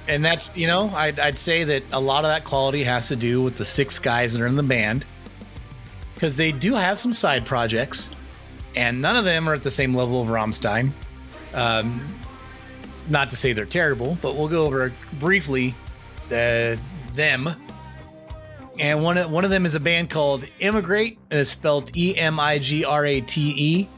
And 0.08 0.24
that's, 0.24 0.56
you 0.58 0.68
know, 0.68 0.90
I'd, 0.90 1.20
I'd 1.20 1.38
say 1.38 1.64
that 1.64 1.84
a 1.92 2.00
lot 2.00 2.26
of 2.26 2.30
that 2.30 2.44
quality 2.44 2.84
has 2.84 3.08
to 3.08 3.16
do 3.16 3.42
with 3.42 3.56
the 3.56 3.66
six 3.66 4.00
guys 4.00 4.34
that 4.34 4.42
are 4.42 4.48
in 4.48 4.58
the 4.58 4.64
band 4.64 5.06
because 6.14 6.38
they 6.38 6.52
do 6.52 6.74
have 6.74 7.00
some 7.00 7.14
side 7.14 7.46
projects, 7.46 8.10
and 8.76 9.02
none 9.02 9.16
of 9.16 9.26
them 9.26 9.48
are 9.48 9.54
at 9.54 9.64
the 9.64 9.72
same 9.72 9.94
level 9.94 10.22
of 10.22 10.30
Rammstein. 10.30 10.92
Um, 11.54 12.16
not 13.10 13.30
to 13.30 13.36
say 13.36 13.54
they're 13.54 13.66
terrible, 13.66 14.18
but 14.22 14.36
we'll 14.36 14.48
go 14.48 14.66
over 14.66 14.94
briefly 15.20 15.76
the 16.30 16.80
them. 17.14 17.50
And 18.80 19.04
one 19.04 19.18
of, 19.18 19.32
one 19.32 19.44
of 19.44 19.52
them 19.52 19.66
is 19.66 19.76
a 19.76 19.80
band 19.80 20.10
called 20.10 20.46
Emigrate, 20.60 21.20
and 21.30 21.40
it's 21.40 21.52
spelled 21.52 21.96
E 21.96 22.18
M 22.18 22.40
I 22.40 22.58
G 22.58 22.86
R 22.86 23.06
A 23.06 23.22
T 23.22 23.54
E. 23.58 23.90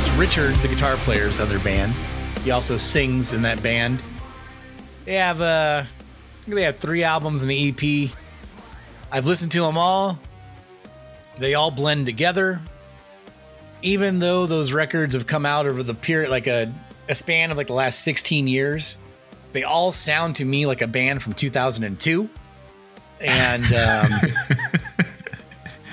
that's 0.00 0.16
Richard, 0.16 0.54
the 0.56 0.68
guitar 0.68 0.96
player's 0.96 1.40
other 1.40 1.58
band. 1.58 1.92
He 2.42 2.52
also 2.52 2.78
sings 2.78 3.34
in 3.34 3.42
that 3.42 3.62
band. 3.62 4.02
They 5.04 5.16
have 5.16 5.42
uh, 5.42 5.84
they 6.48 6.62
have 6.62 6.78
three 6.78 7.02
albums 7.02 7.42
and 7.42 7.52
an 7.52 7.58
EP. 7.58 8.10
I've 9.12 9.26
listened 9.26 9.52
to 9.52 9.60
them 9.60 9.76
all. 9.76 10.18
They 11.36 11.52
all 11.52 11.70
blend 11.70 12.06
together. 12.06 12.62
Even 13.82 14.20
though 14.20 14.46
those 14.46 14.72
records 14.72 15.14
have 15.14 15.26
come 15.26 15.44
out 15.44 15.66
over 15.66 15.82
the 15.82 15.92
period, 15.92 16.30
like 16.30 16.46
a, 16.46 16.72
a 17.10 17.14
span 17.14 17.50
of 17.50 17.58
like 17.58 17.66
the 17.66 17.74
last 17.74 18.00
16 18.02 18.46
years, 18.46 18.96
they 19.52 19.64
all 19.64 19.92
sound 19.92 20.36
to 20.36 20.46
me 20.46 20.64
like 20.64 20.80
a 20.80 20.86
band 20.86 21.22
from 21.22 21.34
2002. 21.34 22.26
And 23.20 23.64
um, 23.74 24.08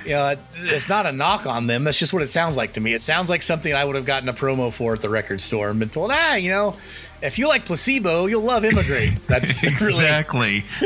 you 0.07 0.13
know, 0.13 0.37
it's 0.55 0.87
not 0.87 1.05
a 1.05 1.11
knock 1.11 1.45
on 1.45 1.67
them. 1.67 1.83
That's 1.83 1.99
just 1.99 2.13
what 2.13 2.21
it 2.21 2.29
sounds 2.29 2.55
like 2.55 2.71
to 2.73 2.81
me. 2.81 2.93
It 2.93 3.01
sounds 3.01 3.29
like 3.29 3.41
something 3.41 3.73
I 3.73 3.83
would 3.83 3.97
have 3.97 4.05
gotten 4.05 4.29
a 4.29 4.33
promo 4.33 4.71
for 4.71 4.93
at 4.93 5.01
the 5.01 5.09
record 5.09 5.41
store 5.41 5.69
and 5.69 5.77
been 5.79 5.89
told, 5.89 6.11
ah, 6.13 6.35
you 6.35 6.49
know, 6.49 6.77
if 7.21 7.37
you 7.37 7.49
like 7.49 7.65
placebo, 7.65 8.27
you'll 8.27 8.41
love 8.41 8.63
Emigrate. 8.63 9.17
That's 9.27 9.65
exactly. 9.65 10.59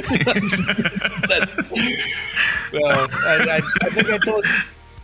that's, 1.27 1.71
well, 2.73 3.07
I, 3.27 3.45
I, 3.47 3.57
I 3.57 3.89
think 3.89 4.09
I 4.09 4.17
told, 4.17 4.43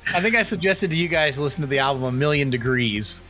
I 0.07 0.22
think 0.22 0.35
I 0.35 0.41
suggested 0.41 0.89
to 0.91 0.98
you 0.98 1.07
guys 1.07 1.38
listen 1.38 1.61
to 1.61 1.68
the 1.68 1.80
album 1.80 2.03
A 2.03 2.11
Million 2.11 2.49
Degrees. 2.49 3.22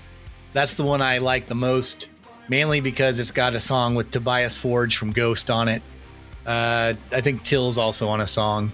That's 0.53 0.77
the 0.77 0.85
one 0.85 1.01
I 1.01 1.17
like 1.17 1.47
the 1.47 1.55
most, 1.55 2.11
mainly 2.47 2.79
because 2.79 3.19
it's 3.19 3.31
got 3.31 3.55
a 3.55 3.59
song 3.59 3.95
with 3.95 4.09
Tobias 4.09 4.55
Forge 4.55 4.95
from 4.95 5.11
Ghost 5.11 5.51
on 5.51 5.67
it. 5.67 5.81
Uh, 6.45 6.93
I 7.11 7.19
think 7.19 7.43
Till's 7.43 7.77
also 7.77 8.07
on 8.07 8.21
a 8.21 8.27
song. 8.27 8.71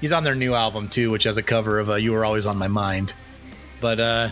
He's 0.00 0.12
on 0.12 0.24
their 0.24 0.34
new 0.34 0.54
album 0.54 0.88
too, 0.88 1.10
which 1.10 1.24
has 1.24 1.36
a 1.36 1.42
cover 1.42 1.78
of 1.78 1.90
uh, 1.90 1.94
"You 1.94 2.12
Were 2.12 2.24
Always 2.24 2.46
on 2.46 2.56
My 2.56 2.68
Mind." 2.68 3.12
But 3.80 4.00
uh, 4.00 4.30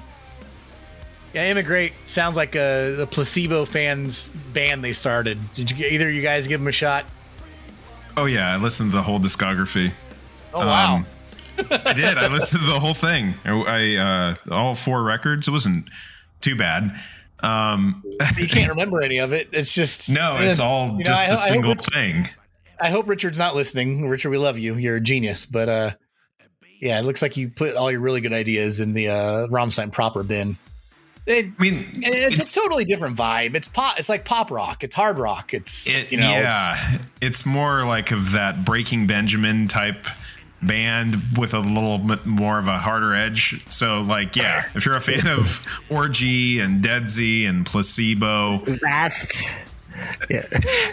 yeah, 1.35 1.43
Emigrate 1.43 1.93
sounds 2.05 2.36
like 2.36 2.55
a, 2.55 2.95
the 2.97 3.07
placebo 3.07 3.65
fans 3.65 4.31
band 4.53 4.82
they 4.82 4.93
started. 4.93 5.39
Did 5.53 5.70
you 5.70 5.86
either 5.86 6.09
of 6.09 6.15
you 6.15 6.23
guys 6.23 6.47
give 6.47 6.61
them 6.61 6.69
a 6.69 6.73
shot? 6.73 7.05
Oh 8.16 8.24
yeah, 8.24 8.55
I 8.55 8.57
listened 8.57 8.90
to 8.93 8.97
the 8.97 9.03
whole 9.03 9.19
discography. 9.20 9.93
Oh 10.55 10.61
wow. 10.61 10.97
Um, 10.97 11.07
I 11.70 11.93
did. 11.93 12.16
I 12.19 12.28
listened 12.28 12.62
to 12.62 12.66
the 12.69 12.81
whole 12.81 12.95
thing. 12.95 13.35
I, 13.45 13.51
I 13.51 13.97
uh, 13.97 14.55
all 14.55 14.74
four 14.74 15.03
records. 15.03 15.49
It 15.49 15.51
wasn't 15.51 15.89
too 16.40 16.57
bad. 16.57 16.93
Um, 17.40 18.03
you 18.36 18.49
can't 18.49 18.70
remember 18.70 19.03
any 19.03 19.19
of 19.19 19.32
it. 19.32 19.49
It's 19.53 19.74
just 19.74 20.09
no, 20.11 20.32
it's 20.39 20.61
all 20.61 20.89
you 20.89 20.99
know, 20.99 21.03
just 21.05 21.31
I- 21.31 21.35
a 21.35 21.36
single 21.36 21.74
thing. 21.74 22.24
I 22.80 22.90
hope 22.90 23.09
Richard's 23.09 23.38
not 23.38 23.55
listening. 23.55 24.09
Richard, 24.09 24.30
we 24.30 24.38
love 24.38 24.59
you. 24.59 24.74
You're 24.74 24.96
a 24.96 25.00
genius. 25.00 25.46
But 25.46 25.68
uh, 25.68 25.90
yeah, 26.80 26.98
it 26.98 27.05
looks 27.05 27.22
like 27.22 27.36
you 27.36 27.50
put 27.50 27.74
all 27.74 27.90
your 27.90 28.00
really 28.00 28.20
good 28.20 28.32
ideas 28.32 28.80
in 28.80 28.92
the 28.92 29.09
uh, 29.09 29.46
Rammstein 29.48 29.92
proper 29.92 30.22
bin. 30.22 30.56
It, 31.26 31.46
I 31.59 31.62
mean, 31.62 31.84
it's, 31.96 32.56
a 32.56 32.60
totally 32.60 32.86
different 32.86 33.16
vibe. 33.16 33.55
It's 33.55 33.68
pop. 33.68 33.98
It's 33.98 34.09
like 34.09 34.24
pop 34.24 34.50
rock. 34.50 34.82
It's 34.82 34.96
hard 34.96 35.18
rock. 35.18 35.52
It's 35.52 35.86
It, 35.86 36.10
you 36.10 36.18
know. 36.18 36.26
yeah, 36.26 36.74
It's, 36.94 37.06
it's, 37.20 37.46
more 37.46 37.84
like 37.84 38.12
of 38.12 38.32
that 38.32 38.64
Breaking 38.64 39.06
Benjamin 39.06 39.68
type 39.68 40.06
band 40.62 41.16
with 41.36 41.52
a 41.52 41.59
little 41.59 41.98
bit 41.98 42.24
more 42.24 42.59
of 42.59 42.66
a 42.66 42.78
harder 42.78 43.14
edge. 43.14 43.62
So, 43.70 44.00
like, 44.00 44.36
yeah, 44.36 44.70
if 44.74 44.86
you're 44.86 44.96
a 44.96 45.00
fan 45.00 45.26
of 45.26 45.62
Orgy 45.90 46.60
and 46.60 46.82
Deadsy 46.82 47.46
and 47.46 47.66
Placebo, 47.66 48.59
Vast. 48.64 49.50
Yeah. 50.29 50.47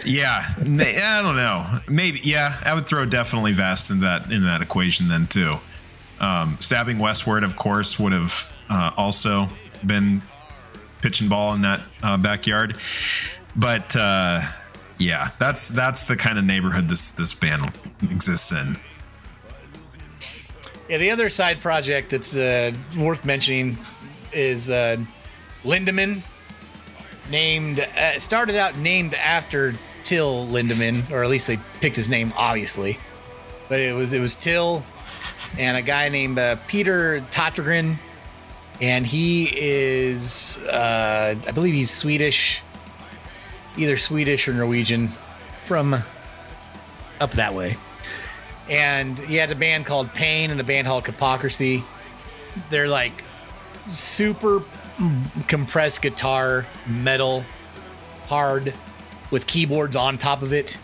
Yeah, 0.04 0.42
n- 0.66 0.80
I 0.80 1.20
don't 1.22 1.36
know. 1.36 1.64
Maybe 1.88 2.20
yeah, 2.22 2.58
I 2.64 2.74
would 2.74 2.86
throw 2.86 3.04
definitely 3.04 3.52
Vast 3.52 3.90
in 3.90 4.00
that 4.00 4.30
in 4.30 4.44
that 4.44 4.62
equation 4.62 5.08
then 5.08 5.26
too. 5.26 5.54
Um, 6.20 6.56
stabbing 6.60 6.98
westward, 6.98 7.44
of 7.44 7.56
course, 7.56 7.98
would 7.98 8.12
have 8.12 8.52
uh, 8.70 8.90
also 8.96 9.46
been 9.84 10.22
pitching 11.02 11.28
ball 11.28 11.54
in 11.54 11.62
that 11.62 11.82
uh, 12.02 12.16
backyard. 12.16 12.78
But 13.54 13.94
uh, 13.96 14.42
yeah, 14.98 15.28
that's 15.38 15.68
that's 15.68 16.04
the 16.04 16.16
kind 16.16 16.38
of 16.38 16.44
neighborhood 16.44 16.88
this 16.88 17.10
this 17.10 17.34
band 17.34 17.62
exists 18.02 18.52
in. 18.52 18.76
Yeah, 20.88 20.98
the 20.98 21.10
other 21.10 21.28
side 21.28 21.60
project 21.60 22.10
that's 22.10 22.36
uh, 22.36 22.72
worth 22.96 23.24
mentioning 23.24 23.76
is 24.32 24.70
uh, 24.70 24.96
Lindemann, 25.64 26.22
named 27.30 27.80
uh, 27.80 28.18
started 28.18 28.56
out 28.56 28.76
named 28.76 29.14
after 29.14 29.74
Till 30.02 30.46
Lindemann, 30.46 31.10
or 31.10 31.22
at 31.24 31.30
least 31.30 31.46
they 31.46 31.58
picked 31.80 31.96
his 31.96 32.08
name, 32.08 32.32
obviously. 32.36 32.98
But 33.68 33.80
it 33.80 33.94
was 33.94 34.12
it 34.12 34.20
was 34.20 34.36
Till 34.36 34.84
and 35.58 35.76
a 35.76 35.82
guy 35.82 36.08
named 36.08 36.38
uh, 36.38 36.56
Peter 36.66 37.20
Tägtgren, 37.30 37.98
and 38.80 39.06
he 39.06 39.50
is 39.52 40.58
uh, 40.58 41.34
I 41.46 41.50
believe 41.52 41.74
he's 41.74 41.90
Swedish, 41.90 42.62
either 43.76 43.96
Swedish 43.96 44.48
or 44.48 44.54
Norwegian, 44.54 45.10
from 45.64 45.94
up 47.20 47.32
that 47.32 47.54
way 47.54 47.76
and 48.68 49.18
he 49.20 49.36
has 49.36 49.50
a 49.50 49.54
band 49.54 49.86
called 49.86 50.12
Pain 50.12 50.50
and 50.50 50.60
a 50.60 50.64
band 50.64 50.86
called 50.86 51.06
Hypocrisy. 51.06 51.84
They're 52.70 52.88
like 52.88 53.24
super 53.86 54.62
compressed 55.48 56.02
guitar, 56.02 56.66
metal, 56.86 57.44
hard, 58.26 58.74
with 59.30 59.46
keyboards 59.46 59.96
on 59.96 60.18
top 60.18 60.42
of 60.42 60.52
it. 60.52 60.78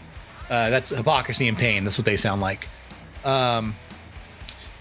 Uh, 0.51 0.70
that's 0.70 0.90
Hypocrisy 0.90 1.48
and 1.48 1.56
Pain. 1.56 1.84
That's 1.84 1.98
what 1.98 2.05
they 2.05 2.16
sound 2.16 2.40
like. 2.40 2.68
Um, 3.24 3.76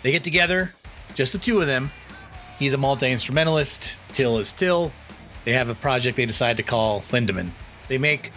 they 0.03 0.11
get 0.11 0.23
together, 0.23 0.73
just 1.15 1.33
the 1.33 1.39
two 1.39 1.61
of 1.61 1.67
them. 1.67 1.91
He's 2.59 2.73
a 2.73 2.77
multi 2.77 3.11
instrumentalist. 3.11 3.95
Till 4.11 4.37
is 4.39 4.53
Till. 4.53 4.91
They 5.45 5.53
have 5.53 5.69
a 5.69 5.75
project 5.75 6.17
they 6.17 6.25
decide 6.25 6.57
to 6.57 6.63
call 6.63 7.01
Lindemann. 7.03 7.51
They 7.87 7.97
make 7.97 8.31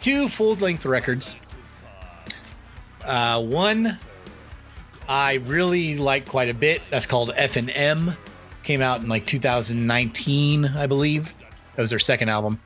two 0.00 0.28
full 0.28 0.54
length 0.54 0.86
records. 0.86 1.40
Uh, 3.04 3.42
one 3.42 3.98
I 5.08 5.34
really 5.46 5.96
like 5.96 6.26
quite 6.26 6.50
a 6.50 6.54
bit. 6.54 6.82
That's 6.90 7.06
called 7.06 7.32
F 7.34 7.56
and 7.56 7.70
M. 7.70 8.12
Came 8.68 8.82
out 8.82 9.00
in 9.00 9.08
like 9.08 9.24
2019, 9.24 10.66
I 10.66 10.86
believe. 10.86 11.34
That 11.74 11.80
was 11.80 11.88
their 11.88 11.98
second 11.98 12.28
album. 12.28 12.60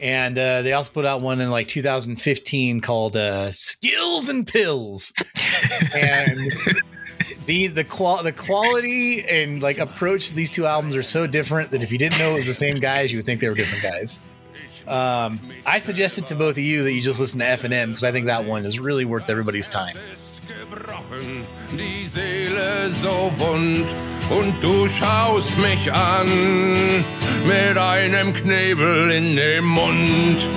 And 0.00 0.38
uh, 0.38 0.62
they 0.62 0.72
also 0.72 0.90
put 0.90 1.04
out 1.04 1.20
one 1.20 1.42
in 1.42 1.50
like 1.50 1.68
2015 1.68 2.80
called 2.80 3.18
uh, 3.18 3.52
Skills 3.52 4.30
and 4.30 4.46
Pills. 4.46 5.12
and 5.94 6.38
the 7.44 7.66
the 7.66 7.84
qual 7.84 8.22
the 8.22 8.32
quality 8.32 9.26
and 9.28 9.62
like 9.62 9.76
approach 9.76 10.28
to 10.28 10.34
these 10.34 10.50
two 10.50 10.64
albums 10.64 10.96
are 10.96 11.02
so 11.02 11.26
different 11.26 11.70
that 11.72 11.82
if 11.82 11.92
you 11.92 11.98
didn't 11.98 12.18
know 12.18 12.30
it 12.30 12.36
was 12.36 12.46
the 12.46 12.54
same 12.54 12.76
guys, 12.76 13.12
you 13.12 13.18
would 13.18 13.26
think 13.26 13.42
they 13.42 13.50
were 13.50 13.54
different 13.54 13.82
guys. 13.82 14.22
Um, 14.88 15.38
I 15.66 15.80
suggested 15.80 16.28
to 16.28 16.34
both 16.34 16.56
of 16.56 16.64
you 16.64 16.82
that 16.84 16.94
you 16.94 17.02
just 17.02 17.20
listen 17.20 17.40
to 17.40 17.46
F 17.46 17.64
and 17.64 17.74
M 17.74 17.90
because 17.90 18.04
I 18.04 18.10
think 18.10 18.24
that 18.24 18.46
one 18.46 18.64
is 18.64 18.78
really 18.78 19.04
worth 19.04 19.28
everybody's 19.28 19.68
time. 19.68 19.98
Die 21.72 22.06
Seele 22.06 22.90
so 22.90 23.32
wund 23.38 23.86
und 24.30 24.54
du 24.62 24.88
schaust 24.88 25.56
mich 25.58 25.92
an 25.92 26.26
mit 27.46 27.78
einem 27.78 28.32
Knebel 28.32 29.10
in 29.10 29.36
dem 29.36 29.64
Mund. 29.64 30.48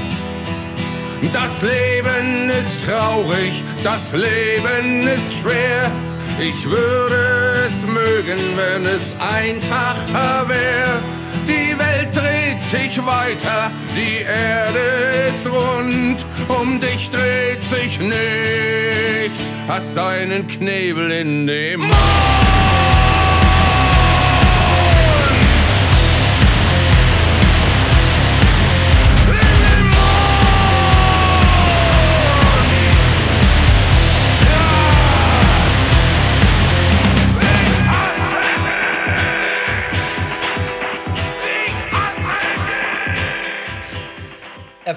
Das 1.33 1.61
Leben 1.61 2.49
ist 2.49 2.87
traurig, 2.87 3.63
das 3.83 4.13
Leben 4.13 5.07
ist 5.07 5.41
schwer. 5.41 5.91
Ich 6.39 6.65
würde 6.65 7.65
es 7.67 7.85
mögen, 7.85 8.39
wenn 8.55 8.85
es 8.85 9.13
einfacher 9.19 10.47
wäre. 10.47 10.99
Die 11.47 11.77
Welt 11.77 12.18
dreht 12.59 12.91
sich 12.91 13.05
weiter, 13.05 13.71
die 13.95 14.23
Erde 14.23 15.29
ist 15.29 15.45
rund, 15.45 16.25
um 16.47 16.79
dich 16.79 17.09
dreht 17.09 17.61
sich 17.61 17.99
nichts, 17.99 19.49
hast 19.67 19.97
einen 19.97 20.47
Knebel 20.47 21.11
in 21.11 21.47
dem 21.47 21.81
Mund. 21.81 22.98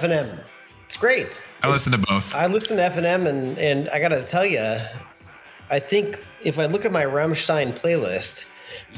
F 0.03 0.11
and 0.11 0.29
M. 0.31 0.41
It's 0.85 0.97
great. 0.97 1.41
I 1.63 1.71
listen 1.71 1.93
to 1.93 1.99
both. 1.99 2.35
I 2.35 2.49
listen 2.49 2.77
to 2.79 2.83
F 2.83 2.97
and 2.97 3.07
M, 3.07 3.29
and 3.29 3.57
and 3.57 3.89
I 3.91 4.01
gotta 4.01 4.21
tell 4.25 4.45
you, 4.45 4.79
I 5.71 5.79
think 5.79 6.25
if 6.45 6.59
I 6.59 6.67
look 6.67 6.85
at 6.85 6.91
my 6.91 7.05
Rammstein 7.05 7.79
playlist, 7.79 8.47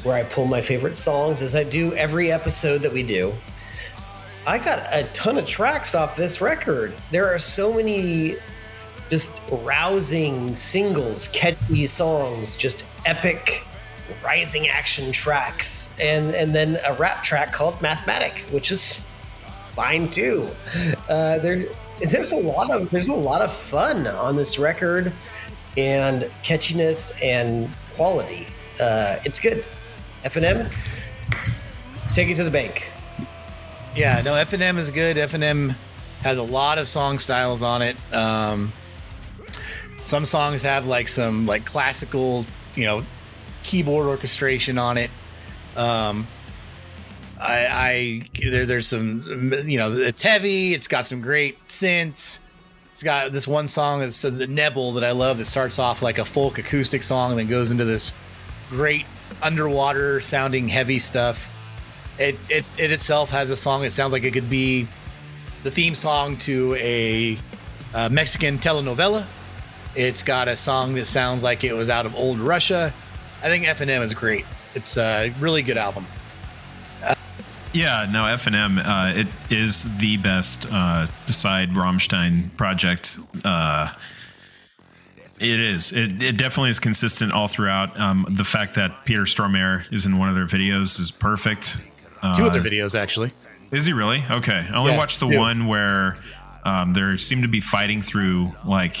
where 0.01 0.15
I 0.15 0.23
pull 0.23 0.47
my 0.47 0.61
favorite 0.61 0.97
songs, 0.97 1.43
as 1.43 1.55
I 1.55 1.63
do 1.63 1.93
every 1.93 2.31
episode 2.31 2.79
that 2.79 2.91
we 2.91 3.03
do, 3.03 3.31
I 4.47 4.57
got 4.57 4.79
a 4.91 5.03
ton 5.13 5.37
of 5.37 5.45
tracks 5.45 5.93
off 5.93 6.15
this 6.15 6.41
record. 6.41 6.95
There 7.11 7.31
are 7.31 7.37
so 7.37 7.71
many 7.71 8.37
just 9.11 9.43
rousing 9.51 10.55
singles, 10.55 11.27
catchy 11.27 11.85
songs, 11.85 12.55
just 12.55 12.83
epic 13.05 13.63
rising 14.23 14.69
action 14.69 15.11
tracks, 15.11 15.99
and 15.99 16.33
and 16.33 16.55
then 16.55 16.79
a 16.87 16.93
rap 16.93 17.23
track 17.23 17.51
called 17.51 17.75
Mathematik, 17.75 18.51
which 18.51 18.71
is 18.71 19.04
fine 19.75 20.09
too. 20.09 20.49
Uh, 21.09 21.39
there, 21.39 21.65
there's 21.99 22.31
a 22.31 22.37
lot 22.37 22.71
of 22.71 22.89
there's 22.89 23.09
a 23.09 23.15
lot 23.15 23.41
of 23.41 23.51
fun 23.51 24.07
on 24.07 24.35
this 24.35 24.57
record, 24.57 25.11
and 25.77 26.23
catchiness 26.43 27.21
and 27.23 27.69
quality. 27.95 28.47
Uh, 28.81 29.17
it's 29.23 29.39
good. 29.39 29.65
F 30.23 30.35
and 30.37 30.45
M, 30.45 30.69
take 32.13 32.29
it 32.29 32.35
to 32.35 32.43
the 32.43 32.51
bank. 32.51 32.91
Yeah, 33.95 34.21
no, 34.23 34.33
F 34.33 34.53
and 34.53 34.63
M 34.63 34.77
is 34.77 34.91
good. 34.91 35.17
F 35.17 35.33
and 35.33 35.43
M 35.43 35.75
has 36.21 36.37
a 36.37 36.43
lot 36.43 36.77
of 36.77 36.87
song 36.87 37.19
styles 37.19 37.61
on 37.61 37.81
it. 37.81 37.95
Um, 38.11 38.73
some 40.03 40.25
songs 40.25 40.61
have 40.63 40.87
like 40.87 41.07
some 41.07 41.45
like 41.45 41.65
classical, 41.65 42.45
you 42.75 42.85
know, 42.85 43.03
keyboard 43.63 44.07
orchestration 44.07 44.77
on 44.77 44.97
it. 44.97 45.11
Um, 45.75 46.27
I, 47.39 47.67
I 47.71 48.29
there, 48.49 48.65
there's 48.65 48.87
some, 48.87 49.53
you 49.65 49.77
know, 49.77 49.91
it's 49.91 50.21
heavy. 50.21 50.73
It's 50.73 50.87
got 50.87 51.05
some 51.05 51.21
great 51.21 51.65
synths. 51.67 52.39
It's 52.91 53.03
got 53.03 53.33
this 53.33 53.45
one 53.47 53.67
song 53.67 53.99
that's 53.99 54.21
the 54.21 54.29
Knebel 54.31 54.93
that 54.95 55.03
I 55.03 55.11
love 55.11 55.37
that 55.39 55.45
starts 55.45 55.79
off 55.79 56.01
like 56.01 56.17
a 56.17 56.23
folk 56.23 56.57
acoustic 56.57 57.03
song 57.03 57.31
and 57.31 57.39
then 57.39 57.47
goes 57.47 57.71
into 57.71 57.83
this 57.83 58.15
great 58.69 59.05
underwater 59.43 60.21
sounding 60.21 60.69
heavy 60.69 60.99
stuff. 60.99 61.51
It, 62.17 62.37
it 62.49 62.71
it 62.79 62.91
itself 62.91 63.31
has 63.31 63.51
a 63.51 63.57
song 63.57 63.83
It 63.83 63.91
sounds 63.91 64.13
like 64.13 64.23
it 64.23 64.31
could 64.31 64.49
be 64.49 64.87
the 65.63 65.71
theme 65.71 65.93
song 65.93 66.37
to 66.37 66.75
a, 66.75 67.37
uh 67.93 68.07
Mexican 68.09 68.59
telenovela. 68.59 69.25
It's 69.95 70.23
got 70.23 70.47
a 70.47 70.55
song 70.55 70.93
that 70.93 71.07
sounds 71.07 71.43
like 71.43 71.65
it 71.65 71.73
was 71.73 71.89
out 71.89 72.05
of 72.05 72.15
old 72.15 72.39
Russia. 72.39 72.93
I 73.43 73.47
think 73.47 73.67
F 73.67 73.81
and 73.81 73.91
M 73.91 74.01
is 74.01 74.13
great. 74.13 74.45
It's 74.73 74.97
a 74.97 75.33
really 75.39 75.61
good 75.61 75.77
album. 75.77 76.05
Yeah, 77.75 78.07
no, 78.09 78.25
F 78.25 78.47
and 78.47 78.55
M. 78.55 78.79
Uh, 78.79 79.11
it 79.15 79.27
is 79.49 79.83
the 79.97 80.15
best 80.17 80.65
uh, 80.71 81.05
side 81.27 81.71
Rammstein 81.71 82.55
project. 82.55 83.19
Uh, 83.43 83.91
it 85.39 85.59
is. 85.59 85.91
It, 85.91 86.23
it 86.23 86.37
definitely 86.37 86.69
is 86.69 86.79
consistent 86.79 87.33
all 87.33 87.49
throughout. 87.49 87.99
Um, 87.99 88.25
the 88.29 88.45
fact 88.45 88.75
that 88.75 89.03
Peter 89.03 89.23
Stormare 89.23 89.91
is 89.91 90.05
in 90.05 90.17
one 90.17 90.29
of 90.29 90.35
their 90.35 90.45
videos 90.45 90.97
is 91.01 91.11
perfect. 91.11 91.89
Uh, 92.21 92.33
Two 92.37 92.45
other 92.45 92.61
videos 92.61 92.97
actually. 92.97 93.31
Is 93.71 93.85
he 93.85 93.91
really? 93.91 94.23
Okay, 94.31 94.65
I 94.71 94.75
only 94.77 94.93
Yeah, 94.93 94.97
watched 94.97 95.19
the 95.19 95.29
two. 95.29 95.37
one 95.37 95.67
where 95.67 96.15
um, 96.63 96.93
there 96.93 97.17
seemed 97.17 97.41
to 97.41 97.49
be 97.49 97.59
fighting 97.59 98.01
through 98.01 98.49
like 98.63 98.95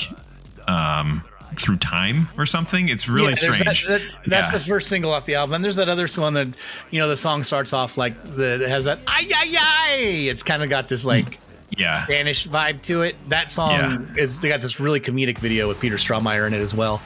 um, 0.67 1.23
through 1.59 1.77
time 1.77 2.27
or 2.37 2.45
something. 2.45 2.89
It's 2.89 3.07
really 3.07 3.29
Yeah, 3.29 3.53
strange. 3.53 3.85
That, 3.87 3.99
that- 3.99 4.17
that's 4.27 4.51
Yeah. 4.51 4.57
the 4.57 4.63
first 4.63 4.87
single 4.89 5.11
off 5.11 5.25
the 5.25 5.35
album. 5.35 5.55
And 5.55 5.63
there's 5.65 5.75
that 5.77 5.89
other 5.89 6.07
song 6.07 6.33
that 6.35 6.47
you 6.91 6.99
know 6.99 7.07
the 7.07 7.17
song 7.17 7.43
starts 7.43 7.73
off 7.73 7.97
like 7.97 8.21
the 8.35 8.63
it 8.63 8.69
has 8.69 8.85
that 8.85 8.99
ay 9.07 9.27
ay 9.35 9.55
ay. 9.59 9.95
It's 10.29 10.43
kind 10.43 10.63
of 10.63 10.69
got 10.69 10.87
this 10.87 11.05
like 11.05 11.39
yeah. 11.77 11.93
Spanish 11.93 12.47
vibe 12.47 12.81
to 12.83 13.01
it. 13.01 13.15
That 13.29 13.49
song 13.51 13.71
Yeah. 13.71 13.97
is 14.17 14.39
they 14.41 14.49
got 14.49 14.61
this 14.61 14.79
really 14.79 14.99
comedic 14.99 15.37
video 15.39 15.67
with 15.67 15.79
Peter 15.79 15.95
Stormare 15.95 16.47
in 16.47 16.53
it 16.53 16.61
as 16.61 16.73
well. 16.73 17.01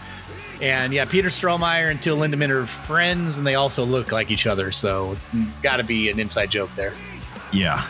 And 0.61 0.93
yeah, 0.93 1.05
Peter 1.05 1.29
Stormare 1.29 1.89
and 1.89 2.01
Till 2.01 2.17
Lindemann 2.17 2.49
are 2.49 2.65
friends, 2.65 3.37
and 3.39 3.47
they 3.47 3.55
also 3.55 3.85
look 3.85 4.11
like 4.11 4.29
each 4.29 4.45
other. 4.45 4.71
So 4.73 5.15
got 5.63 5.77
to 5.77 5.83
be 5.83 6.09
an 6.09 6.19
inside 6.19 6.51
joke 6.51 6.69
there. 6.75 6.93
Yeah, 7.53 7.81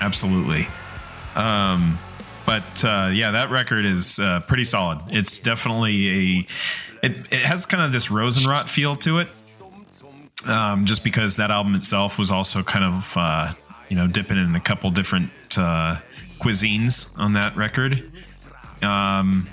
absolutely. 0.00 0.62
Um, 1.34 1.98
but 2.46 2.84
uh, 2.84 3.10
yeah, 3.12 3.30
that 3.32 3.50
record 3.50 3.84
is 3.84 4.18
uh, 4.18 4.40
pretty 4.46 4.64
solid. 4.64 5.00
It's 5.10 5.40
definitely 5.40 6.08
a. 6.08 6.46
It, 7.02 7.32
it 7.32 7.40
has 7.40 7.66
kind 7.66 7.82
of 7.82 7.92
this 7.92 8.08
Rosenrot 8.08 8.68
feel 8.68 8.96
to 8.96 9.18
it, 9.18 9.28
um, 10.48 10.84
just 10.84 11.04
because 11.04 11.36
that 11.36 11.50
album 11.50 11.74
itself 11.74 12.18
was 12.18 12.30
also 12.30 12.62
kind 12.62 12.84
of 12.84 13.14
uh, 13.16 13.52
you 13.88 13.96
know 13.96 14.06
dipping 14.06 14.38
in 14.38 14.54
a 14.54 14.60
couple 14.60 14.90
different 14.90 15.30
uh, 15.58 15.96
cuisines 16.40 17.18
on 17.18 17.34
that 17.34 17.56
record. 17.56 18.10
Um, 18.82 19.44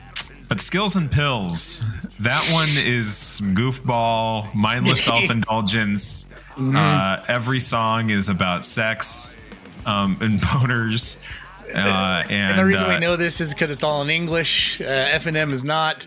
but 0.49 0.59
Skills 0.59 0.97
and 0.97 1.09
Pills, 1.09 1.81
that 2.19 2.45
one 2.51 2.67
is 2.85 3.39
goofball, 3.53 4.53
mindless 4.53 5.03
self 5.05 5.29
indulgence. 5.29 6.33
Uh, 6.57 7.23
every 7.29 7.61
song 7.61 8.09
is 8.09 8.27
about 8.27 8.65
sex 8.65 9.41
um, 9.85 10.17
and 10.19 10.39
boners. 10.41 11.25
Uh, 11.73 12.23
and, 12.29 12.31
And 12.31 12.59
the 12.59 12.65
reason 12.65 12.85
uh, 12.85 12.93
we 12.93 12.99
know 12.99 13.15
this 13.15 13.41
is 13.41 13.53
because 13.53 13.71
it's 13.71 13.83
all 13.83 14.01
in 14.01 14.09
English. 14.09 14.81
Uh, 14.81 14.85
F 14.85 15.25
and 15.25 15.37
M 15.37 15.53
is 15.53 15.63
not. 15.63 16.05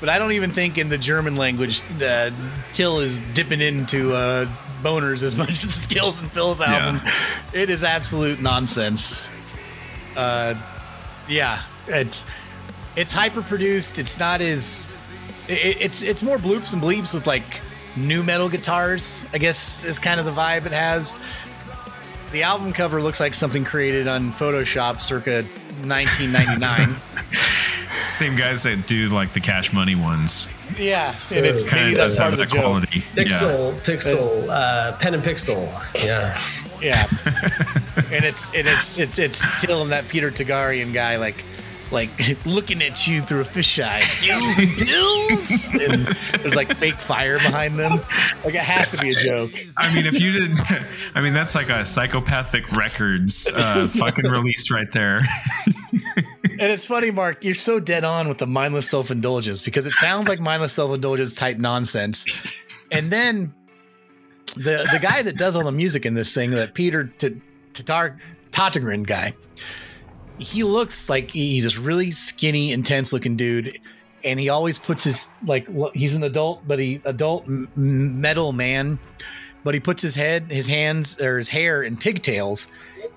But 0.00 0.08
I 0.08 0.18
don't 0.18 0.32
even 0.32 0.50
think 0.50 0.78
in 0.78 0.88
the 0.88 0.98
German 0.98 1.36
language, 1.36 1.80
uh, 2.02 2.30
Till 2.72 2.98
is 2.98 3.20
dipping 3.34 3.60
into 3.60 4.12
uh, 4.12 4.46
boners 4.82 5.22
as 5.22 5.36
much 5.38 5.50
as 5.50 5.62
the 5.62 5.70
Skills 5.70 6.20
and 6.20 6.32
Pills 6.32 6.60
album. 6.60 7.00
It 7.52 7.70
is 7.70 7.84
absolute 7.84 8.40
nonsense. 8.40 9.30
Uh, 10.16 10.54
yeah, 11.28 11.62
it's 11.86 12.26
it's 12.96 13.12
hyper 13.12 13.42
produced. 13.42 13.98
It's 13.98 14.18
not 14.18 14.40
as 14.40 14.92
it, 15.48 15.76
it's 15.80 16.02
it's 16.02 16.22
more 16.22 16.36
bloops 16.36 16.72
and 16.72 16.82
bleeps 16.82 17.14
with 17.14 17.26
like 17.26 17.60
new 17.96 18.22
metal 18.22 18.48
guitars. 18.48 19.24
I 19.32 19.38
guess 19.38 19.84
is 19.84 19.98
kind 19.98 20.18
of 20.18 20.26
the 20.26 20.32
vibe 20.32 20.66
it 20.66 20.72
has. 20.72 21.18
The 22.32 22.42
album 22.42 22.72
cover 22.72 23.02
looks 23.02 23.20
like 23.20 23.34
something 23.34 23.64
created 23.64 24.08
on 24.08 24.32
Photoshop 24.32 25.00
circa 25.00 25.42
1999. 25.84 26.88
same 28.06 28.34
guys 28.34 28.62
that 28.62 28.86
do 28.86 29.06
like 29.08 29.32
the 29.32 29.40
Cash 29.40 29.72
Money 29.72 29.94
ones. 29.94 30.48
yeah, 30.78 31.14
and 31.30 31.44
it's 31.44 31.68
Kind 31.68 31.82
maybe 31.84 31.92
of 31.92 31.98
that's 31.98 32.16
part 32.16 32.32
of 32.32 32.38
the 32.38 32.46
that 32.46 32.52
joke. 32.54 32.62
quality. 32.64 33.00
Pixel, 33.14 33.78
pixel, 33.80 34.46
uh, 34.50 34.96
pen 34.98 35.12
and 35.14 35.22
pixel. 35.22 35.66
Yeah. 35.94 36.40
Yeah, 36.80 37.04
and 38.16 38.24
it's 38.24 38.48
and 38.48 38.66
it's 38.66 38.98
it's 38.98 39.18
it's 39.18 39.60
Till 39.60 39.82
and 39.82 39.92
that 39.92 40.08
Peter 40.08 40.30
Tägtgren 40.30 40.92
guy 40.92 41.16
like 41.16 41.44
like 41.92 42.10
looking 42.46 42.82
at 42.82 43.06
you 43.06 43.20
through 43.20 43.42
a 43.42 43.44
fisheye. 43.44 44.00
Skills 44.00 44.58
and 44.58 44.72
pills, 44.88 45.74
and 45.74 46.40
there's 46.40 46.56
like 46.56 46.74
fake 46.76 46.94
fire 46.94 47.38
behind 47.38 47.78
them. 47.78 47.92
Like 48.44 48.54
it 48.54 48.60
has 48.60 48.90
to 48.92 48.98
be 48.98 49.10
a 49.10 49.14
joke. 49.14 49.52
I 49.76 49.94
mean, 49.94 50.06
if 50.06 50.20
you 50.20 50.32
did, 50.32 50.58
I 51.14 51.20
mean, 51.20 51.32
that's 51.32 51.54
like 51.54 51.68
a 51.68 51.84
psychopathic 51.84 52.72
records 52.72 53.50
uh, 53.54 53.88
fucking 53.88 54.26
release 54.26 54.70
right 54.70 54.90
there. 54.90 55.20
And 56.60 56.70
it's 56.70 56.86
funny, 56.86 57.10
Mark, 57.10 57.44
you're 57.44 57.54
so 57.54 57.80
dead 57.80 58.04
on 58.04 58.28
with 58.28 58.38
the 58.38 58.46
mindless 58.46 58.88
self 58.88 59.10
indulgence 59.10 59.62
because 59.62 59.84
it 59.84 59.92
sounds 59.92 60.28
like 60.28 60.38
mindless 60.38 60.72
self 60.72 60.94
indulgence 60.94 61.32
type 61.32 61.58
nonsense. 61.58 62.64
And 62.92 63.06
then 63.10 63.54
the 64.54 64.86
the 64.92 64.98
guy 65.00 65.22
that 65.22 65.36
does 65.36 65.56
all 65.56 65.64
the 65.64 65.72
music 65.72 66.06
in 66.06 66.14
this 66.14 66.32
thing, 66.32 66.50
that 66.50 66.74
Peter 66.74 67.12
Tatar 67.72 68.18
Tägtgren 68.52 69.06
guy, 69.06 69.34
he 70.38 70.64
looks 70.64 71.08
like 71.08 71.30
he's 71.30 71.64
this 71.64 71.78
really 71.78 72.10
skinny, 72.10 72.72
intense 72.72 73.12
looking 73.12 73.36
dude. 73.36 73.78
And 74.24 74.38
he 74.38 74.48
always 74.48 74.78
puts 74.78 75.04
his 75.04 75.28
like, 75.44 75.68
he's 75.94 76.14
an 76.14 76.22
adult, 76.22 76.66
but 76.66 76.78
he 76.78 77.00
adult 77.04 77.46
metal 77.46 78.52
man, 78.52 78.98
but 79.64 79.74
he 79.74 79.80
puts 79.80 80.02
his 80.02 80.14
head, 80.14 80.50
his 80.50 80.66
hands, 80.66 81.20
or 81.20 81.38
his 81.38 81.48
hair 81.48 81.82
in 81.82 81.96
pigtails. 81.96 82.68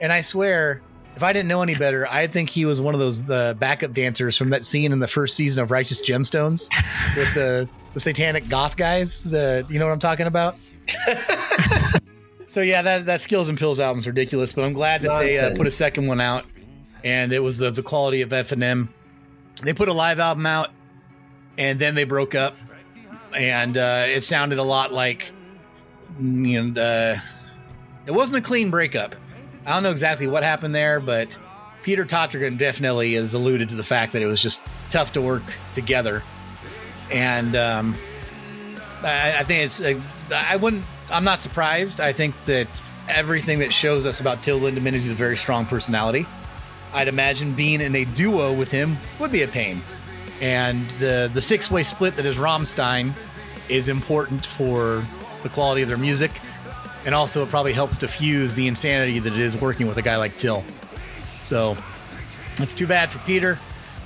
And 0.02 0.12
I 0.12 0.22
swear, 0.22 0.82
if 1.16 1.24
I 1.24 1.32
didn't 1.32 1.48
know 1.48 1.62
any 1.62 1.76
better, 1.76 2.08
I 2.10 2.28
think 2.28 2.50
he 2.50 2.66
was 2.66 2.82
one 2.82 2.94
of 2.94 3.00
those 3.00 3.18
uh, 3.30 3.54
backup 3.54 3.94
dancers 3.94 4.38
from 4.38 4.50
that 4.50 4.66
scene 4.66 4.92
in 4.92 5.00
the 5.00 5.08
first 5.08 5.36
season 5.36 5.64
of 5.64 5.72
Righteous 5.72 6.02
Gemstones 6.02 6.70
with 7.16 7.34
the 7.34 7.70
the 7.94 8.00
satanic 8.00 8.50
goth 8.50 8.76
guys. 8.76 9.24
The 9.24 9.66
you 9.70 9.80
know 9.80 9.86
what 9.86 9.94
I'm 9.94 10.00
talking 10.00 10.28
about. 10.28 10.58
so 12.48 12.62
yeah, 12.62 12.82
that 12.82 13.06
that 13.06 13.22
Skills 13.22 13.50
and 13.50 13.58
Pills 13.58 13.80
album's 13.80 14.06
ridiculous, 14.06 14.54
but 14.54 14.66
I'm 14.66 14.74
glad 14.74 15.02
that 15.04 15.20
they 15.20 15.38
uh, 15.40 15.56
put 15.56 15.68
a 15.68 15.72
second 15.72 16.08
one 16.08 16.20
out, 16.20 16.46
and 17.06 17.32
it 17.32 17.40
was 17.40 17.60
the 17.60 17.70
the 17.70 17.84
quality 17.84 18.22
of 18.22 18.34
F 18.34 18.52
and 18.52 18.62
M. 18.62 18.94
They 19.64 19.74
put 19.74 19.88
a 19.88 19.94
live 19.94 20.20
album 20.20 20.46
out, 20.46 20.72
and 21.58 21.80
then 21.80 21.96
they 21.96 22.04
broke 22.04 22.36
up, 22.36 22.58
and 23.34 23.78
uh, 23.78 24.06
it 24.08 24.26
sounded 24.26 24.60
a 24.60 24.64
lot 24.64 24.92
like, 24.92 25.32
you 26.20 26.64
know, 26.64 27.16
it 28.06 28.12
wasn't 28.12 28.44
a 28.44 28.46
clean 28.46 28.70
breakup. 28.70 29.16
I 29.66 29.74
don't 29.74 29.84
know 29.84 29.92
exactly 29.92 30.28
what 30.28 30.44
happened 30.44 30.76
there, 30.76 31.00
but 31.00 31.38
Peter 31.84 32.06
Tägtgren 32.06 32.58
definitely 32.58 33.14
has 33.14 33.34
alluded 33.34 33.70
to 33.70 33.76
the 33.76 33.84
fact 33.84 34.12
that 34.14 34.22
it 34.22 34.26
was 34.26 34.42
just 34.42 34.62
tough 34.90 35.14
to 35.14 35.22
work 35.22 35.44
together, 35.74 36.24
and 37.12 37.56
um, 37.56 37.96
I, 39.04 39.38
I 39.40 39.44
think 39.44 39.64
it's. 39.64 39.80
Uh, 39.80 40.02
I 40.34 40.56
wouldn't. 40.56 40.84
I'm 41.12 41.24
not 41.24 41.40
surprised. 41.40 42.02
I 42.02 42.12
think 42.12 42.36
that 42.46 42.68
everything 43.08 43.60
that 43.60 43.72
shows 43.72 44.08
us 44.08 44.20
about 44.20 44.42
Till 44.42 44.60
Lindemann 44.60 44.94
is 44.94 45.06
he's 45.06 45.12
a 45.12 45.16
very 45.16 45.38
strong 45.38 45.68
personality. 45.68 46.26
I'd 46.96 47.10
imagine 47.10 47.54
being 47.54 47.82
in 47.82 47.94
a 47.94 48.06
duo 48.06 48.54
with 48.54 48.72
him 48.72 48.98
would 49.20 49.32
be 49.32 49.44
a 49.44 49.48
pain, 49.48 49.82
and 50.40 50.90
the 50.92 51.30
the 51.34 51.42
six 51.42 51.70
way 51.70 51.84
split 51.84 52.16
that 52.16 52.26
is 52.26 52.38
Rammstein 52.38 53.14
is 53.68 53.90
important 53.90 54.46
for 54.46 55.06
the 55.44 55.50
quality 55.50 55.82
of 55.82 55.90
their 55.90 55.98
music, 55.98 56.32
and 57.06 57.14
also 57.14 57.44
it 57.44 57.50
probably 57.50 57.74
helps 57.74 57.98
diffuse 57.98 58.56
the 58.56 58.68
insanity 58.68 59.20
that 59.20 59.34
it 59.34 59.40
is 59.40 59.58
working 59.58 59.88
with 59.88 59.98
a 59.98 60.02
guy 60.02 60.16
like 60.16 60.38
Till. 60.38 60.64
So 61.42 61.76
it's 62.60 62.74
too 62.74 62.88
bad 62.88 63.12
for 63.12 63.20
Peter. 63.20 63.60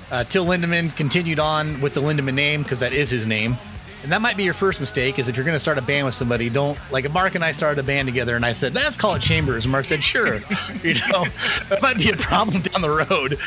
Uh, 0.09 0.23
Till 0.23 0.45
Lindemann 0.45 0.95
continued 0.95 1.37
on 1.37 1.81
with 1.81 1.93
the 1.93 2.01
Lindemann 2.01 2.33
name 2.33 2.63
because 2.63 2.79
that 2.79 2.93
is 2.93 3.11
his 3.11 3.27
name. 3.27 3.55
And 4.01 4.11
that 4.11 4.21
might 4.21 4.37
be 4.37 4.43
your 4.43 4.53
first 4.53 4.79
mistake 4.79 5.19
is 5.19 5.27
if 5.27 5.35
you're 5.35 5.45
going 5.45 5.55
to 5.55 5.59
start 5.59 5.77
a 5.77 5.81
band 5.81 6.05
with 6.05 6.13
somebody, 6.13 6.49
don't 6.49 6.77
like 6.91 7.11
Mark 7.11 7.35
and 7.35 7.43
I 7.43 7.51
started 7.51 7.79
a 7.79 7.83
band 7.83 8.07
together 8.07 8.35
and 8.35 8.45
I 8.45 8.53
said, 8.53 8.73
let's 8.73 8.95
call 8.95 9.15
it 9.15 9.21
Chambers. 9.21 9.65
And 9.65 9.71
Mark 9.71 9.85
said, 9.85 10.01
sure. 10.01 10.35
you 10.83 10.93
know, 11.11 11.25
that 11.69 11.79
might 11.81 11.97
be 11.97 12.09
a 12.09 12.15
problem 12.15 12.61
down 12.61 12.81
the 12.81 12.89
road. 12.89 13.37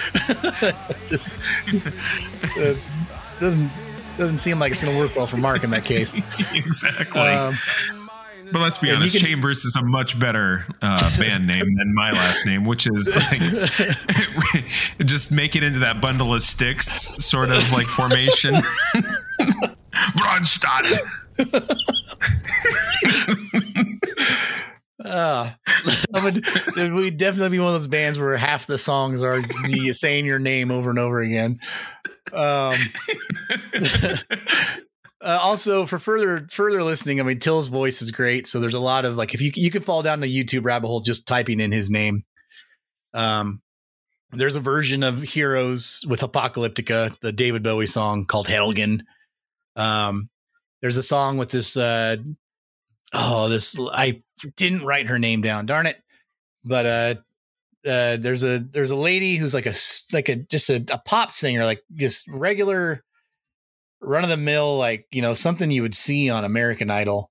Just 1.08 1.38
uh, 2.60 2.74
doesn't, 3.40 3.70
doesn't 4.18 4.38
seem 4.38 4.58
like 4.58 4.72
it's 4.72 4.84
going 4.84 4.94
to 4.94 5.02
work 5.02 5.16
well 5.16 5.26
for 5.26 5.38
Mark 5.38 5.64
in 5.64 5.70
that 5.70 5.84
case. 5.84 6.20
exactly. 6.52 7.20
Um, 7.20 7.54
but 8.52 8.60
let's 8.60 8.76
be 8.76 8.90
honest, 8.90 9.16
can- 9.16 9.26
Chambers 9.26 9.64
is 9.64 9.76
a 9.76 9.82
much 9.82 10.20
better 10.20 10.64
uh, 10.82 11.18
band 11.18 11.46
name 11.46 11.74
than 11.76 11.94
my 11.94 12.10
last 12.12 12.44
name, 12.44 12.64
which 12.64 12.86
is 12.86 13.16
like 13.16 13.40
just 15.06 15.32
make 15.32 15.56
it 15.56 15.62
into 15.62 15.78
that 15.78 16.02
bundle 16.02 16.34
of 16.34 16.42
sticks 16.42 17.12
sort 17.24 17.50
of 17.50 17.72
like 17.72 17.86
formation. 17.86 18.56
Bronstadt. 20.16 20.98
Uh, 25.04 25.50
would, 26.22 26.46
we'd 26.76 27.16
definitely 27.16 27.56
be 27.56 27.58
one 27.58 27.68
of 27.68 27.74
those 27.74 27.88
bands 27.88 28.18
where 28.18 28.36
half 28.36 28.66
the 28.66 28.78
songs 28.78 29.22
are 29.22 29.40
the 29.40 29.92
saying 29.96 30.26
your 30.26 30.38
name 30.38 30.70
over 30.70 30.90
and 30.90 30.98
over 30.98 31.20
again. 31.20 31.58
Um, 32.32 32.74
uh, 35.20 35.38
also, 35.40 35.86
for 35.86 35.98
further 35.98 36.46
further 36.50 36.82
listening, 36.82 37.20
I 37.20 37.24
mean, 37.24 37.40
Till's 37.40 37.68
voice 37.68 38.02
is 38.02 38.10
great. 38.10 38.46
So 38.46 38.60
there's 38.60 38.74
a 38.74 38.80
lot 38.80 39.04
of 39.04 39.16
like, 39.16 39.34
if 39.34 39.40
you 39.40 39.50
you 39.54 39.70
can 39.70 39.82
fall 39.82 40.02
down 40.02 40.20
the 40.20 40.44
YouTube 40.44 40.64
rabbit 40.64 40.86
hole 40.86 41.00
just 41.00 41.26
typing 41.26 41.60
in 41.60 41.72
his 41.72 41.90
name. 41.90 42.24
Um, 43.14 43.60
there's 44.30 44.56
a 44.56 44.60
version 44.60 45.02
of 45.02 45.20
Heroes 45.20 46.04
with 46.08 46.20
Apocalyptica, 46.20 47.18
the 47.20 47.32
David 47.32 47.62
Bowie 47.62 47.86
song 47.86 48.24
called 48.24 48.48
Helden. 48.48 49.04
Um, 49.76 50.28
there's 50.80 50.96
a 50.96 51.02
song 51.02 51.38
with 51.38 51.50
this 51.50 51.76
uh, 51.76 52.16
oh 53.12 53.48
this 53.48 53.78
i 53.92 54.22
didn't 54.56 54.84
write 54.84 55.06
her 55.06 55.18
name 55.18 55.40
down 55.40 55.66
darn 55.66 55.86
it. 55.86 56.00
But 56.64 56.86
uh 56.86 57.14
uh 57.88 58.16
there's 58.16 58.44
a 58.44 58.58
there's 58.58 58.90
a 58.90 58.96
lady 58.96 59.36
who's 59.36 59.54
like 59.54 59.66
a 59.66 59.74
like 60.12 60.28
a 60.28 60.36
just 60.36 60.70
a, 60.70 60.84
a 60.92 60.98
pop 60.98 61.32
singer 61.32 61.64
like 61.64 61.82
just 61.94 62.28
regular 62.28 63.02
run 64.00 64.24
of 64.24 64.30
the 64.30 64.36
mill 64.36 64.76
like 64.78 65.06
you 65.10 65.22
know 65.22 65.34
something 65.34 65.70
you 65.70 65.82
would 65.82 65.94
see 65.94 66.30
on 66.30 66.44
american 66.44 66.90
idol 66.90 67.30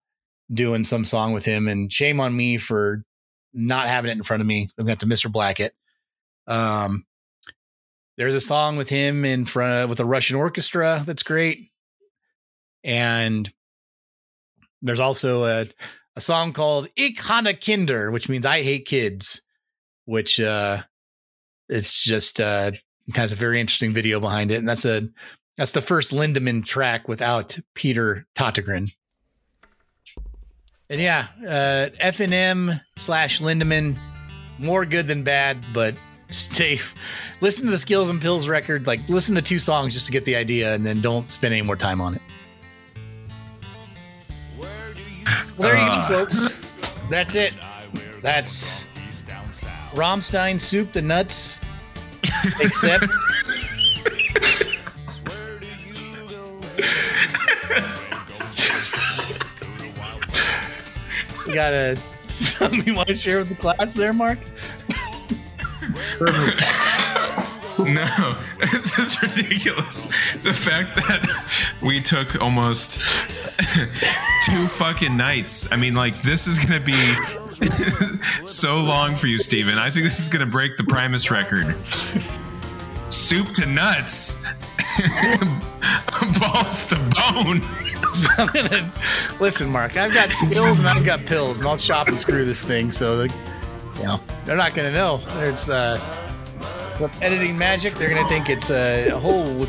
doing 0.53 0.83
some 0.83 1.05
song 1.05 1.31
with 1.33 1.45
him. 1.45 1.67
And 1.67 1.91
shame 1.91 2.19
on 2.19 2.35
me 2.35 2.57
for 2.57 3.03
not 3.53 3.87
having 3.87 4.11
it 4.11 4.17
in 4.17 4.23
front 4.23 4.41
of 4.41 4.47
me. 4.47 4.69
I'm 4.77 4.85
going 4.85 4.97
to 4.97 5.05
mr 5.05 5.31
blackett 5.31 5.73
um 6.47 7.05
there's 8.17 8.35
a 8.35 8.41
song 8.41 8.75
with 8.75 8.89
him 8.89 9.25
in 9.25 9.45
front 9.45 9.73
of 9.73 9.89
with 9.89 9.99
a 9.99 10.05
russian 10.05 10.35
orchestra 10.35 11.03
that's 11.05 11.23
great 11.23 11.70
and 12.83 13.51
there's 14.81 14.99
also 14.99 15.45
a, 15.45 15.67
a 16.15 16.21
song 16.21 16.53
called 16.53 16.87
Ich 16.95 17.19
hasse 17.19 17.53
Kinder, 17.63 18.11
which 18.11 18.29
means 18.29 18.45
I 18.45 18.63
hate 18.63 18.85
kids, 18.85 19.41
which 20.05 20.39
uh 20.39 20.81
it's 21.69 22.01
just 22.01 22.41
uh 22.41 22.71
has 23.15 23.31
a 23.31 23.35
very 23.35 23.59
interesting 23.59 23.93
video 23.93 24.19
behind 24.19 24.51
it. 24.51 24.55
And 24.55 24.67
that's 24.67 24.85
a 24.85 25.09
that's 25.57 25.71
the 25.71 25.81
first 25.81 26.13
Lindemann 26.13 26.65
track 26.65 27.07
without 27.07 27.57
Peter 27.75 28.25
Tägtgren. 28.35 28.91
And 30.89 30.99
yeah, 30.99 31.27
uh 31.47 31.89
F 31.99 32.19
and 32.19 32.33
M 32.33 32.71
slash 32.95 33.39
Lindemann, 33.39 33.97
more 34.57 34.85
good 34.85 35.07
than 35.07 35.23
bad, 35.23 35.57
but 35.73 35.95
safe. 36.29 36.95
Listen 37.41 37.65
to 37.65 37.71
the 37.71 37.77
Skills 37.77 38.09
and 38.09 38.21
Pills 38.21 38.47
record. 38.47 38.87
Like, 38.87 39.07
listen 39.09 39.35
to 39.35 39.41
two 39.41 39.59
songs 39.59 39.93
just 39.93 40.05
to 40.05 40.11
get 40.11 40.25
the 40.25 40.35
idea, 40.35 40.73
and 40.73 40.85
then 40.85 41.01
don't 41.01 41.31
spend 41.31 41.53
any 41.53 41.61
more 41.61 41.75
time 41.75 42.01
on 42.01 42.15
it. 42.15 42.21
Well, 45.57 45.69
there 45.69 45.77
you 45.77 45.87
go, 45.89 46.01
folks. 46.25 46.59
That's 47.09 47.35
it. 47.35 47.53
That's 48.21 48.85
Rammstein 49.93 50.59
soup 50.59 50.91
the 50.93 51.01
nuts. 51.01 51.61
Except. 52.61 53.05
you 61.47 61.53
got 61.53 61.73
a 61.73 61.97
something 62.27 62.85
you 62.85 62.95
want 62.95 63.09
to 63.09 63.15
share 63.15 63.39
with 63.39 63.49
the 63.49 63.55
class 63.55 63.93
there, 63.95 64.13
Mark? 64.13 64.39
No, 67.91 68.37
it's 68.59 68.95
just 68.95 69.21
ridiculous. 69.21 70.05
The 70.35 70.53
fact 70.53 70.95
that 70.95 71.27
we 71.81 72.01
took 72.01 72.41
almost 72.41 73.01
two 74.45 74.67
fucking 74.67 75.15
nights. 75.15 75.67
I 75.71 75.75
mean, 75.75 75.93
like, 75.93 76.19
this 76.21 76.47
is 76.47 76.57
going 76.57 76.79
to 76.79 76.85
be 76.85 76.93
so 78.45 78.79
long 78.79 79.15
for 79.15 79.27
you, 79.27 79.37
Steven. 79.37 79.77
I 79.77 79.89
think 79.89 80.05
this 80.05 80.19
is 80.19 80.29
going 80.29 80.45
to 80.45 80.51
break 80.51 80.77
the 80.77 80.83
Primus 80.83 81.29
record. 81.31 81.75
Soup 83.09 83.47
to 83.49 83.65
nuts. 83.65 84.41
Balls 86.39 86.85
to 86.87 86.95
bone. 86.95 87.61
Listen, 89.39 89.69
Mark. 89.69 89.97
I've 89.97 90.13
got 90.13 90.31
skills 90.31 90.79
and 90.79 90.87
I've 90.87 91.05
got 91.05 91.25
pills, 91.25 91.59
and 91.59 91.67
I'll 91.67 91.77
chop 91.77 92.07
and 92.07 92.19
screw 92.19 92.45
this 92.45 92.65
thing. 92.65 92.91
So, 92.91 93.17
the, 93.17 93.33
you 93.97 94.03
know, 94.03 94.19
they're 94.45 94.57
not 94.57 94.73
gonna 94.75 94.91
know. 94.91 95.21
It's 95.39 95.69
uh, 95.69 95.97
with 97.01 97.21
editing 97.21 97.57
magic. 97.57 97.95
They're 97.95 98.09
gonna 98.09 98.23
think 98.25 98.49
it's 98.49 98.69
a, 98.69 99.09
a 99.09 99.19
whole 99.19 99.67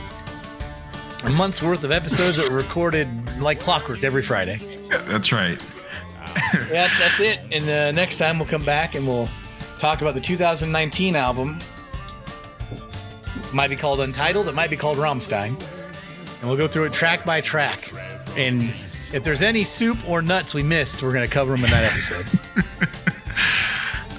month's 1.31 1.63
worth 1.63 1.85
of 1.85 1.93
episodes 1.93 2.37
that 2.37 2.51
were 2.51 2.57
recorded 2.57 3.09
like 3.41 3.61
clockwork 3.61 4.03
every 4.03 4.23
Friday. 4.23 4.59
That's 4.91 5.33
right. 5.33 5.63
yeah, 6.71 6.89
that's 6.99 7.21
it. 7.21 7.41
And 7.51 7.69
uh, 7.69 7.93
next 7.93 8.19
time 8.19 8.39
we'll 8.39 8.49
come 8.49 8.65
back 8.65 8.95
and 8.95 9.07
we'll 9.07 9.29
talk 9.79 10.01
about 10.01 10.15
the 10.15 10.21
2019 10.21 11.17
album. 11.17 11.59
It 13.37 13.55
Might 13.55 13.71
be 13.71 13.77
called 13.77 14.01
Untitled. 14.01 14.49
It 14.49 14.55
might 14.55 14.71
be 14.71 14.77
called 14.77 14.97
Rammstein. 14.97 15.61
And 16.41 16.49
we'll 16.49 16.57
go 16.57 16.67
through 16.67 16.85
it 16.85 16.93
track 16.93 17.25
by 17.25 17.41
track. 17.41 17.93
And 18.37 18.73
if 19.13 19.25
there's 19.25 19.43
any 19.43 19.63
soup 19.65 20.09
or 20.09 20.23
nuts 20.23 20.55
we 20.55 20.63
missed, 20.63 21.03
we're 21.03 21.13
going 21.13 21.29
to 21.29 21.33
cover 21.33 21.55
them 21.55 21.65
in 21.65 21.71
that 21.71 21.85
episode. 21.85 23.11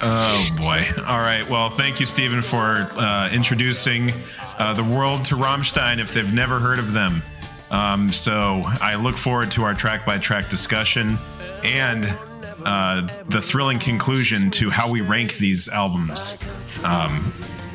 Oh 0.06 0.48
boy! 0.58 0.84
All 1.06 1.20
right. 1.20 1.48
Well, 1.48 1.70
thank 1.70 1.98
you, 1.98 2.04
Stephen, 2.04 2.42
for 2.42 2.86
uh, 2.98 3.30
introducing 3.32 4.12
uh, 4.58 4.74
the 4.74 4.84
world 4.84 5.24
to 5.24 5.34
Rammstein 5.34 5.98
if 5.98 6.12
they've 6.12 6.32
never 6.32 6.58
heard 6.58 6.78
of 6.78 6.92
them. 6.92 7.22
Um, 7.70 8.12
so 8.12 8.62
I 8.82 8.96
look 8.96 9.16
forward 9.16 9.50
to 9.52 9.62
our 9.64 9.72
track-by-track 9.72 10.50
discussion 10.50 11.18
and 11.64 12.04
uh, 12.64 13.08
the 13.30 13.40
thrilling 13.40 13.78
conclusion 13.78 14.50
to 14.52 14.68
how 14.68 14.90
we 14.90 15.00
rank 15.00 15.34
these 15.38 15.68
albums. 15.68 16.38
Um, 16.84 17.32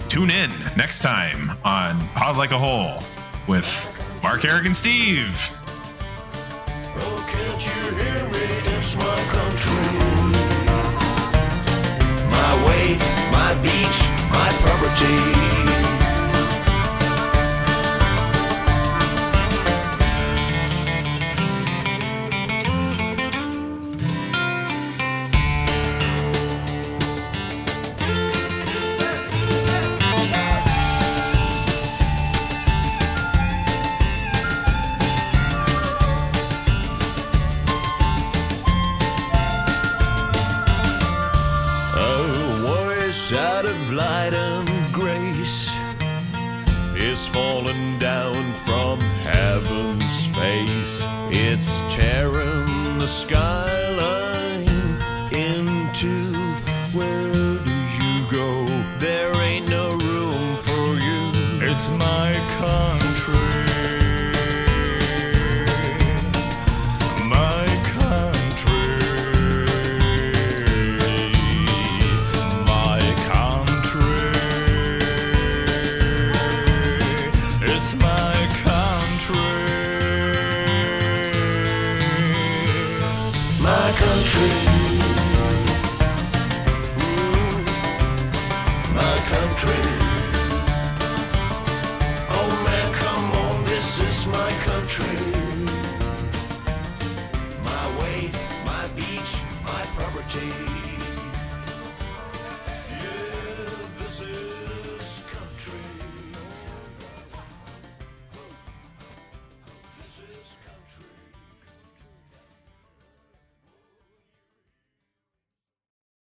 tune 0.07 0.30
in 0.30 0.51
next 0.77 1.01
time 1.01 1.49
on 1.65 2.07
Pod 2.10 2.38
Like 2.38 2.51
a 2.51 2.60
Hole 2.60 3.03
with 3.47 3.89
Mark, 4.22 4.45
Eric, 4.45 4.65
and 4.68 4.76
Steve. 4.76 5.49
Can't 9.60 10.18
my 12.40 12.53
wave, 12.68 12.99
my 13.32 13.53
beach, 13.61 13.99
my 14.32 14.49
property. 14.64 15.78
Tearing 53.25 53.78